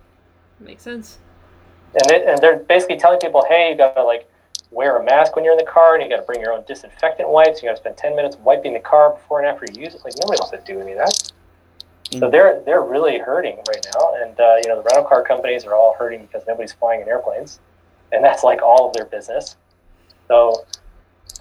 Makes 0.59 0.83
sense. 0.83 1.19
And, 1.93 2.11
it, 2.11 2.27
and 2.27 2.41
they're 2.41 2.59
basically 2.59 2.97
telling 2.97 3.19
people, 3.19 3.45
hey, 3.49 3.71
you 3.71 3.77
gotta 3.77 4.03
like 4.03 4.29
wear 4.71 4.97
a 4.97 5.03
mask 5.03 5.35
when 5.35 5.45
you're 5.45 5.53
in 5.53 5.59
the 5.59 5.71
car, 5.71 5.95
and 5.95 6.03
you 6.03 6.09
got 6.09 6.17
to 6.17 6.25
bring 6.25 6.41
your 6.41 6.53
own 6.53 6.63
disinfectant 6.67 7.29
wipes. 7.29 7.61
You 7.61 7.69
got 7.69 7.75
to 7.75 7.81
spend 7.81 7.97
10 7.97 8.15
minutes 8.15 8.37
wiping 8.37 8.73
the 8.73 8.79
car 8.79 9.11
before 9.11 9.39
and 9.39 9.47
after 9.47 9.65
you 9.71 9.83
use 9.83 9.95
it. 9.95 10.01
Like 10.03 10.13
nobody 10.17 10.39
wants 10.39 10.51
to 10.51 10.61
do 10.71 10.79
any 10.79 10.93
of 10.93 10.97
that. 10.97 11.26
So 12.11 12.29
they're 12.29 12.61
they're 12.65 12.83
really 12.83 13.19
hurting 13.19 13.57
right 13.67 13.85
now, 13.95 14.13
and 14.21 14.39
uh, 14.39 14.55
you 14.63 14.69
know 14.69 14.77
the 14.77 14.83
rental 14.83 15.03
car 15.05 15.23
companies 15.23 15.65
are 15.65 15.75
all 15.75 15.95
hurting 15.97 16.23
because 16.25 16.43
nobody's 16.47 16.73
flying 16.73 17.01
in 17.01 17.07
airplanes, 17.09 17.59
and 18.11 18.23
that's 18.23 18.43
like 18.43 18.61
all 18.61 18.87
of 18.87 18.93
their 18.95 19.05
business. 19.05 19.57
So 20.27 20.65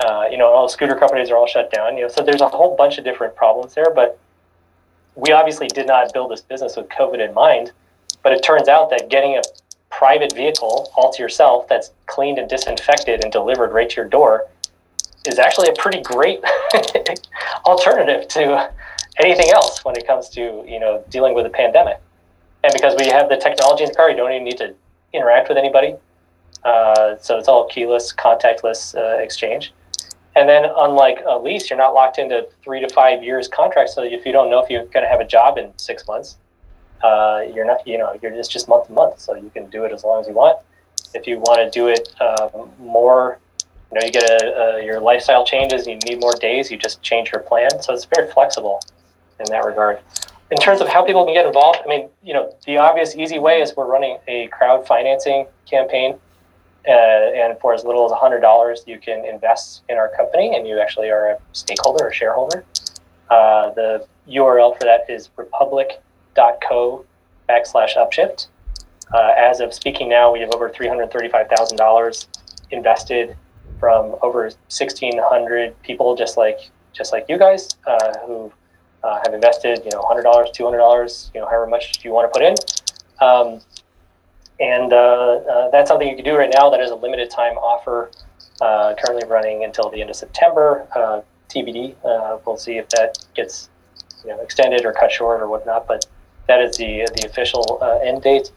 Uh, 0.01 0.27
you 0.31 0.37
know, 0.37 0.49
all 0.49 0.67
the 0.67 0.73
scooter 0.73 0.95
companies 0.95 1.31
are 1.31 1.37
all 1.37 1.47
shut 1.47 1.71
down. 1.73 1.97
You 1.97 2.03
know, 2.03 2.09
so 2.09 2.23
there's 2.23 2.43
a 2.43 2.49
whole 2.49 2.77
bunch 2.77 2.99
of 2.99 3.05
different 3.05 3.35
problems 3.35 3.75
there. 3.75 3.93
But 3.95 4.19
we 5.15 5.33
obviously 5.33 5.69
did 5.69 5.87
not 5.87 6.13
build 6.13 6.31
this 6.31 6.43
business 6.43 6.77
with 6.77 6.89
COVID 6.91 7.27
in 7.27 7.35
mind. 7.35 7.73
But 8.23 8.33
it 8.33 8.43
turns 8.43 8.69
out 8.69 8.91
that 8.91 9.09
getting 9.09 9.37
a 9.39 9.43
private 9.91 10.35
vehicle 10.35 10.93
all 10.97 11.13
to 11.13 11.23
yourself 11.23 11.69
that's 11.69 11.93
cleaned 12.07 12.39
and 12.39 12.49
disinfected 12.51 13.23
and 13.25 13.33
delivered 13.33 13.73
right 13.73 13.89
to 13.89 13.97
your 13.97 14.09
door 14.09 14.47
is 15.27 15.39
actually 15.39 15.69
a 15.69 15.75
pretty 15.75 16.03
great 16.03 16.41
alternative 17.65 18.29
to 18.29 18.71
anything 19.19 19.51
else 19.51 19.85
when 19.85 19.97
it 19.97 20.07
comes 20.07 20.29
to 20.31 20.65
you 20.67 20.81
know 20.81 21.05
dealing 21.09 21.35
with 21.35 21.47
a 21.47 21.51
pandemic. 21.51 21.99
And 22.65 22.73
because 22.73 22.97
we 22.99 23.07
have 23.07 23.29
the 23.29 23.37
technology 23.37 23.85
in 23.85 23.91
the 23.91 23.95
car, 23.95 24.11
you 24.11 24.17
don't 24.17 24.33
even 24.33 24.45
need 24.45 24.59
to 24.59 24.75
interact 25.13 25.49
with 25.49 25.57
anybody. 25.59 25.95
Uh, 26.65 27.17
so 27.21 27.39
it's 27.39 27.49
all 27.49 27.69
keyless, 27.69 28.13
contactless 28.13 28.97
uh, 28.97 29.23
exchange. 29.23 29.73
And 30.35 30.49
then, 30.49 30.67
unlike 30.77 31.21
a 31.27 31.39
lease, 31.39 31.71
you're 31.71 31.79
not 31.79 31.95
locked 31.95 32.19
into 32.19 32.49
three 32.63 32.81
to 32.81 32.89
five 32.93 33.23
years 33.23 33.49
contract. 33.49 33.91
So 33.91 34.03
if 34.03 34.27
you 34.27 34.33
don't 34.33 34.51
know 34.51 34.63
if 34.63 34.69
you're 34.69 34.85
going 34.87 35.05
to 35.05 35.09
have 35.09 35.21
a 35.21 35.27
job 35.27 35.59
in 35.59 35.73
six 35.79 36.07
months, 36.07 36.37
uh, 37.03 37.43
you're 37.55 37.65
not, 37.65 37.87
you 37.87 37.99
know, 37.99 38.19
you're 38.21 38.33
just 38.33 38.51
just 38.51 38.69
month 38.69 38.89
to 38.89 38.93
month. 38.93 39.21
So 39.21 39.35
you 39.35 39.51
can 39.51 39.71
do 39.71 39.85
it 39.85 39.93
as 39.93 40.03
long 40.03 40.21
as 40.21 40.27
you 40.27 40.35
want. 40.35 40.59
If 41.15 41.27
you 41.27 41.39
want 41.39 41.61
to 41.61 41.71
do 41.71 41.89
it 41.89 42.15
um, 42.21 42.71
more, 42.79 43.39
you 43.93 43.99
know, 43.99 44.05
you 44.05 44.13
get 44.13 44.29
a, 44.29 44.79
a, 44.79 44.85
your 44.85 45.01
lifestyle 45.01 45.47
changes, 45.47 45.87
you 45.87 45.97
need 46.05 46.21
more 46.21 46.35
days, 46.35 46.71
you 46.71 46.77
just 46.77 47.01
change 47.01 47.31
your 47.31 47.43
plan. 47.43 47.71
So 47.81 47.95
it's 47.95 48.05
very 48.05 48.31
flexible 48.31 48.81
in 49.41 49.47
that 49.51 49.65
regard. 49.65 49.99
In 50.51 50.59
terms 50.59 50.81
of 50.81 50.89
how 50.89 51.05
people 51.05 51.25
can 51.25 51.35
get 51.35 51.47
involved, 51.47 51.81
I 51.85 51.89
mean, 51.89 52.09
you 52.23 52.33
know, 52.33 52.55
the 52.67 52.79
obvious 52.79 53.17
easy 53.17 53.39
way 53.39 53.61
is 53.61 53.75
we're 53.77 53.87
running 53.87 54.19
a 54.29 54.47
crowd 54.49 54.87
financing 54.87 55.47
campaign 55.69 56.19
uh, 56.87 56.91
and 56.91 57.59
for 57.59 57.75
as 57.75 57.85
little 57.85 58.07
as 58.07 58.13
$100, 58.13 58.87
you 58.87 58.99
can 58.99 59.25
invest 59.25 59.83
in 59.89 59.97
our 59.97 60.09
company 60.17 60.55
and 60.55 60.69
you 60.69 60.79
actually 60.79 61.11
are 61.11 61.31
a 61.31 61.39
stakeholder 61.53 62.07
or 62.07 62.13
shareholder. 62.13 62.65
Uh, 63.29 63.71
the 63.71 64.07
URL 64.29 64.79
for 64.79 64.85
that 64.85 65.01
is 65.09 65.31
republic.co 65.37 67.05
backslash 67.49 67.97
upshift. 67.97 68.47
Uh, 69.13 69.33
as 69.37 69.61
of 69.61 69.75
speaking 69.75 70.09
now, 70.09 70.33
we 70.33 70.41
have 70.41 70.51
over 70.53 70.69
$335,000 70.69 72.27
invested 72.71 73.37
from 73.81 74.17
over 74.23 74.43
1,600 74.43 75.83
people, 75.83 76.15
just 76.17 76.37
like 76.37 76.71
just 76.93 77.13
like 77.13 77.27
you 77.29 77.39
guys, 77.39 77.77
uh, 77.87 78.19
who 78.27 78.51
uh, 79.07 79.21
have 79.25 79.35
invested, 79.35 79.81
you 79.85 79.91
know, 79.93 80.03
$100, 80.03 80.25
$200, 80.25 81.35
you 81.35 81.41
know, 81.41 81.47
however 81.47 81.67
much 81.67 82.05
you 82.05 82.11
want 82.13 82.33
to 82.33 82.39
put 82.39 82.43
in. 82.43 82.55
Um, 83.21 83.61
and 84.59 84.93
uh, 84.93 84.97
uh, 84.97 85.71
that's 85.71 85.89
something 85.89 86.09
you 86.09 86.17
can 86.17 86.25
do 86.25 86.37
right 86.37 86.51
now. 86.53 86.71
That 86.71 86.81
is 86.81 86.91
a 86.91 86.95
limited 86.95 87.31
time 87.31 87.57
offer, 87.57 88.11
uh, 88.61 88.95
currently 88.95 89.29
running 89.29 89.65
until 89.65 89.91
the 89.91 90.01
end 90.01 90.11
of 90.11 90.17
September. 90.17 90.87
Uh, 90.95 91.21
TBD. 91.49 91.95
Uh, 92.05 92.39
we'll 92.45 92.57
see 92.57 92.77
if 92.77 92.89
that 92.89 93.19
gets 93.35 93.69
you 94.25 94.31
know 94.31 94.41
extended 94.41 94.85
or 94.85 94.93
cut 94.93 95.13
short 95.13 95.41
or 95.41 95.49
whatnot. 95.49 95.87
But 95.87 96.07
that 96.49 96.61
is 96.61 96.77
the 96.77 97.09
the 97.15 97.27
official 97.27 97.79
end 98.03 98.23
date. 98.23 98.51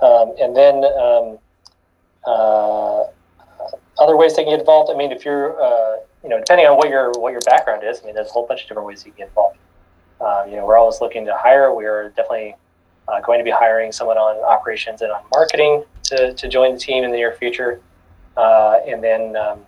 Um, 0.00 0.34
and 0.40 0.56
then 0.56 0.84
um, 0.84 1.38
other 3.98 4.16
ways 4.16 4.36
they 4.36 4.44
can 4.44 4.52
get 4.52 4.60
involved. 4.60 4.92
I 4.92 4.96
mean, 4.96 5.10
if 5.10 5.24
you're 5.24 5.50
you 6.22 6.28
know 6.28 6.38
depending 6.38 6.66
on 6.66 6.76
what 6.76 6.90
your 6.90 7.10
what 7.18 7.32
your 7.32 7.40
background 7.40 7.82
is, 7.82 8.00
I 8.02 8.06
mean, 8.06 8.14
there's 8.14 8.28
a 8.28 8.32
whole 8.32 8.46
bunch 8.46 8.62
of 8.62 8.68
different 8.68 8.86
ways 8.86 9.04
you 9.04 9.10
can 9.12 9.18
get 9.18 9.28
involved. 9.28 9.58
You 10.48 10.56
know, 10.56 10.66
we're 10.66 10.76
always 10.76 11.00
looking 11.00 11.24
to 11.26 11.36
hire. 11.36 11.74
We 11.74 11.84
are 11.86 12.08
definitely 12.10 12.54
uh, 13.08 13.20
going 13.20 13.38
to 13.38 13.44
be 13.44 13.50
hiring 13.50 13.92
someone 13.92 14.18
on 14.18 14.36
operations 14.44 15.02
and 15.02 15.10
on 15.10 15.22
marketing 15.32 15.84
to, 16.04 16.34
to 16.34 16.48
join 16.48 16.74
the 16.74 16.80
team 16.80 17.04
in 17.04 17.10
the 17.10 17.16
near 17.16 17.32
future. 17.32 17.80
Uh, 18.36 18.80
and 18.86 19.02
then 19.02 19.36
um, 19.36 19.60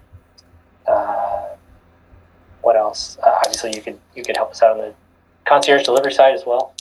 uh, 0.87 1.49
what 2.63 2.77
else? 2.77 3.19
Uh, 3.23 3.39
obviously, 3.45 3.75
you 3.75 3.83
could 3.83 3.99
you 4.15 4.23
could 4.23 4.37
help 4.37 4.51
us 4.51 4.63
out 4.63 4.73
on 4.73 4.79
the 4.79 4.95
concierge 5.45 5.85
delivery 5.85 6.13
side 6.13 6.35
as 6.35 6.45
well. 6.47 6.75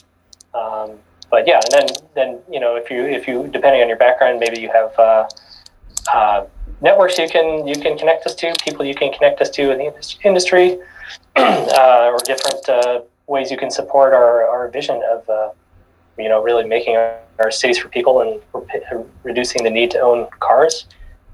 Um, 0.54 0.98
but 1.30 1.46
yeah, 1.46 1.60
and 1.64 1.72
then 1.72 1.96
then 2.14 2.38
you 2.50 2.60
know 2.60 2.76
if 2.76 2.90
you 2.90 3.04
if 3.04 3.26
you 3.26 3.48
depending 3.48 3.82
on 3.82 3.88
your 3.88 3.96
background, 3.96 4.38
maybe 4.40 4.60
you 4.60 4.70
have 4.70 4.98
uh, 4.98 5.28
uh, 6.12 6.44
networks 6.80 7.18
you 7.18 7.28
can 7.28 7.66
you 7.66 7.74
can 7.74 7.96
connect 7.96 8.26
us 8.26 8.34
to, 8.36 8.52
people 8.62 8.84
you 8.84 8.94
can 8.94 9.12
connect 9.12 9.40
us 9.40 9.50
to 9.50 9.70
in 9.72 9.78
the 9.78 10.18
industry, 10.24 10.78
or 11.36 12.18
different 12.24 12.68
ways 13.30 13.50
you 13.50 13.56
can 13.56 13.70
support 13.70 14.12
our, 14.12 14.44
our 14.46 14.68
vision 14.68 15.00
of 15.10 15.54
you 16.20 16.28
know, 16.28 16.42
really 16.42 16.64
making 16.64 16.96
our, 16.96 17.18
our 17.38 17.50
cities 17.50 17.78
for 17.78 17.88
people 17.88 18.20
and 18.20 18.40
reducing 19.22 19.64
the 19.64 19.70
need 19.70 19.90
to 19.90 20.00
own 20.00 20.28
cars 20.38 20.86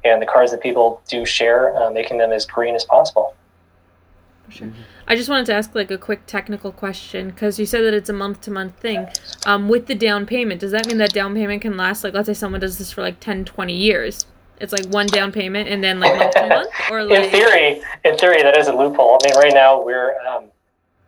and 0.04 0.22
the 0.22 0.26
cars 0.26 0.52
that 0.52 0.62
people 0.62 1.02
do 1.08 1.26
share, 1.26 1.76
uh, 1.76 1.90
making 1.90 2.18
them 2.18 2.32
as 2.32 2.46
green 2.46 2.74
as 2.74 2.84
possible. 2.84 3.34
Sure. 4.48 4.70
I 5.08 5.16
just 5.16 5.28
wanted 5.28 5.46
to 5.46 5.54
ask 5.54 5.74
like 5.74 5.90
a 5.90 5.98
quick 5.98 6.24
technical 6.26 6.70
question 6.70 7.30
because 7.30 7.58
you 7.58 7.66
said 7.66 7.82
that 7.82 7.94
it's 7.94 8.08
a 8.08 8.12
month 8.12 8.42
to 8.42 8.52
month 8.52 8.78
thing. 8.78 9.08
Um, 9.44 9.68
with 9.68 9.86
the 9.86 9.94
down 9.96 10.24
payment, 10.24 10.60
does 10.60 10.70
that 10.70 10.86
mean 10.86 10.98
that 10.98 11.12
down 11.12 11.34
payment 11.34 11.62
can 11.62 11.76
last 11.76 12.04
like 12.04 12.14
let's 12.14 12.26
say 12.26 12.34
someone 12.34 12.60
does 12.60 12.78
this 12.78 12.92
for 12.92 13.02
like 13.02 13.18
10, 13.18 13.44
20 13.44 13.74
years? 13.74 14.26
It's 14.60 14.72
like 14.72 14.86
one 14.86 15.06
down 15.08 15.32
payment 15.32 15.68
and 15.68 15.82
then 15.82 15.98
like 15.98 16.16
month 16.16 16.34
to 16.34 16.46
month, 16.46 16.70
or 16.90 17.02
like... 17.02 17.24
in 17.24 17.30
theory, 17.30 17.82
in 18.04 18.16
theory 18.16 18.42
that 18.42 18.56
is 18.56 18.68
a 18.68 18.72
loophole. 18.72 19.18
I 19.20 19.28
mean, 19.28 19.36
right 19.36 19.52
now 19.52 19.82
we're 19.82 20.14
um, 20.20 20.44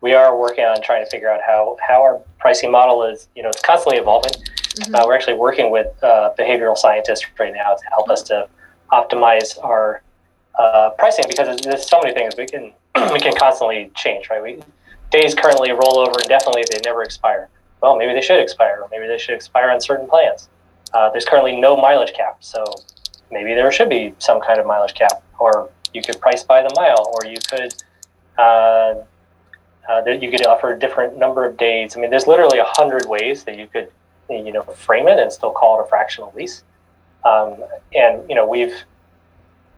we 0.01 0.15
are 0.15 0.39
working 0.39 0.65
on 0.65 0.81
trying 0.83 1.05
to 1.05 1.11
figure 1.11 1.31
out 1.31 1.41
how 1.45 1.77
how 1.87 2.03
our 2.03 2.21
pricing 2.39 2.71
model 2.71 3.05
is. 3.05 3.29
You 3.35 3.43
know, 3.43 3.49
it's 3.49 3.63
constantly 3.63 3.99
evolving. 3.99 4.33
Mm-hmm. 4.33 4.95
Uh, 4.95 5.07
we're 5.07 5.15
actually 5.15 5.35
working 5.35 5.71
with 5.71 5.89
uh, 6.03 6.31
behavioral 6.39 6.77
scientists 6.77 7.27
right 7.39 7.53
now 7.53 7.75
to 7.75 7.85
help 7.91 8.09
us 8.09 8.23
to 8.25 8.49
optimize 8.93 9.63
our 9.63 10.03
uh, 10.59 10.91
pricing 10.99 11.25
because 11.29 11.61
there's 11.61 11.89
so 11.89 12.01
many 12.03 12.15
things 12.15 12.35
we 12.37 12.47
can 12.47 12.73
we 13.13 13.21
can 13.21 13.35
constantly 13.37 13.91
change. 13.95 14.29
Right, 14.31 14.43
we 14.43 14.61
days 15.11 15.35
currently 15.35 15.73
roll 15.73 15.99
over 15.99 16.21
indefinitely; 16.23 16.65
they 16.71 16.81
never 16.85 17.03
expire. 17.03 17.49
Well, 17.81 17.97
maybe 17.97 18.13
they 18.13 18.23
should 18.23 18.41
expire, 18.41 18.81
or 18.83 18.89
maybe 18.91 19.07
they 19.07 19.19
should 19.19 19.35
expire 19.35 19.71
on 19.71 19.81
certain 19.81 20.09
plans. 20.09 20.49
Uh, 20.93 21.11
there's 21.11 21.25
currently 21.25 21.61
no 21.61 21.77
mileage 21.77 22.13
cap, 22.13 22.39
so 22.41 22.65
maybe 23.31 23.55
there 23.55 23.71
should 23.71 23.89
be 23.89 24.15
some 24.19 24.41
kind 24.41 24.59
of 24.59 24.67
mileage 24.67 24.95
cap, 24.95 25.23
or 25.39 25.71
you 25.93 26.03
could 26.03 26.21
price 26.21 26.43
by 26.43 26.63
the 26.63 26.73
mile, 26.75 27.13
or 27.15 27.31
you 27.31 27.37
could 27.49 27.75
uh, 29.89 30.03
that 30.03 30.23
you 30.23 30.31
could 30.31 30.47
offer 30.47 30.73
a 30.73 30.79
different 30.79 31.17
number 31.17 31.45
of 31.45 31.57
days. 31.57 31.97
I 31.97 32.01
mean, 32.01 32.11
there's 32.11 32.27
literally 32.27 32.59
a 32.59 32.65
hundred 32.65 33.07
ways 33.09 33.45
that 33.45 33.59
you 33.59 33.67
could, 33.67 33.91
you 34.29 34.53
know, 34.53 34.63
frame 34.63 35.09
it 35.09 35.19
and 35.19 35.33
still 35.33 35.51
call 35.51 35.81
it 35.81 35.85
a 35.85 35.89
fractional 35.89 36.33
lease. 36.37 36.63
Um, 37.25 37.57
and 37.95 38.23
you 38.29 38.35
know, 38.35 38.47
we've, 38.47 38.75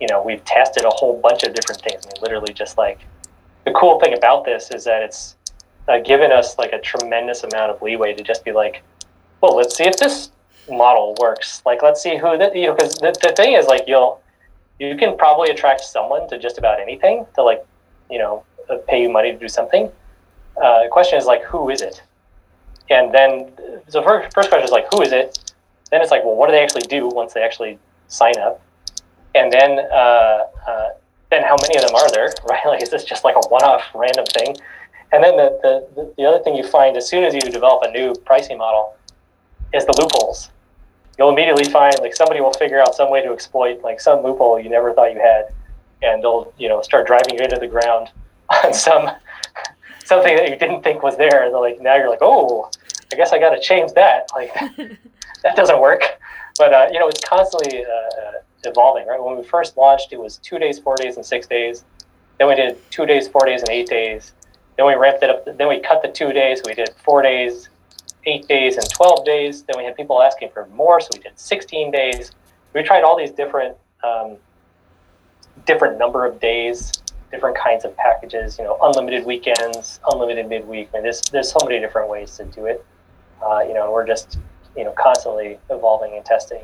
you 0.00 0.08
know, 0.08 0.20
we've 0.22 0.44
tested 0.44 0.84
a 0.84 0.90
whole 0.90 1.18
bunch 1.20 1.44
of 1.44 1.54
different 1.54 1.80
things. 1.82 2.04
I 2.04 2.08
mean, 2.08 2.22
literally, 2.22 2.52
just 2.52 2.76
like 2.76 3.00
the 3.64 3.72
cool 3.72 4.00
thing 4.00 4.14
about 4.14 4.44
this 4.44 4.70
is 4.72 4.84
that 4.84 5.02
it's 5.02 5.36
uh, 5.88 6.00
given 6.00 6.32
us 6.32 6.58
like 6.58 6.72
a 6.72 6.80
tremendous 6.80 7.44
amount 7.44 7.70
of 7.70 7.80
leeway 7.80 8.12
to 8.14 8.22
just 8.22 8.44
be 8.44 8.52
like, 8.52 8.82
well, 9.40 9.56
let's 9.56 9.76
see 9.76 9.84
if 9.84 9.96
this 9.96 10.32
model 10.68 11.14
works. 11.20 11.62
Like, 11.64 11.82
let's 11.82 12.02
see 12.02 12.16
who 12.16 12.36
that 12.36 12.54
you 12.56 12.66
know, 12.66 12.74
because 12.74 12.96
the, 12.96 13.16
the 13.22 13.32
thing 13.32 13.54
is 13.54 13.66
like 13.66 13.84
you'll 13.86 14.20
you 14.80 14.96
can 14.96 15.16
probably 15.16 15.50
attract 15.50 15.82
someone 15.82 16.28
to 16.30 16.38
just 16.38 16.58
about 16.58 16.80
anything 16.80 17.26
to 17.36 17.42
like, 17.42 17.64
you 18.10 18.18
know, 18.18 18.42
uh, 18.68 18.76
pay 18.88 19.02
you 19.02 19.08
money 19.08 19.30
to 19.30 19.38
do 19.38 19.48
something 19.48 19.90
uh, 20.60 20.84
the 20.84 20.88
question 20.90 21.18
is 21.18 21.26
like, 21.26 21.42
who 21.44 21.70
is 21.70 21.82
it? 21.82 22.02
And 22.90 23.14
then, 23.14 23.50
so 23.88 24.02
first, 24.02 24.34
first 24.34 24.48
question 24.48 24.64
is 24.64 24.72
like, 24.72 24.86
who 24.92 25.02
is 25.02 25.12
it? 25.12 25.52
Then 25.90 26.02
it's 26.02 26.10
like, 26.10 26.24
well, 26.24 26.34
what 26.34 26.46
do 26.46 26.52
they 26.52 26.62
actually 26.62 26.82
do 26.82 27.08
once 27.08 27.32
they 27.32 27.42
actually 27.42 27.78
sign 28.08 28.38
up? 28.38 28.60
And 29.34 29.52
then, 29.52 29.78
uh, 29.92 30.44
uh, 30.68 30.88
then 31.30 31.42
how 31.44 31.56
many 31.62 31.76
of 31.76 31.86
them 31.86 31.94
are 31.94 32.10
there, 32.10 32.32
right? 32.48 32.64
Like, 32.66 32.82
is 32.82 32.90
this 32.90 33.04
just 33.04 33.24
like 33.24 33.36
a 33.36 33.48
one-off 33.48 33.82
random 33.94 34.26
thing? 34.26 34.56
And 35.12 35.24
then 35.24 35.36
the, 35.36 35.86
the, 35.94 36.12
the 36.16 36.24
other 36.24 36.42
thing 36.42 36.54
you 36.54 36.64
find 36.64 36.96
as 36.96 37.08
soon 37.08 37.24
as 37.24 37.34
you 37.34 37.40
develop 37.40 37.82
a 37.84 37.90
new 37.90 38.14
pricing 38.24 38.58
model 38.58 38.94
is 39.72 39.84
the 39.84 39.94
loopholes. 40.00 40.50
You'll 41.18 41.30
immediately 41.30 41.64
find 41.64 41.94
like 42.00 42.14
somebody 42.14 42.40
will 42.40 42.52
figure 42.52 42.80
out 42.80 42.94
some 42.94 43.10
way 43.10 43.22
to 43.22 43.32
exploit 43.32 43.82
like 43.82 44.00
some 44.00 44.22
loophole 44.22 44.58
you 44.58 44.70
never 44.70 44.92
thought 44.92 45.12
you 45.12 45.20
had, 45.20 45.52
and 46.02 46.22
they'll 46.22 46.52
you 46.56 46.68
know 46.68 46.80
start 46.80 47.06
driving 47.06 47.34
you 47.34 47.40
into 47.40 47.56
the 47.56 47.66
ground 47.66 48.08
on 48.64 48.72
some 48.72 49.10
something 50.10 50.36
that 50.36 50.50
you 50.50 50.56
didn't 50.56 50.82
think 50.82 51.02
was 51.02 51.16
there. 51.16 51.44
And 51.44 51.54
like 51.54 51.80
now 51.80 51.96
you're 51.96 52.10
like, 52.10 52.20
oh, 52.20 52.68
I 53.12 53.16
guess 53.16 53.32
I 53.32 53.38
got 53.38 53.50
to 53.50 53.60
change 53.60 53.92
that. 53.92 54.28
Like 54.34 54.52
that 55.42 55.56
doesn't 55.56 55.80
work. 55.80 56.02
But 56.58 56.74
uh, 56.74 56.88
you 56.92 56.98
know, 56.98 57.08
it's 57.08 57.24
constantly 57.24 57.84
uh, 57.84 57.88
uh, 57.88 58.32
evolving. 58.64 59.06
Right? 59.06 59.22
When 59.22 59.38
we 59.38 59.44
first 59.44 59.76
launched, 59.76 60.12
it 60.12 60.18
was 60.18 60.36
two 60.38 60.58
days, 60.58 60.78
four 60.78 60.96
days, 60.96 61.16
and 61.16 61.24
six 61.24 61.46
days. 61.46 61.84
Then 62.38 62.48
we 62.48 62.56
did 62.56 62.76
two 62.90 63.06
days, 63.06 63.28
four 63.28 63.46
days, 63.46 63.60
and 63.60 63.70
eight 63.70 63.88
days. 63.88 64.32
Then 64.76 64.86
we 64.86 64.94
ramped 64.94 65.22
it 65.22 65.30
up. 65.30 65.44
Then 65.56 65.68
we 65.68 65.78
cut 65.80 66.02
the 66.02 66.08
two 66.08 66.32
days. 66.32 66.60
We 66.66 66.74
did 66.74 66.90
four 67.04 67.22
days, 67.22 67.68
eight 68.26 68.48
days, 68.48 68.76
and 68.76 68.90
twelve 68.90 69.24
days. 69.24 69.62
Then 69.62 69.76
we 69.78 69.84
had 69.84 69.96
people 69.96 70.20
asking 70.20 70.50
for 70.52 70.66
more, 70.68 71.00
so 71.00 71.08
we 71.14 71.20
did 71.20 71.38
sixteen 71.38 71.92
days. 71.92 72.32
We 72.74 72.82
tried 72.82 73.04
all 73.04 73.16
these 73.16 73.30
different 73.30 73.76
um, 74.02 74.36
different 75.66 75.98
number 75.98 76.26
of 76.26 76.40
days 76.40 76.99
different 77.30 77.56
kinds 77.56 77.84
of 77.84 77.96
packages, 77.96 78.58
you 78.58 78.64
know, 78.64 78.78
unlimited 78.82 79.24
weekends, 79.24 80.00
unlimited 80.10 80.48
midweek. 80.48 80.88
I 80.92 80.96
mean, 80.96 81.02
there's, 81.04 81.22
there's 81.32 81.50
so 81.50 81.58
many 81.64 81.78
different 81.80 82.08
ways 82.08 82.36
to 82.36 82.44
do 82.44 82.66
it. 82.66 82.84
Uh, 83.42 83.60
you 83.60 83.74
know, 83.74 83.90
we're 83.92 84.06
just, 84.06 84.38
you 84.76 84.84
know, 84.84 84.92
constantly 84.92 85.58
evolving 85.70 86.14
and 86.14 86.24
testing. 86.24 86.62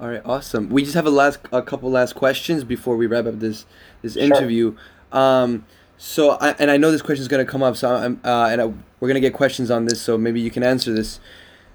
All 0.00 0.08
right, 0.08 0.22
awesome. 0.24 0.70
We 0.70 0.82
just 0.82 0.94
have 0.94 1.06
a 1.06 1.10
last 1.10 1.38
a 1.52 1.62
couple 1.62 1.90
last 1.90 2.14
questions 2.14 2.64
before 2.64 2.96
we 2.96 3.06
wrap 3.06 3.26
up 3.26 3.40
this 3.40 3.66
this 4.00 4.16
interview. 4.16 4.76
Sure. 5.12 5.20
Um, 5.20 5.66
so 5.98 6.30
I, 6.30 6.54
and 6.58 6.70
I 6.70 6.78
know 6.78 6.90
this 6.90 7.02
question 7.02 7.22
is 7.22 7.28
going 7.28 7.44
to 7.44 7.50
come 7.50 7.62
up, 7.62 7.76
so 7.76 7.94
I'm 7.94 8.20
uh, 8.24 8.48
and 8.50 8.62
I, 8.62 8.64
we're 8.66 9.08
going 9.08 9.14
to 9.14 9.20
get 9.20 9.34
questions 9.34 9.70
on 9.70 9.84
this, 9.84 10.00
so 10.00 10.16
maybe 10.16 10.40
you 10.40 10.50
can 10.50 10.62
answer 10.62 10.92
this. 10.94 11.20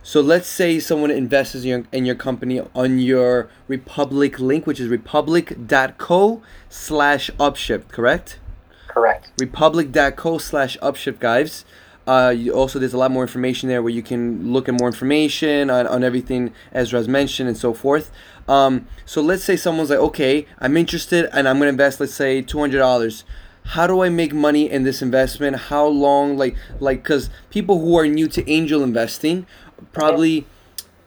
So 0.07 0.21
let's 0.21 0.47
say 0.47 0.79
someone 0.79 1.11
invests 1.11 1.55
in 1.55 1.63
your, 1.63 1.83
in 1.91 2.05
your 2.05 2.15
company 2.15 2.61
on 2.73 2.97
your 2.97 3.49
Republic 3.67 4.39
link, 4.39 4.65
which 4.65 4.79
is 4.79 4.87
republic.co 4.87 6.41
slash 6.69 7.29
upshift, 7.31 7.89
correct? 7.89 8.39
Correct. 8.87 9.33
Republic.co 9.37 10.37
slash 10.37 10.77
upshift, 10.77 11.19
guys. 11.19 11.65
Uh, 12.07 12.33
you 12.33 12.53
also, 12.53 12.79
there's 12.79 12.93
a 12.93 12.97
lot 12.97 13.11
more 13.11 13.23
information 13.23 13.67
there 13.67 13.83
where 13.83 13.91
you 13.91 14.01
can 14.01 14.53
look 14.53 14.69
at 14.69 14.79
more 14.79 14.87
information 14.87 15.69
on, 15.69 15.85
on 15.85 16.05
everything 16.05 16.53
Ezra's 16.71 17.09
mentioned 17.09 17.49
and 17.49 17.57
so 17.57 17.73
forth. 17.73 18.09
Um, 18.47 18.87
so 19.05 19.21
let's 19.21 19.43
say 19.43 19.57
someone's 19.57 19.89
like, 19.89 19.99
okay, 19.99 20.45
I'm 20.59 20.77
interested 20.77 21.27
and 21.33 21.49
I'm 21.49 21.57
going 21.57 21.65
to 21.65 21.71
invest, 21.71 21.99
let's 21.99 22.13
say, 22.13 22.41
$200 22.41 23.25
how 23.71 23.85
do 23.85 24.01
I 24.01 24.07
make 24.07 24.33
money 24.33 24.71
in 24.71 24.83
this 24.83 25.01
investment? 25.01 25.57
How 25.57 25.85
long, 25.85 26.37
like, 26.37 26.55
like, 26.79 27.03
because 27.03 27.29
people 27.49 27.81
who 27.81 27.97
are 27.97 28.07
new 28.07 28.29
to 28.29 28.49
angel 28.49 28.81
investing 28.81 29.45
probably 29.93 30.45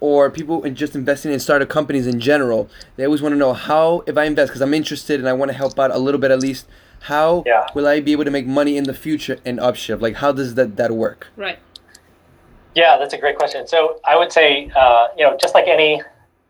or 0.01 0.31
people 0.31 0.63
just 0.71 0.95
investing 0.95 1.33
in 1.33 1.39
startup 1.39 1.69
companies 1.69 2.07
in 2.07 2.19
general 2.21 2.69
they 2.97 3.05
always 3.05 3.21
want 3.21 3.33
to 3.33 3.39
know 3.39 3.53
how 3.53 4.03
if 4.07 4.17
i 4.17 4.25
invest 4.25 4.51
because 4.51 4.63
i'm 4.63 4.73
interested 4.73 5.21
and 5.21 5.29
i 5.29 5.33
want 5.33 5.51
to 5.51 5.57
help 5.57 5.79
out 5.79 5.91
a 5.91 5.99
little 5.99 6.21
bit 6.21 6.31
at 6.31 6.41
least 6.41 6.67
how 7.01 7.43
yeah. 7.47 7.67
will 7.75 7.87
i 7.87 8.01
be 8.01 8.13
able 8.13 8.25
to 8.25 8.31
make 8.31 8.47
money 8.47 8.77
in 8.77 8.85
the 8.85 8.95
future 8.95 9.39
in 9.45 9.57
upshift? 9.57 10.01
Like 10.01 10.17
how 10.17 10.33
does 10.33 10.55
that 10.55 10.77
that 10.77 10.93
work? 10.93 11.29
Right. 11.37 11.59
Yeah 12.75 12.99
that's 12.99 13.15
a 13.15 13.19
great 13.19 13.37
question. 13.37 13.67
So 13.67 14.01
i 14.05 14.17
would 14.17 14.33
say 14.33 14.71
uh, 14.77 15.09
you 15.17 15.25
know 15.25 15.37
just 15.41 15.55
like 15.55 15.67
any 15.67 16.03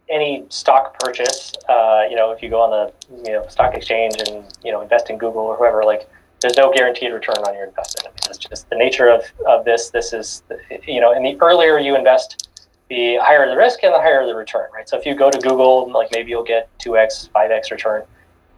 any 0.08 0.44
stock 0.48 0.98
purchase 0.98 1.52
uh, 1.68 2.02
you 2.10 2.16
know 2.16 2.32
if 2.32 2.42
you 2.42 2.50
go 2.50 2.60
on 2.60 2.70
the 2.70 3.24
you 3.24 3.32
know 3.32 3.46
stock 3.48 3.74
exchange 3.74 4.16
and 4.26 4.44
you 4.64 4.72
know 4.72 4.80
invest 4.80 5.08
in 5.08 5.16
google 5.18 5.42
or 5.42 5.56
whoever 5.56 5.84
like 5.84 6.10
there's 6.40 6.56
no 6.56 6.72
guaranteed 6.72 7.12
return 7.12 7.36
on 7.46 7.54
your 7.54 7.66
investment. 7.66 8.06
I 8.06 8.10
mean, 8.10 8.30
it's 8.30 8.38
just 8.38 8.68
the 8.70 8.76
nature 8.76 9.08
of, 9.08 9.24
of 9.46 9.64
this. 9.64 9.90
This 9.90 10.12
is, 10.12 10.42
you 10.86 11.00
know, 11.00 11.12
and 11.12 11.24
the 11.24 11.36
earlier 11.40 11.78
you 11.78 11.96
invest, 11.96 12.48
the 12.88 13.18
higher 13.20 13.48
the 13.48 13.56
risk 13.56 13.82
and 13.82 13.94
the 13.94 13.98
higher 13.98 14.26
the 14.26 14.34
return, 14.34 14.68
right? 14.74 14.88
So 14.88 14.98
if 14.98 15.06
you 15.06 15.14
go 15.14 15.30
to 15.30 15.38
Google, 15.38 15.90
like 15.92 16.08
maybe 16.12 16.30
you'll 16.30 16.42
get 16.42 16.68
2x, 16.78 17.30
5x 17.30 17.70
return. 17.70 18.02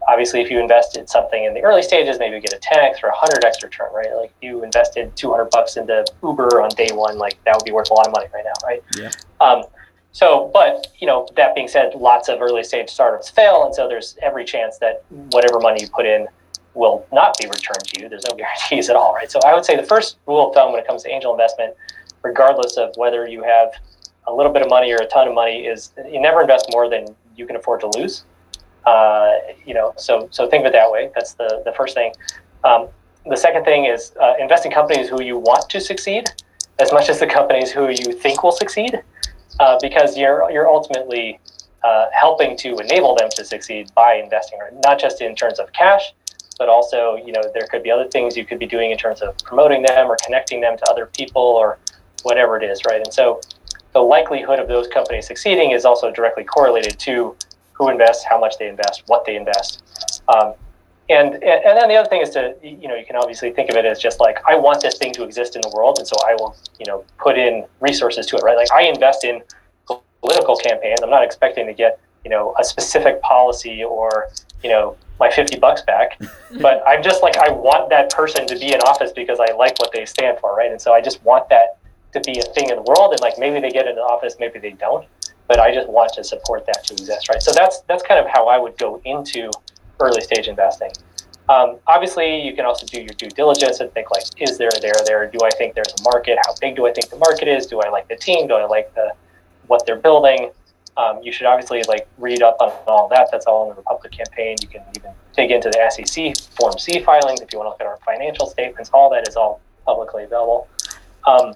Obviously, 0.09 0.41
if 0.41 0.51
you 0.51 0.59
invested 0.59 1.09
something 1.09 1.45
in 1.45 1.55
the 1.55 1.61
early 1.61 1.83
stages, 1.83 2.19
maybe 2.19 2.35
you 2.35 2.41
get 2.41 2.53
a 2.53 2.59
10x 2.59 3.05
or 3.05 3.09
a 3.09 3.13
100x 3.13 3.63
return, 3.63 3.89
right? 3.93 4.13
Like 4.17 4.33
you 4.41 4.65
invested 4.65 5.15
200 5.17 5.51
bucks 5.51 5.77
into 5.77 6.05
Uber 6.23 6.61
on 6.61 6.71
day 6.71 6.89
one, 6.93 7.19
like 7.19 7.43
that 7.45 7.55
would 7.55 7.65
be 7.65 7.73
worth 7.73 7.91
a 7.91 7.95
lot 7.95 8.07
of 8.07 8.13
money 8.13 8.27
right 8.33 8.45
now, 8.45 8.67
right? 8.67 8.83
Yeah. 8.97 9.11
Um, 9.41 9.65
so, 10.13 10.51
but 10.53 10.89
you 10.99 11.07
know, 11.07 11.27
that 11.37 11.55
being 11.55 11.69
said, 11.69 11.95
lots 11.95 12.29
of 12.29 12.41
early 12.41 12.65
stage 12.65 12.91
startups 12.91 13.31
fail, 13.31 13.65
and 13.65 13.75
so 13.75 13.89
there's 13.89 14.17
every 14.23 14.45
chance 14.45 14.79
that 14.79 15.05
whatever 15.31 15.59
money 15.61 15.83
you 15.83 15.89
put 15.89 16.05
in 16.05 16.27
will 16.75 17.07
not 17.13 17.37
be 17.39 17.47
returned 17.47 17.85
to 17.85 18.01
you. 18.01 18.09
There's 18.09 18.25
no 18.29 18.37
guarantees 18.37 18.89
at 18.89 18.97
all, 18.97 19.15
right? 19.15 19.31
So 19.31 19.41
I 19.45 19.55
would 19.55 19.65
say 19.65 19.77
the 19.77 19.83
first 19.83 20.19
rule 20.27 20.49
of 20.49 20.55
thumb 20.55 20.73
when 20.73 20.81
it 20.81 20.87
comes 20.87 21.03
to 21.05 21.11
angel 21.11 21.33
investment, 21.33 21.75
regardless 22.23 22.77
of 22.77 22.93
whether 22.97 23.27
you 23.27 23.43
have 23.43 23.73
a 24.27 24.33
little 24.33 24.53
bit 24.53 24.63
of 24.63 24.69
money 24.69 24.93
or 24.93 24.97
a 24.97 25.07
ton 25.07 25.29
of 25.29 25.35
money, 25.35 25.67
is 25.67 25.93
you 26.11 26.21
never 26.21 26.41
invest 26.43 26.67
more 26.71 26.89
than 26.89 27.15
you 27.37 27.47
can 27.47 27.57
afford 27.57 27.81
to 27.81 27.91
lose. 27.99 28.25
Uh, 28.87 29.33
you 29.65 29.75
know, 29.75 29.93
so 29.97 30.29
so 30.33 30.49
think 30.49 30.63
of 30.63 30.67
it 30.67 30.73
that 30.73 30.91
way. 30.91 31.11
That's 31.15 31.35
the 31.35 31.63
the 31.65 31.73
first 31.73 31.95
thing. 31.95 32.13
Um, 32.65 32.89
the 33.27 33.37
second 33.37 33.65
thing 33.65 33.85
is 33.85 34.13
uh, 34.21 34.35
invest 34.41 34.67
in 34.67 34.73
companies 34.73 35.09
who 35.09 35.23
you 35.23 35.39
want 35.39 35.71
to 35.71 35.81
succeed 35.81 36.29
as 36.79 36.93
much 36.93 37.09
as 37.09 37.21
the 37.21 37.27
companies 37.27 37.71
who 37.71 37.89
you 37.89 38.13
think 38.13 38.43
will 38.43 38.53
succeed, 38.53 39.01
uh, 39.61 39.79
because 39.81 40.17
you're 40.17 40.51
you're 40.51 40.69
ultimately 40.69 41.39
uh, 41.85 42.07
helping 42.13 42.57
to 42.57 42.77
enable 42.79 43.15
them 43.15 43.29
to 43.37 43.45
succeed 43.45 43.91
by 43.95 44.15
investing, 44.15 44.59
right? 44.59 44.73
not 44.85 44.99
just 45.01 45.21
in 45.21 45.35
terms 45.35 45.59
of 45.59 45.73
cash, 45.73 46.13
but 46.59 46.69
also, 46.69 47.17
you 47.17 47.33
know, 47.33 47.43
there 47.55 47.67
could 47.71 47.83
be 47.83 47.91
other 47.91 48.09
things 48.09 48.37
you 48.37 48.45
could 48.45 48.59
be 48.59 48.67
doing 48.67 48.91
in 48.91 48.99
terms 48.99 49.23
of 49.23 49.37
promoting 49.39 49.83
them 49.83 50.07
or 50.09 50.17
connecting 50.25 50.61
them 50.61 50.77
to 50.77 50.91
other 50.91 51.07
people 51.07 51.43
or 51.43 51.79
whatever 52.23 52.57
it 52.57 52.65
is, 52.65 52.81
right? 52.89 53.01
And 53.01 53.13
so 53.13 53.41
the 53.93 54.01
likelihood 54.01 54.59
of 54.59 54.69
those 54.69 54.89
companies 54.89 55.27
succeeding 55.27 55.73
is 55.73 55.85
also 55.85 56.11
directly 56.11 56.45
correlated 56.45 56.99
to 57.01 57.37
who 57.73 57.89
invests, 57.89 58.25
how 58.25 58.39
much 58.39 58.59
they 58.59 58.69
invest, 58.69 59.03
what 59.07 59.25
they 59.25 59.37
invest. 59.37 59.83
Um, 60.29 60.55
and, 61.09 61.35
and 61.35 61.79
then 61.79 61.89
the 61.89 61.97
other 61.97 62.09
thing 62.09 62.23
is 62.23 62.31
to, 62.31 62.55
you 62.63 62.89
know, 62.89 62.95
you 62.95 63.05
can 63.05 63.17
obviously 63.17 63.51
think 63.51 63.69
of 63.71 63.77
it 63.77 63.85
as 63.85 63.99
just 63.99 64.21
like, 64.21 64.39
I 64.47 64.55
want 64.55 64.81
this 64.81 64.97
thing 64.97 65.13
to 65.15 65.25
exist 65.25 65.57
in 65.57 65.63
the 65.63 65.73
world. 65.75 65.99
And 65.99 66.07
so 66.07 66.17
I 66.27 66.35
will, 66.35 66.57
you 66.79 66.87
know, 66.87 67.05
put 67.19 67.37
in 67.37 67.67
resources 67.81 68.27
to 68.27 68.37
it, 68.37 68.43
right? 68.43 68.57
Like 68.57 68.71
I 68.73 68.85
invest 68.85 69.25
in 69.25 69.43
political 70.21 70.57
campaigns. 70.57 71.01
I'm 71.03 71.11
not 71.11 71.25
expecting 71.25 71.67
to 71.67 71.75
get, 71.75 71.99
you 72.25 72.31
know, 72.31 72.55
a 72.59 72.65
specific 72.65 73.21
policy 73.21 73.83
or, 73.83 74.29
you 74.63 74.71
know, 74.71 74.97
my 75.23 75.31
50 75.31 75.59
bucks 75.59 75.83
back. 75.83 76.21
but 76.61 76.83
I'm 76.87 77.03
just 77.03 77.23
like, 77.23 77.37
I 77.37 77.51
want 77.51 77.91
that 77.91 78.11
person 78.11 78.47
to 78.49 78.59
be 78.59 78.75
in 78.75 78.81
office 78.81 79.13
because 79.13 79.39
I 79.39 79.53
like 79.55 79.79
what 79.79 79.93
they 79.93 80.05
stand 80.05 80.39
for, 80.41 80.55
right? 80.57 80.71
And 80.71 80.81
so 80.81 80.93
I 80.93 81.01
just 81.01 81.23
want 81.23 81.49
that 81.51 81.79
to 82.13 82.21
be 82.21 82.39
a 82.41 82.43
thing 82.55 82.71
in 82.71 82.77
the 82.77 82.83
world. 82.83 83.13
And 83.13 83.21
like 83.21 83.39
maybe 83.39 83.61
they 83.61 83.71
get 83.71 83.87
into 83.87 84.01
office, 84.01 84.35
maybe 84.41 84.59
they 84.59 84.73
don't. 84.73 85.07
But 85.47 85.61
I 85.61 85.73
just 85.73 85.89
want 85.89 86.13
to 86.15 86.25
support 86.25 86.67
that 86.67 86.85
to 86.87 86.95
exist, 86.95 87.29
right? 87.29 87.43
So 87.43 87.53
that's 87.53 87.81
that's 87.89 88.03
kind 88.03 88.19
of 88.19 88.27
how 88.31 88.49
I 88.49 88.59
would 88.59 88.77
go 88.79 89.01
into 89.05 89.51
early 90.01 90.21
stage 90.21 90.49
investing. 90.49 90.93
Um, 91.49 91.79
obviously, 91.87 92.41
you 92.41 92.55
can 92.55 92.65
also 92.65 92.87
do 92.87 92.99
your 93.01 93.15
due 93.23 93.29
diligence 93.29 93.81
and 93.81 93.93
think 93.93 94.11
like, 94.11 94.25
is 94.39 94.57
there 94.57 94.71
there 94.81 95.01
there? 95.05 95.27
Do 95.27 95.39
I 95.45 95.51
think 95.51 95.75
there's 95.75 95.93
a 95.99 96.03
market? 96.03 96.39
How 96.47 96.55
big 96.61 96.77
do 96.77 96.87
I 96.87 96.93
think 96.93 97.11
the 97.11 97.19
market 97.19 97.49
is? 97.49 97.67
Do 97.67 97.81
I 97.81 97.89
like 97.91 98.09
the 98.09 98.17
team? 98.17 98.47
Do 98.47 98.55
I 98.55 98.65
like 98.65 98.95
the 98.95 99.13
what 99.67 99.85
they're 99.85 100.03
building? 100.09 100.51
Um, 100.97 101.23
you 101.23 101.33
should 101.33 101.47
obviously 101.47 101.83
like 101.89 102.07
read 102.19 102.43
up 102.43 102.57
on 102.61 102.71
all 102.87 103.09
that. 103.09 103.29
That's 103.33 103.47
all 103.47 103.65
in 103.65 103.71
the 103.71 103.77
Republic 103.77 104.13
campaign. 104.13 104.57
You 104.61 104.69
can 104.69 104.83
even 104.97 105.13
dig 105.35 105.51
into 105.51 105.71
the 105.71 105.91
SEC 105.91 106.37
Form 106.57 106.79
C 106.79 107.01
filings 107.01 107.41
if 107.41 107.53
you 107.53 107.59
want 107.59 107.67
to 107.67 107.71
look 107.71 107.81
at 107.81 107.87
our 107.87 107.99
financial 108.05 108.47
statements. 108.47 108.91
All 108.93 109.11
that 109.11 109.27
is 109.27 109.37
all 109.37 109.61
publicly 109.87 110.25
available. 110.25 110.69
Um, 111.27 111.55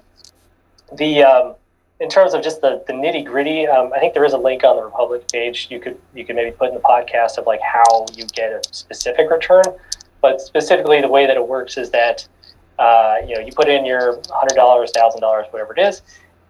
the 0.97 1.23
um, 1.23 1.55
in 1.99 2.09
terms 2.09 2.33
of 2.33 2.43
just 2.43 2.61
the, 2.61 2.83
the 2.87 2.93
nitty 2.93 3.25
gritty, 3.25 3.65
um, 3.67 3.91
I 3.93 3.99
think 3.99 4.13
there 4.13 4.25
is 4.25 4.33
a 4.33 4.37
link 4.37 4.63
on 4.63 4.75
the 4.75 4.83
Republic 4.83 5.27
page. 5.31 5.67
You 5.69 5.79
could 5.79 5.99
you 6.13 6.25
could 6.25 6.35
maybe 6.35 6.51
put 6.51 6.69
in 6.69 6.75
the 6.75 6.81
podcast 6.81 7.37
of 7.37 7.45
like 7.45 7.61
how 7.61 8.05
you 8.13 8.25
get 8.27 8.51
a 8.51 8.61
specific 8.71 9.29
return. 9.29 9.63
But 10.21 10.41
specifically, 10.41 11.01
the 11.01 11.07
way 11.07 11.25
that 11.25 11.35
it 11.35 11.47
works 11.47 11.77
is 11.77 11.89
that 11.91 12.27
uh, 12.79 13.17
you 13.27 13.35
know 13.35 13.41
you 13.41 13.51
put 13.51 13.67
in 13.67 13.85
your 13.85 14.21
hundred 14.29 14.55
dollars, 14.55 14.91
thousand 14.95 15.21
dollars, 15.21 15.45
whatever 15.51 15.73
it 15.73 15.81
is, 15.81 16.01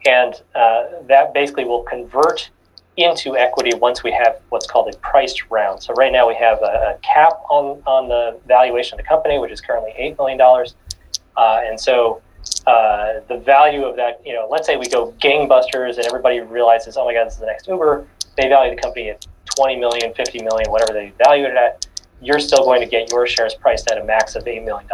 and 0.06 0.36
uh, 0.56 0.84
that 1.08 1.34
basically 1.34 1.66
will 1.66 1.84
convert 1.84 2.50
into 2.98 3.38
equity 3.38 3.72
once 3.76 4.04
we 4.04 4.12
have 4.12 4.42
what's 4.50 4.66
called 4.66 4.94
a 4.94 4.98
priced 4.98 5.50
round. 5.52 5.82
So 5.82 5.94
right 5.94 6.12
now 6.12 6.28
we 6.28 6.36
have 6.36 6.58
a, 6.62 6.96
a 6.96 7.00
cap 7.04 7.34
on, 7.50 7.82
on 7.86 8.10
the 8.10 8.40
valuation 8.48 9.00
of 9.00 9.06
the 9.06 9.08
company, 9.08 9.38
which 9.38 9.52
is 9.52 9.62
currently 9.62 9.94
$8 10.00 10.18
million. 10.18 10.42
Uh, 11.38 11.62
and 11.64 11.80
so 11.80 12.22
uh, 12.66 13.20
the 13.28 13.38
value 13.38 13.86
of 13.86 13.96
that, 13.98 14.20
you 14.26 14.34
know, 14.34 14.48
let's 14.50 14.66
say 14.66 14.78
we 14.78 14.90
go 14.90 15.14
gangbusters 15.22 15.98
and 15.98 16.06
everybody 16.06 16.40
realizes, 16.40 16.98
oh 16.98 17.06
my 17.06 17.14
God, 17.14 17.28
this 17.28 17.36
is 17.36 17.40
the 17.40 17.46
next 17.46 17.68
Uber. 17.68 18.08
They 18.36 18.50
value 18.50 18.76
the 18.76 18.82
company 18.82 19.12
at 19.12 19.26
20 19.56 19.78
million, 19.78 20.14
50 20.16 20.44
million, 20.44 20.72
whatever 20.72 20.92
they 20.92 21.14
value 21.24 21.46
it 21.46 21.56
at. 21.56 21.86
You're 22.20 22.40
still 22.40 22.66
going 22.66 22.82
to 22.82 22.88
get 22.88 23.12
your 23.12 23.28
shares 23.28 23.54
priced 23.54 23.92
at 23.92 24.00
a 24.00 24.04
max 24.04 24.36
of 24.36 24.44
$8 24.46 24.66
million. 24.66 24.90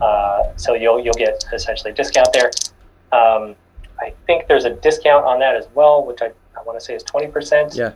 Uh, 0.00 0.42
so 0.56 0.74
you'll, 0.74 0.98
you'll 1.02 1.14
get 1.14 1.44
essentially 1.52 1.92
a 1.92 1.94
discount 1.94 2.32
there. 2.32 2.50
Um, 3.12 3.54
I 4.00 4.12
think 4.26 4.48
there's 4.48 4.64
a 4.64 4.74
discount 4.74 5.24
on 5.24 5.38
that 5.38 5.54
as 5.54 5.68
well, 5.72 6.04
which 6.04 6.20
I 6.20 6.32
I 6.45 6.45
want 6.66 6.78
to 6.78 6.84
say 6.84 6.94
is 6.94 7.04
20%. 7.04 7.76
Yeah. 7.76 7.92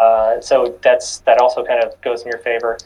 Uh, 0.00 0.40
so 0.40 0.78
that's 0.82 1.18
that 1.20 1.38
also 1.38 1.64
kind 1.64 1.82
of 1.84 2.00
goes 2.00 2.22
in 2.22 2.28
your 2.28 2.38
favor. 2.38 2.78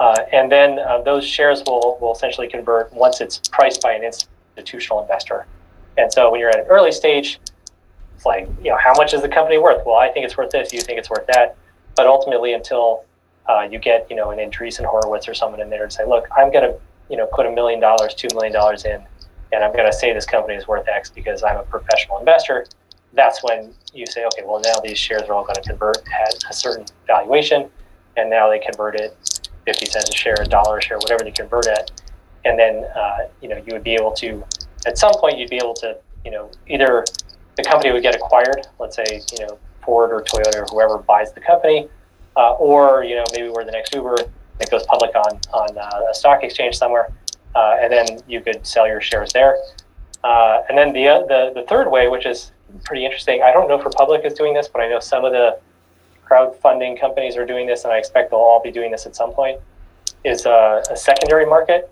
Uh, 0.00 0.16
and 0.32 0.50
then 0.50 0.78
uh, 0.78 1.00
those 1.02 1.24
shares 1.24 1.62
will, 1.66 1.98
will 2.00 2.12
essentially 2.12 2.48
convert 2.48 2.92
once 2.92 3.20
it's 3.20 3.40
priced 3.48 3.82
by 3.82 3.92
an 3.92 4.02
institutional 4.04 5.02
investor. 5.02 5.46
And 5.96 6.12
so 6.12 6.30
when 6.30 6.40
you're 6.40 6.50
at 6.50 6.60
an 6.60 6.66
early 6.66 6.92
stage, 6.92 7.40
it's 8.14 8.26
like, 8.26 8.48
you 8.62 8.70
know, 8.70 8.76
how 8.76 8.92
much 8.94 9.14
is 9.14 9.22
the 9.22 9.28
company 9.28 9.58
worth? 9.58 9.84
Well, 9.84 9.96
I 9.96 10.08
think 10.08 10.24
it's 10.24 10.36
worth 10.36 10.50
this. 10.50 10.72
You 10.72 10.80
think 10.80 10.98
it's 10.98 11.10
worth 11.10 11.26
that. 11.28 11.56
But 11.96 12.06
ultimately, 12.06 12.52
until 12.52 13.04
uh, 13.48 13.62
you 13.62 13.78
get, 13.78 14.06
you 14.10 14.16
know, 14.16 14.30
an 14.30 14.38
Andreessen 14.38 14.84
Horowitz 14.84 15.28
or 15.28 15.34
someone 15.34 15.60
in 15.60 15.70
there 15.70 15.82
and 15.82 15.92
say, 15.92 16.04
look, 16.04 16.26
I'm 16.36 16.52
going 16.52 16.64
to, 16.70 16.78
you 17.08 17.16
know, 17.16 17.26
put 17.26 17.46
a 17.46 17.50
million 17.50 17.80
dollars, 17.80 18.14
two 18.14 18.28
million 18.34 18.52
dollars 18.52 18.84
in, 18.84 19.04
and 19.52 19.64
I'm 19.64 19.72
going 19.72 19.90
to 19.90 19.96
say 19.96 20.12
this 20.12 20.26
company 20.26 20.54
is 20.54 20.68
worth 20.68 20.86
X 20.86 21.10
because 21.10 21.42
I'm 21.42 21.56
a 21.56 21.62
professional 21.62 22.18
investor 22.18 22.66
that's 23.14 23.42
when 23.42 23.72
you 23.94 24.06
say, 24.06 24.24
okay, 24.26 24.42
well, 24.44 24.60
now 24.60 24.80
these 24.80 24.98
shares 24.98 25.22
are 25.22 25.32
all 25.32 25.44
going 25.44 25.56
to 25.56 25.62
convert 25.62 25.98
at 25.98 26.44
a 26.48 26.52
certain 26.52 26.86
valuation, 27.06 27.68
and 28.16 28.28
now 28.30 28.50
they 28.50 28.58
convert 28.58 28.96
it 28.96 29.16
50 29.66 29.86
cents 29.86 30.10
a 30.10 30.14
share, 30.14 30.36
a 30.40 30.46
dollar 30.46 30.78
a 30.78 30.82
share, 30.82 30.98
whatever 30.98 31.24
they 31.24 31.30
convert 31.30 31.66
at. 31.66 31.90
And 32.44 32.58
then, 32.58 32.84
uh, 32.96 33.28
you 33.40 33.48
know, 33.48 33.56
you 33.56 33.72
would 33.72 33.84
be 33.84 33.94
able 33.94 34.12
to, 34.12 34.44
at 34.86 34.98
some 34.98 35.12
point, 35.14 35.38
you'd 35.38 35.50
be 35.50 35.56
able 35.56 35.74
to, 35.74 35.96
you 36.24 36.30
know, 36.30 36.50
either 36.68 37.04
the 37.56 37.64
company 37.64 37.92
would 37.92 38.02
get 38.02 38.14
acquired, 38.14 38.66
let's 38.78 38.96
say, 38.96 39.20
you 39.32 39.46
know, 39.46 39.58
Ford 39.82 40.12
or 40.12 40.20
Toyota 40.22 40.62
or 40.62 40.66
whoever 40.70 40.98
buys 40.98 41.32
the 41.32 41.40
company, 41.40 41.88
uh, 42.36 42.52
or, 42.54 43.04
you 43.04 43.16
know, 43.16 43.24
maybe 43.32 43.48
we're 43.48 43.64
the 43.64 43.72
next 43.72 43.94
Uber, 43.94 44.16
that 44.58 44.70
goes 44.70 44.84
public 44.86 45.14
on, 45.14 45.40
on 45.52 45.78
uh, 45.78 46.10
a 46.10 46.14
stock 46.14 46.42
exchange 46.42 46.76
somewhere, 46.76 47.08
uh, 47.54 47.76
and 47.80 47.92
then 47.92 48.20
you 48.28 48.40
could 48.40 48.66
sell 48.66 48.86
your 48.86 49.00
shares 49.00 49.32
there. 49.32 49.56
Uh, 50.24 50.62
and 50.68 50.76
then 50.76 50.92
the, 50.92 51.04
the, 51.28 51.60
the 51.60 51.66
third 51.66 51.90
way, 51.90 52.08
which 52.08 52.26
is 52.26 52.52
pretty 52.84 53.04
interesting. 53.04 53.42
I 53.42 53.52
don't 53.52 53.68
know 53.68 53.78
if 53.78 53.84
Republic 53.84 54.22
is 54.24 54.34
doing 54.34 54.54
this, 54.54 54.68
but 54.68 54.80
I 54.80 54.88
know 54.88 55.00
some 55.00 55.24
of 55.24 55.32
the 55.32 55.58
crowdfunding 56.28 57.00
companies 57.00 57.36
are 57.36 57.46
doing 57.46 57.66
this, 57.66 57.84
and 57.84 57.92
I 57.92 57.98
expect 57.98 58.30
they'll 58.30 58.40
all 58.40 58.62
be 58.62 58.70
doing 58.70 58.90
this 58.90 59.06
at 59.06 59.16
some 59.16 59.32
point, 59.32 59.60
is 60.24 60.46
a, 60.46 60.82
a 60.90 60.96
secondary 60.96 61.46
market. 61.46 61.90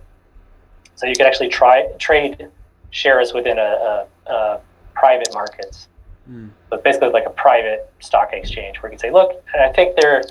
So 0.94 1.06
you 1.06 1.14
can 1.14 1.26
actually 1.26 1.48
try 1.48 1.86
trade 1.98 2.48
shares 2.90 3.32
within 3.32 3.58
a, 3.58 4.06
a, 4.26 4.32
a 4.32 4.60
private 4.94 5.28
markets. 5.32 5.88
Mm. 6.30 6.50
So 6.70 6.78
basically 6.78 7.10
like 7.10 7.26
a 7.26 7.30
private 7.30 7.90
stock 8.00 8.32
exchange 8.32 8.82
where 8.82 8.90
you 8.90 8.98
can 8.98 9.00
say, 9.00 9.10
look, 9.10 9.42
and 9.52 9.62
I 9.62 9.72
think 9.72 9.96
they're, 9.96 10.24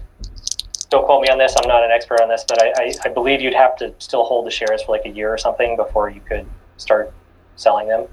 don't 0.90 1.06
quote 1.06 1.22
me 1.22 1.30
on 1.30 1.38
this, 1.38 1.56
I'm 1.62 1.68
not 1.68 1.84
an 1.84 1.92
expert 1.92 2.22
on 2.22 2.30
this, 2.30 2.46
but 2.48 2.62
I, 2.62 2.74
I, 2.78 2.94
I 3.06 3.10
believe 3.10 3.42
you'd 3.42 3.54
have 3.54 3.76
to 3.78 3.94
still 4.00 4.24
hold 4.24 4.46
the 4.46 4.52
shares 4.52 4.84
for 4.84 4.92
like 4.92 5.06
a 5.06 5.10
year 5.10 5.32
or 5.32 5.38
something 5.38 5.76
before 5.76 6.10
you 6.10 6.22
could 6.22 6.46
start 6.78 7.14
selling 7.56 7.88
them. 7.88 8.08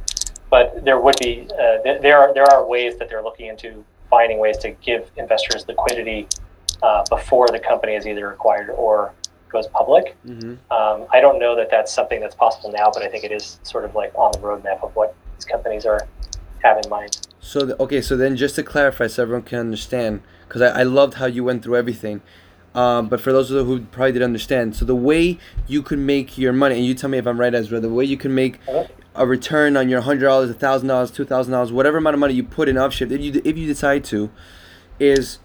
But 0.52 0.84
there 0.84 1.00
would 1.04 1.18
be, 1.18 1.48
uh, 1.62 1.78
there 2.06 2.18
are 2.22 2.30
there 2.36 2.48
are 2.52 2.60
ways 2.74 2.92
that 2.98 3.06
they're 3.08 3.26
looking 3.28 3.46
into 3.52 3.68
finding 4.14 4.38
ways 4.44 4.58
to 4.64 4.68
give 4.88 5.10
investors 5.16 5.60
liquidity 5.66 6.20
uh, 6.86 7.02
before 7.16 7.46
the 7.54 7.58
company 7.70 7.94
is 8.00 8.04
either 8.06 8.26
acquired 8.36 8.68
or 8.84 9.14
goes 9.48 9.66
public. 9.68 10.06
Mm-hmm. 10.26 10.54
Um, 10.76 10.98
I 11.10 11.18
don't 11.24 11.38
know 11.38 11.56
that 11.56 11.68
that's 11.74 11.90
something 11.98 12.20
that's 12.20 12.34
possible 12.34 12.70
now, 12.70 12.88
but 12.94 13.02
I 13.02 13.08
think 13.08 13.24
it 13.24 13.32
is 13.32 13.44
sort 13.72 13.84
of 13.86 13.94
like 13.94 14.12
on 14.14 14.30
the 14.32 14.40
roadmap 14.48 14.84
of 14.86 14.94
what 14.94 15.14
these 15.36 15.46
companies 15.54 15.84
are 15.86 16.00
have 16.62 16.76
in 16.82 16.88
mind. 16.90 17.12
So 17.40 17.58
the, 17.68 17.82
okay, 17.84 18.02
so 18.02 18.12
then 18.22 18.36
just 18.36 18.54
to 18.56 18.62
clarify, 18.62 19.06
so 19.06 19.22
everyone 19.22 19.46
can 19.50 19.58
understand, 19.58 20.22
because 20.46 20.60
I, 20.60 20.80
I 20.80 20.82
loved 20.82 21.14
how 21.14 21.26
you 21.26 21.42
went 21.44 21.64
through 21.64 21.76
everything. 21.76 22.20
Um, 22.74 23.08
but 23.08 23.20
for 23.20 23.32
those 23.32 23.50
of 23.50 23.56
you 23.56 23.64
who 23.64 23.84
probably 23.86 24.12
didn't 24.12 24.24
understand, 24.24 24.76
so 24.76 24.84
the 24.84 24.94
way 24.94 25.38
you 25.66 25.82
could 25.82 25.98
make 25.98 26.38
your 26.38 26.52
money, 26.52 26.76
and 26.76 26.86
you 26.86 26.94
tell 26.94 27.10
me 27.10 27.18
if 27.18 27.26
I'm 27.26 27.38
right, 27.38 27.54
Ezra, 27.54 27.80
the 27.80 27.90
way 27.90 28.04
you 28.04 28.16
can 28.16 28.34
make 28.34 28.58
a 29.14 29.26
return 29.26 29.76
on 29.76 29.88
your 29.88 30.00
hundred 30.00 30.26
dollars, 30.26 30.50
a 30.50 30.54
thousand 30.54 30.88
dollars, 30.88 31.10
two 31.10 31.24
thousand 31.24 31.52
dollars, 31.52 31.70
whatever 31.70 31.98
amount 31.98 32.14
of 32.14 32.20
money 32.20 32.34
you 32.34 32.42
put 32.42 32.68
in 32.68 32.76
Upshift, 32.76 33.10
if 33.10 33.20
you 33.20 33.42
if 33.44 33.58
you 33.58 33.66
decide 33.66 34.04
to, 34.04 34.30
is 34.98 35.38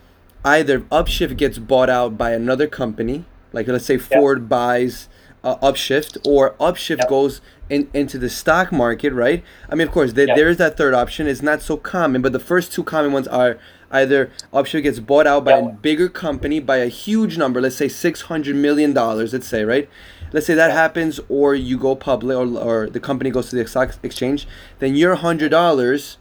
either 0.45 0.81
Upshift 0.81 1.37
gets 1.37 1.57
bought 1.57 1.89
out 1.89 2.17
by 2.17 2.31
another 2.31 2.67
company, 2.67 3.25
like 3.51 3.67
let's 3.67 3.85
say 3.85 3.97
Ford 3.97 4.39
yep. 4.39 4.49
buys 4.49 5.09
uh, 5.43 5.57
Upshift, 5.57 6.17
or 6.25 6.53
Upshift 6.59 6.99
yep. 6.99 7.09
goes 7.09 7.41
in, 7.69 7.89
into 7.93 8.17
the 8.17 8.29
stock 8.29 8.71
market, 8.71 9.11
right? 9.13 9.43
I 9.69 9.75
mean, 9.75 9.87
of 9.87 9.93
course, 9.93 10.13
yep. 10.13 10.29
there 10.35 10.47
is 10.47 10.57
that 10.57 10.77
third 10.77 10.93
option. 10.93 11.27
It's 11.27 11.41
not 11.41 11.61
so 11.61 11.75
common, 11.77 12.21
but 12.21 12.31
the 12.31 12.39
first 12.39 12.71
two 12.71 12.83
common 12.83 13.11
ones 13.11 13.27
are 13.27 13.59
either 13.91 14.31
Upshift 14.53 14.83
gets 14.83 14.99
bought 14.99 15.27
out 15.27 15.45
by 15.45 15.53
a 15.53 15.69
bigger 15.69 16.09
company 16.09 16.59
by 16.59 16.77
a 16.77 16.87
huge 16.87 17.37
number, 17.37 17.61
let's 17.61 17.75
say 17.75 17.87
six 17.87 18.23
hundred 18.23 18.55
million 18.55 18.93
dollars, 18.93 19.33
let's 19.33 19.47
say, 19.47 19.63
right? 19.63 19.89
Let's 20.33 20.45
say 20.45 20.55
that 20.55 20.71
happens, 20.71 21.19
or 21.29 21.55
you 21.55 21.77
go 21.77 21.95
public, 21.95 22.37
or, 22.37 22.45
or 22.57 22.89
the 22.89 22.99
company 22.99 23.29
goes 23.29 23.49
to 23.49 23.55
the 23.55 23.65
stock 23.67 23.93
exchange, 24.03 24.47
then 24.79 24.95
your 24.95 25.15
hundred 25.15 25.49
dollars, 25.49 26.17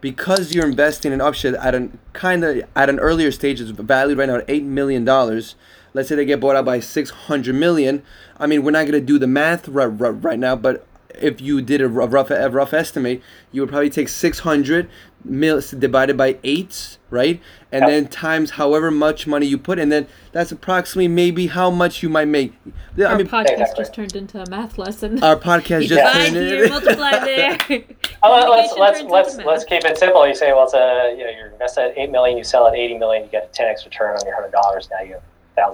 because 0.00 0.54
you're 0.54 0.66
investing 0.66 1.12
in 1.12 1.20
Upshift 1.20 1.58
at 1.62 1.74
an 1.74 1.98
kind 2.12 2.44
of 2.44 2.62
at 2.76 2.90
an 2.90 2.98
earlier 2.98 3.30
stage, 3.30 3.60
is 3.60 3.70
valued 3.70 4.18
right 4.18 4.28
now 4.28 4.36
at 4.36 4.44
eight 4.48 4.64
million 4.64 5.04
dollars. 5.04 5.54
Let's 5.94 6.10
say 6.10 6.16
they 6.16 6.26
get 6.26 6.40
bought 6.40 6.56
out 6.56 6.66
by 6.66 6.80
six 6.80 7.10
hundred 7.10 7.54
million. 7.54 8.02
I 8.38 8.46
mean, 8.46 8.62
we're 8.62 8.72
not 8.72 8.84
gonna 8.84 9.00
do 9.00 9.18
the 9.18 9.26
math 9.26 9.66
right, 9.68 9.86
right, 9.86 10.10
right 10.10 10.38
now, 10.38 10.54
but 10.54 10.86
if 11.20 11.40
you 11.40 11.60
did 11.62 11.80
a 11.80 11.88
rough 11.88 12.30
a 12.30 12.50
rough 12.50 12.72
estimate, 12.72 13.22
you 13.52 13.62
would 13.62 13.70
probably 13.70 13.90
take 13.90 14.08
600 14.08 14.88
mils 15.24 15.70
divided 15.70 16.16
by 16.16 16.38
8, 16.42 16.98
right? 17.10 17.40
And 17.70 17.82
yep. 17.82 17.90
then 17.90 18.08
times 18.08 18.50
however 18.50 18.90
much 18.90 19.26
money 19.26 19.46
you 19.46 19.58
put 19.58 19.78
and 19.78 19.90
then 19.92 20.06
that's 20.32 20.52
approximately 20.52 21.08
maybe 21.08 21.48
how 21.48 21.70
much 21.70 22.02
you 22.02 22.08
might 22.08 22.28
make. 22.28 22.54
Our 22.98 23.06
I 23.06 23.16
mean, 23.16 23.26
podcast 23.26 23.50
exactly. 23.50 23.84
just 23.84 23.94
turned 23.94 24.16
into 24.16 24.42
a 24.42 24.48
math 24.48 24.78
lesson. 24.78 25.22
Our 25.22 25.36
podcast 25.36 25.88
just 25.88 26.14
turned 26.14 26.36
into 26.36 26.68
multiply 26.68 27.10
there. 27.24 27.58
oh, 28.22 28.50
let's 28.50 28.76
let's 28.78 29.02
let's, 29.02 29.36
let's 29.36 29.64
keep 29.64 29.84
it 29.84 29.98
simple. 29.98 30.26
You 30.26 30.34
say, 30.34 30.52
well, 30.52 30.64
it's 30.64 30.74
a 30.74 31.14
you 31.16 31.24
know, 31.24 31.30
you're 31.30 31.48
invested 31.48 31.90
at 31.90 31.98
8 31.98 32.10
million, 32.10 32.38
you 32.38 32.44
sell 32.44 32.66
at 32.66 32.74
80 32.74 32.98
million, 32.98 33.24
you 33.24 33.30
get 33.30 33.50
a 33.52 33.62
10x 33.62 33.84
return 33.84 34.16
on 34.16 34.26
your 34.26 34.36
$100. 34.36 34.52
Now 34.90 35.00
you 35.04 35.14
have 35.14 35.22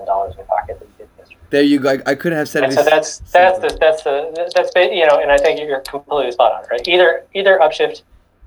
$1,000 0.00 0.30
in 0.30 0.36
your 0.36 0.46
pocket 0.46 0.80
that 0.80 0.86
you 0.86 0.94
did 0.98 1.08
there 1.54 1.62
you 1.62 1.78
go. 1.78 1.90
I, 1.90 1.98
I 2.06 2.14
couldn't 2.16 2.36
have 2.36 2.48
said 2.48 2.64
it. 2.64 2.72
So 2.72 2.82
that's 2.82 3.18
that's 3.18 3.60
the, 3.60 3.78
that's 3.80 4.02
the 4.02 4.50
that's 4.54 4.70
you 4.74 5.06
know, 5.06 5.20
and 5.20 5.30
I 5.30 5.38
think 5.38 5.60
you're 5.60 5.78
completely 5.80 6.32
spot 6.32 6.52
on, 6.52 6.68
right? 6.68 6.86
Either 6.88 7.24
either 7.32 7.60
Upshift 7.62 8.02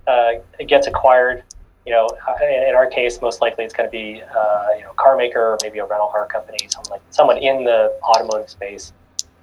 uh, 0.08 0.34
it 0.60 0.68
gets 0.68 0.88
acquired, 0.88 1.44
you 1.86 1.92
know, 1.92 2.08
in, 2.42 2.70
in, 2.70 2.76
our 2.76 2.88
case, 2.88 3.22
most 3.22 3.42
likely 3.42 3.64
it's 3.64 3.74
going 3.74 3.88
to 3.88 3.92
be 3.92 4.22
uh, 4.22 4.68
you 4.78 4.84
know, 4.84 4.94
car 4.94 5.18
maker 5.18 5.40
or 5.40 5.58
maybe 5.62 5.80
a 5.80 5.86
rental 5.86 6.08
car 6.08 6.26
company, 6.28 6.58
someone 6.70 6.92
like 6.92 7.02
someone 7.10 7.38
in 7.38 7.64
the 7.64 7.98
automotive 8.04 8.50
space. 8.50 8.94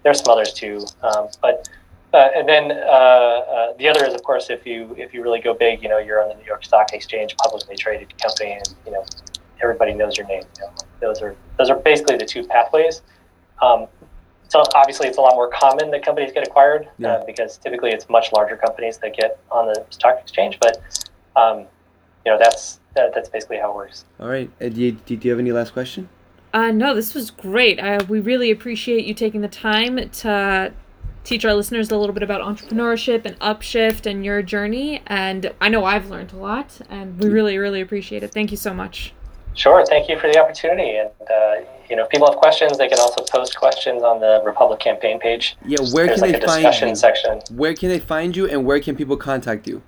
There's 0.02 0.22
some 0.22 0.32
others 0.32 0.52
too, 0.52 0.84
um, 1.02 1.28
but. 1.40 1.68
Uh, 2.12 2.30
and 2.36 2.48
then 2.48 2.70
uh, 2.70 2.74
uh, 2.74 3.76
the 3.76 3.88
other 3.88 4.04
is, 4.04 4.14
of 4.14 4.22
course, 4.22 4.48
if 4.48 4.64
you 4.64 4.94
if 4.96 5.12
you 5.12 5.20
really 5.20 5.40
go 5.40 5.52
big, 5.52 5.82
you 5.82 5.88
know, 5.88 5.98
you're 5.98 6.22
on 6.22 6.28
the 6.28 6.36
New 6.36 6.44
York 6.44 6.64
Stock 6.64 6.92
Exchange, 6.92 7.34
publicly 7.38 7.74
traded 7.74 8.16
company, 8.22 8.52
and 8.52 8.72
you 8.86 8.92
know, 8.92 9.04
everybody 9.60 9.94
knows 9.94 10.16
your 10.16 10.24
name. 10.28 10.44
You 10.56 10.62
know, 10.62 10.72
those 11.00 11.20
are 11.22 11.34
those 11.58 11.70
are 11.70 11.76
basically 11.76 12.16
the 12.16 12.24
two 12.24 12.46
pathways. 12.46 13.02
Um, 13.60 13.88
so 14.48 14.62
obviously, 14.74 15.08
it's 15.08 15.18
a 15.18 15.20
lot 15.20 15.34
more 15.34 15.50
common 15.50 15.90
that 15.90 16.04
companies 16.04 16.32
get 16.32 16.46
acquired 16.46 16.88
yeah. 16.98 17.14
uh, 17.14 17.24
because 17.24 17.58
typically 17.58 17.90
it's 17.90 18.08
much 18.08 18.32
larger 18.32 18.56
companies 18.56 18.98
that 18.98 19.16
get 19.16 19.40
on 19.50 19.66
the 19.66 19.84
stock 19.90 20.20
exchange. 20.20 20.58
But 20.60 21.08
um, 21.36 21.66
you 22.24 22.32
know, 22.32 22.38
that's 22.38 22.80
that, 22.94 23.14
that's 23.14 23.28
basically 23.28 23.58
how 23.58 23.70
it 23.70 23.76
works. 23.76 24.04
All 24.20 24.28
right. 24.28 24.50
Uh, 24.60 24.68
do, 24.68 24.80
you, 24.80 24.92
do 24.92 25.18
you 25.20 25.30
have 25.30 25.40
any 25.40 25.52
last 25.52 25.72
question? 25.72 26.08
Uh, 26.52 26.70
no, 26.70 26.94
this 26.94 27.14
was 27.14 27.30
great. 27.30 27.80
Uh, 27.80 28.04
we 28.08 28.20
really 28.20 28.50
appreciate 28.50 29.04
you 29.04 29.14
taking 29.14 29.40
the 29.40 29.48
time 29.48 30.08
to 30.08 30.72
teach 31.24 31.44
our 31.44 31.54
listeners 31.54 31.90
a 31.90 31.96
little 31.96 32.14
bit 32.14 32.22
about 32.22 32.42
entrepreneurship 32.42 33.24
and 33.24 33.38
upshift 33.40 34.06
and 34.06 34.24
your 34.24 34.42
journey. 34.42 35.02
And 35.08 35.52
I 35.60 35.68
know 35.68 35.84
I've 35.84 36.10
learned 36.10 36.32
a 36.32 36.36
lot, 36.36 36.80
and 36.88 37.18
we 37.18 37.28
really, 37.28 37.58
really 37.58 37.80
appreciate 37.80 38.22
it. 38.22 38.30
Thank 38.32 38.52
you 38.52 38.56
so 38.56 38.72
much. 38.72 39.12
Sure. 39.54 39.84
Thank 39.86 40.08
you 40.08 40.18
for 40.18 40.30
the 40.30 40.38
opportunity. 40.38 40.96
And, 40.96 41.10
uh, 41.30 41.54
you 41.88 41.96
know, 41.96 42.04
if 42.04 42.08
people 42.08 42.26
have 42.30 42.36
questions, 42.36 42.76
they 42.76 42.88
can 42.88 42.98
also 42.98 43.22
post 43.22 43.56
questions 43.56 44.02
on 44.02 44.20
the 44.20 44.42
Republic 44.44 44.80
campaign 44.80 45.20
page. 45.20 45.56
Yeah, 45.64 45.78
where 45.92 46.06
There's 46.06 46.20
can 46.20 46.32
like 46.32 46.40
they 46.40 46.46
find 46.46 46.88
you? 46.88 46.96
Section. 46.96 47.40
Where 47.50 47.74
can 47.74 47.88
they 47.88 48.00
find 48.00 48.36
you 48.36 48.48
and 48.48 48.64
where 48.64 48.80
can 48.80 48.96
people 48.96 49.16
contact 49.16 49.66
you? 49.68 49.82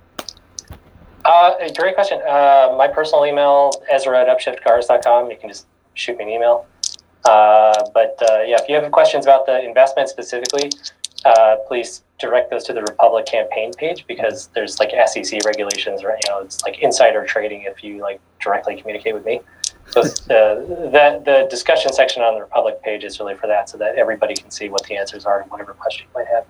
Uh, 1.25 1.53
great 1.75 1.95
question. 1.95 2.21
Uh, 2.21 2.73
my 2.77 2.87
personal 2.87 3.25
email, 3.25 3.71
Ezra 3.91 4.21
at 4.21 4.27
upshiftcars.com. 4.27 5.29
You 5.29 5.37
can 5.37 5.49
just 5.49 5.67
shoot 5.93 6.17
me 6.17 6.23
an 6.23 6.29
email. 6.29 6.65
Uh, 7.25 7.83
but 7.93 8.17
uh, 8.21 8.43
yeah, 8.45 8.55
if 8.61 8.69
you 8.69 8.75
have 8.75 8.89
questions 8.91 9.25
about 9.25 9.45
the 9.45 9.61
investment 9.65 10.07
specifically, 10.07 10.69
uh, 11.25 11.57
please 11.67 12.03
direct 12.19 12.49
those 12.49 12.63
to 12.63 12.73
the 12.73 12.81
Republic 12.81 13.25
campaign 13.25 13.73
page 13.73 14.05
because 14.07 14.47
there's 14.55 14.79
like 14.79 14.91
SEC 15.07 15.43
regulations, 15.45 16.03
right? 16.03 16.17
You 16.25 16.31
know, 16.31 16.39
it's 16.39 16.63
like 16.63 16.79
insider 16.79 17.25
trading 17.25 17.63
if 17.63 17.83
you 17.83 18.01
like 18.01 18.21
directly 18.39 18.79
communicate 18.79 19.13
with 19.13 19.25
me. 19.25 19.41
So 19.89 20.03
the, 20.03 20.89
the, 20.91 21.21
the 21.25 21.47
discussion 21.49 21.93
section 21.93 22.21
on 22.21 22.35
the 22.35 22.41
Republic 22.41 22.81
page 22.83 23.03
is 23.03 23.19
really 23.19 23.35
for 23.35 23.47
that, 23.47 23.69
so 23.69 23.77
that 23.77 23.95
everybody 23.95 24.35
can 24.35 24.51
see 24.51 24.69
what 24.69 24.83
the 24.83 24.97
answers 24.97 25.25
are 25.25 25.41
to 25.41 25.49
whatever 25.49 25.73
question 25.73 26.07
you 26.07 26.19
might 26.19 26.27
have. 26.27 26.45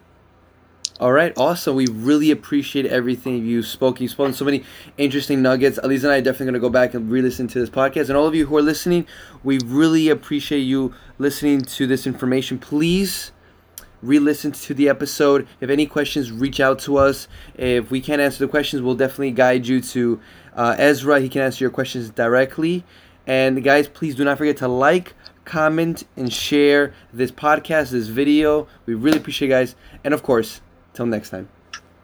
All 0.99 1.11
right, 1.11 1.31
awesome. 1.37 1.75
We 1.75 1.85
really 1.85 2.31
appreciate 2.31 2.87
everything 2.87 3.45
you 3.45 3.61
spoke. 3.61 4.01
You've 4.01 4.09
spoken 4.09 4.33
so 4.33 4.43
many 4.43 4.63
interesting 4.97 5.43
nuggets. 5.43 5.77
Elisa 5.83 6.07
and 6.07 6.13
I 6.13 6.17
are 6.17 6.21
definitely 6.21 6.47
going 6.47 6.53
to 6.55 6.59
go 6.59 6.69
back 6.69 6.95
and 6.95 7.11
re-listen 7.11 7.47
to 7.49 7.59
this 7.59 7.69
podcast. 7.69 8.09
And 8.09 8.17
all 8.17 8.25
of 8.25 8.33
you 8.33 8.47
who 8.47 8.57
are 8.57 8.63
listening, 8.63 9.05
we 9.43 9.59
really 9.63 10.09
appreciate 10.09 10.61
you 10.61 10.95
listening 11.19 11.61
to 11.61 11.85
this 11.85 12.07
information. 12.07 12.57
Please 12.57 13.31
re-listen 14.01 14.51
to 14.53 14.73
the 14.73 14.89
episode. 14.89 15.47
If 15.61 15.69
any 15.69 15.85
questions, 15.85 16.31
reach 16.31 16.59
out 16.59 16.79
to 16.79 16.97
us. 16.97 17.27
If 17.55 17.91
we 17.91 18.01
can't 18.01 18.19
answer 18.19 18.43
the 18.43 18.49
questions, 18.49 18.81
we'll 18.81 18.95
definitely 18.95 19.31
guide 19.31 19.67
you 19.67 19.81
to 19.81 20.19
uh, 20.55 20.75
Ezra. 20.79 21.19
He 21.19 21.29
can 21.29 21.43
answer 21.43 21.63
your 21.63 21.71
questions 21.71 22.09
directly. 22.09 22.83
And 23.27 23.61
guys, 23.63 23.87
please 23.89 24.15
do 24.15 24.23
not 24.23 24.37
forget 24.37 24.57
to 24.57 24.67
like, 24.67 25.13
comment, 25.45 26.05
and 26.15 26.31
share 26.31 26.93
this 27.13 27.29
podcast, 27.29 27.91
this 27.91 28.07
video. 28.07 28.67
We 28.85 28.95
really 28.95 29.17
appreciate 29.17 29.49
you 29.49 29.53
guys. 29.53 29.75
And 30.03 30.13
of 30.13 30.23
course, 30.23 30.61
till 30.93 31.05
next 31.05 31.29
time. 31.29 31.49